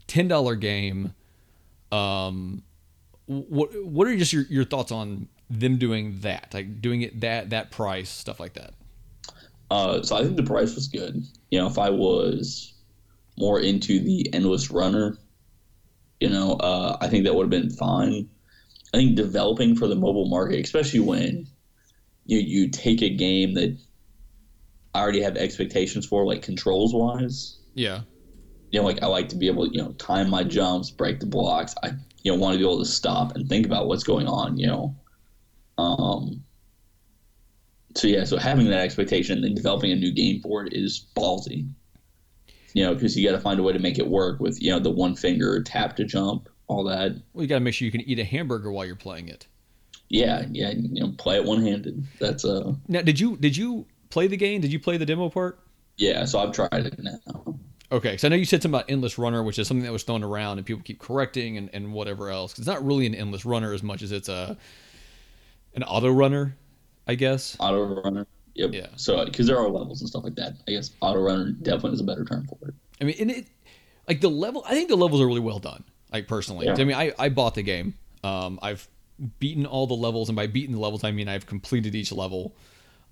Ten 0.07 0.29
dollar 0.29 0.55
game. 0.55 1.15
Um, 1.91 2.63
what 3.27 3.71
what 3.85 4.07
are 4.07 4.17
just 4.17 4.33
your, 4.33 4.45
your 4.45 4.65
thoughts 4.65 4.93
on 4.93 5.29
them 5.51 5.79
doing 5.79 6.19
that? 6.21 6.53
Like 6.53 6.81
doing 6.81 7.03
it 7.03 7.21
that 7.21 7.51
that 7.51 7.71
price, 7.71 8.11
stuff 8.11 8.39
like 8.39 8.55
that. 8.55 8.75
Uh, 9.71 10.03
so 10.03 10.17
I 10.17 10.23
think 10.23 10.37
the 10.37 10.43
price 10.43 10.75
was 10.75 10.87
good. 10.87 11.25
You 11.51 11.59
know, 11.59 11.67
if 11.67 11.79
I 11.79 11.91
was 11.91 12.74
more 13.37 13.61
into 13.61 14.01
the 14.01 14.33
endless 14.33 14.71
runner, 14.71 15.19
you 16.21 16.29
know, 16.29 16.53
uh, 16.53 16.97
I 17.01 17.09
think 17.09 17.25
that 17.25 17.35
would 17.35 17.45
have 17.45 17.63
been 17.63 17.71
fine. 17.71 18.29
I 18.93 18.99
think 18.99 19.17
developing 19.17 19.75
for 19.77 19.89
the 19.89 19.97
mobile 19.97 20.29
market, 20.29 20.65
especially 20.65 21.01
when 21.01 21.49
you 22.27 22.39
you 22.39 22.71
take 22.71 23.03
a 23.03 23.11
game 23.11 23.55
that 23.55 23.77
I 24.95 25.01
already 25.01 25.21
have 25.23 25.37
expectations 25.37 26.07
for, 26.07 26.25
like 26.25 26.43
controls 26.43 26.95
wise. 26.95 27.59
Yeah. 27.75 28.03
You 28.71 28.81
know, 28.81 28.87
like 28.87 29.03
I 29.03 29.07
like 29.07 29.29
to 29.31 29.37
be 29.37 29.49
able 29.49 29.67
to, 29.67 29.73
you 29.75 29.83
know, 29.83 29.93
time 29.93 30.31
my 30.31 30.45
jumps, 30.45 30.91
break 30.91 31.21
the 31.21 31.27
blocks. 31.27 31.75
I, 31.83 31.91
you 32.23 32.33
know, 32.33 32.39
want 32.39 32.55
to 32.55 32.59
be 32.59 32.65
able 32.65 32.79
to 32.79 32.85
stop 32.85 33.35
and 33.35 33.49
think 33.49 33.67
about 33.67 33.89
what's 33.89 34.05
going 34.05 34.29
on. 34.29 34.57
You 34.57 34.69
know, 34.69 34.97
um. 35.79 36.45
So 37.97 38.09
yeah, 38.09 38.25
so 38.25 38.39
having 38.39 38.69
that 38.71 38.81
expectation 38.81 39.37
and 39.37 39.45
then 39.45 39.55
developing 39.55 39.93
a 39.93 39.97
new 39.97 40.13
game 40.13 40.41
for 40.41 40.65
it 40.65 40.73
is 40.73 41.07
ballsy. 41.17 41.69
You 42.75 42.85
know, 42.85 42.95
because 42.95 43.17
you 43.17 43.29
got 43.29 43.37
to 43.37 43.41
find 43.41 43.59
a 43.59 43.63
way 43.63 43.73
to 43.73 43.79
make 43.79 43.99
it 43.99 44.07
work 44.07 44.41
with 44.41 44.61
you 44.61 44.71
know 44.71 44.79
the 44.79 44.91
one 44.91 45.17
finger 45.17 45.63
tap 45.63 45.97
to 45.97 46.05
jump, 46.05 46.49
all 46.67 46.85
that. 46.85 47.13
Well, 47.33 47.43
you 47.43 47.49
got 47.49 47.57
to 47.57 47.61
make 47.61 47.75
sure 47.75 47.87
you 47.87 47.93
can 47.93 48.03
eat 48.03 48.19
a 48.19 48.25
hamburger 48.25 48.71
while 48.71 48.85
you're 48.85 48.97
playing 48.97 49.29
it. 49.29 49.47
Yeah, 50.09 50.45
yeah, 50.51 50.71
you 50.71 51.01
know, 51.01 51.15
play 51.17 51.37
it 51.37 51.45
one 51.45 51.63
handed. 51.63 52.07
That's 52.21 52.45
uh. 52.45 52.75
Now, 52.89 53.03
did 53.03 53.19
you 53.19 53.37
did 53.37 53.57
you 53.57 53.87
play 54.11 54.27
the 54.27 54.37
game? 54.37 54.61
Did 54.61 54.73
you 54.73 54.79
play 54.79 54.97
the 54.97 55.07
demo 55.07 55.31
part? 55.31 55.59
Yeah, 55.97 56.25
so 56.25 56.41
I've 56.41 56.53
tried 56.53 56.87
it 56.87 56.99
now. 56.99 57.59
Okay, 57.93 58.17
so 58.17 58.27
I 58.27 58.31
know 58.31 58.37
you 58.37 58.45
said 58.45 58.63
something 58.63 58.77
about 58.77 58.91
endless 58.91 59.19
runner, 59.19 59.43
which 59.43 59.59
is 59.59 59.69
something 59.69 59.85
that 59.85 59.93
was 59.93 60.03
thrown 60.03 60.25
around 60.25 60.59
and 60.59 60.67
people 60.67 60.83
keep 60.83 60.99
correcting 60.99 61.59
and, 61.59 61.71
and 61.73 61.93
whatever 61.93 62.29
else. 62.29 62.59
it's 62.59 62.67
not 62.67 62.85
really 62.85 63.07
an 63.07 63.15
endless 63.15 63.45
runner 63.45 63.73
as 63.73 63.85
much 63.85 64.03
as 64.03 64.11
it's 64.11 64.29
a 64.29 64.57
an 65.75 65.85
auto 65.85 66.11
runner, 66.11 66.57
I 67.07 67.15
guess. 67.15 67.57
Auto 67.61 68.03
runner. 68.03 68.27
Yep. 68.55 68.71
Yeah. 68.73 68.87
So 68.97 69.25
because 69.25 69.47
there 69.47 69.59
are 69.59 69.69
levels 69.69 70.01
and 70.01 70.09
stuff 70.09 70.25
like 70.25 70.37
that, 70.37 70.55
I 70.69 70.73
guess 70.73 70.93
auto 71.01 71.21
runner 71.21 71.51
definitely 71.51 71.95
is 71.95 72.01
a 72.01 72.05
better 72.05 72.25
term 72.25 72.47
for 72.47 72.69
it. 72.69 72.75
I 73.01 73.05
mean, 73.05 73.17
and 73.19 73.31
it 73.31 73.47
like 74.09 74.21
the 74.21 74.31
level. 74.31 74.65
I 74.67 74.75
think 74.75 74.89
the 74.89 74.97
levels 74.97 75.21
are 75.21 75.27
really 75.27 75.41
well 75.41 75.59
done. 75.59 75.85
Like 76.13 76.29
personally, 76.29 76.67
Yeah. 76.67 76.77
I 76.79 76.85
mean, 76.85 76.97
I 76.97 77.13
I 77.19 77.29
bought 77.29 77.55
the 77.55 77.63
game. 77.63 77.95
Um, 78.23 78.59
I've 78.63 78.89
beaten 79.39 79.67
all 79.67 79.87
the 79.87 79.95
levels, 79.95 80.29
and 80.29 80.37
by 80.37 80.47
beaten 80.47 80.75
the 80.75 80.81
levels, 80.81 81.05
I 81.05 81.11
mean 81.11 81.29
I've 81.29 81.47
completed 81.47 81.95
each 81.95 82.13
level. 82.13 82.55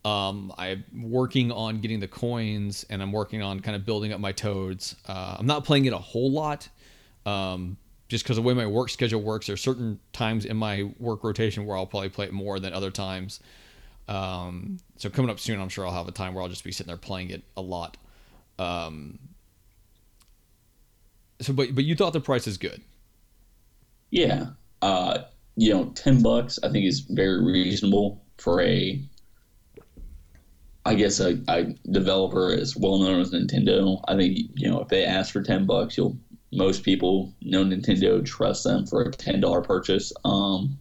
Um, 0.05 0.53
I'm 0.59 0.85
working 0.95 1.53
on 1.53 1.81
getting 1.81 2.01
the 2.01 2.09
coins, 2.09 2.85
and 2.91 3.03
I'm 3.03 3.13
working 3.13 3.43
on 3.43 3.61
kind 3.61 3.77
of 3.77 3.87
building 3.87 4.13
up 4.13 4.21
my 4.21 4.33
toads. 4.33 4.97
Uh, 5.07 5.37
I'm 5.39 5.47
not 5.47 5.65
playing 5.65 5.85
it 5.85 5.93
a 5.93 5.99
whole 5.99 6.31
lot, 6.31 6.69
um, 7.25 7.77
just 8.09 8.25
because 8.25 8.37
the 8.37 8.43
way 8.43 8.53
my 8.53 8.67
work 8.67 8.91
schedule 8.91 9.23
works. 9.23 9.47
There's 9.47 9.61
certain 9.61 10.01
times 10.13 10.45
in 10.45 10.57
my 10.57 10.91
work 10.99 11.23
rotation 11.23 11.67
where 11.67 11.77
I'll 11.77 11.87
probably 11.87 12.09
play 12.09 12.27
it 12.27 12.33
more 12.33 12.59
than 12.59 12.73
other 12.73 12.91
times. 12.91 13.41
Um, 14.09 14.79
so 14.97 15.11
coming 15.11 15.31
up 15.31 15.41
soon, 15.41 15.61
I'm 15.61 15.69
sure 15.69 15.87
I'll 15.87 15.93
have 15.93 16.09
a 16.09 16.13
time 16.13 16.35
where 16.35 16.43
I'll 16.43 16.49
just 16.49 16.65
be 16.65 16.73
sitting 16.73 16.89
there 16.89 16.97
playing 16.97 17.31
it 17.31 17.43
a 17.57 17.63
lot. 17.63 17.97
Um, 18.59 19.19
so, 21.41 21.53
but 21.53 21.75
but 21.75 21.85
you 21.85 21.97
thought 21.97 22.13
the 22.13 22.21
price 22.21 22.47
is 22.47 22.59
good. 22.59 22.83
Yeah. 24.11 24.47
Uh, 24.81 25.23
you 25.57 25.73
know, 25.73 25.87
ten 25.95 26.23
bucks 26.23 26.59
I 26.63 26.69
think 26.71 26.87
is 26.87 27.01
very 27.01 27.43
reasonable 27.43 28.23
for 28.39 28.61
a 28.61 29.03
I 30.85 30.95
guess 30.95 31.21
a, 31.21 31.39
a 31.49 31.65
developer 31.91 32.53
as 32.53 32.77
well 32.77 32.99
known 32.99 33.21
as 33.21 33.31
Nintendo. 33.31 34.01
I 34.09 34.17
think 34.17 34.39
you 34.55 34.69
know 34.69 34.81
if 34.81 34.89
they 34.89 35.05
ask 35.05 35.33
for 35.33 35.43
ten 35.43 35.67
bucks, 35.67 35.97
you'll 35.97 36.17
most 36.53 36.83
people 36.83 37.33
know 37.41 37.65
Nintendo 37.65 38.25
trust 38.25 38.65
them 38.65 38.87
for 38.87 39.03
a 39.03 39.11
ten 39.11 39.41
dollar 39.41 39.63
purchase. 39.63 40.13
Um, 40.25 40.79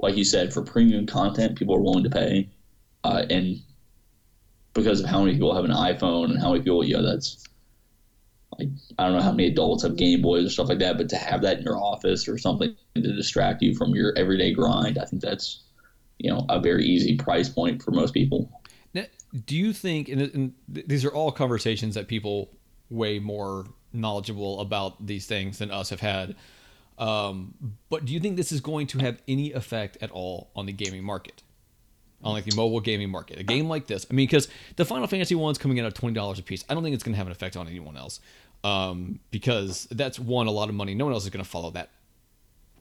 like 0.00 0.16
you 0.16 0.24
said, 0.24 0.52
for 0.52 0.62
premium 0.62 1.06
content, 1.06 1.58
people 1.58 1.74
are 1.76 1.80
willing 1.80 2.04
to 2.04 2.10
pay, 2.10 2.48
uh, 3.04 3.24
and 3.30 3.60
because 4.72 5.00
of 5.00 5.06
how 5.06 5.20
many 5.20 5.34
people 5.34 5.54
have 5.54 5.64
an 5.64 5.72
iPhone 5.72 6.30
and 6.30 6.40
how 6.40 6.52
many 6.52 6.62
people, 6.62 6.84
you 6.84 6.94
know, 6.96 7.02
that's 7.02 7.44
like 8.58 8.68
I 8.98 9.04
don't 9.04 9.16
know 9.16 9.22
how 9.22 9.32
many 9.32 9.48
adults 9.48 9.82
have 9.82 9.96
Game 9.96 10.22
Boys 10.22 10.46
or 10.46 10.50
stuff 10.50 10.68
like 10.68 10.78
that, 10.78 10.96
but 10.96 11.08
to 11.10 11.16
have 11.16 11.42
that 11.42 11.58
in 11.58 11.64
your 11.64 11.78
office 11.78 12.28
or 12.28 12.38
something 12.38 12.74
to 12.94 13.00
distract 13.00 13.62
you 13.62 13.74
from 13.74 13.94
your 13.94 14.16
everyday 14.16 14.52
grind, 14.52 14.98
I 14.98 15.04
think 15.04 15.22
that's 15.22 15.62
you 16.18 16.30
know 16.30 16.46
a 16.48 16.60
very 16.60 16.84
easy 16.84 17.16
price 17.16 17.48
point 17.48 17.82
for 17.82 17.90
most 17.90 18.14
people. 18.14 18.50
Now, 18.94 19.04
do 19.46 19.56
you 19.56 19.72
think, 19.72 20.08
and, 20.08 20.20
and 20.22 20.52
these 20.68 21.04
are 21.04 21.10
all 21.10 21.30
conversations 21.30 21.94
that 21.94 22.08
people 22.08 22.50
way 22.88 23.18
more 23.18 23.66
knowledgeable 23.92 24.60
about 24.60 25.06
these 25.06 25.26
things 25.26 25.58
than 25.58 25.70
us 25.70 25.90
have 25.90 26.00
had, 26.00 26.34
um, 27.00 27.54
but 27.88 28.04
do 28.04 28.12
you 28.12 28.20
think 28.20 28.36
this 28.36 28.52
is 28.52 28.60
going 28.60 28.86
to 28.88 28.98
have 28.98 29.20
any 29.26 29.52
effect 29.52 29.98
at 30.00 30.12
all 30.12 30.50
on 30.54 30.66
the 30.66 30.72
gaming 30.72 31.02
market? 31.02 31.42
On 32.22 32.34
like 32.34 32.44
the 32.44 32.54
mobile 32.54 32.80
gaming 32.80 33.08
market, 33.08 33.38
a 33.38 33.42
game 33.42 33.66
like 33.66 33.86
this. 33.86 34.06
I 34.10 34.12
mean, 34.12 34.26
because 34.26 34.46
the 34.76 34.84
Final 34.84 35.06
Fantasy 35.06 35.34
one's 35.34 35.56
coming 35.56 35.78
in 35.78 35.86
at 35.86 35.94
twenty 35.94 36.14
dollars 36.14 36.38
a 36.38 36.42
piece. 36.42 36.62
I 36.68 36.74
don't 36.74 36.82
think 36.82 36.92
it's 36.94 37.02
going 37.02 37.14
to 37.14 37.16
have 37.16 37.26
an 37.26 37.32
effect 37.32 37.56
on 37.56 37.66
anyone 37.66 37.96
else, 37.96 38.20
um, 38.62 39.20
because 39.30 39.88
that's 39.90 40.18
one 40.18 40.46
a 40.46 40.50
lot 40.50 40.68
of 40.68 40.74
money. 40.74 40.94
No 40.94 41.06
one 41.06 41.14
else 41.14 41.24
is 41.24 41.30
going 41.30 41.42
to 41.42 41.50
follow 41.50 41.70
that. 41.70 41.88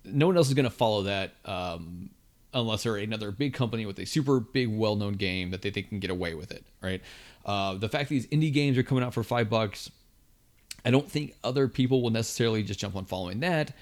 No 0.03 0.27
one 0.27 0.35
else 0.35 0.49
is 0.49 0.55
going 0.55 0.65
to 0.65 0.69
follow 0.69 1.03
that 1.03 1.35
um, 1.45 2.09
unless 2.53 2.83
they're 2.83 2.97
another 2.97 3.31
big 3.31 3.53
company 3.53 3.85
with 3.85 3.97
a 3.99 4.05
super 4.05 4.41
big, 4.41 4.67
well-known 4.67 5.13
game 5.13 5.51
that 5.51 5.61
they 5.61 5.71
think 5.71 5.87
can 5.87 5.99
get 5.99 6.09
away 6.09 6.33
with 6.33 6.51
it, 6.51 6.65
right? 6.81 7.01
Uh, 7.45 7.75
the 7.75 7.87
fact 7.87 8.09
these 8.09 8.27
indie 8.27 8.51
games 8.51 8.77
are 8.77 8.83
coming 8.83 9.05
out 9.05 9.13
for 9.13 9.23
five 9.23 9.49
bucks, 9.49 9.89
I 10.83 10.91
don't 10.91 11.09
think 11.09 11.35
other 11.45 11.69
people 11.69 12.01
will 12.01 12.09
necessarily 12.09 12.61
just 12.63 12.79
jump 12.79 12.97
on 12.97 13.05
following 13.05 13.39
that, 13.39 13.73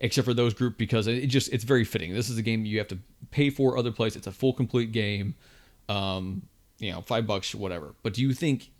except 0.00 0.24
for 0.24 0.34
those 0.34 0.54
group 0.54 0.78
because 0.78 1.06
it 1.06 1.26
just 1.26 1.52
it's 1.52 1.64
very 1.64 1.84
fitting. 1.84 2.14
This 2.14 2.30
is 2.30 2.38
a 2.38 2.42
game 2.42 2.64
you 2.64 2.78
have 2.78 2.88
to 2.88 2.98
pay 3.30 3.50
for 3.50 3.76
other 3.76 3.92
place. 3.92 4.16
It's 4.16 4.26
a 4.26 4.32
full 4.32 4.52
complete 4.52 4.92
game, 4.92 5.34
um, 5.88 6.42
you 6.78 6.92
know, 6.92 7.00
five 7.00 7.26
bucks, 7.26 7.54
whatever. 7.54 7.94
But 8.02 8.14
do 8.14 8.22
you 8.22 8.32
think 8.32 8.70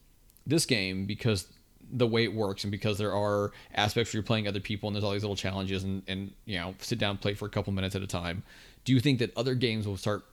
this 0.46 0.64
game 0.66 1.06
because 1.06 1.46
the 1.90 2.06
way 2.06 2.24
it 2.24 2.34
works 2.34 2.64
and 2.64 2.70
because 2.70 2.98
there 2.98 3.14
are 3.14 3.52
aspects 3.74 4.12
where 4.12 4.18
you're 4.18 4.26
playing 4.26 4.48
other 4.48 4.60
people 4.60 4.88
and 4.88 4.96
there's 4.96 5.04
all 5.04 5.12
these 5.12 5.22
little 5.22 5.36
challenges 5.36 5.84
and, 5.84 6.02
and 6.06 6.32
you 6.44 6.58
know 6.58 6.74
sit 6.80 6.98
down 6.98 7.16
play 7.16 7.34
for 7.34 7.46
a 7.46 7.48
couple 7.48 7.72
minutes 7.72 7.94
at 7.94 8.02
a 8.02 8.06
time 8.06 8.42
do 8.84 8.92
you 8.92 9.00
think 9.00 9.18
that 9.18 9.34
other 9.36 9.54
games 9.54 9.86
will 9.86 9.96
start 9.96 10.24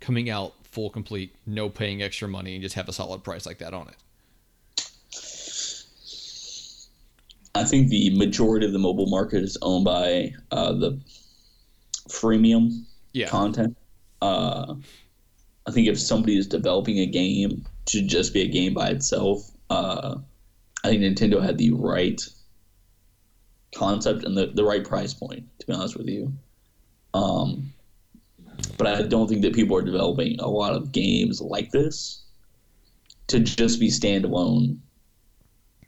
coming 0.00 0.28
out 0.28 0.54
full 0.64 0.90
complete 0.90 1.34
no 1.46 1.68
paying 1.68 2.02
extra 2.02 2.28
money 2.28 2.54
and 2.54 2.62
just 2.62 2.74
have 2.74 2.88
a 2.88 2.92
solid 2.92 3.24
price 3.24 3.46
like 3.46 3.58
that 3.58 3.72
on 3.72 3.88
it 3.88 3.96
I 7.54 7.64
think 7.64 7.88
the 7.88 8.16
majority 8.16 8.66
of 8.66 8.72
the 8.72 8.78
mobile 8.78 9.06
market 9.06 9.42
is 9.42 9.58
owned 9.62 9.84
by 9.84 10.32
uh, 10.50 10.72
the 10.72 11.00
freemium 12.08 12.84
yeah 13.12 13.28
content. 13.28 13.76
Uh, 14.20 14.74
I 15.66 15.70
think 15.70 15.88
if 15.88 15.98
somebody 15.98 16.38
is 16.38 16.46
developing 16.46 16.98
a 16.98 17.06
game 17.06 17.66
to 17.86 18.02
just 18.02 18.32
be 18.32 18.42
a 18.42 18.48
game 18.48 18.74
by 18.74 18.88
itself, 18.88 19.50
uh, 19.70 20.16
I 20.84 20.88
think 20.88 21.02
Nintendo 21.02 21.42
had 21.42 21.58
the 21.58 21.72
right 21.72 22.20
concept 23.74 24.24
and 24.24 24.36
the, 24.36 24.46
the 24.46 24.64
right 24.64 24.84
price 24.84 25.14
point, 25.14 25.44
to 25.58 25.66
be 25.66 25.72
honest 25.72 25.96
with 25.96 26.08
you. 26.08 26.32
Um, 27.14 27.72
but 28.76 28.86
I 28.86 29.02
don't 29.02 29.28
think 29.28 29.42
that 29.42 29.54
people 29.54 29.76
are 29.76 29.82
developing 29.82 30.38
a 30.40 30.48
lot 30.48 30.74
of 30.74 30.92
games 30.92 31.40
like 31.40 31.70
this 31.70 32.22
to 33.28 33.40
just 33.40 33.80
be 33.80 33.88
standalone 33.88 34.78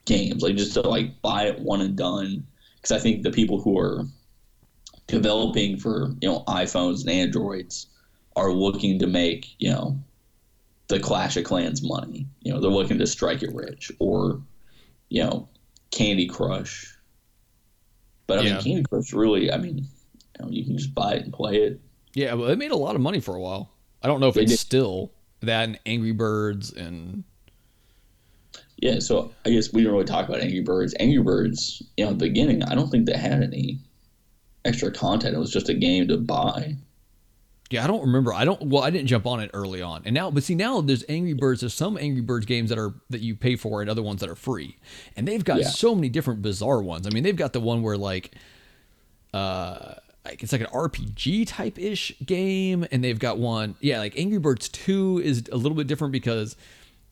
games, 0.07 0.42
like 0.42 0.57
just 0.57 0.74
to 0.74 0.82
like 0.82 1.20
buy 1.22 1.44
it 1.44 1.59
one 1.61 1.80
and 1.80 1.96
done. 1.96 2.46
Because 2.76 2.92
I 2.92 2.98
think 2.98 3.22
the 3.22 3.30
people 3.30 3.61
who 3.61 3.78
are 3.78 4.05
developing 5.07 5.76
for 5.78 6.14
you 6.20 6.28
know 6.28 6.44
iPhones 6.48 7.00
and 7.02 7.11
Androids 7.11 7.88
are 8.36 8.52
looking 8.52 8.98
to 8.98 9.07
make 9.07 9.55
you 9.59 9.70
know 9.70 9.98
the 10.88 10.98
Clash 11.00 11.36
of 11.36 11.44
Clans 11.44 11.82
money. 11.82 12.26
You 12.42 12.52
know 12.52 12.61
they're 12.61 12.70
looking 12.70 12.98
to 12.98 13.07
strike 13.07 13.42
it 13.42 13.55
rich 13.55 13.90
or 13.98 14.42
you 15.09 15.22
know 15.22 15.48
Candy 15.90 16.26
Crush. 16.26 16.90
But 18.26 18.38
I 18.38 18.42
Yeah. 18.42 18.55
mean 18.55 18.62
Candy 18.62 18.82
Crush 18.84 19.12
really, 19.12 19.52
I 19.52 19.59
mean, 19.59 19.78
you, 19.78 19.84
know, 20.44 20.50
you 20.50 20.64
can 20.64 20.76
just 20.78 20.94
buy 20.94 21.14
it 21.14 21.24
and 21.24 21.32
play 21.32 21.57
it. 21.57 21.80
yeah 22.14 22.34
well 22.34 22.48
it 22.48 22.59
made 22.59 22.70
a 22.70 22.76
lot 22.76 22.94
of 22.94 23.00
money 23.00 23.20
for 23.20 23.34
a 23.34 23.40
while 23.40 23.72
i 24.02 24.07
don't 24.07 24.20
know 24.20 24.28
if 24.28 24.34
They 24.34 24.42
it's 24.42 24.52
did. 24.52 24.59
still 24.59 25.12
that 25.40 25.64
and 25.64 25.78
angry 25.84 26.12
birds 26.12 26.72
and 26.72 27.24
Yeah, 28.78 28.98
so 28.98 29.32
I 29.46 29.50
guess 29.50 29.72
we 29.72 29.80
didn't 29.80 29.92
really 29.94 30.04
talk 30.04 30.28
about 30.28 30.40
Angry 30.40 30.60
Birds. 30.60 30.94
Angry 31.00 31.22
Birds, 31.22 31.82
you 31.96 32.04
know, 32.04 32.10
at 32.10 32.18
the 32.18 32.26
beginning, 32.28 32.62
I 32.64 32.74
don't 32.74 32.90
think 32.90 33.06
they 33.06 33.16
had 33.16 33.42
any 33.42 33.78
extra 34.64 34.90
content. 34.90 35.34
It 35.34 35.38
was 35.38 35.52
just 35.52 35.68
a 35.68 35.74
game 35.74 36.08
to 36.08 36.16
buy. 36.16 36.76
Yeah, 37.70 37.82
I 37.84 37.86
don't 37.86 38.02
remember. 38.02 38.32
I 38.34 38.44
don't. 38.44 38.62
Well, 38.68 38.82
I 38.82 38.90
didn't 38.90 39.06
jump 39.06 39.26
on 39.26 39.40
it 39.40 39.50
early 39.54 39.80
on, 39.80 40.02
and 40.04 40.14
now, 40.14 40.30
but 40.30 40.42
see, 40.42 40.54
now 40.54 40.80
there's 40.80 41.02
Angry 41.08 41.32
Birds. 41.32 41.60
There's 41.60 41.72
some 41.74 41.96
Angry 41.96 42.20
Birds 42.20 42.46
games 42.46 42.68
that 42.70 42.78
are 42.78 42.94
that 43.10 43.20
you 43.20 43.34
pay 43.34 43.56
for, 43.56 43.80
and 43.80 43.88
other 43.88 44.02
ones 44.02 44.20
that 44.20 44.28
are 44.28 44.34
free, 44.36 44.76
and 45.16 45.26
they've 45.26 45.44
got 45.44 45.60
Yeah. 45.60 45.68
so 45.68 45.94
many 45.94 46.08
different 46.08 46.42
bizarre 46.42 46.82
ones. 46.82 47.06
I 47.06 47.10
mean, 47.10 47.22
they've 47.22 47.34
got 47.34 47.52
the 47.52 47.60
one 47.60 47.82
where 47.82 47.96
like, 47.96 48.32
uh, 49.32 49.94
like 50.24 50.42
it's 50.42 50.52
like 50.52 50.60
an 50.60 50.68
RPG 50.68 51.46
type 51.48 51.78
ish 51.78 52.12
game, 52.24 52.86
and 52.92 53.02
they've 53.02 53.18
got 53.18 53.38
one. 53.38 53.76
Yeah, 53.80 53.98
like 53.98 54.18
Angry 54.18 54.38
Birds 54.38 54.68
Two 54.68 55.20
is 55.24 55.44
a 55.50 55.56
little 55.56 55.76
bit 55.76 55.86
different 55.86 56.12
because 56.12 56.56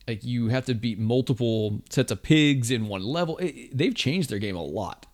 like 0.08 0.24
you 0.24 0.48
have 0.48 0.64
to 0.66 0.74
beat 0.74 0.98
multiple 0.98 1.80
sets 1.90 2.10
of 2.12 2.22
pigs 2.22 2.70
in 2.70 2.88
one 2.88 3.02
level. 3.02 3.36
It- 3.38 3.46
it- 3.56 3.76
they've 3.76 3.94
changed 3.94 4.30
their 4.30 4.38
game 4.38 4.56
a 4.56 4.62
lot. 4.62 5.06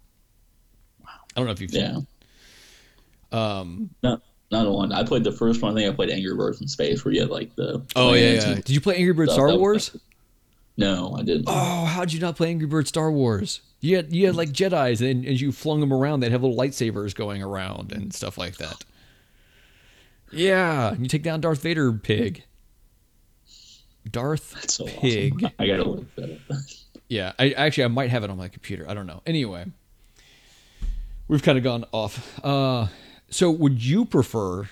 Wow. 1.05 1.11
I 1.34 1.41
don't 1.41 1.47
know 1.47 1.53
if 1.53 1.61
you've 1.61 1.70
seen 1.70 1.80
Yeah. 1.82 1.99
it. 1.99 2.05
Um, 3.36 3.91
No, 4.03 4.20
not 4.51 4.64
the 4.64 4.72
one. 4.72 4.93
I 4.93 5.03
played 5.05 5.24
the 5.24 5.32
first 5.32 5.61
one. 5.61 5.72
I 5.72 5.74
think 5.80 5.93
I 5.93 5.95
played 5.95 6.11
Angry 6.11 6.34
Birds 6.34 6.61
in 6.61 6.68
Space, 6.68 7.05
where 7.05 7.12
you 7.12 7.20
had 7.20 7.30
like 7.30 7.55
the. 7.57 7.82
Oh 7.95 8.14
yeah, 8.14 8.32
yeah. 8.34 8.55
Did 8.55 8.70
you 8.70 8.80
play 8.80 8.97
Angry 8.97 9.12
Birds. 9.12 9.32
Star 9.32 9.49
That 9.49 9.55
was- 9.57 9.61
Wars? 9.93 9.97
No, 10.78 11.16
I 11.18 11.22
didn't. 11.22 11.45
Oh, 11.49 11.84
how'd 11.86 12.12
you 12.12 12.20
not 12.20 12.36
play 12.36 12.51
Angry 12.51 12.66
Birds 12.68 12.89
Star 12.89 13.11
Wars? 13.11 13.61
You 13.80 13.97
had 13.97 14.12
you 14.14 14.26
had 14.26 14.36
like 14.36 14.51
Jedi's, 14.51 15.01
and 15.03 15.26
as 15.26 15.41
you 15.43 15.53
flung 15.53 15.80
them 15.80 15.93
around, 15.93 16.20
they'd 16.20 16.32
have 16.32 16.43
little 16.43 16.57
lightsabers 16.57 17.14
going 17.14 17.43
around 17.43 17.93
and 17.93 18.14
stuff 18.14 18.39
like 18.39 18.57
that. 18.59 18.84
Yeah, 20.32 20.91
and 20.93 21.01
you 21.03 21.09
take 21.09 21.22
down 21.22 21.41
Darth 21.41 21.62
Vader, 21.62 21.93
pig. 21.93 22.45
Darth 24.11 24.53
That's 24.55 24.75
so 24.75 24.85
Pig. 24.87 25.35
awesome. 25.37 25.51
I 25.59 25.67
gotta 25.67 25.85
look 25.85 26.15
that 26.17 26.31
up. 26.51 26.57
Yeah, 27.11 27.33
I 27.39 27.53
actually 27.53 27.85
I 27.85 27.89
might 27.89 28.11
have 28.11 28.23
it 28.23 28.29
on 28.29 28.37
my 28.37 28.49
computer. 28.49 28.85
I 28.87 28.93
don't 28.93 29.07
know. 29.07 29.23
Anyway, 29.27 29.65
we've 31.27 31.43
kind 31.43 31.57
of 31.57 31.65
gone 31.65 31.87
off. 31.91 32.39
Uh, 32.45 32.89
so 33.31 33.51
would 33.51 33.83
you 33.83 34.05
prefer, 34.05 34.69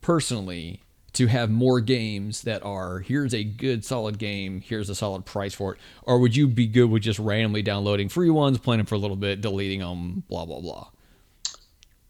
personally, 0.00 0.80
to 1.12 1.28
have 1.28 1.50
more 1.50 1.80
games 1.80 2.42
that 2.42 2.64
are 2.64 2.98
here's 2.98 3.32
a 3.32 3.44
good 3.44 3.84
solid 3.84 4.18
game, 4.18 4.60
here's 4.60 4.90
a 4.90 4.94
solid 4.96 5.24
price 5.24 5.54
for 5.54 5.74
it, 5.74 5.80
or 6.02 6.18
would 6.18 6.34
you 6.34 6.48
be 6.48 6.66
good 6.66 6.90
with 6.90 7.02
just 7.04 7.20
randomly 7.20 7.62
downloading 7.62 8.08
free 8.08 8.30
ones, 8.30 8.58
playing 8.58 8.78
them 8.78 8.86
for 8.86 8.96
a 8.96 8.98
little 8.98 9.16
bit, 9.16 9.40
deleting 9.40 9.78
them, 9.78 10.24
blah 10.28 10.44
blah 10.44 10.60
blah? 10.60 10.88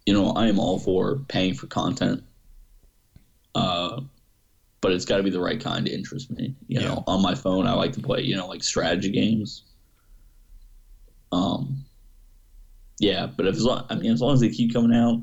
you 0.06 0.14
know, 0.14 0.30
I 0.30 0.48
am 0.48 0.58
all 0.58 0.78
for 0.78 1.16
paying 1.28 1.52
for 1.54 1.66
content. 1.66 2.24
Uh, 3.54 4.00
but 4.82 4.92
it's 4.92 5.06
got 5.06 5.18
to 5.18 5.22
be 5.22 5.30
the 5.30 5.40
right 5.40 5.60
kind 5.60 5.86
to 5.86 5.92
interest 5.94 6.30
me. 6.32 6.56
You 6.68 6.80
Yeah. 6.80 6.88
know, 6.88 7.04
on 7.06 7.22
my 7.22 7.34
phone, 7.34 7.66
I 7.66 7.74
like 7.74 7.94
to 7.94 8.02
play, 8.02 8.22
you 8.22 8.36
know, 8.36 8.48
like 8.48 8.64
strategy 8.64 9.10
games. 9.10 9.64
Um, 11.32 11.86
yeah, 13.00 13.26
but 13.26 13.46
if 13.46 13.56
as 13.56 13.64
long, 13.64 13.86
I 13.90 13.94
mean, 13.96 14.12
as 14.12 14.20
long 14.20 14.34
as 14.34 14.40
they 14.40 14.50
keep 14.50 14.72
coming 14.74 14.96
out, 14.96 15.22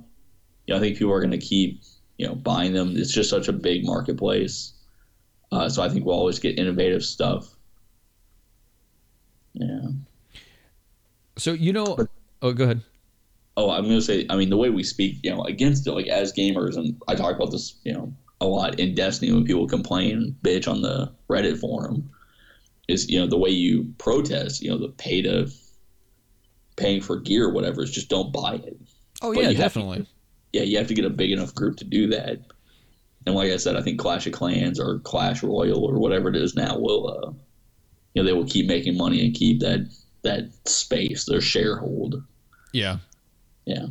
you 0.68 0.74
know, 0.74 0.78
I 0.78 0.80
think 0.80 0.98
people 0.98 1.14
are 1.14 1.20
going 1.22 1.32
to 1.32 1.38
keep, 1.38 1.82
you 2.18 2.28
know, 2.28 2.36
buying 2.36 2.74
them. 2.74 2.96
It's 2.98 3.14
just 3.14 3.30
such 3.30 3.48
a 3.50 3.54
big 3.54 3.86
marketplace. 3.86 4.74
Uh, 5.52 5.70
so 5.70 5.84
I 5.84 5.90
think 5.90 6.06
we'll 6.06 6.16
always 6.16 6.40
get 6.40 6.60
innovative 6.60 7.04
stuff. 7.04 7.56
Yeah. 9.54 9.90
So 11.38 11.54
you 11.54 11.74
know, 11.74 11.98
oh, 12.42 12.54
go 12.54 12.66
ahead. 12.66 12.82
oh, 13.58 13.72
I'm 13.72 13.84
gonna 13.84 14.02
say, 14.02 14.26
I 14.30 14.36
mean, 14.36 14.50
the 14.50 14.58
way 14.58 14.70
we 14.70 14.84
speak, 14.84 15.18
you 15.24 15.32
know, 15.32 15.44
against 15.44 15.88
it, 15.88 15.92
like 15.92 16.08
as 16.08 16.34
gamers, 16.34 16.78
and 16.78 17.02
I 17.08 17.16
talk 17.16 17.36
about 17.36 17.52
this, 17.52 17.80
you 17.84 17.94
know, 17.94 18.14
a 18.42 18.46
lot 18.46 18.80
in 18.80 18.96
Destiny 18.96 19.32
when 19.32 19.46
people 19.46 19.68
complain, 19.68 20.36
bitch 20.44 20.68
on 20.68 20.82
the 20.82 21.12
Reddit 21.30 21.60
forum, 21.60 22.10
is 22.88 23.10
you 23.10 23.20
know 23.20 23.28
the 23.28 23.38
way 23.38 23.50
you 23.50 23.94
protest, 23.98 24.62
you 24.62 24.70
know, 24.70 24.78
the 24.78 24.90
pay 24.90 25.22
to 25.22 25.50
paying 26.78 27.02
for 27.02 27.18
gear 27.20 27.46
or 27.48 27.54
whatever 27.54 27.84
is 27.84 27.92
just 27.92 28.10
don't 28.10 28.32
buy 28.32 28.56
it. 28.56 28.78
Oh 29.22 29.34
But 29.34 29.42
yeah, 29.42 29.48
have 29.48 29.56
to- 29.56 29.62
definitely. 29.62 30.08
Yeah, 30.54 30.64
you 30.64 30.78
have 30.80 30.88
to 30.88 30.96
get 30.96 31.06
a 31.06 31.10
big 31.12 31.32
enough 31.32 31.54
group 31.54 31.78
to 31.78 31.86
do 31.86 32.08
that. 32.08 32.40
And 33.28 33.36
like 33.36 33.52
I 33.52 33.58
said, 33.58 33.76
I 33.76 33.82
think 33.82 34.00
Clash 34.00 34.26
of 34.26 34.34
Clans 34.34 34.80
or 34.80 34.98
Clash 35.00 35.44
Royale 35.44 35.84
or 35.86 36.00
whatever 36.00 36.30
it 36.30 36.36
is 36.36 36.56
now 36.56 36.80
will, 36.80 37.08
uh, 37.08 37.32
you 38.14 38.24
know, 38.24 38.26
they 38.26 38.34
will 38.34 38.48
keep 38.48 38.66
making 38.66 38.98
money 38.98 39.24
and 39.24 39.36
keep 39.36 39.60
that 39.60 39.88
that 40.24 40.50
space, 40.68 41.26
their 41.26 41.40
sharehold. 41.40 42.24
Yeah. 42.74 42.98
Yeah. 43.66 43.88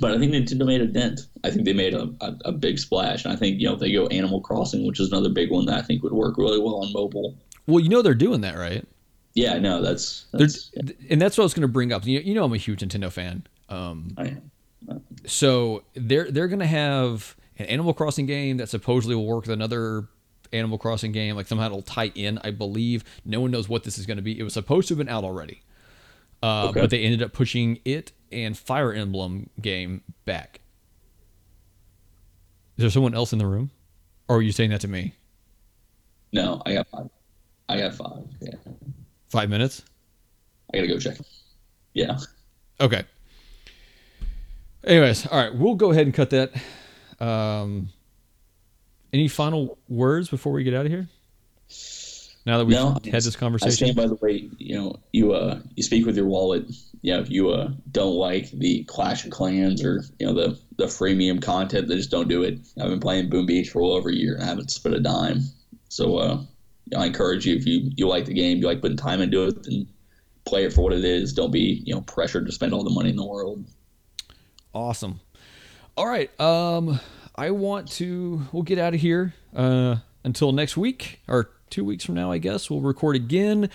But 0.00 0.12
I 0.12 0.18
think 0.18 0.32
Nintendo 0.32 0.64
made 0.66 0.80
a 0.80 0.86
dent. 0.86 1.22
I 1.44 1.50
think 1.50 1.64
they 1.64 1.72
made 1.72 1.94
a, 1.94 2.08
a, 2.20 2.36
a 2.46 2.52
big 2.52 2.78
splash. 2.78 3.24
And 3.24 3.32
I 3.32 3.36
think, 3.36 3.60
you 3.60 3.66
know, 3.66 3.74
if 3.74 3.80
they 3.80 3.92
go 3.92 4.06
Animal 4.08 4.40
Crossing, 4.40 4.86
which 4.86 5.00
is 5.00 5.10
another 5.12 5.28
big 5.28 5.50
one 5.50 5.66
that 5.66 5.78
I 5.78 5.82
think 5.82 6.02
would 6.02 6.12
work 6.12 6.36
really 6.38 6.58
well 6.60 6.76
on 6.82 6.92
mobile. 6.92 7.36
Well, 7.66 7.80
you 7.80 7.88
know 7.88 8.02
they're 8.02 8.14
doing 8.14 8.40
that, 8.42 8.56
right? 8.56 8.86
Yeah, 9.34 9.58
no. 9.58 9.82
That's, 9.82 10.26
that's 10.32 10.70
yeah, 10.74 10.82
and 11.10 11.20
that's 11.22 11.36
what 11.38 11.42
I 11.42 11.46
was 11.46 11.54
going 11.54 11.62
to 11.62 11.68
bring 11.68 11.92
up. 11.92 12.06
You, 12.06 12.20
you 12.20 12.34
know, 12.34 12.44
I'm 12.44 12.52
a 12.52 12.56
huge 12.56 12.80
Nintendo 12.80 13.12
fan. 13.12 13.46
Um, 13.68 14.14
I 14.16 14.28
am. 14.88 15.02
so 15.26 15.84
they're 15.94 16.30
they're 16.30 16.48
going 16.48 16.60
to 16.60 16.66
have 16.66 17.36
an 17.58 17.66
Animal 17.66 17.92
Crossing 17.94 18.26
game 18.26 18.56
that 18.56 18.68
supposedly 18.68 19.14
will 19.14 19.26
work 19.26 19.42
with 19.42 19.50
another 19.52 20.08
Animal 20.52 20.78
Crossing 20.78 21.12
game. 21.12 21.36
Like 21.36 21.46
somehow 21.46 21.66
it'll 21.66 21.82
tie 21.82 22.10
in. 22.14 22.38
I 22.42 22.50
believe 22.50 23.04
no 23.24 23.40
one 23.40 23.50
knows 23.50 23.68
what 23.68 23.84
this 23.84 23.98
is 23.98 24.06
going 24.06 24.16
to 24.16 24.22
be. 24.22 24.38
It 24.38 24.42
was 24.42 24.54
supposed 24.54 24.88
to 24.88 24.94
have 24.94 24.98
been 24.98 25.08
out 25.08 25.24
already, 25.24 25.62
uh, 26.42 26.68
Okay. 26.70 26.80
but 26.80 26.90
they 26.90 27.02
ended 27.02 27.22
up 27.22 27.32
pushing 27.32 27.78
it 27.84 28.12
and 28.32 28.56
Fire 28.56 28.92
Emblem 28.92 29.50
game 29.60 30.02
back. 30.24 30.60
Is 32.78 32.82
there 32.82 32.90
someone 32.90 33.12
else 33.12 33.32
in 33.32 33.40
the 33.40 33.46
room, 33.46 33.72
or 34.28 34.36
are 34.36 34.42
you 34.42 34.52
saying 34.52 34.70
that 34.70 34.80
to 34.82 34.88
me? 34.88 35.12
No, 36.32 36.62
I 36.64 36.74
got 36.74 36.86
five. 36.86 37.10
I 37.68 37.78
got 37.80 37.94
five. 37.94 38.24
Yeah. 38.40 38.54
Five 39.30 39.50
minutes. 39.50 39.82
I 40.72 40.76
got 40.76 40.82
to 40.82 40.86
go 40.86 40.98
check. 41.00 41.18
Yeah. 41.94 42.18
Okay. 42.80 43.02
Anyways, 44.84 45.26
all 45.26 45.42
right, 45.42 45.52
we'll 45.52 45.74
go 45.74 45.90
ahead 45.90 46.06
and 46.06 46.14
cut 46.14 46.30
that. 46.30 46.52
Um, 47.18 47.88
any 49.12 49.26
final 49.26 49.76
words 49.88 50.28
before 50.28 50.52
we 50.52 50.62
get 50.62 50.72
out 50.72 50.86
of 50.86 50.92
here? 50.92 51.08
Now 52.46 52.58
that 52.58 52.64
we've 52.64 52.76
No, 52.76 52.92
had 52.92 53.02
this 53.02 53.36
I 53.36 53.38
conversation, 53.38 53.76
stand 53.76 53.96
by 53.96 54.06
the 54.06 54.14
way, 54.14 54.48
you 54.58 54.74
know, 54.76 54.96
you 55.12 55.32
uh 55.32 55.60
you 55.74 55.82
speak 55.82 56.06
with 56.06 56.16
your 56.16 56.26
wallet. 56.26 56.64
You 57.02 57.14
know, 57.14 57.20
if 57.20 57.30
you 57.30 57.50
uh 57.50 57.70
don't 57.90 58.14
like 58.14 58.50
the 58.50 58.84
Clash 58.84 59.24
of 59.24 59.30
Clans 59.30 59.84
or 59.84 60.02
you 60.18 60.26
know 60.26 60.34
the 60.34 60.58
the 60.76 60.86
freemium 60.86 61.42
content, 61.42 61.88
they 61.88 61.96
just 61.96 62.10
don't 62.10 62.28
do 62.28 62.42
it. 62.42 62.58
I've 62.80 62.88
been 62.88 63.00
playing 63.00 63.28
Boom 63.28 63.46
Beach 63.46 63.70
for 63.70 63.82
well 63.82 63.92
over 63.92 64.08
a 64.08 64.14
year 64.14 64.34
and 64.34 64.44
I 64.44 64.46
haven't 64.46 64.70
spent 64.70 64.94
a 64.94 65.00
dime. 65.00 65.40
So 65.90 66.16
uh, 66.18 66.42
I 66.96 67.06
encourage 67.06 67.46
you 67.46 67.56
if 67.56 67.66
you 67.66 67.90
you 67.96 68.08
like 68.08 68.24
the 68.24 68.34
game, 68.34 68.58
you 68.58 68.66
like 68.66 68.80
putting 68.80 68.96
time 68.96 69.20
into 69.20 69.44
it, 69.44 69.62
then 69.64 69.86
play 70.46 70.64
it 70.64 70.72
for 70.72 70.82
what 70.82 70.92
it 70.94 71.04
is. 71.04 71.32
Don't 71.34 71.50
be 71.50 71.82
you 71.84 71.94
know 71.94 72.00
pressured 72.02 72.46
to 72.46 72.52
spend 72.52 72.72
all 72.72 72.84
the 72.84 72.90
money 72.90 73.10
in 73.10 73.16
the 73.16 73.26
world. 73.26 73.64
awesome. 74.74 75.20
All 75.96 76.06
right, 76.06 76.30
um, 76.40 77.00
I 77.34 77.50
want 77.50 77.90
to. 77.92 78.42
We'll 78.52 78.62
get 78.62 78.78
out 78.78 78.94
of 78.94 79.00
here 79.00 79.34
uh, 79.54 79.96
until 80.24 80.52
next 80.52 80.76
week 80.76 81.20
or 81.26 81.50
two 81.70 81.84
weeks 81.84 82.04
from 82.04 82.14
now, 82.14 82.30
I 82.30 82.38
guess. 82.38 82.70
We'll 82.70 82.80
record 82.80 83.16
again. 83.16 83.70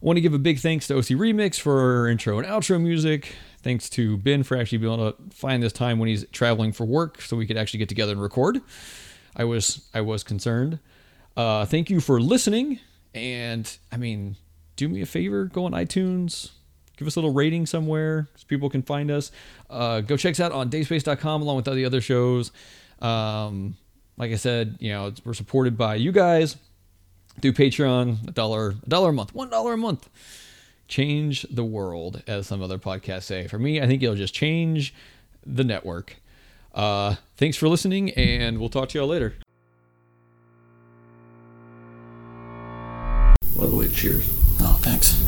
I 0.00 0.06
want 0.06 0.16
to 0.16 0.20
give 0.20 0.34
a 0.34 0.38
big 0.38 0.60
thanks 0.60 0.86
to 0.88 0.96
OC 0.96 1.06
Remix 1.06 1.58
for 1.58 2.06
intro 2.06 2.38
and 2.38 2.46
outro 2.46 2.80
music. 2.80 3.34
Thanks 3.62 3.90
to 3.90 4.16
Ben 4.16 4.44
for 4.44 4.56
actually 4.56 4.78
being 4.78 4.92
able 4.92 5.12
to 5.12 5.18
find 5.30 5.60
this 5.60 5.72
time 5.72 5.98
when 5.98 6.08
he's 6.08 6.24
traveling 6.30 6.72
for 6.72 6.84
work, 6.84 7.20
so 7.20 7.36
we 7.36 7.46
could 7.46 7.56
actually 7.56 7.78
get 7.78 7.88
together 7.88 8.12
and 8.12 8.22
record. 8.22 8.60
I 9.34 9.44
was 9.44 9.88
I 9.92 10.00
was 10.00 10.22
concerned. 10.22 10.78
Uh, 11.36 11.64
thank 11.64 11.90
you 11.90 12.00
for 12.00 12.20
listening, 12.20 12.78
and 13.12 13.76
I 13.90 13.96
mean, 13.96 14.36
do 14.76 14.88
me 14.88 15.00
a 15.00 15.06
favor, 15.06 15.46
go 15.46 15.64
on 15.64 15.72
iTunes, 15.72 16.50
give 16.96 17.08
us 17.08 17.16
a 17.16 17.20
little 17.20 17.34
rating 17.34 17.66
somewhere 17.66 18.28
so 18.36 18.44
people 18.46 18.70
can 18.70 18.82
find 18.82 19.10
us. 19.10 19.32
Uh, 19.68 20.00
go 20.00 20.16
check 20.16 20.32
us 20.32 20.40
out 20.40 20.52
on 20.52 20.70
dayspace.com 20.70 21.42
along 21.42 21.56
with 21.56 21.66
all 21.66 21.74
the 21.74 21.84
other 21.84 22.00
shows. 22.00 22.52
Um, 23.00 23.76
like 24.16 24.30
I 24.30 24.36
said, 24.36 24.76
you 24.78 24.90
know, 24.90 25.12
we're 25.24 25.34
supported 25.34 25.76
by 25.76 25.96
you 25.96 26.12
guys 26.12 26.56
through 27.40 27.52
Patreon, 27.52 28.28
a 28.28 28.30
dollar, 28.32 28.74
a 28.84 28.88
dollar 28.88 29.10
a 29.10 29.12
month, 29.12 29.34
one 29.34 29.50
dollar 29.50 29.74
a 29.74 29.76
month. 29.76 30.08
Change 30.86 31.46
the 31.50 31.64
world, 31.64 32.22
as 32.26 32.46
some 32.46 32.62
other 32.62 32.78
podcasts 32.78 33.24
say. 33.24 33.46
For 33.46 33.58
me, 33.58 33.80
I 33.80 33.86
think 33.86 34.02
it'll 34.02 34.14
just 34.14 34.34
change 34.34 34.94
the 35.44 35.64
network. 35.64 36.16
Uh, 36.74 37.16
thanks 37.36 37.56
for 37.56 37.68
listening, 37.68 38.10
and 38.12 38.58
we'll 38.58 38.68
talk 38.70 38.88
to 38.90 38.98
y'all 38.98 39.08
later. 39.08 39.34
By 43.58 43.66
the 43.66 43.76
way, 43.76 43.88
cheers. 43.88 44.24
Oh, 44.60 44.78
thanks. 44.80 45.27